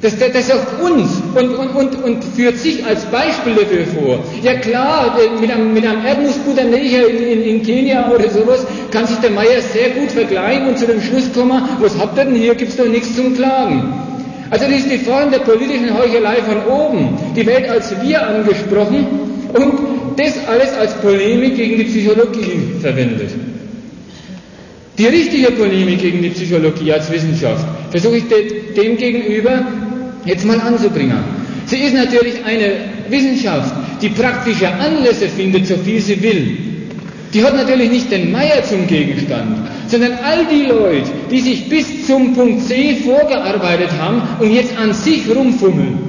Das, 0.05 0.19
das, 0.19 0.33
das 0.33 0.47
sagt 0.49 0.79
uns 0.83 1.09
und, 1.33 1.55
und, 1.55 1.69
und, 1.69 2.03
und 2.03 2.23
führt 2.23 2.59
sich 2.59 2.85
als 2.85 3.05
Beispiel 3.05 3.55
dafür 3.55 3.87
vor. 3.87 4.19
Ja 4.43 4.53
klar, 4.53 5.17
mit 5.41 5.49
einem, 5.51 5.73
mit 5.73 5.83
einem 5.83 6.05
Erdnussbutternecher 6.05 7.07
in, 7.07 7.23
in, 7.23 7.41
in 7.41 7.63
Kenia 7.63 8.11
oder 8.13 8.29
sowas 8.29 8.67
kann 8.91 9.07
sich 9.07 9.17
der 9.17 9.31
Meier 9.31 9.59
sehr 9.73 9.89
gut 9.99 10.11
vergleichen 10.11 10.67
und 10.67 10.77
zu 10.77 10.85
dem 10.85 11.01
Schluss 11.01 11.33
kommen, 11.33 11.59
was 11.79 11.97
habt 11.97 12.19
ihr 12.19 12.25
denn 12.25 12.35
hier, 12.35 12.53
gibt's 12.53 12.75
doch 12.75 12.85
nichts 12.85 13.15
zum 13.15 13.33
Klagen. 13.35 13.93
Also 14.51 14.65
das 14.65 14.75
ist 14.81 14.91
die 14.91 14.99
Form 14.99 15.31
der 15.31 15.39
politischen 15.39 15.97
Heuchelei 15.97 16.35
von 16.35 16.71
oben, 16.71 17.17
die 17.35 17.47
Welt 17.47 17.67
als 17.67 17.99
wir 17.99 18.27
angesprochen 18.27 19.07
und 19.53 20.19
das 20.19 20.37
alles 20.47 20.71
als 20.77 20.93
Polemik 21.01 21.55
gegen 21.55 21.79
die 21.79 21.85
Psychologie 21.85 22.59
verwendet. 22.79 23.31
Die 24.99 25.07
richtige 25.07 25.51
Polemik 25.51 25.99
gegen 25.99 26.21
die 26.21 26.29
Psychologie 26.29 26.93
als 26.93 27.11
Wissenschaft 27.11 27.65
versuche 27.89 28.17
ich 28.17 28.23
dem 28.75 28.97
gegenüber 28.97 29.65
jetzt 30.25 30.45
mal 30.45 30.59
anzubringen. 30.59 31.17
Sie 31.65 31.77
ist 31.77 31.93
natürlich 31.95 32.43
eine 32.45 32.71
Wissenschaft, 33.09 33.73
die 34.01 34.09
praktische 34.09 34.67
Anlässe 34.71 35.27
findet, 35.29 35.67
so 35.67 35.75
viel 35.77 35.99
sie 36.01 36.21
will. 36.21 36.57
Die 37.33 37.43
hat 37.43 37.55
natürlich 37.55 37.89
nicht 37.91 38.11
den 38.11 38.31
Meier 38.31 38.63
zum 38.63 38.87
Gegenstand, 38.87 39.57
sondern 39.87 40.13
all 40.23 40.45
die 40.45 40.67
Leute, 40.67 41.09
die 41.31 41.39
sich 41.41 41.67
bis 41.67 42.07
zum 42.07 42.33
Punkt 42.33 42.63
C 42.63 42.95
vorgearbeitet 43.03 43.89
haben 43.99 44.21
und 44.39 44.51
jetzt 44.53 44.77
an 44.77 44.93
sich 44.93 45.23
rumfummeln. 45.29 45.99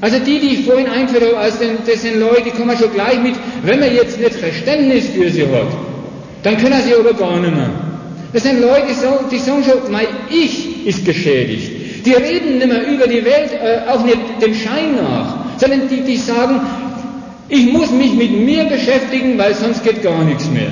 Also 0.00 0.18
die, 0.18 0.38
die 0.38 0.54
ich 0.54 0.64
vorhin 0.64 0.86
eingeführt 0.86 1.24
habe, 1.24 1.36
also 1.36 1.58
das 1.86 2.00
sind 2.02 2.18
Leute, 2.18 2.44
die 2.46 2.50
kommen 2.50 2.74
schon 2.78 2.90
gleich 2.92 3.20
mit, 3.22 3.34
wenn 3.64 3.80
man 3.80 3.94
jetzt 3.94 4.18
nicht 4.18 4.34
Verständnis 4.34 5.08
für 5.08 5.28
sie 5.30 5.42
hat, 5.42 5.68
dann 6.42 6.56
können 6.56 6.80
sie 6.86 6.94
aber 6.94 7.12
gar 7.12 7.38
nicht 7.38 7.54
mehr. 7.54 7.70
Das 8.32 8.44
sind 8.44 8.60
Leute, 8.60 8.84
die 8.88 8.94
sagen, 8.94 9.24
die 9.30 9.38
sagen 9.38 9.62
schon, 9.64 9.92
mein 9.92 10.06
Ich 10.30 10.86
ist 10.86 11.04
geschädigt. 11.04 11.79
Die 12.04 12.12
reden 12.12 12.58
nicht 12.58 12.66
mehr 12.66 12.86
über 12.86 13.06
die 13.06 13.24
Welt, 13.24 13.52
äh, 13.52 13.90
auch 13.90 14.04
nicht 14.04 14.18
dem 14.40 14.54
Schein 14.54 14.96
nach, 14.96 15.58
sondern 15.58 15.88
die, 15.88 16.00
die 16.00 16.16
sagen, 16.16 16.60
ich 17.48 17.72
muss 17.72 17.90
mich 17.90 18.14
mit 18.14 18.30
mir 18.30 18.64
beschäftigen, 18.64 19.36
weil 19.36 19.54
sonst 19.54 19.82
geht 19.84 20.02
gar 20.02 20.24
nichts 20.24 20.48
mehr. 20.50 20.70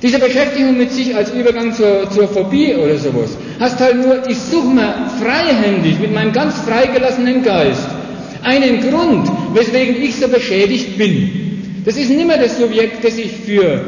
Diese 0.00 0.18
Beschäftigung 0.18 0.78
mit 0.78 0.90
sich 0.90 1.14
als 1.14 1.30
Übergang 1.30 1.72
zur, 1.72 2.10
zur 2.10 2.28
Phobie 2.28 2.74
oder 2.74 2.96
sowas, 2.96 3.36
heißt 3.60 3.80
halt 3.80 3.96
nur, 4.04 4.28
ich 4.28 4.38
suche 4.38 4.68
mir 4.68 5.10
freihändig 5.20 6.00
mit 6.00 6.12
meinem 6.12 6.32
ganz 6.32 6.54
freigelassenen 6.60 7.42
Geist 7.42 7.86
einen 8.42 8.80
Grund, 8.80 9.30
weswegen 9.54 10.02
ich 10.02 10.16
so 10.16 10.28
beschädigt 10.28 10.98
bin. 10.98 11.82
Das 11.84 11.96
ist 11.96 12.10
nicht 12.10 12.26
mehr 12.26 12.38
das 12.38 12.58
Subjekt, 12.58 13.04
das 13.04 13.16
sich 13.16 13.30
für 13.30 13.84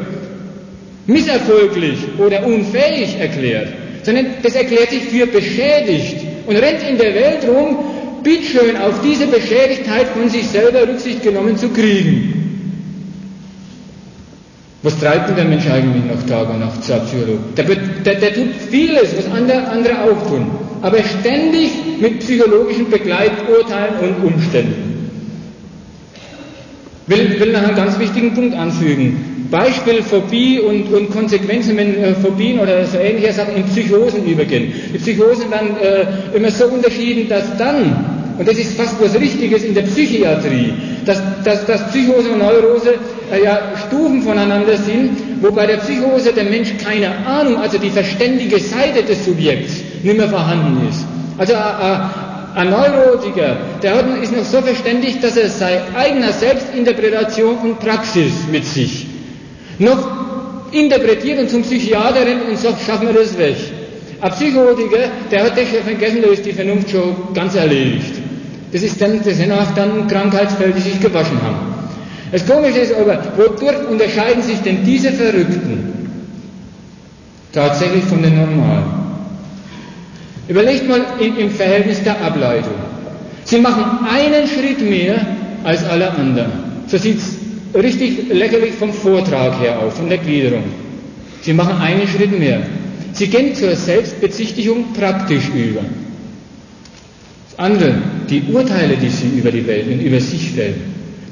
misserfolglich 1.07 1.97
oder 2.17 2.45
unfähig 2.45 3.17
erklärt, 3.19 3.69
sondern 4.03 4.27
das 4.41 4.55
erklärt 4.55 4.91
sich 4.91 5.03
für 5.03 5.27
beschädigt 5.27 6.34
und 6.47 6.55
rennt 6.55 6.83
in 6.89 6.97
der 6.97 7.13
Welt 7.15 7.47
rum, 7.47 7.77
bitteschön 8.23 8.75
auf 8.77 9.01
diese 9.01 9.27
Beschädigtheit 9.27 10.07
von 10.07 10.29
sich 10.29 10.47
selber 10.47 10.87
Rücksicht 10.87 11.21
genommen 11.23 11.57
zu 11.57 11.69
kriegen. 11.69 12.31
Was 14.81 14.99
treibt 14.99 15.29
denn 15.29 15.35
der 15.35 15.45
Mensch 15.45 15.65
eigentlich 15.67 16.03
noch 16.05 16.21
Tag 16.27 16.47
und 16.49 16.59
Nacht, 16.59 16.83
sagt 16.83 17.07
Psychologe? 17.07 17.39
Der, 17.57 17.65
der, 17.65 18.15
der, 18.15 18.33
tut 18.35 18.53
vieles, 18.69 19.17
was 19.17 19.25
andere, 19.31 19.67
andere 19.67 19.93
auch 20.03 20.27
tun, 20.27 20.45
aber 20.81 20.99
ständig 21.03 21.71
mit 21.99 22.19
psychologischen 22.19 22.89
Begleiturteilen 22.91 23.95
und 24.01 24.33
Umständen. 24.33 25.09
Will, 27.07 27.39
will 27.39 27.51
noch 27.51 27.63
einen 27.63 27.75
ganz 27.75 27.97
wichtigen 27.99 28.33
Punkt 28.33 28.55
anfügen. 28.55 29.34
Beispiel 29.51 30.01
Phobie 30.01 30.59
und, 30.59 30.91
und 30.93 31.11
Konsequenzen, 31.11 31.77
wenn 31.77 31.95
äh, 31.95 32.13
Phobien 32.15 32.59
oder 32.59 32.85
so 32.85 32.97
ähnliche 32.97 33.33
Sachen 33.33 33.55
in 33.55 33.63
Psychosen 33.65 34.25
übergehen. 34.25 34.73
Die 34.93 34.97
Psychosen 34.97 35.51
werden 35.51 35.77
äh, 35.81 36.35
immer 36.35 36.51
so 36.51 36.65
unterschieden, 36.65 37.29
dass 37.29 37.57
dann, 37.57 38.33
und 38.37 38.47
das 38.47 38.57
ist 38.57 38.77
fast 38.77 38.95
was 39.01 39.19
Richtiges 39.19 39.63
in 39.63 39.73
der 39.73 39.83
Psychiatrie, 39.83 40.73
dass, 41.05 41.21
dass, 41.43 41.65
dass 41.65 41.89
Psychose 41.89 42.29
und 42.31 42.39
Neurose 42.39 42.95
äh, 43.31 43.43
ja 43.43 43.59
Stufen 43.87 44.23
voneinander 44.23 44.77
sind, 44.77 45.11
wo 45.41 45.51
bei 45.51 45.65
der 45.65 45.77
Psychose 45.77 46.33
der 46.33 46.45
Mensch 46.45 46.73
keine 46.83 47.09
Ahnung, 47.25 47.57
also 47.57 47.77
die 47.77 47.89
verständige 47.89 48.59
Seite 48.59 49.03
des 49.03 49.25
Subjekts 49.25 49.75
nicht 50.03 50.17
mehr 50.17 50.29
vorhanden 50.29 50.87
ist. 50.89 51.05
Also 51.37 51.53
äh, 51.53 51.57
äh 51.57 51.99
ein 52.55 52.69
Neurotiker, 52.69 53.57
der 53.83 53.95
ist 54.23 54.31
noch 54.31 54.45
so 54.45 54.61
verständigt, 54.61 55.21
dass 55.21 55.35
er 55.35 55.49
seine 55.49 55.81
eigener 55.93 56.31
Selbstinterpretation 56.31 57.57
und 57.57 57.79
Praxis 57.81 58.31
mit 58.49 58.65
sich 58.65 59.07
noch 59.79 60.07
interpretiert 60.71 61.39
und 61.39 61.49
zum 61.49 61.61
Psychiater 61.63 62.25
rennt 62.25 62.47
und 62.49 62.57
sagt, 62.57 62.81
schaffen 62.85 63.07
wir 63.07 63.13
das 63.13 63.37
weg. 63.37 63.55
Ein 64.21 64.31
Psychotiker, 64.31 65.09
der 65.31 65.43
hat 65.43 65.57
das 65.57 65.69
schon 65.69 65.83
vergessen, 65.83 66.21
da 66.21 66.29
ist 66.29 66.45
die 66.45 66.53
Vernunft 66.53 66.89
schon 66.89 67.15
ganz 67.33 67.55
erledigt. 67.55 68.13
Das, 68.71 68.81
ist 68.81 68.99
dann, 69.01 69.21
das 69.23 69.37
sind 69.37 69.51
auch 69.51 69.71
dann 69.75 70.07
Krankheitsfälle, 70.07 70.73
die 70.73 70.81
sich 70.81 70.99
gewaschen 70.99 71.41
haben. 71.41 71.73
Das 72.31 72.45
Komische 72.45 72.79
ist 72.79 72.93
aber, 72.93 73.21
wodurch 73.37 73.87
unterscheiden 73.89 74.41
sich 74.41 74.59
denn 74.61 74.83
diese 74.83 75.11
Verrückten 75.11 76.09
tatsächlich 77.53 78.03
von 78.05 78.21
den 78.21 78.35
Normalen? 78.35 78.83
Überlegt 80.47 80.87
mal 80.87 81.01
im 81.19 81.49
Verhältnis 81.51 82.03
der 82.03 82.21
Ableitung. 82.21 82.73
Sie 83.45 83.59
machen 83.59 84.05
einen 84.07 84.47
Schritt 84.47 84.81
mehr 84.81 85.15
als 85.63 85.83
alle 85.85 86.11
anderen. 86.11 86.51
So 86.87 86.97
sieht 86.97 87.17
es 87.19 87.44
richtig 87.75 88.29
lächerlich 88.29 88.73
vom 88.73 88.93
Vortrag 88.93 89.59
her 89.61 89.79
auf, 89.79 89.95
von 89.97 90.09
der 90.09 90.17
Gliederung. 90.17 90.63
Sie 91.41 91.53
machen 91.53 91.77
einen 91.81 92.07
Schritt 92.07 92.37
mehr. 92.37 92.61
Sie 93.13 93.27
gehen 93.27 93.55
zur 93.55 93.75
Selbstbezichtigung 93.75 94.93
praktisch 94.93 95.47
über. 95.49 95.81
Das 97.49 97.59
andere, 97.59 97.95
die 98.29 98.43
Urteile, 98.51 98.97
die 98.97 99.09
sie 99.09 99.27
über 99.37 99.51
die 99.51 99.65
Welt 99.67 99.87
und 99.87 100.01
über 100.01 100.19
sich 100.19 100.51
fällen, 100.51 100.81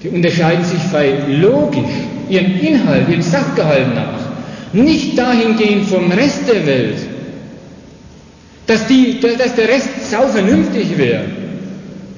die 0.01 0.09
unterscheiden 0.09 0.63
sich 0.63 0.81
bei 0.91 1.13
logisch, 1.27 1.91
ihrem 2.29 2.59
Inhalt, 2.59 3.09
ihrem 3.09 3.21
Sachgehalt 3.21 3.93
nach, 3.95 4.19
nicht 4.73 5.17
dahingehend 5.17 5.87
vom 5.87 6.11
Rest 6.11 6.41
der 6.47 6.65
Welt, 6.65 6.97
dass, 8.67 8.87
die, 8.87 9.19
dass 9.19 9.55
der 9.55 9.67
Rest 9.67 10.09
sau 10.09 10.27
vernünftig 10.27 10.97
wäre, 10.97 11.25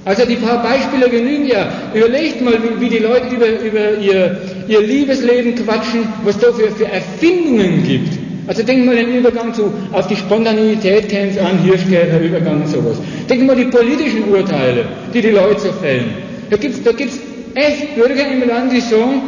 also 0.06 0.23
die 0.26 0.36
paar 0.36 0.61
Beispiele 0.61 1.10
genügen 1.10 1.48
ja. 1.48 1.68
Überlegt 1.94 2.41
mal, 2.41 2.53
wie, 2.53 2.80
wie 2.80 2.90
die 2.90 2.99
Leute 2.99 3.36
über, 3.36 3.48
über 3.48 3.98
ihr, 3.99 4.38
ihr 4.68 4.82
Liebesleben 4.82 5.56
quatschen, 5.56 6.07
was 6.23 6.38
da 6.38 6.53
für, 6.53 6.69
für 6.72 6.86
Erfindungen 6.86 7.84
gibt. 7.84 8.14
Also 8.48 8.61
denken 8.61 8.86
mal 8.86 8.95
den 8.95 9.15
Übergang 9.15 9.53
zu, 9.56 9.73
auf 9.91 10.07
die 10.07 10.15
Spontaneität 10.15 11.10
kämpft 11.10 11.40
an, 11.40 11.57
Hirschkäfer, 11.64 12.19
Übergang 12.22 12.61
und 12.61 12.68
sowas. 12.68 12.98
Denken 13.27 13.48
mal 13.48 13.56
die 13.56 13.65
politischen 13.65 14.30
Urteile, 14.30 14.86
die 15.11 15.22
die 15.22 15.32
Leute 15.32 15.60
so 15.60 15.72
fällen. 15.72 16.11
Da 16.52 16.57
gibt's, 16.57 16.84
da 16.84 16.91
gibt's 16.91 17.19
echt 17.56 17.95
Bürger 17.95 18.27
im 18.27 18.48
Land, 18.48 18.72
die 18.72 18.82
sagen, 18.82 19.23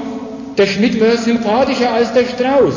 der 0.55 0.67
Schmidt 0.67 1.01
war 1.01 1.17
sympathischer 1.17 1.91
als 1.91 2.13
der 2.13 2.25
Strauß. 2.25 2.75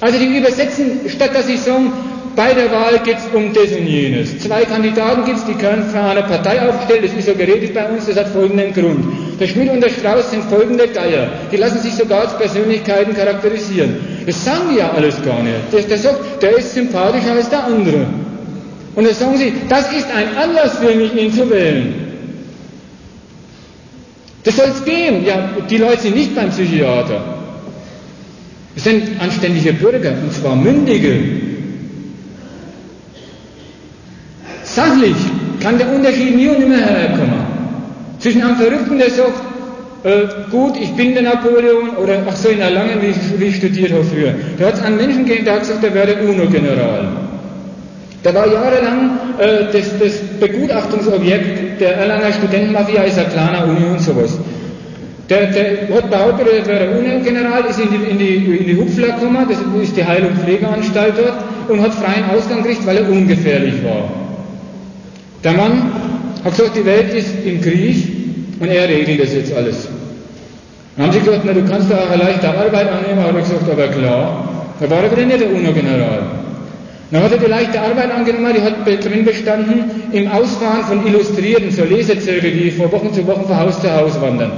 Also 0.00 0.18
die 0.18 0.38
übersetzen, 0.38 1.00
statt 1.06 1.30
dass 1.34 1.46
sie 1.46 1.58
sagen, 1.58 1.92
bei 2.34 2.54
der 2.54 2.70
Wahl 2.70 2.98
geht 3.04 3.18
es 3.18 3.26
um 3.34 3.52
das 3.52 3.72
und 3.72 3.86
jenes. 3.86 4.38
Zwei 4.38 4.64
Kandidaten 4.64 5.24
gibt 5.24 5.38
es, 5.38 5.44
die 5.44 5.54
können 5.54 5.88
für 5.90 6.00
eine 6.00 6.22
Partei 6.22 6.66
aufgestellt, 6.68 7.04
das 7.04 7.12
ist 7.12 7.26
so 7.26 7.34
geredet 7.34 7.74
bei 7.74 7.88
uns, 7.88 8.06
das 8.06 8.16
hat 8.16 8.28
folgenden 8.28 8.72
Grund. 8.72 9.04
Der 9.40 9.46
Schmidt 9.46 9.70
und 9.70 9.80
der 9.82 9.90
Strauß 9.90 10.30
sind 10.30 10.44
folgende 10.44 10.88
Geier. 10.88 11.28
Die 11.50 11.56
lassen 11.56 11.78
sich 11.78 11.94
sogar 11.94 12.22
als 12.22 12.36
Persönlichkeiten 12.38 13.14
charakterisieren. 13.14 13.96
Das 14.26 14.44
sagen 14.44 14.70
die 14.72 14.78
ja 14.78 14.90
alles 14.92 15.22
gar 15.24 15.42
nicht. 15.42 15.56
Der, 15.72 15.82
der 15.82 15.98
sagt, 15.98 16.42
der 16.42 16.56
ist 16.58 16.74
sympathischer 16.74 17.32
als 17.32 17.48
der 17.50 17.64
andere. 17.64 18.06
Und 18.94 19.06
dann 19.06 19.14
sagen 19.14 19.36
sie, 19.36 19.52
das 19.68 19.92
ist 19.92 20.06
ein 20.14 20.36
Anlass 20.36 20.78
für 20.78 20.94
mich, 20.94 21.14
ihn 21.14 21.32
zu 21.32 21.48
wählen. 21.50 21.94
Das 24.44 24.56
soll 24.56 24.66
es 24.68 24.84
geben. 24.84 25.24
Ja, 25.24 25.50
die 25.68 25.78
Leute 25.78 26.02
sind 26.02 26.16
nicht 26.16 26.34
beim 26.34 26.50
Psychiater. 26.50 27.38
Es 28.74 28.84
sind 28.84 29.20
anständige 29.20 29.74
Bürger, 29.74 30.12
und 30.22 30.32
zwar 30.32 30.56
mündige, 30.56 31.51
Sachlich 34.74 35.16
kann 35.60 35.76
der 35.76 35.92
Unterschied 35.92 36.34
nie 36.34 36.48
und 36.48 36.60
nimmer 36.60 36.78
herkommen. 36.78 37.42
Zwischen 38.20 38.42
einem 38.42 38.56
Verrückten, 38.56 38.98
der 38.98 39.10
sagt, 39.10 39.42
äh, 40.04 40.50
gut, 40.50 40.76
ich 40.80 40.90
bin 40.94 41.12
der 41.12 41.24
Napoleon, 41.24 41.90
oder 42.02 42.22
ach 42.26 42.34
so, 42.34 42.48
in 42.48 42.60
Erlangen, 42.60 43.02
wie 43.02 43.08
ich, 43.08 43.16
wie 43.38 43.44
ich 43.44 43.56
studiert 43.56 43.92
habe 43.92 44.04
früher. 44.04 44.32
Da 44.58 44.68
hat 44.68 44.74
es 44.74 44.82
einen 44.82 44.96
Menschen 44.96 45.26
gegeben, 45.26 45.44
der 45.44 45.54
hat 45.54 45.60
gesagt, 45.60 45.82
der 45.82 45.92
wäre 45.92 46.14
UNO-General. 46.22 47.06
Der 48.24 48.34
war 48.34 48.46
jahrelang 48.50 49.10
äh, 49.38 49.72
das, 49.72 49.98
das 49.98 50.18
Begutachtungsobjekt 50.40 51.78
der 51.78 51.96
Erlanger 51.98 52.32
Studentenmafia, 52.32 53.02
ist 53.02 53.18
eine 53.18 53.28
kleine 53.28 53.64
Uni 53.66 53.90
und 53.90 54.00
sowas. 54.00 54.38
Der, 55.28 55.46
der 55.46 55.94
hat 55.94 56.10
behauptet, 56.10 56.46
er 56.48 56.66
wäre 56.66 56.98
UNO-General, 56.98 57.62
ist 57.68 57.78
in 57.78 57.88
die, 57.90 58.10
in 58.10 58.18
die, 58.18 58.56
in 58.56 58.66
die 58.68 58.76
Hupfler 58.76 59.08
gekommen, 59.08 59.46
das 59.46 59.58
ist 59.82 59.96
die 59.96 60.04
Heil- 60.04 60.24
und 60.24 60.38
Pflegeanstalt 60.38 61.14
dort, 61.18 61.44
und 61.68 61.82
hat 61.82 61.92
freien 61.92 62.24
Ausgang 62.34 62.62
gekriegt, 62.62 62.86
weil 62.86 62.96
er 62.96 63.10
ungefährlich 63.10 63.74
war. 63.84 64.21
Der 65.44 65.52
Mann 65.52 65.92
hat 66.44 66.56
gesagt, 66.56 66.76
die 66.76 66.84
Welt 66.84 67.12
ist 67.14 67.30
im 67.44 67.60
Krieg 67.60 68.06
und 68.60 68.68
er 68.68 68.88
regelt 68.88 69.22
das 69.22 69.34
jetzt 69.34 69.52
alles. 69.54 69.88
Dann 70.96 71.06
haben 71.06 71.12
sie 71.12 71.20
gesagt, 71.20 71.42
na, 71.44 71.52
du 71.52 71.64
kannst 71.64 71.90
da 71.90 71.96
auch 71.96 72.10
eine 72.10 72.22
leichte 72.22 72.48
Arbeit 72.48 72.88
annehmen, 72.88 73.20
hat 73.20 73.34
er 73.34 73.40
gesagt, 73.40 73.70
aber 73.70 73.88
klar, 73.88 74.48
da 74.78 74.90
war 74.90 75.02
er 75.02 75.10
wieder 75.10 75.24
nicht 75.26 75.40
der 75.40 75.50
UNO-General. 75.50 76.22
Dann 77.10 77.22
hat 77.22 77.32
er 77.32 77.38
die 77.38 77.46
leichte 77.46 77.80
Arbeit 77.80 78.10
angenommen, 78.10 78.54
die 78.54 78.62
hat 78.62 79.04
drin 79.04 79.24
bestanden 79.24 79.90
im 80.12 80.28
Ausfahren 80.30 80.84
von 80.84 81.06
Illustrierten, 81.06 81.70
so 81.70 81.84
Lesezirkel, 81.84 82.50
die 82.52 82.70
von 82.70 82.90
Wochen 82.92 83.12
zu 83.12 83.26
Wochen 83.26 83.46
von 83.46 83.58
Haus 83.58 83.80
zu 83.80 83.92
Haus 83.92 84.20
wandern. 84.20 84.52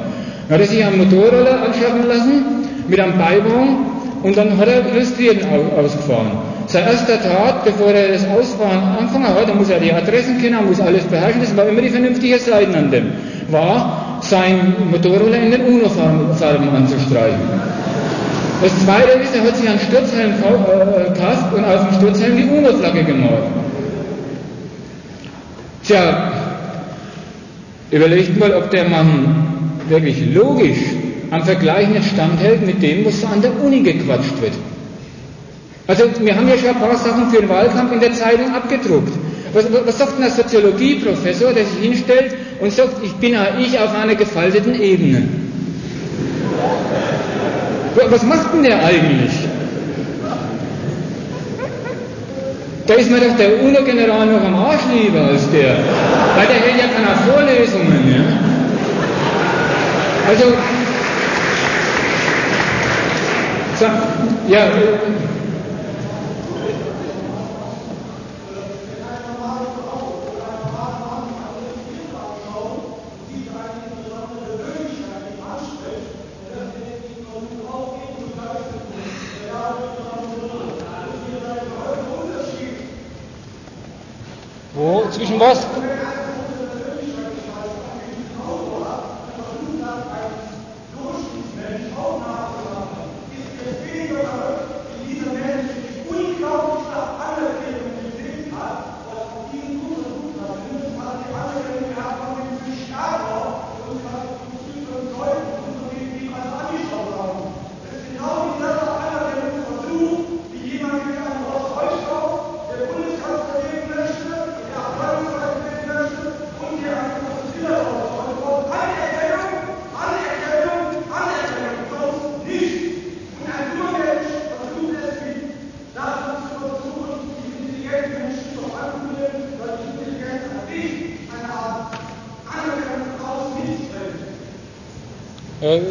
Dann 0.49 0.55
hat 0.55 0.61
er 0.61 0.67
sich 0.67 0.85
einen 0.85 0.99
Motorroller 0.99 1.63
anschaffen 1.63 2.07
lassen 2.07 2.45
mit 2.89 3.01
einem 3.01 3.17
Beiwagen 3.19 3.77
und 4.23 4.37
dann 4.37 4.57
hat 4.59 4.69
er 4.69 4.95
Illustrierten 4.95 5.49
ausgefahren. 5.77 6.54
Sein 6.67 6.85
erster 6.87 7.21
Tat, 7.21 7.65
bevor 7.65 7.93
er 7.93 8.09
das 8.09 8.27
Ausfahren 8.27 8.83
angefangen 8.99 9.29
hat, 9.29 9.49
da 9.49 9.55
muss 9.55 9.69
er 9.69 9.81
die 9.81 9.93
Adressen 9.93 10.41
kennen, 10.41 10.67
muss 10.67 10.81
alles 10.81 11.05
beherrschen, 11.05 11.43
das 11.43 11.57
war 11.57 11.67
immer 11.67 11.83
die 11.83 11.91
vernünftige 11.91 12.39
Seiten 12.39 12.75
an 12.75 12.91
dem, 12.91 13.13
war 13.51 14.19
sein 14.23 14.75
Motorroller 14.91 15.37
in 15.37 15.51
den 15.51 15.61
UNO-Farben 15.63 16.69
anzustreichen. 16.75 17.41
Das 18.63 18.85
zweite 18.85 19.19
ist, 19.21 19.37
er 19.37 19.43
hat 19.43 19.57
sich 19.57 19.69
einen 19.69 19.81
Sturzhelm 19.81 20.33
gekauft 20.37 21.55
und 21.55 21.65
auf 21.65 21.89
dem 21.89 21.99
Sturzhelm 21.99 22.37
die 22.37 22.45
UNO-Flagge 22.45 23.05
gemalt. 23.05 23.45
Tja, 25.85 26.33
überlegt 27.91 28.39
mal, 28.39 28.55
ob 28.55 28.71
der 28.71 28.89
Mann 28.89 29.37
wirklich 29.89 30.33
logisch 30.33 30.79
am 31.31 31.43
Vergleich 31.45 31.89
nicht 31.89 32.09
standhält 32.09 32.65
mit 32.65 32.83
dem, 32.83 33.05
was 33.05 33.23
an 33.25 33.43
der 33.43 33.53
Uni 33.63 33.81
gequatscht 33.81 34.41
wird. 34.41 34.55
Also 35.87 36.05
wir 36.19 36.35
haben 36.35 36.49
ja 36.49 36.57
schon 36.57 36.69
ein 36.71 36.81
paar 36.81 36.97
Sachen 36.97 37.31
für 37.31 37.41
den 37.43 37.49
Wahlkampf 37.49 37.93
in 37.93 38.01
der 38.01 38.13
Zeitung 38.13 38.55
abgedruckt. 38.55 39.13
Was, 39.53 39.67
was 39.87 39.99
sagt 39.99 40.21
ein 40.21 40.31
Soziologieprofessor, 40.31 41.53
der 41.53 41.65
sich 41.65 41.79
hinstellt 41.81 42.35
und 42.61 42.73
sagt, 42.73 43.05
ich 43.05 43.13
bin 43.15 43.35
ja 43.35 43.49
ich 43.61 43.79
auf 43.79 43.95
einer 43.95 44.15
gefalteten 44.15 44.81
Ebene? 44.81 45.29
Was 48.11 48.23
macht 48.25 48.55
denn 48.55 48.63
der 48.65 48.83
eigentlich? 48.83 49.33
Da 52.87 52.95
ist 52.95 53.11
mir 53.11 53.21
doch 53.21 53.37
der 53.37 53.63
UNO-General 53.63 54.27
noch 54.27 54.45
am 54.45 54.55
Arsch 54.57 54.83
lieber 54.93 55.21
als 55.21 55.51
der. 55.51 55.77
Weil 56.35 56.47
der 56.47 56.57
hält 56.57 56.79
ja 56.79 56.89
keine 56.89 57.17
Vorlesungen. 57.31 58.15
Ja? 58.15 58.25
Also, 60.29 60.45
ja, 64.49 64.67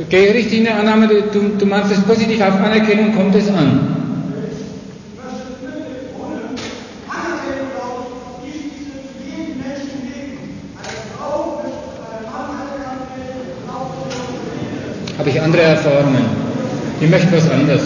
Gehe 0.09 0.33
richtig 0.33 0.59
in 0.59 0.65
der 0.65 0.79
Annahme, 0.79 1.07
du, 1.07 1.39
du 1.57 1.65
meinst 1.65 1.91
es 1.91 1.99
positiv, 2.01 2.41
auf 2.41 2.59
Anerkennung 2.59 3.13
kommt 3.15 3.35
es 3.35 3.49
an. 3.49 3.93
Habe 15.17 15.29
ich 15.29 15.41
andere 15.41 15.61
Erfahrungen. 15.61 16.25
Die 16.99 17.07
möchten 17.07 17.31
was 17.31 17.49
anderes. 17.49 17.81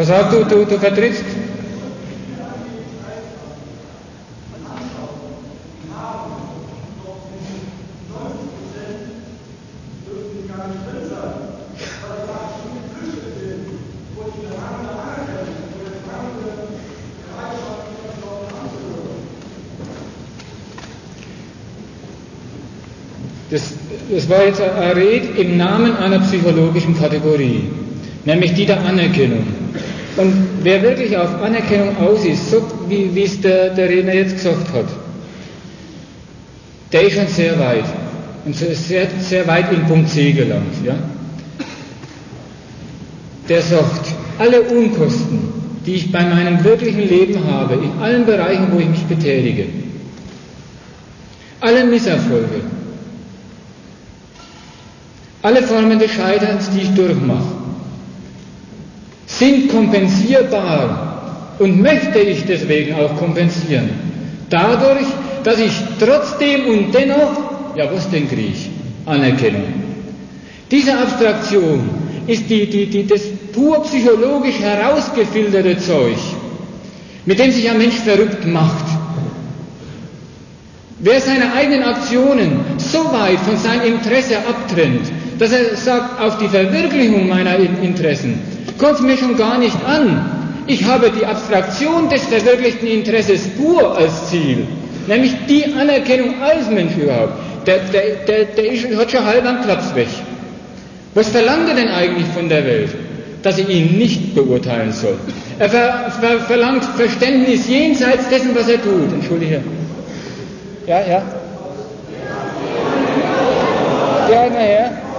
Pass 0.00 0.10
auf, 0.12 0.30
du, 0.30 0.42
du, 0.44 0.64
du 0.64 0.78
vertrittst. 0.78 1.22
Das, 23.50 23.74
das 24.10 24.28
war 24.30 24.46
jetzt 24.46 24.62
ein 24.62 24.92
Red 24.92 25.36
im 25.36 25.58
Namen 25.58 25.94
einer 25.94 26.20
psychologischen 26.20 26.96
Kategorie, 26.98 27.64
nämlich 28.24 28.54
die 28.54 28.64
der 28.64 28.80
Anerkennung. 28.80 29.60
Und 30.20 30.34
wer 30.62 30.82
wirklich 30.82 31.16
auf 31.16 31.40
Anerkennung 31.42 31.96
aus 31.96 32.26
ist, 32.26 32.50
so 32.50 32.62
wie 32.88 33.22
es 33.22 33.40
der, 33.40 33.70
der 33.70 33.88
Redner 33.88 34.12
jetzt 34.12 34.34
gesagt 34.34 34.70
hat, 34.74 34.84
der 36.92 37.02
ist 37.02 37.14
schon 37.14 37.26
sehr 37.28 37.58
weit. 37.58 37.84
Und 38.44 38.54
sehr, 38.54 39.06
sehr 39.20 39.46
weit 39.46 39.72
in 39.72 39.86
Punkt 39.86 40.10
C 40.10 40.32
gelangt. 40.32 40.74
Ja? 40.84 40.94
Der 43.48 43.62
sagt, 43.62 44.14
alle 44.38 44.62
Unkosten, 44.62 45.52
die 45.86 45.94
ich 45.94 46.12
bei 46.12 46.22
meinem 46.22 46.62
wirklichen 46.64 47.08
Leben 47.08 47.42
habe, 47.50 47.74
in 47.74 47.92
allen 48.02 48.26
Bereichen, 48.26 48.68
wo 48.72 48.78
ich 48.78 48.88
mich 48.88 49.04
betätige, 49.04 49.66
alle 51.60 51.84
Misserfolge, 51.84 52.62
alle 55.42 55.62
Formen 55.62 55.98
des 55.98 56.10
Scheiterns, 56.10 56.70
die 56.70 56.80
ich 56.80 56.94
durchmache, 56.94 57.59
sind 59.40 59.70
kompensierbar 59.70 61.54
und 61.58 61.80
möchte 61.80 62.18
ich 62.18 62.44
deswegen 62.44 62.94
auch 62.94 63.16
kompensieren. 63.16 63.88
Dadurch, 64.50 65.06
dass 65.42 65.58
ich 65.58 65.72
trotzdem 65.98 66.66
und 66.66 66.94
dennoch, 66.94 67.32
ja 67.74 67.86
was 67.90 68.10
denn 68.10 68.28
kriege 68.28 68.48
ich? 68.52 68.68
Anerkennung. 69.06 69.72
Diese 70.70 70.92
Abstraktion 70.96 71.88
ist 72.26 72.50
die, 72.50 72.66
die, 72.66 72.86
die, 72.86 73.06
das 73.06 73.22
pur 73.52 73.82
psychologisch 73.84 74.58
herausgefilterte 74.60 75.78
Zeug, 75.78 76.18
mit 77.24 77.38
dem 77.38 77.50
sich 77.50 77.68
ein 77.70 77.78
Mensch 77.78 77.96
verrückt 77.96 78.46
macht. 78.46 78.84
Wer 80.98 81.18
seine 81.18 81.54
eigenen 81.54 81.82
Aktionen 81.82 82.60
so 82.76 82.98
weit 83.10 83.38
von 83.40 83.56
seinem 83.56 83.94
Interesse 83.94 84.36
abtrennt, 84.36 85.10
dass 85.38 85.50
er 85.50 85.74
sagt, 85.74 86.20
auf 86.20 86.36
die 86.36 86.48
Verwirklichung 86.48 87.26
meiner 87.26 87.56
Interessen 87.56 88.59
kommt 88.80 89.02
mir 89.02 89.16
schon 89.16 89.36
gar 89.36 89.58
nicht 89.58 89.76
an. 89.86 90.64
Ich 90.66 90.84
habe 90.84 91.10
die 91.10 91.24
Abstraktion 91.24 92.08
des 92.08 92.24
verwirklichten 92.24 92.88
Interesses 92.88 93.46
pur 93.56 93.96
als 93.96 94.30
Ziel, 94.30 94.66
nämlich 95.06 95.32
die 95.48 95.64
Anerkennung 95.64 96.34
als 96.42 96.68
Mensch 96.70 96.96
überhaupt. 96.96 97.34
Der, 97.66 97.78
der, 97.92 98.02
der, 98.26 98.44
der 98.44 98.72
ist, 98.72 98.86
hat 98.96 99.10
schon 99.10 99.24
halb 99.24 99.44
am 99.44 99.62
Klaps 99.62 99.94
weg. 99.94 100.08
Was 101.14 101.28
verlangt 101.28 101.68
er 101.68 101.74
denn 101.74 101.88
eigentlich 101.88 102.26
von 102.34 102.48
der 102.48 102.64
Welt? 102.64 102.90
Dass 103.42 103.56
sie 103.56 103.62
ihn 103.62 103.98
nicht 103.98 104.34
beurteilen 104.34 104.92
soll. 104.92 105.18
Er 105.58 105.68
ver, 105.68 106.12
ver, 106.20 106.40
verlangt 106.40 106.84
Verständnis 106.96 107.68
jenseits 107.68 108.28
dessen, 108.28 108.54
was 108.54 108.68
er 108.68 108.82
tut. 108.82 109.12
Entschuldige. 109.12 109.62
Ja, 110.86 111.00
ja. 111.00 111.22
Ja, 114.30 114.46
nachher. 114.48 115.09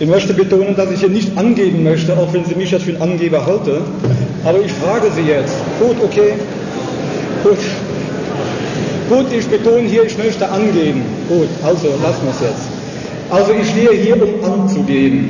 Ich 0.00 0.08
möchte 0.08 0.32
betonen, 0.32 0.74
dass 0.74 0.90
ich 0.90 1.00
hier 1.00 1.10
nicht 1.10 1.36
angeben 1.36 1.84
möchte, 1.84 2.16
auch 2.16 2.32
wenn 2.32 2.42
Sie 2.46 2.54
mich 2.54 2.70
jetzt 2.70 2.84
für 2.84 2.92
einen 2.92 3.02
Angeber 3.02 3.44
halten. 3.44 3.82
Aber 4.46 4.58
ich 4.58 4.72
frage 4.72 5.08
Sie 5.14 5.30
jetzt. 5.30 5.54
Gut, 5.78 5.96
okay. 6.02 6.32
Gut. 7.44 7.58
Gut, 9.10 9.26
ich 9.30 9.46
betone 9.46 9.82
hier, 9.82 10.04
ich 10.04 10.16
möchte 10.16 10.48
angeben. 10.48 11.02
Gut, 11.28 11.48
also 11.62 11.88
lassen 12.02 12.22
wir 12.22 12.30
es 12.30 12.40
jetzt. 12.40 12.68
Also 13.28 13.52
ich 13.52 13.68
stehe 13.68 13.92
hier, 13.92 14.16
um 14.16 14.42
anzugeben. 14.42 15.28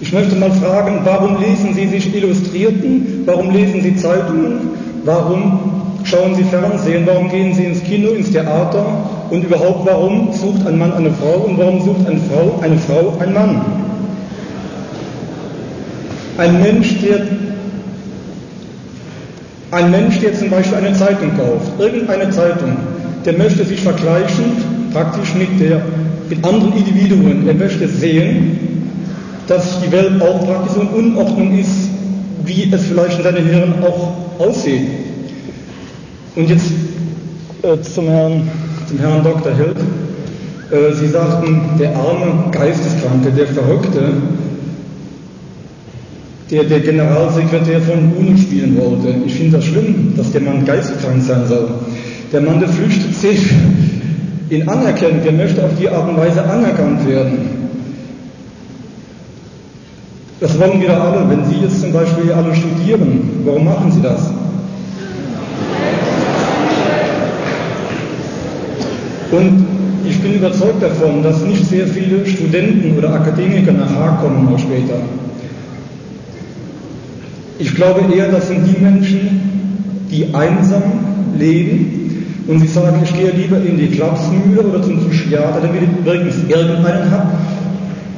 Ich 0.00 0.10
möchte 0.10 0.36
mal 0.36 0.52
fragen, 0.52 1.00
warum 1.04 1.38
lesen 1.42 1.74
Sie 1.74 1.86
sich 1.86 2.14
Illustrierten? 2.14 3.24
Warum 3.26 3.50
lesen 3.50 3.82
Sie 3.82 3.94
Zeitungen? 3.94 4.70
Warum 5.04 5.60
schauen 6.04 6.34
Sie 6.34 6.44
Fernsehen? 6.44 7.02
Warum 7.04 7.28
gehen 7.28 7.52
Sie 7.52 7.64
ins 7.64 7.82
Kino, 7.82 8.12
ins 8.12 8.30
Theater? 8.32 9.10
Und 9.30 9.44
überhaupt, 9.44 9.86
warum 9.86 10.32
sucht 10.32 10.66
ein 10.66 10.78
Mann 10.78 10.92
eine 10.92 11.10
Frau 11.10 11.46
und 11.46 11.58
warum 11.58 11.82
sucht 11.82 12.06
eine 12.06 12.20
Frau 12.20 12.60
eine 12.62 12.78
Frau 12.78 13.18
einen 13.18 13.34
Mann? 13.34 13.60
Ein 16.38 16.62
Mensch, 16.62 16.94
der 17.02 17.26
ein 19.72 19.90
Mensch, 19.90 20.20
der 20.20 20.34
zum 20.34 20.50
Beispiel 20.50 20.78
eine 20.78 20.92
Zeitung 20.94 21.36
kauft, 21.36 21.78
irgendeine 21.78 22.30
Zeitung, 22.30 22.76
der 23.24 23.36
möchte 23.36 23.64
sich 23.64 23.80
vergleichen 23.80 24.44
praktisch 24.92 25.34
mit, 25.34 25.60
der, 25.60 25.82
mit 26.28 26.44
anderen 26.44 26.76
Individuen. 26.76 27.46
Er 27.48 27.54
möchte 27.54 27.88
sehen, 27.88 28.90
dass 29.46 29.80
die 29.82 29.90
Welt 29.90 30.22
auch 30.22 30.46
praktisch 30.46 30.74
so 30.74 30.80
in 30.82 30.88
Unordnung 30.88 31.58
ist, 31.58 31.90
wie 32.44 32.70
es 32.72 32.84
vielleicht 32.84 33.18
in 33.18 33.24
seinem 33.24 33.46
Hirn 33.46 33.74
auch 33.82 34.12
aussieht. 34.38 34.88
Und 36.36 36.48
jetzt 36.48 36.70
äh, 37.62 37.80
zum, 37.82 38.08
Herrn, 38.08 38.48
zum 38.88 38.98
Herrn 38.98 39.22
Dr. 39.24 39.52
Hild. 39.52 39.76
Äh, 40.70 40.94
Sie 40.94 41.08
sagten, 41.08 41.60
der 41.78 41.94
arme 41.96 42.50
Geisteskranke, 42.52 43.30
der 43.30 43.46
Verrückte, 43.46 44.12
der 46.50 46.64
der 46.64 46.80
Generalsekretär 46.80 47.80
von 47.80 48.12
UNO 48.16 48.36
spielen 48.36 48.76
wollte. 48.76 49.14
Ich 49.26 49.34
finde 49.34 49.56
das 49.56 49.64
schlimm, 49.64 50.14
dass 50.16 50.32
der 50.32 50.42
Mann 50.42 50.64
geisteskrank 50.64 51.22
sein 51.22 51.46
soll. 51.46 51.68
Der 52.32 52.40
Mann, 52.40 52.60
der 52.60 52.68
flüchtet 52.68 53.14
sich 53.14 53.50
in 54.48 54.68
Anerkennung, 54.68 55.22
der 55.24 55.32
möchte 55.32 55.64
auf 55.64 55.72
die 55.78 55.88
Art 55.88 56.08
und 56.08 56.16
Weise 56.16 56.42
anerkannt 56.42 57.06
werden. 57.08 57.56
Das 60.38 60.58
wollen 60.58 60.80
wir 60.80 61.00
alle. 61.00 61.28
Wenn 61.28 61.44
Sie 61.46 61.62
jetzt 61.62 61.80
zum 61.80 61.92
Beispiel 61.92 62.32
alle 62.32 62.54
studieren, 62.54 63.42
warum 63.44 63.64
machen 63.64 63.90
Sie 63.90 64.02
das? 64.02 64.30
Und 69.32 69.66
ich 70.08 70.20
bin 70.20 70.34
überzeugt 70.34 70.82
davon, 70.82 71.22
dass 71.22 71.42
nicht 71.42 71.64
sehr 71.68 71.86
viele 71.86 72.24
Studenten 72.26 72.96
oder 72.96 73.12
Akademiker 73.12 73.72
nach 73.72 73.90
Haag 73.90 74.20
kommen 74.20 74.48
auch 74.54 74.58
später. 74.58 74.94
Ich 77.58 77.74
glaube 77.74 78.02
eher, 78.14 78.30
das 78.30 78.48
sind 78.48 78.66
die 78.66 78.80
Menschen, 78.82 79.40
die 80.10 80.32
einsam 80.34 80.82
leben 81.38 81.96
und 82.46 82.60
sie 82.60 82.68
sagen, 82.68 83.00
ich 83.02 83.12
gehe 83.14 83.30
lieber 83.30 83.56
in 83.56 83.78
die 83.78 83.88
Klapsmühle 83.88 84.62
oder 84.62 84.82
zum 84.82 85.08
Psychiater, 85.10 85.60
damit 85.62 85.82
ich 85.82 85.98
übrigens 85.98 86.36
irgendeinen 86.48 87.10
habe. 87.10 87.32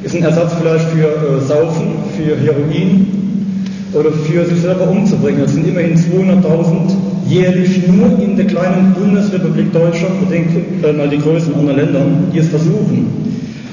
Ist 0.03 0.15
ein 0.15 0.23
Ersatz 0.23 0.53
vielleicht 0.61 0.85
für 0.89 1.07
äh, 1.07 1.41
Saufen, 1.41 1.93
für 2.15 2.37
Heroin 2.37 3.07
oder 3.93 4.11
für 4.11 4.45
sich 4.45 4.61
selber 4.61 4.89
umzubringen. 4.89 5.41
Das 5.41 5.53
sind 5.53 5.67
immerhin 5.67 5.95
200.000 5.95 7.08
jährlich 7.29 7.87
nur 7.87 8.19
in 8.21 8.35
der 8.35 8.47
kleinen 8.47 8.93
Bundesrepublik 8.93 9.71
Deutschland, 9.71 10.27
bedenkt 10.27 10.83
äh, 10.83 10.93
mal 10.93 11.07
die 11.07 11.19
Größen 11.19 11.53
anderer 11.53 11.77
Länder, 11.77 12.01
die 12.33 12.39
es 12.39 12.49
versuchen. 12.49 13.07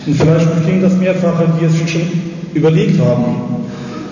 Und 0.07 0.15
vielleicht 0.15 0.65
klingt 0.65 0.85
das 0.85 0.97
mehrfache, 0.99 1.49
die 1.61 1.65
es 1.65 1.91
schon 1.91 2.03
überlegt 2.55 3.01
haben 3.01 3.57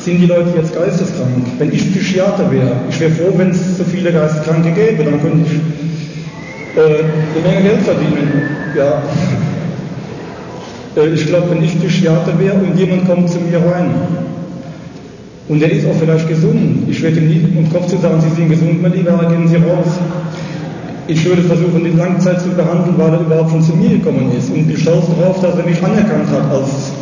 sind 0.04 0.20
die 0.20 0.26
Leute 0.26 0.50
jetzt 0.56 0.74
geisteskrank? 0.74 1.46
Wenn 1.58 1.72
ich 1.72 1.90
Psychiater 1.92 2.50
wäre, 2.50 2.72
ich 2.90 3.00
wäre 3.00 3.10
froh, 3.10 3.32
wenn 3.36 3.50
es 3.50 3.78
so 3.78 3.84
viele 3.84 4.12
Geisteskranke 4.12 4.70
gäbe, 4.72 5.02
dann 5.02 5.20
könnte 5.20 5.46
ich 5.46 6.76
äh, 6.76 6.80
eine 6.80 7.48
Menge 7.48 7.68
Geld 7.68 7.82
verdienen. 7.82 8.42
Ja. 8.76 9.02
Äh, 10.96 11.08
ich 11.08 11.26
glaube, 11.26 11.50
wenn 11.50 11.64
ich 11.64 11.78
Psychiater 11.78 12.38
wäre 12.38 12.56
und 12.56 12.76
jemand 12.76 13.08
kommt 13.08 13.30
zu 13.30 13.40
mir 13.40 13.58
rein 13.58 13.94
und 15.48 15.60
der 15.60 15.70
ist 15.70 15.86
auch 15.86 15.94
vielleicht 15.98 16.26
gesund, 16.28 16.88
ich 16.88 17.02
werde 17.02 17.20
ihm 17.20 17.28
nie 17.28 17.58
im 17.58 17.70
Kopf 17.70 17.86
zu 17.86 17.98
sagen, 17.98 18.20
Sie 18.20 18.34
sind 18.34 18.48
gesund, 18.48 18.80
mein 18.80 18.92
Lieber, 18.92 19.12
gehen 19.28 19.46
Sie 19.46 19.56
raus. 19.56 19.98
Ich 21.06 21.22
würde 21.26 21.42
versuchen, 21.42 21.84
die 21.84 21.90
Langzeit 21.90 22.40
zu 22.40 22.48
behandeln, 22.48 22.94
weil 22.96 23.12
er 23.12 23.20
überhaupt 23.20 23.50
schon 23.50 23.62
zu 23.62 23.76
mir 23.76 23.90
gekommen 23.90 24.32
ist. 24.38 24.50
Und 24.50 24.66
du 24.66 24.76
schaust 24.76 25.08
darauf, 25.18 25.38
dass 25.42 25.58
er 25.58 25.64
mich 25.64 25.82
anerkannt 25.84 26.30
hat 26.30 26.50
als 26.50 26.92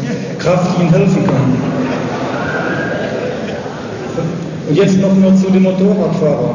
Kraft, 0.40 0.77
die 0.77 0.82
ihm 0.82 0.90
helfen 0.90 1.24
kann. 1.24 1.55
Und 4.69 4.77
jetzt 4.77 5.01
noch 5.01 5.14
nur 5.14 5.36
zu 5.36 5.51
dem 5.52 5.62
Motorradfahrer. 5.62 6.55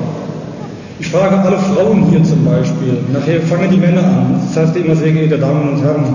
Ich 0.99 1.07
frage 1.07 1.39
alle 1.39 1.57
Frauen 1.57 2.07
hier 2.09 2.23
zum 2.23 2.43
Beispiel, 2.43 2.97
nachher 3.13 3.39
fangen 3.41 3.69
die 3.71 3.77
Männer 3.77 4.03
an, 4.03 4.41
das 4.47 4.57
heißt 4.57 4.75
immer 4.75 4.95
sehr 4.95 5.11
geehrte 5.11 5.37
Damen 5.37 5.69
und 5.69 5.83
Herren, 5.83 6.05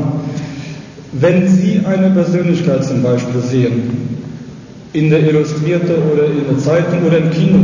wenn 1.12 1.49
Sie 1.49 1.81
eine 1.86 2.11
Persönlichkeit 2.11 2.85
zum 2.85 3.03
Beispiel 3.03 3.40
sehen, 3.40 4.12
in 4.93 5.10
der 5.10 5.20
Illustrierte 5.20 5.97
oder 6.12 6.27
in 6.27 6.44
der 6.48 6.59
Zeitung 6.59 7.06
oder 7.06 7.19
im 7.19 7.31
Kino, 7.31 7.59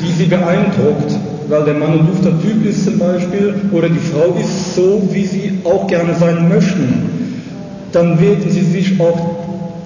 die 0.00 0.12
Sie 0.12 0.24
beeindruckt, 0.24 1.12
weil 1.48 1.64
der 1.64 1.74
Mann 1.74 1.92
ein 1.92 2.06
dufter 2.06 2.32
Typ 2.40 2.66
ist 2.66 2.84
zum 2.84 2.98
Beispiel, 2.98 3.54
oder 3.72 3.88
die 3.88 3.98
Frau 3.98 4.36
ist 4.40 4.74
so, 4.74 5.02
wie 5.12 5.24
Sie 5.24 5.52
auch 5.64 5.86
gerne 5.86 6.14
sein 6.14 6.48
möchten, 6.48 7.10
dann 7.92 8.20
werden 8.20 8.50
Sie 8.50 8.62
sich 8.62 9.00
auch 9.00 9.18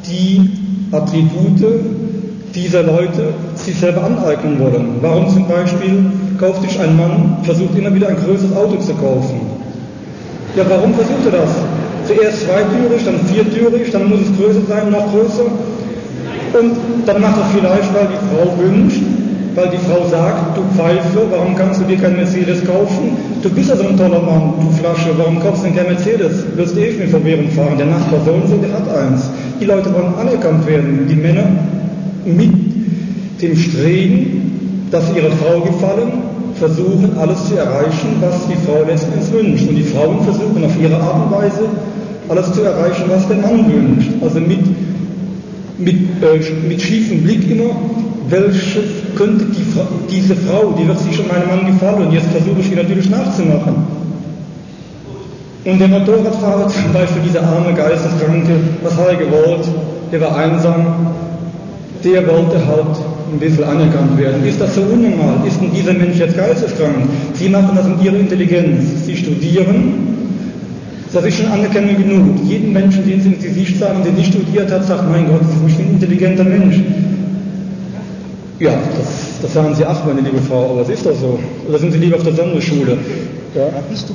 die 0.08 0.50
Attribute 0.92 1.64
dieser 2.54 2.82
Leute 2.84 3.34
sich 3.54 3.76
selber 3.76 4.04
aneignen 4.04 4.58
wollen. 4.58 4.96
Warum 5.02 5.28
zum 5.28 5.46
Beispiel 5.46 6.06
kauft 6.38 6.62
sich 6.62 6.80
ein 6.80 6.96
Mann, 6.96 7.38
versucht 7.42 7.76
immer 7.76 7.94
wieder 7.94 8.08
ein 8.08 8.16
größeres 8.16 8.56
Auto 8.56 8.76
zu 8.76 8.94
kaufen? 8.94 9.40
Ja, 10.56 10.64
warum 10.68 10.94
versucht 10.94 11.26
er 11.26 11.40
das? 11.40 11.50
Zuerst 12.06 12.46
zweitürig, 12.46 13.04
dann 13.04 13.20
viertürig, 13.26 13.90
dann 13.90 14.08
muss 14.08 14.20
es 14.20 14.38
größer 14.38 14.62
sein, 14.68 14.90
noch 14.90 15.12
größer. 15.12 15.50
Und 16.52 16.72
dann 17.06 17.20
macht 17.20 17.36
er 17.38 17.46
vielleicht, 17.54 17.94
weil 17.94 18.08
die 18.08 18.20
Frau 18.28 18.58
wünscht, 18.58 19.02
weil 19.54 19.68
die 19.70 19.78
Frau 19.78 20.06
sagt, 20.08 20.56
du 20.56 20.62
Pfeife, 20.76 21.26
warum 21.30 21.54
kannst 21.56 21.80
du 21.80 21.84
dir 21.84 21.96
kein 21.96 22.16
Mercedes 22.16 22.64
kaufen? 22.64 23.16
Du 23.42 23.50
bist 23.50 23.70
ja 23.70 23.76
so 23.76 23.84
ein 23.86 23.96
toller 23.96 24.20
Mann, 24.20 24.52
du 24.60 24.70
Flasche, 24.76 25.10
warum 25.16 25.40
kaufst 25.40 25.64
du 25.64 25.68
denn 25.68 25.76
kein 25.76 25.86
Mercedes? 25.86 26.44
Du 26.44 26.58
wirst 26.58 26.76
eh 26.76 26.92
mit 26.98 27.08
Verwirrung 27.10 27.48
fahren. 27.50 27.78
Der 27.78 27.86
Nachbar 27.86 28.20
so 28.24 28.32
und 28.32 28.48
so, 28.48 28.56
der 28.56 28.72
hat 28.72 28.88
eins. 28.88 29.30
Die 29.60 29.64
Leute 29.64 29.92
wollen 29.94 30.14
anerkannt 30.20 30.66
werden, 30.66 31.06
die 31.08 31.16
Männer 31.16 31.44
mit 32.24 32.52
dem 33.40 33.56
Streben, 33.56 34.88
dass 34.90 35.08
sie 35.08 35.18
ihrer 35.18 35.32
Frau 35.32 35.60
gefallen, 35.60 36.12
versuchen 36.58 37.16
alles 37.18 37.48
zu 37.48 37.56
erreichen, 37.56 38.16
was 38.20 38.46
die 38.48 38.56
Frau 38.66 38.84
letztendlich 38.86 39.32
wünscht. 39.32 39.68
Und 39.68 39.76
die 39.76 39.84
Frauen 39.84 40.22
versuchen 40.24 40.64
auf 40.64 40.72
ihre 40.80 40.96
Art 40.96 41.26
und 41.26 41.32
Weise 41.32 41.64
alles 42.28 42.52
zu 42.52 42.62
erreichen, 42.62 43.04
was 43.08 43.26
der 43.28 43.36
Mann 43.36 43.64
wünscht. 43.70 44.10
Also 44.22 44.40
mit, 44.40 44.60
mit, 45.78 45.96
äh, 46.22 46.68
mit 46.68 46.80
schiefem 46.80 47.22
Blick 47.22 47.50
immer, 47.50 47.70
welche 48.28 48.80
könnte 49.14 49.44
die, 49.46 49.64
diese 50.10 50.34
Frau, 50.36 50.74
die 50.78 50.86
wird 50.86 50.98
sich 50.98 51.16
schon 51.16 51.28
meinem 51.28 51.48
Mann 51.48 51.66
gefallen, 51.66 52.06
und 52.06 52.12
jetzt 52.12 52.26
versuche 52.28 52.60
ich 52.60 52.70
ihr 52.70 52.76
natürlich 52.76 53.10
nachzumachen. 53.10 53.74
Und 55.64 55.80
der 55.80 55.88
Motorradfahrer 55.88 56.68
zum 56.68 56.92
Beispiel, 56.92 57.22
dieser 57.26 57.42
arme 57.42 57.74
Geisteskranke, 57.74 58.52
was 58.82 58.96
hat 58.96 59.08
er 59.08 59.16
gewollt? 59.16 59.68
Der 60.12 60.20
war 60.20 60.36
einsam, 60.36 61.08
der 62.04 62.26
wollte 62.26 62.64
halt 62.64 62.96
ein 63.32 63.38
bisschen 63.40 63.64
anerkannt 63.64 64.16
werden. 64.16 64.46
Ist 64.46 64.60
das 64.60 64.76
so 64.76 64.82
unnormal? 64.82 65.44
Ist 65.46 65.60
denn 65.60 65.72
dieser 65.74 65.92
Mensch 65.92 66.18
jetzt 66.18 66.36
geisteskrank? 66.36 67.08
Sie 67.34 67.48
machen 67.48 67.70
das 67.74 67.88
mit 67.88 68.02
ihrer 68.02 68.14
Intelligenz. 68.14 69.06
Sie 69.06 69.16
studieren, 69.16 70.15
das 71.12 71.24
ist 71.24 71.36
schon 71.36 71.46
Anerkennung 71.46 71.96
genug. 71.96 72.44
Jeden 72.44 72.72
Menschen, 72.72 73.06
den 73.06 73.20
Sie 73.20 73.28
ins 73.30 73.42
Gesicht 73.42 73.78
sagen, 73.78 74.02
der 74.04 74.12
nicht 74.12 74.32
studiert 74.32 74.70
hat, 74.70 74.84
sagt, 74.84 75.10
mein 75.10 75.26
Gott, 75.26 75.40
das 75.40 75.72
ist 75.72 75.78
ein 75.78 75.90
intelligenter 75.90 76.44
Mensch. 76.44 76.80
Ja, 78.58 78.72
das, 78.96 79.26
Das 79.42 79.52
sagen 79.52 79.74
Sie 79.74 79.84
ach, 79.84 80.04
meine 80.06 80.20
liebe 80.20 80.40
Frau, 80.40 80.70
aber 80.70 80.82
es 80.82 80.88
ist 80.88 81.04
doch 81.04 81.14
so. 81.14 81.38
Oder 81.68 81.78
sind 81.78 81.92
Sie 81.92 81.98
lieber 81.98 82.16
auf 82.16 82.22
der 82.22 82.34
Sonderschule? 82.34 82.96
Ja. 83.54 83.68
Bist, 83.88 84.08
du 84.08 84.14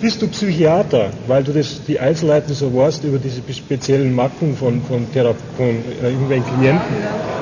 bist, 0.00 0.22
du 0.22 0.28
Psychiater, 0.28 1.10
weil 1.26 1.42
du 1.42 1.52
das, 1.52 1.82
die 1.86 1.98
Einzelheiten 1.98 2.52
so 2.54 2.74
weißt 2.74 3.04
über 3.04 3.18
diese 3.18 3.40
speziellen 3.52 4.14
Macken 4.14 4.56
von, 4.56 4.82
von, 4.82 5.10
Thera 5.12 5.34
von 5.56 5.66
äh, 5.66 6.10
irgendwelchen 6.10 6.44
Klienten? 6.58 6.96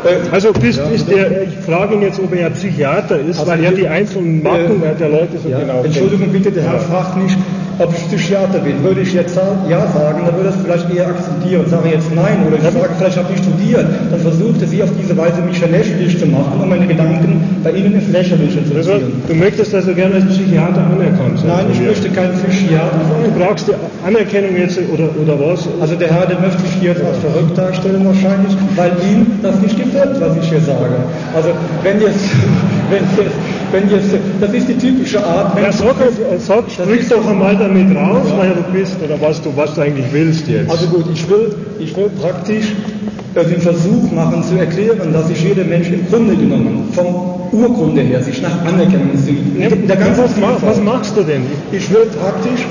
Äh, 0.05 0.31
also 0.31 0.53
bist, 0.53 0.79
ja, 0.79 0.85
ist 0.85 1.09
der, 1.09 1.43
ich 1.43 1.55
frage 1.65 1.95
ihn 1.95 2.03
jetzt, 2.03 2.21
ob 2.21 2.35
er 2.35 2.51
Psychiater 2.51 3.21
ist, 3.21 3.39
also 3.39 3.51
weil 3.51 3.65
er 3.65 3.73
die 3.73 3.89
einzelnen 3.89 4.43
Macken 4.43 4.83
äh, 4.83 4.95
der 4.95 5.09
Leute 5.09 5.39
so 5.43 5.49
ja, 5.49 5.61
genau 5.61 5.83
Entschuldigung 5.83 6.31
bitte, 6.31 6.51
der 6.51 6.65
Herr 6.65 6.81
fragt 6.81 7.17
nicht, 7.17 7.37
ob 7.81 7.95
ich 7.95 8.09
Psychiater 8.09 8.59
bin. 8.59 8.83
Würde 8.83 9.01
ich 9.01 9.13
jetzt 9.13 9.37
Ja 9.69 9.87
sagen, 9.93 10.23
dann 10.27 10.37
würde 10.37 10.51
er 10.51 10.55
es 10.55 10.63
vielleicht 10.63 10.95
eher 10.95 11.09
akzeptieren 11.09 11.65
und 11.65 11.71
sage 11.71 11.89
jetzt 11.89 12.15
Nein. 12.15 12.47
Oder 12.47 12.57
ich 12.57 12.63
sage, 12.63 12.77
vielleicht 12.99 13.17
habe 13.17 13.33
ich 13.33 13.41
studiert. 13.41 13.87
Dann 14.11 14.21
versuchte 14.21 14.67
sie 14.67 14.83
auf 14.83 14.91
diese 15.01 15.17
Weise 15.17 15.41
mich 15.43 15.61
lächerlich 15.61 16.19
zu 16.19 16.27
machen, 16.27 16.61
um 16.61 16.69
meine 16.69 16.87
Gedanken 16.87 17.61
bei 17.63 17.73
Ihnen 17.73 17.95
ins 17.95 18.09
Lächerliche 18.09 18.65
zu 18.65 18.75
also, 18.75 18.99
ziehen. 18.99 19.23
Du 19.27 19.35
möchtest 19.35 19.75
also 19.75 19.95
gerne 19.95 20.17
als 20.17 20.27
Psychiater 20.27 20.85
anerkannt? 20.85 21.40
Nein, 21.47 21.67
ich 21.73 21.81
möchte 21.81 22.09
kein 22.11 22.33
Psychiater 22.33 23.01
sein. 23.09 23.33
Du 23.33 23.41
brauchst 23.41 23.69
die 23.69 23.75
Anerkennung 24.07 24.57
jetzt 24.57 24.79
oder, 24.93 25.11
oder 25.21 25.39
was? 25.39 25.67
Also 25.81 25.95
der 25.97 26.09
Herr, 26.09 26.27
der 26.27 26.41
möchte 26.41 26.63
mich 26.63 26.73
hier 26.81 26.91
als 26.91 27.19
verrückt 27.19 27.57
darstellen 27.57 28.05
wahrscheinlich, 28.05 28.57
weil 28.77 28.93
ihm 29.11 29.27
das 29.43 29.61
nicht 29.61 29.77
gefällt, 29.77 30.21
was 30.21 30.37
ich 30.37 30.49
hier 30.49 30.61
sage. 30.61 30.97
Also 31.35 31.51
wenn 31.83 32.01
jetzt, 32.01 32.29
wenn 32.91 33.25
jetzt 33.25 33.35
wenn 33.73 33.89
jetzt, 33.89 34.09
das 34.41 34.53
ist 34.53 34.69
die 34.69 34.79
typische 34.79 35.25
Art. 35.25 35.55
Wenn 35.55 35.65
ja, 35.65 35.73
sag, 35.73 35.95
sag 36.39 36.71
sprich 36.71 37.09
doch 37.09 37.27
einmal 37.27 37.57
damit 37.57 37.97
raus, 37.97 38.27
ja. 38.29 38.37
wer 38.43 38.55
du 38.55 38.63
bist 38.73 38.97
oder 39.03 39.21
was 39.21 39.41
du, 39.43 39.57
was 39.57 39.75
du 39.75 39.83
eigentlich 39.83 40.07
willst 40.13 40.49
jetzt. 40.49 40.71
Also 40.71 40.87
gut, 40.89 41.05
ich 41.13 41.29
will, 41.29 41.55
ich 41.79 41.97
will 41.97 42.11
praktisch 42.21 42.67
äh, 42.67 43.20
den 43.35 43.61
Versuch 43.61 44.11
machen 44.13 44.43
zu 44.43 44.57
erklären, 44.57 45.13
dass 45.13 45.29
sich 45.29 45.43
jeder 45.43 45.65
Mensch 45.65 45.89
im 45.89 46.07
Grunde 46.09 46.35
genommen 46.35 46.89
vom 46.93 47.07
Urgrunde 47.53 48.03
her 48.03 48.23
sich 48.23 48.43
nach 48.43 48.65
Anerkennung 48.65 49.17
sieht. 49.17 49.59
Ja, 49.59 49.69
was, 50.17 50.63
was 50.63 50.81
machst 50.81 51.17
du 51.17 51.23
denn? 51.23 51.43
Ich 51.73 51.91
will 51.91 52.07
praktisch 52.21 52.67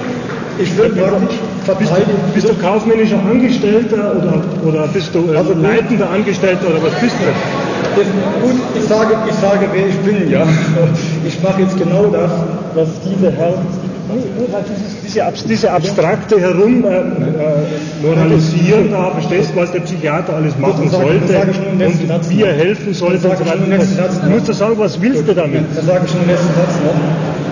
ich 0.62 0.78
will 0.78 0.90
praktisch 0.90 1.38
verteidigen. 1.64 2.20
Bist, 2.34 2.48
bist, 2.48 2.50
du 2.50 2.62
kaufmännischer 2.62 3.20
Angestellter 3.20 4.16
oder, 4.18 4.44
oder 4.68 4.88
bist 4.88 5.16
du 5.16 5.32
äh, 5.32 5.38
also 5.38 5.54
leitender 5.54 6.10
Angestellter 6.10 6.68
oder 6.68 6.84
was 6.84 6.94
bist 7.00 7.16
du? 7.16 8.00
Jetzt, 8.00 8.12
gut, 8.42 8.62
ich 8.76 8.84
sage, 8.84 9.16
ich 9.28 9.36
sage, 9.36 9.68
wer 9.72 9.88
ich 9.88 9.96
bin, 10.00 10.30
ja. 10.30 10.46
Ich 11.26 11.42
mache 11.42 11.62
jetzt 11.62 11.78
genau 11.78 12.08
das, 12.08 12.32
was 12.76 12.90
diese 13.06 13.32
Herr 13.32 13.54
diese, 15.04 15.22
diese 15.48 15.72
abstrakte 15.72 16.40
Herummoralisieren, 16.40 18.88
äh, 18.88 18.92
da 18.92 19.12
verstehst 19.12 19.52
du, 19.52 19.58
was 19.60 19.72
der 19.72 19.82
Psychiater 19.82 20.36
alles 20.36 20.58
machen 20.58 20.90
sag, 20.90 21.02
sollte 21.02 21.38
und 21.38 22.30
wie 22.30 22.42
er 22.42 22.54
helfen 22.54 22.94
sollte. 22.94 23.20
So 23.20 23.28
du 23.30 24.30
musst 24.30 24.48
du 24.48 24.54
sagen, 24.54 24.76
was 24.78 25.02
willst 25.02 25.28
du 25.28 25.34
damit? 25.34 25.66
Dann 25.76 25.86
sage 25.86 26.06
ich 26.06 26.12
schon 26.12 26.26
letzten 26.28 26.54
Satz 26.56 26.76
noch. 26.84 26.96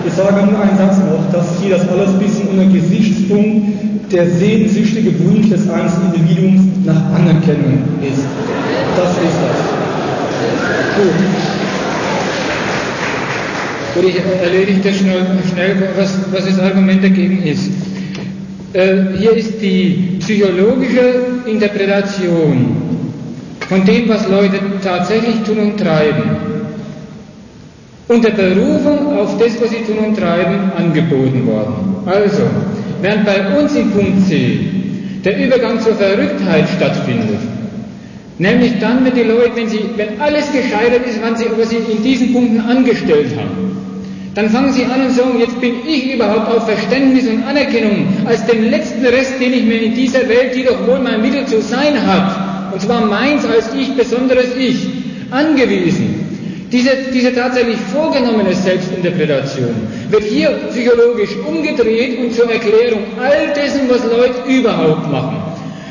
Ich 0.06 0.12
sage 0.14 0.46
nur 0.46 0.58
einen 0.60 0.78
Satz 0.78 0.98
noch, 0.98 1.30
dass 1.32 1.58
hier 1.60 1.76
das 1.76 1.88
alles 1.88 2.10
ein 2.10 2.18
bisschen 2.18 2.48
unter 2.48 2.66
Gesichtspunkt 2.66 3.66
der 4.12 4.30
sehnsüchtige 4.30 5.18
Wunsch 5.20 5.48
des 5.50 5.68
einzelnen 5.68 6.14
Individuums 6.14 6.62
nach 6.84 7.02
Anerkennung 7.14 7.82
ist. 8.02 8.22
Das 8.96 9.10
ist 9.10 9.38
das. 9.42 9.58
Gut. 10.96 11.14
Gut, 14.00 14.10
ich 14.10 14.20
erledige 14.40 14.78
das 14.78 14.98
schnell, 14.98 15.26
schnell 15.52 15.88
was, 15.96 16.16
was 16.30 16.46
das 16.46 16.60
Argument 16.60 17.02
dagegen 17.02 17.42
ist. 17.42 17.68
Äh, 18.72 19.18
hier 19.18 19.32
ist 19.32 19.60
die 19.60 20.18
psychologische 20.20 21.14
Interpretation 21.46 22.76
von 23.68 23.84
dem, 23.84 24.08
was 24.08 24.28
Leute 24.28 24.60
tatsächlich 24.84 25.42
tun 25.44 25.58
und 25.58 25.80
treiben, 25.80 26.36
unter 28.06 28.30
Berufung 28.30 29.18
auf 29.18 29.36
das, 29.36 29.60
was 29.60 29.70
sie 29.70 29.84
tun 29.84 29.98
und 29.98 30.16
treiben, 30.16 30.70
angeboten 30.76 31.44
worden. 31.44 31.96
Also, 32.06 32.42
während 33.02 33.26
bei 33.26 33.58
uns 33.58 33.74
in 33.74 33.90
Punkt 33.90 34.28
C 34.28 34.60
der 35.24 35.44
Übergang 35.44 35.80
zur 35.80 35.96
Verrücktheit 35.96 36.68
stattfindet, 36.76 37.40
Nämlich 38.38 38.78
dann, 38.78 39.04
wenn 39.04 39.14
die 39.14 39.22
Leute, 39.22 39.56
wenn, 39.56 39.68
sie, 39.68 39.80
wenn 39.96 40.20
alles 40.20 40.52
gescheitert 40.52 41.04
ist, 41.06 41.20
was 41.20 41.40
sie, 41.40 41.46
was 41.56 41.70
sie 41.70 41.78
in 41.78 42.02
diesen 42.04 42.32
Punkten 42.32 42.60
angestellt 42.60 43.30
haben, 43.36 43.67
dann 44.38 44.50
fangen 44.50 44.72
sie 44.72 44.84
an 44.84 45.04
und 45.04 45.10
sagen, 45.10 45.36
jetzt 45.40 45.60
bin 45.60 45.84
ich 45.84 46.14
überhaupt 46.14 46.48
auf 46.54 46.64
Verständnis 46.64 47.26
und 47.26 47.42
Anerkennung 47.42 48.06
als 48.24 48.46
den 48.46 48.70
letzten 48.70 49.04
Rest, 49.04 49.32
den 49.40 49.52
ich 49.52 49.64
mir 49.64 49.82
in 49.82 49.94
dieser 49.96 50.28
Welt, 50.28 50.54
die 50.54 50.62
doch 50.62 50.86
wohl 50.86 51.00
mein 51.00 51.22
Mittel 51.22 51.44
zu 51.44 51.60
sein 51.60 52.06
hat, 52.06 52.72
und 52.72 52.80
zwar 52.80 53.04
meins 53.04 53.44
als 53.44 53.74
ich, 53.74 53.92
besonderes 53.96 54.54
Ich, 54.56 54.86
angewiesen. 55.32 56.68
Diese, 56.70 56.90
diese 57.12 57.34
tatsächlich 57.34 57.78
vorgenommene 57.92 58.54
Selbstinterpretation 58.54 59.74
wird 60.08 60.22
hier 60.22 60.50
psychologisch 60.70 61.34
umgedreht 61.44 62.20
und 62.20 62.32
zur 62.32 62.48
Erklärung 62.48 63.02
all 63.20 63.52
dessen, 63.56 63.88
was 63.88 64.04
Leute 64.04 64.36
überhaupt 64.46 65.10
machen. 65.10 65.38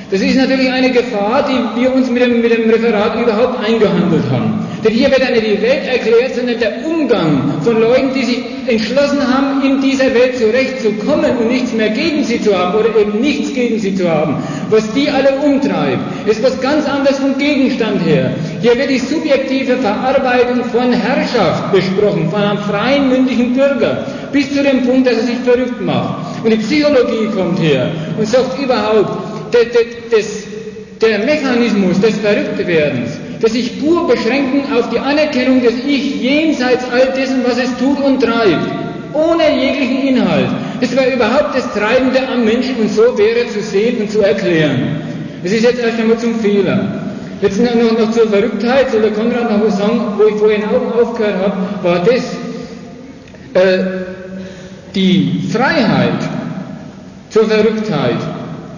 Das 0.10 0.22
ist 0.22 0.38
natürlich 0.38 0.72
eine 0.72 0.92
Gefahr, 0.92 1.50
die 1.50 1.82
wir 1.82 1.94
uns 1.94 2.10
mit 2.10 2.22
dem, 2.22 2.42
mit 2.42 2.58
dem 2.58 2.70
Referat 2.70 3.22
überhaupt 3.22 3.60
eingehandelt 3.68 4.24
haben. 4.32 4.67
Denn 4.84 4.94
hier 4.94 5.10
wird 5.10 5.22
die 5.22 5.62
Welt 5.62 5.88
erklärt, 5.88 6.36
sondern 6.36 6.60
der 6.60 6.86
Umgang 6.86 7.62
von 7.64 7.80
Leuten, 7.80 8.14
die 8.14 8.24
sich 8.24 8.40
entschlossen 8.68 9.20
haben, 9.22 9.64
in 9.64 9.82
dieser 9.82 10.14
Welt 10.14 10.38
zurechtzukommen 10.38 11.38
und 11.38 11.48
nichts 11.48 11.74
mehr 11.74 11.90
gegen 11.90 12.24
sie 12.24 12.42
zu 12.42 12.56
haben 12.56 12.78
oder 12.78 12.96
eben 12.96 13.20
nichts 13.20 13.54
gegen 13.54 13.80
sie 13.80 13.96
zu 13.96 14.08
haben. 14.10 14.36
Was 14.70 14.92
die 14.94 15.10
alle 15.10 15.38
umtreibt, 15.40 16.28
ist 16.28 16.44
was 16.44 16.60
ganz 16.62 16.86
anderes 16.88 17.18
vom 17.18 17.38
Gegenstand 17.38 18.06
her. 18.06 18.32
Hier 18.62 18.78
wird 18.78 18.90
die 18.90 19.00
subjektive 19.00 19.78
Verarbeitung 19.78 20.64
von 20.66 20.92
Herrschaft 20.92 21.72
besprochen, 21.72 22.30
von 22.30 22.42
einem 22.42 22.60
freien, 22.60 23.10
mündigen 23.10 23.54
Bürger, 23.54 24.06
bis 24.32 24.54
zu 24.54 24.62
dem 24.62 24.84
Punkt, 24.84 25.08
dass 25.08 25.18
er 25.18 25.24
sich 25.24 25.38
verrückt 25.44 25.82
macht. 25.82 26.44
Und 26.44 26.52
die 26.52 26.58
Psychologie 26.58 27.28
kommt 27.36 27.60
her 27.60 27.90
und 28.18 28.28
sagt 28.28 28.60
überhaupt, 28.62 29.54
der, 29.54 29.66
des, 30.16 30.44
der 31.02 31.20
Mechanismus 31.20 32.00
des 32.02 32.18
Verrücktwerdens, 32.18 33.18
des 33.42 33.54
sich 33.54 33.80
pur 33.80 34.08
beschränken 34.08 34.64
auf 34.74 34.90
die 34.90 35.00
Anerkennung 35.00 35.62
des 35.62 35.74
Ich 35.86 36.22
jenseits 36.22 36.84
all 36.92 37.14
dessen, 37.16 37.44
was 37.46 37.58
es 37.58 37.76
tut 37.78 38.02
und 38.02 38.22
treibt, 38.22 38.68
ohne 39.14 39.60
jeglichen 39.60 40.08
Inhalt. 40.08 40.48
Das 40.82 40.96
war 40.96 41.08
überhaupt 41.08 41.56
das 41.56 41.72
Treibende 41.74 42.28
am 42.28 42.46
Menschen 42.46 42.76
und 42.78 42.92
so 42.92 43.18
wäre 43.18 43.48
zu 43.48 43.62
sehen 43.62 44.02
und 44.02 44.12
zu 44.12 44.22
erklären. 44.22 45.02
Das 45.44 45.52
ist 45.52 45.64
jetzt 45.64 45.80
erst 45.80 46.00
einmal 46.00 46.18
zum 46.18 46.40
Fehler. 46.40 47.04
Jetzt 47.42 47.60
noch, 47.62 48.00
noch 48.00 48.12
zur 48.12 48.28
Verrücktheit, 48.30 48.90
soll 48.92 49.02
der 49.02 49.12
Konrad 49.12 49.52
noch 49.52 49.64
was 49.64 49.78
sagen, 49.78 50.02
wo 50.18 50.24
ich 50.26 50.36
vorhin 50.36 50.64
auch 50.64 51.00
aufgehört 51.02 51.36
habe, 51.40 51.58
war 51.84 52.04
das, 52.04 52.36
äh, 53.54 53.84
die 54.96 55.44
Freiheit 55.52 56.28
zur 57.30 57.46
Verrücktheit 57.46 58.18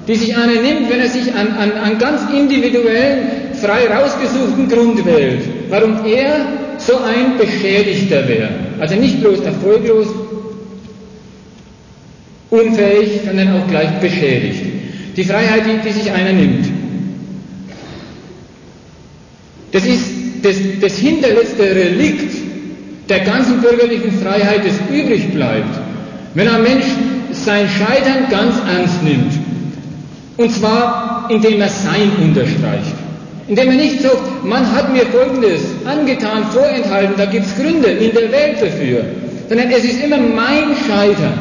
die 0.09 0.15
sich 0.15 0.35
einer 0.35 0.59
nimmt, 0.59 0.89
wenn 0.89 0.99
er 0.99 1.07
sich 1.07 1.35
an, 1.35 1.49
an, 1.49 1.71
an 1.71 1.99
ganz 1.99 2.21
individuellen, 2.33 3.48
frei 3.61 3.87
rausgesuchten 3.87 4.67
Grund 4.67 5.05
wählt, 5.05 5.41
warum 5.69 6.05
er 6.05 6.45
so 6.77 6.97
ein 6.97 7.37
Beschädigter 7.37 8.27
wäre. 8.27 8.49
Also 8.79 8.95
nicht 8.95 9.21
bloß 9.21 9.41
erfolglos, 9.41 10.07
unfähig, 12.49 13.21
sondern 13.25 13.61
auch 13.61 13.67
gleich 13.67 13.99
beschädigt. 13.99 14.61
Die 15.15 15.23
Freiheit, 15.23 15.63
die, 15.65 15.87
die 15.87 15.93
sich 15.93 16.11
einer 16.11 16.33
nimmt. 16.33 16.65
Das 19.71 19.85
ist 19.85 20.03
das, 20.41 20.55
das 20.81 20.97
hinterletzte 20.97 21.63
Relikt 21.63 22.33
der 23.07 23.19
ganzen 23.19 23.61
bürgerlichen 23.61 24.11
Freiheit, 24.19 24.61
das 24.65 24.75
übrig 24.89 25.31
bleibt. 25.33 25.79
Wenn 26.33 26.47
ein 26.47 26.63
Mensch 26.63 26.85
sein 27.31 27.67
Scheitern 27.67 28.29
ganz 28.29 28.55
ernst 28.67 29.03
nimmt 29.03 29.33
und 30.37 30.51
zwar, 30.51 31.27
indem 31.29 31.61
er 31.61 31.69
sein 31.69 32.11
unterstreicht. 32.21 32.95
Indem 33.49 33.69
er 33.69 33.75
nicht 33.77 34.01
sagt, 34.01 34.45
man 34.45 34.71
hat 34.71 34.93
mir 34.93 35.05
Folgendes 35.07 35.61
angetan, 35.83 36.45
vorenthalten, 36.53 37.15
da 37.17 37.25
gibt 37.25 37.47
es 37.47 37.55
Gründe 37.55 37.89
in 37.89 38.13
der 38.13 38.31
Welt 38.31 38.61
dafür. 38.61 39.03
Sondern 39.49 39.71
es 39.71 39.83
ist 39.83 40.03
immer 40.03 40.17
mein 40.17 40.75
Scheitern. 40.87 41.33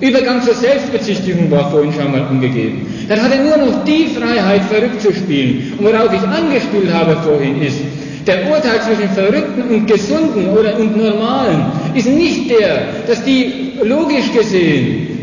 Übergang 0.00 0.42
zur 0.42 0.54
Selbstbezichtigung 0.54 1.50
war 1.50 1.70
vorhin 1.70 1.92
schon 1.92 2.10
mal 2.10 2.22
angegeben. 2.22 2.86
Dann 3.08 3.22
hat 3.22 3.32
er 3.32 3.42
nur 3.42 3.66
noch 3.66 3.84
die 3.84 4.06
Freiheit, 4.06 4.62
verrückt 4.64 5.02
zu 5.02 5.12
spielen. 5.12 5.74
Und 5.78 5.84
worauf 5.84 6.12
ich 6.12 6.20
angespielt 6.20 6.92
habe 6.92 7.16
vorhin 7.22 7.60
ist, 7.60 7.78
der 8.26 8.50
Urteil 8.50 8.80
zwischen 8.80 9.10
Verrückten 9.10 9.62
und 9.62 9.86
Gesunden 9.86 10.48
oder 10.48 10.78
und 10.78 10.96
Normalen 10.96 11.66
ist 11.94 12.08
nicht 12.08 12.50
der, 12.50 12.88
dass 13.06 13.22
die 13.24 13.74
logisch 13.82 14.32
gesehen 14.32 15.16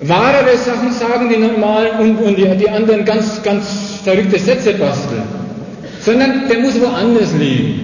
wahrere 0.00 0.56
Sachen 0.58 0.92
sagen, 0.92 1.28
die 1.28 1.38
normalen, 1.38 1.98
und, 1.98 2.16
und 2.22 2.36
die, 2.36 2.46
die 2.56 2.68
anderen 2.68 3.04
ganz, 3.04 3.42
ganz 3.42 3.85
verrückte 4.06 4.38
Sätze 4.38 4.72
basteln. 4.74 5.22
Sondern 6.00 6.48
der 6.48 6.60
muss 6.60 6.80
woanders 6.80 7.32
liegen. 7.38 7.80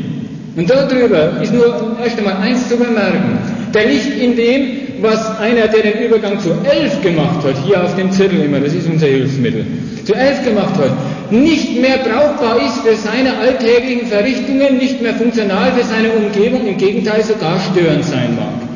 Und 0.57 0.71
darüber 0.71 1.41
ist 1.43 1.53
nur 1.53 1.97
erst 2.03 2.19
einmal 2.19 2.37
eins 2.37 2.69
zu 2.69 2.77
bemerken. 2.77 3.39
Der 3.75 3.87
liegt 3.87 4.21
in 4.21 4.37
dem, 4.37 4.61
was 5.01 5.39
einer, 5.41 5.67
der 5.67 5.83
den 5.83 6.05
Übergang 6.05 6.39
zu 6.39 6.51
elf 6.63 7.03
gemacht 7.03 7.45
hat, 7.45 7.57
hier 7.67 7.83
auf 7.83 7.97
dem 7.97 8.13
Zettel 8.13 8.41
immer, 8.45 8.61
das 8.61 8.75
ist 8.75 8.87
unser 8.87 9.07
Hilfsmittel, 9.07 9.65
zu 10.05 10.15
elf 10.15 10.45
gemacht 10.45 10.75
hat, 10.77 11.33
nicht 11.33 11.81
mehr 11.81 11.99
brauchbar 11.99 12.59
ist 12.59 12.87
für 12.87 12.95
seine 12.95 13.37
alltäglichen 13.39 14.07
Verrichtungen, 14.07 14.77
nicht 14.79 15.01
mehr 15.01 15.15
funktional 15.15 15.73
für 15.73 15.85
seine 15.85 16.11
Umgebung, 16.13 16.67
im 16.69 16.77
Gegenteil 16.77 17.25
sogar 17.25 17.59
störend 17.73 18.05
sein 18.05 18.37
mag. 18.37 18.69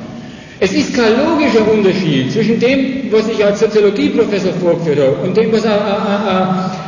Es 0.58 0.72
ist 0.72 0.96
kein 0.96 1.12
logischer 1.12 1.70
Unterschied 1.70 2.32
zwischen 2.32 2.58
dem, 2.58 3.12
was 3.12 3.28
ich 3.28 3.44
als 3.44 3.60
Soziologieprofessor 3.60 4.54
vorgeführt 4.54 4.98
habe 4.98 5.16
und 5.28 5.36
dem, 5.36 5.52
was 5.52 5.66
ein, 5.66 5.72
ein, 5.72 5.78
ein, 5.78 6.28
ein 6.28 6.85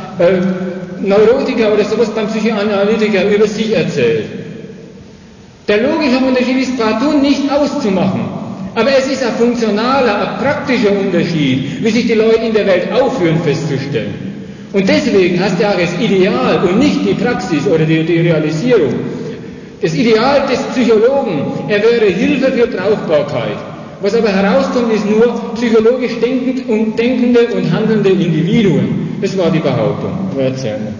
Neurotiker 1.01 1.73
oder 1.73 1.85
sowas 1.85 2.09
beim 2.09 2.27
Psychoanalytiker 2.27 3.29
über 3.33 3.47
sich 3.47 3.75
erzählt. 3.75 4.25
Der 5.67 5.77
logische 5.81 6.17
Unterschied 6.17 6.61
ist 6.61 6.77
partout 6.77 7.19
nicht 7.19 7.49
auszumachen. 7.51 8.21
Aber 8.75 8.89
es 8.97 9.07
ist 9.07 9.23
ein 9.23 9.33
funktionaler, 9.33 10.21
ein 10.21 10.43
praktischer 10.43 10.91
Unterschied, 10.91 11.83
wie 11.83 11.89
sich 11.89 12.07
die 12.07 12.13
Leute 12.13 12.45
in 12.45 12.53
der 12.53 12.65
Welt 12.67 12.91
aufführen, 12.91 13.37
festzustellen. 13.43 14.13
Und 14.73 14.87
deswegen 14.87 15.39
hast 15.43 15.59
du 15.59 15.67
auch 15.67 15.77
das 15.77 15.99
Ideal 15.99 16.59
und 16.63 16.77
nicht 16.79 17.03
die 17.07 17.15
Praxis 17.15 17.65
oder 17.67 17.85
die, 17.85 18.03
die 18.03 18.19
Realisierung. 18.19 18.93
Das 19.81 19.93
Ideal 19.95 20.43
des 20.49 20.59
Psychologen, 20.73 21.41
er 21.67 21.81
wäre 21.81 22.05
Hilfe 22.05 22.51
für 22.51 22.67
Brauchbarkeit. 22.67 23.57
Was 24.01 24.13
aber 24.13 24.29
herauskommt, 24.29 24.93
ist 24.93 25.09
nur 25.09 25.53
psychologisch 25.55 26.19
denkend 26.21 26.69
und 26.69 26.97
denkende 26.97 27.47
und 27.47 27.71
handelnde 27.71 28.09
Individuen. 28.09 29.08
Das 29.21 29.37
war 29.37 29.51
die 29.51 29.59
Behauptung. 29.59 30.11
Aber 30.31 30.43
erzählen 30.43 30.79
wir. 30.81 30.93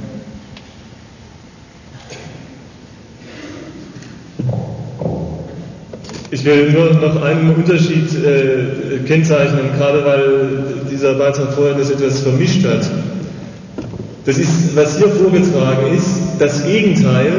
Ich 6.32 6.46
will 6.46 6.72
nur 6.72 6.94
noch 6.94 7.24
einen 7.24 7.56
Unterschied 7.56 8.08
äh, 8.14 9.00
kennzeichnen, 9.08 9.72
gerade 9.78 10.06
weil 10.06 10.50
dieser 10.92 11.16
Beitrag 11.16 11.54
vorher 11.54 11.74
das 11.74 11.90
etwas 11.90 12.20
vermischt 12.20 12.64
hat. 12.66 12.88
Das 14.26 14.38
ist, 14.38 14.76
was 14.76 14.98
hier 14.98 15.10
vorgetragen 15.10 15.96
ist, 15.98 16.06
das 16.38 16.64
Gegenteil 16.66 17.32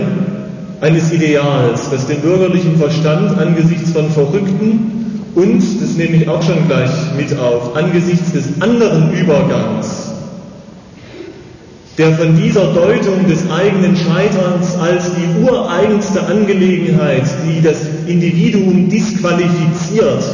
eines 0.81 1.13
Ideals, 1.13 1.89
das 1.91 2.07
den 2.09 2.21
bürgerlichen 2.21 2.79
Verstand 2.79 3.39
angesichts 3.39 3.93
von 3.93 4.11
Verrückten 4.11 5.23
und, 5.37 5.63
das 5.81 5.91
nehme 5.97 6.17
ich 6.17 6.29
auch 6.29 6.43
schon 6.43 6.67
gleich 6.67 6.91
mit 7.17 7.39
auf, 7.39 7.77
angesichts 7.77 8.33
des 8.33 8.61
anderen 8.61 9.13
Übergangs 9.13 10.10
der 12.01 12.13
von 12.13 12.35
dieser 12.35 12.73
Deutung 12.73 13.29
des 13.29 13.41
eigenen 13.51 13.95
Scheiterns 13.95 14.75
als 14.81 15.11
die 15.17 15.45
ureigenste 15.45 16.25
Angelegenheit, 16.25 17.25
die 17.47 17.61
das 17.61 17.77
Individuum 18.07 18.89
disqualifiziert, 18.89 20.25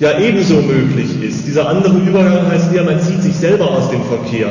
ja 0.00 0.18
ebenso 0.20 0.56
möglich 0.56 1.22
ist. 1.26 1.46
Dieser 1.46 1.66
andere 1.70 1.96
Übergang 1.96 2.46
heißt 2.46 2.74
ja, 2.74 2.82
man 2.82 3.00
zieht 3.00 3.22
sich 3.22 3.34
selber 3.36 3.70
aus 3.70 3.88
dem 3.90 4.02
Verkehr. 4.04 4.48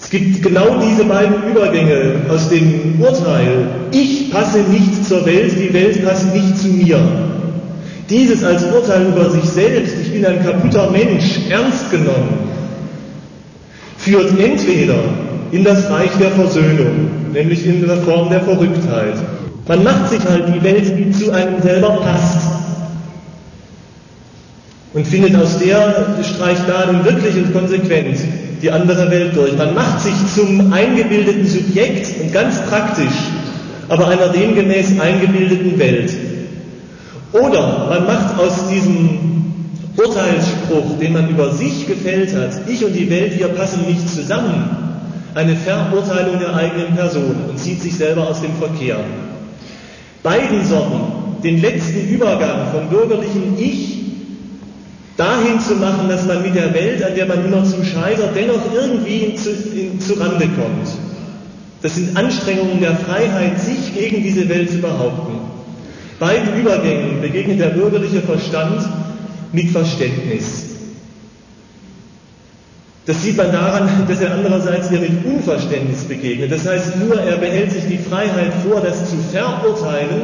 Es 0.00 0.08
gibt 0.08 0.42
genau 0.42 0.80
diese 0.80 1.04
beiden 1.04 1.50
Übergänge 1.50 2.22
aus 2.30 2.48
dem 2.48 2.98
Urteil, 3.02 3.66
ich 3.92 4.30
passe 4.30 4.60
nicht 4.60 5.04
zur 5.06 5.26
Welt, 5.26 5.52
die 5.58 5.74
Welt 5.74 6.02
passt 6.06 6.34
nicht 6.34 6.56
zu 6.56 6.68
mir. 6.68 7.00
Dieses 8.08 8.42
als 8.42 8.64
Urteil 8.64 9.08
über 9.08 9.28
sich 9.28 9.44
selbst, 9.44 9.94
ich 10.02 10.10
bin 10.10 10.24
ein 10.24 10.42
kaputter 10.42 10.90
Mensch, 10.90 11.40
ernst 11.50 11.90
genommen, 11.90 12.53
führt 14.04 14.38
entweder 14.38 14.98
in 15.50 15.64
das 15.64 15.88
Reich 15.88 16.10
der 16.20 16.30
Versöhnung, 16.32 17.08
nämlich 17.32 17.66
in 17.66 17.86
der 17.86 17.96
Form 17.98 18.28
der 18.28 18.42
Verrücktheit. 18.42 19.14
Man 19.66 19.82
macht 19.82 20.10
sich 20.10 20.20
halt 20.28 20.44
die 20.54 20.62
Welt, 20.62 20.92
die 20.98 21.10
zu 21.10 21.30
einem 21.32 21.62
selber 21.62 21.90
passt. 22.02 22.38
Und 24.92 25.06
findet 25.06 25.34
aus 25.36 25.58
der 25.58 26.22
streicht 26.22 26.68
da 26.68 26.92
nun 26.92 27.04
wirklich 27.04 27.34
und 27.36 27.52
konsequent 27.52 28.18
die 28.62 28.70
andere 28.70 29.10
Welt 29.10 29.34
durch. 29.34 29.56
Man 29.56 29.74
macht 29.74 30.00
sich 30.00 30.14
zum 30.34 30.72
eingebildeten 30.72 31.46
Subjekt 31.46 32.20
und 32.20 32.32
ganz 32.32 32.60
praktisch, 32.68 33.14
aber 33.88 34.08
einer 34.08 34.28
demgemäß 34.28 35.00
eingebildeten 35.00 35.78
Welt. 35.78 36.12
Oder 37.32 37.86
man 37.88 38.06
macht 38.06 38.38
aus 38.38 38.68
diesem 38.70 39.33
Urteilsspruch, 39.96 40.98
den 40.98 41.12
man 41.12 41.28
über 41.28 41.52
sich 41.52 41.86
gefällt 41.86 42.34
hat, 42.34 42.68
ich 42.68 42.84
und 42.84 42.92
die 42.94 43.08
Welt, 43.10 43.38
wir 43.38 43.48
passen 43.48 43.86
nicht 43.86 44.08
zusammen, 44.08 44.84
eine 45.34 45.56
Verurteilung 45.56 46.38
der 46.38 46.54
eigenen 46.54 46.94
Person 46.94 47.36
und 47.48 47.58
zieht 47.58 47.80
sich 47.80 47.96
selber 47.96 48.28
aus 48.28 48.40
dem 48.40 48.52
Verkehr. 48.54 48.98
Beiden 50.22 50.64
Sorten, 50.64 51.42
den 51.42 51.60
letzten 51.60 52.08
Übergang 52.08 52.72
vom 52.72 52.88
bürgerlichen 52.88 53.58
Ich 53.58 53.98
dahin 55.16 55.60
zu 55.60 55.74
machen, 55.76 56.08
dass 56.08 56.26
man 56.26 56.42
mit 56.42 56.54
der 56.54 56.74
Welt, 56.74 57.04
an 57.04 57.14
der 57.14 57.26
man 57.26 57.44
immer 57.44 57.64
zum 57.64 57.84
Scheitern 57.84 58.30
dennoch 58.34 58.72
irgendwie 58.74 59.34
zu, 59.36 59.50
in, 59.50 60.00
zu 60.00 60.14
Rande 60.14 60.48
kommt. 60.48 60.88
Das 61.82 61.94
sind 61.94 62.16
Anstrengungen 62.16 62.80
der 62.80 62.96
Freiheit, 62.96 63.60
sich 63.60 63.94
gegen 63.94 64.22
diese 64.22 64.48
Welt 64.48 64.70
zu 64.70 64.78
behaupten. 64.78 65.38
Beiden 66.18 66.58
Übergängen 66.58 67.20
begegnet 67.20 67.60
der 67.60 67.70
bürgerliche 67.70 68.22
Verstand 68.22 68.80
mit 69.54 69.70
Verständnis. 69.70 70.66
Das 73.06 73.22
sieht 73.22 73.36
man 73.36 73.52
daran, 73.52 73.88
dass 74.08 74.20
er 74.20 74.34
andererseits 74.34 74.88
hier 74.88 75.00
mit 75.00 75.24
Unverständnis 75.24 76.04
begegnet. 76.04 76.50
Das 76.50 76.66
heißt 76.66 76.96
nur, 76.96 77.20
er 77.20 77.36
behält 77.36 77.70
sich 77.70 77.84
die 77.86 77.98
Freiheit 77.98 78.52
vor, 78.66 78.80
das 78.80 79.10
zu 79.10 79.16
verurteilen 79.30 80.22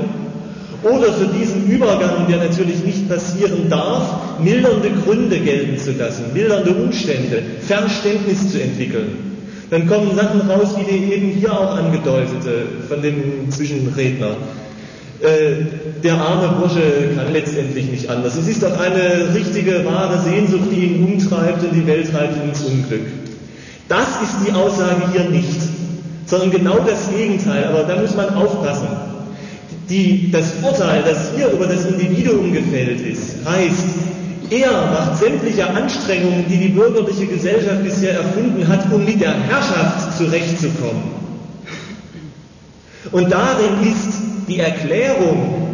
oder 0.83 1.13
für 1.13 1.27
diesen 1.27 1.67
Übergang, 1.67 2.27
der 2.27 2.39
natürlich 2.39 2.83
nicht 2.83 3.07
passieren 3.07 3.69
darf, 3.69 4.41
mildernde 4.41 4.91
Gründe 5.05 5.39
gelten 5.39 5.79
zu 5.79 5.93
lassen, 5.93 6.33
mildernde 6.33 6.71
Umstände, 6.71 7.43
Verständnis 7.61 8.51
zu 8.51 8.63
entwickeln. 8.63 9.31
Dann 9.69 9.87
kommen 9.87 10.17
Sachen 10.17 10.41
raus, 10.51 10.75
wie 10.79 10.91
die 10.91 11.13
eben 11.13 11.29
hier 11.33 11.53
auch 11.53 11.77
angedeutete 11.77 12.63
von 12.89 13.03
dem 13.03 13.51
Zwischenredner. 13.51 14.37
Äh, 15.23 15.67
der 16.03 16.15
arme 16.15 16.49
Bursche 16.59 16.81
kann 17.15 17.31
letztendlich 17.31 17.91
nicht 17.91 18.09
anders. 18.09 18.37
Es 18.37 18.49
ist 18.49 18.63
doch 18.63 18.79
eine 18.81 19.35
richtige, 19.35 19.85
wahre 19.85 20.19
Sehnsucht, 20.23 20.69
die 20.73 20.87
ihn 20.87 21.05
umtreibt 21.05 21.63
und 21.63 21.75
die 21.75 21.87
Welt 21.87 22.11
treibt 22.11 22.43
ins 22.43 22.63
Unglück. 22.63 23.03
Das 23.89 24.09
ist 24.23 24.37
die 24.47 24.53
Aussage 24.53 25.03
hier 25.13 25.29
nicht, 25.29 25.61
sondern 26.25 26.51
genau 26.51 26.79
das 26.79 27.11
Gegenteil. 27.15 27.65
Aber 27.65 27.83
da 27.83 28.01
muss 28.01 28.17
man 28.17 28.31
aufpassen. 28.31 28.89
Die, 29.91 30.31
das 30.31 30.55
Urteil, 30.63 31.03
das 31.03 31.33
hier 31.37 31.51
über 31.51 31.67
das 31.67 31.85
Individuum 31.85 32.53
gefällt 32.55 33.01
ist, 33.01 33.45
heißt, 33.45 33.85
er 34.49 34.71
macht 34.71 35.19
sämtliche 35.19 35.69
Anstrengungen, 35.69 36.47
die 36.49 36.57
die 36.57 36.69
bürgerliche 36.69 37.27
Gesellschaft 37.27 37.85
bisher 37.85 38.15
erfunden 38.15 38.67
hat, 38.69 38.91
um 38.91 39.05
mit 39.05 39.21
der 39.21 39.35
Herrschaft 39.35 40.17
zurechtzukommen. 40.17 41.21
Und 43.13 43.31
darin 43.31 43.83
ist 43.83 44.30
die 44.51 44.59
Erklärung, 44.59 45.69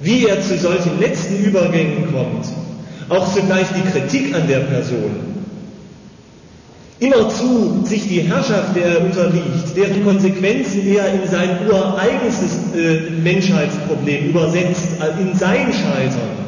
wie 0.00 0.26
er 0.26 0.42
zu 0.42 0.58
solchen 0.58 0.98
letzten 0.98 1.44
Übergängen 1.44 2.12
kommt, 2.12 2.46
auch 3.08 3.32
zugleich 3.32 3.68
die 3.76 3.88
Kritik 3.90 4.34
an 4.34 4.48
der 4.48 4.60
Person. 4.60 5.32
Immerzu 6.98 7.82
sich 7.84 8.08
die 8.08 8.20
Herrschaft, 8.20 8.76
der 8.76 8.86
er 8.86 9.04
unterliegt, 9.04 9.76
deren 9.76 10.04
Konsequenzen 10.04 10.86
er 10.86 11.12
in 11.14 11.28
sein 11.28 11.58
ureigenstes 11.68 12.58
äh, 12.76 13.10
Menschheitsproblem 13.10 14.30
übersetzt, 14.30 14.88
äh, 15.00 15.20
in 15.20 15.36
sein 15.36 15.72
Scheitern. 15.72 16.42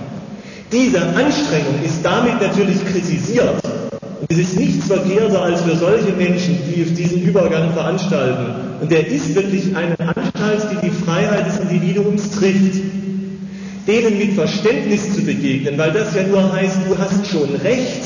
Diese 0.70 1.00
Anstrengung 1.00 1.82
ist 1.84 2.04
damit 2.04 2.40
natürlich 2.40 2.84
kritisiert. 2.84 3.60
Es 4.28 4.38
ist 4.38 4.58
nichts 4.58 4.86
verkehrter 4.86 5.42
als 5.42 5.62
für 5.62 5.76
solche 5.76 6.12
Menschen, 6.12 6.58
die 6.66 6.84
diesen 6.84 7.22
Übergang 7.22 7.72
veranstalten. 7.72 8.46
Und 8.80 8.90
der 8.90 9.06
ist 9.06 9.34
wirklich 9.34 9.76
eine 9.76 9.98
Anstalt, 9.98 10.66
die 10.72 10.86
die 10.86 10.90
Freiheit 10.90 11.46
des 11.46 11.58
Individuums 11.58 12.30
trifft. 12.30 12.80
Denen 13.86 14.18
mit 14.18 14.32
Verständnis 14.32 15.14
zu 15.14 15.22
begegnen, 15.22 15.76
weil 15.76 15.92
das 15.92 16.14
ja 16.14 16.22
nur 16.22 16.52
heißt, 16.52 16.78
du 16.88 16.96
hast 16.96 17.26
schon 17.26 17.54
Recht. 17.56 18.02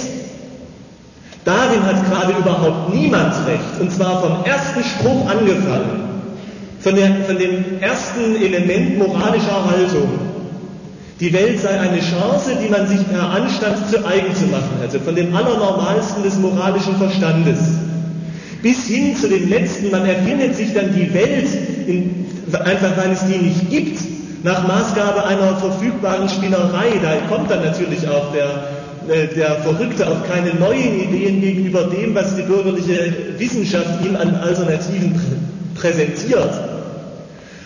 Darin 1.44 1.82
hat 1.84 2.10
gerade 2.10 2.32
überhaupt 2.36 2.92
niemand 2.92 3.34
Recht. 3.46 3.80
Und 3.80 3.92
zwar 3.92 4.20
vom 4.20 4.44
ersten 4.44 4.82
Spruch 4.82 5.28
angefangen. 5.30 6.08
Von, 6.80 6.94
der, 6.96 7.24
von 7.26 7.38
dem 7.38 7.80
ersten 7.80 8.36
Element 8.36 8.98
moralischer 8.98 9.70
Haltung. 9.70 10.27
Die 11.20 11.32
Welt 11.32 11.60
sei 11.60 11.80
eine 11.80 11.98
Chance, 11.98 12.52
die 12.62 12.68
man 12.68 12.86
sich 12.86 13.00
per 13.08 13.30
Anstand 13.30 13.90
zu 13.90 14.06
eigen 14.06 14.32
zu 14.36 14.46
machen 14.46 14.78
hätte, 14.80 15.00
von 15.00 15.16
dem 15.16 15.34
Allernormalsten 15.34 16.22
des 16.22 16.38
moralischen 16.38 16.96
Verstandes. 16.96 17.58
Bis 18.62 18.86
hin 18.86 19.16
zu 19.16 19.28
dem 19.28 19.48
letzten, 19.48 19.90
man 19.90 20.06
erfindet 20.06 20.54
sich 20.54 20.72
dann 20.74 20.94
die 20.94 21.12
Welt, 21.12 21.48
in, 21.88 22.26
einfach 22.64 22.96
weil 22.96 23.10
es 23.10 23.26
die 23.26 23.38
nicht 23.38 23.68
gibt, 23.68 24.00
nach 24.44 24.66
Maßgabe 24.68 25.24
einer 25.26 25.56
verfügbaren 25.56 26.28
Spinnerei. 26.28 27.00
Da 27.02 27.16
kommt 27.28 27.50
dann 27.50 27.64
natürlich 27.64 28.08
auch 28.08 28.32
der, 28.32 29.12
äh, 29.12 29.26
der 29.34 29.56
Verrückte 29.56 30.06
auf 30.06 30.28
keine 30.28 30.54
neuen 30.54 31.00
Ideen 31.00 31.40
gegenüber 31.40 31.84
dem, 31.84 32.14
was 32.14 32.36
die 32.36 32.42
bürgerliche 32.42 33.12
Wissenschaft 33.38 34.04
ihm 34.04 34.14
an 34.14 34.36
Alternativen 34.36 35.20
präsentiert. 35.74 36.50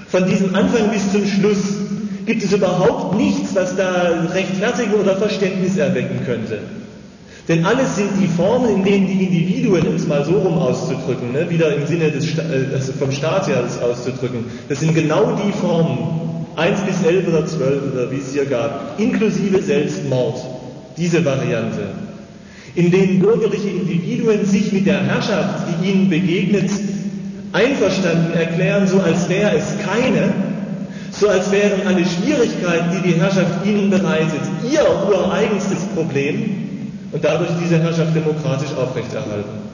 Von 0.08 0.26
diesem 0.26 0.54
Anfang 0.54 0.90
bis 0.90 1.12
zum 1.12 1.26
Schluss 1.26 1.58
gibt 2.27 2.43
es 2.43 2.53
überhaupt 2.53 3.16
nichts, 3.16 3.55
was 3.55 3.77
da 3.77 4.28
Rechtfertigung 4.32 5.01
oder 5.01 5.16
Verständnis 5.16 5.77
erwecken 5.77 6.20
könnte. 6.24 6.61
Denn 7.49 7.66
alles 7.66 7.97
sind 7.97 8.11
die 8.20 8.28
Formen, 8.28 8.77
in 8.77 8.85
denen 8.85 9.07
die 9.09 9.24
Individuen, 9.24 9.86
um 9.89 9.97
es 9.97 10.07
mal 10.07 10.24
so 10.24 10.32
rum 10.32 10.59
auszudrücken, 10.59 11.32
ne, 11.32 11.51
wieder 11.51 11.74
im 11.74 11.86
Sinne 11.86 12.11
des, 12.12 12.39
also 12.39 12.93
vom 12.93 13.11
Staat 13.11 13.49
her 13.49 13.62
das 13.62 13.82
auszudrücken, 13.82 14.44
das 14.69 14.78
sind 14.78 14.94
genau 14.94 15.36
die 15.44 15.53
Formen, 15.53 15.99
1 16.55 16.81
bis 16.82 17.03
11 17.03 17.28
oder 17.28 17.47
12 17.47 17.93
oder 17.93 18.11
wie 18.12 18.19
es 18.19 18.32
hier 18.32 18.44
gab, 18.44 18.99
inklusive 19.01 19.61
Selbstmord, 19.61 20.36
diese 20.97 21.24
Variante, 21.24 21.89
in 22.77 22.93
denen 22.93 23.19
bürgerliche 23.19 23.70
Individuen 23.70 24.44
sich 24.47 24.73
mit 24.73 24.86
der 24.86 25.03
Herrschaft, 25.03 25.65
die 25.66 25.89
ihnen 25.90 26.11
begegnet, 26.11 26.70
einverstanden 27.53 28.35
erklären, 28.35 28.86
so 28.86 29.01
als 29.01 29.28
wäre 29.28 29.57
es 29.57 29.65
keine, 29.85 30.32
so 31.23 31.28
als 31.28 31.53
wären 31.53 31.86
alle 31.86 32.05
Schwierigkeiten, 32.05 32.90
die 32.97 33.12
die 33.12 33.20
Herrschaft 33.20 33.65
ihnen 33.65 33.90
bereitet, 33.90 34.40
ihr 34.69 34.85
ureigenstes 35.09 35.78
Problem 35.94 36.89
und 37.12 37.23
dadurch 37.23 37.51
diese 37.62 37.78
Herrschaft 37.78 38.12
demokratisch 38.12 38.74
aufrechterhalten. 38.77 39.72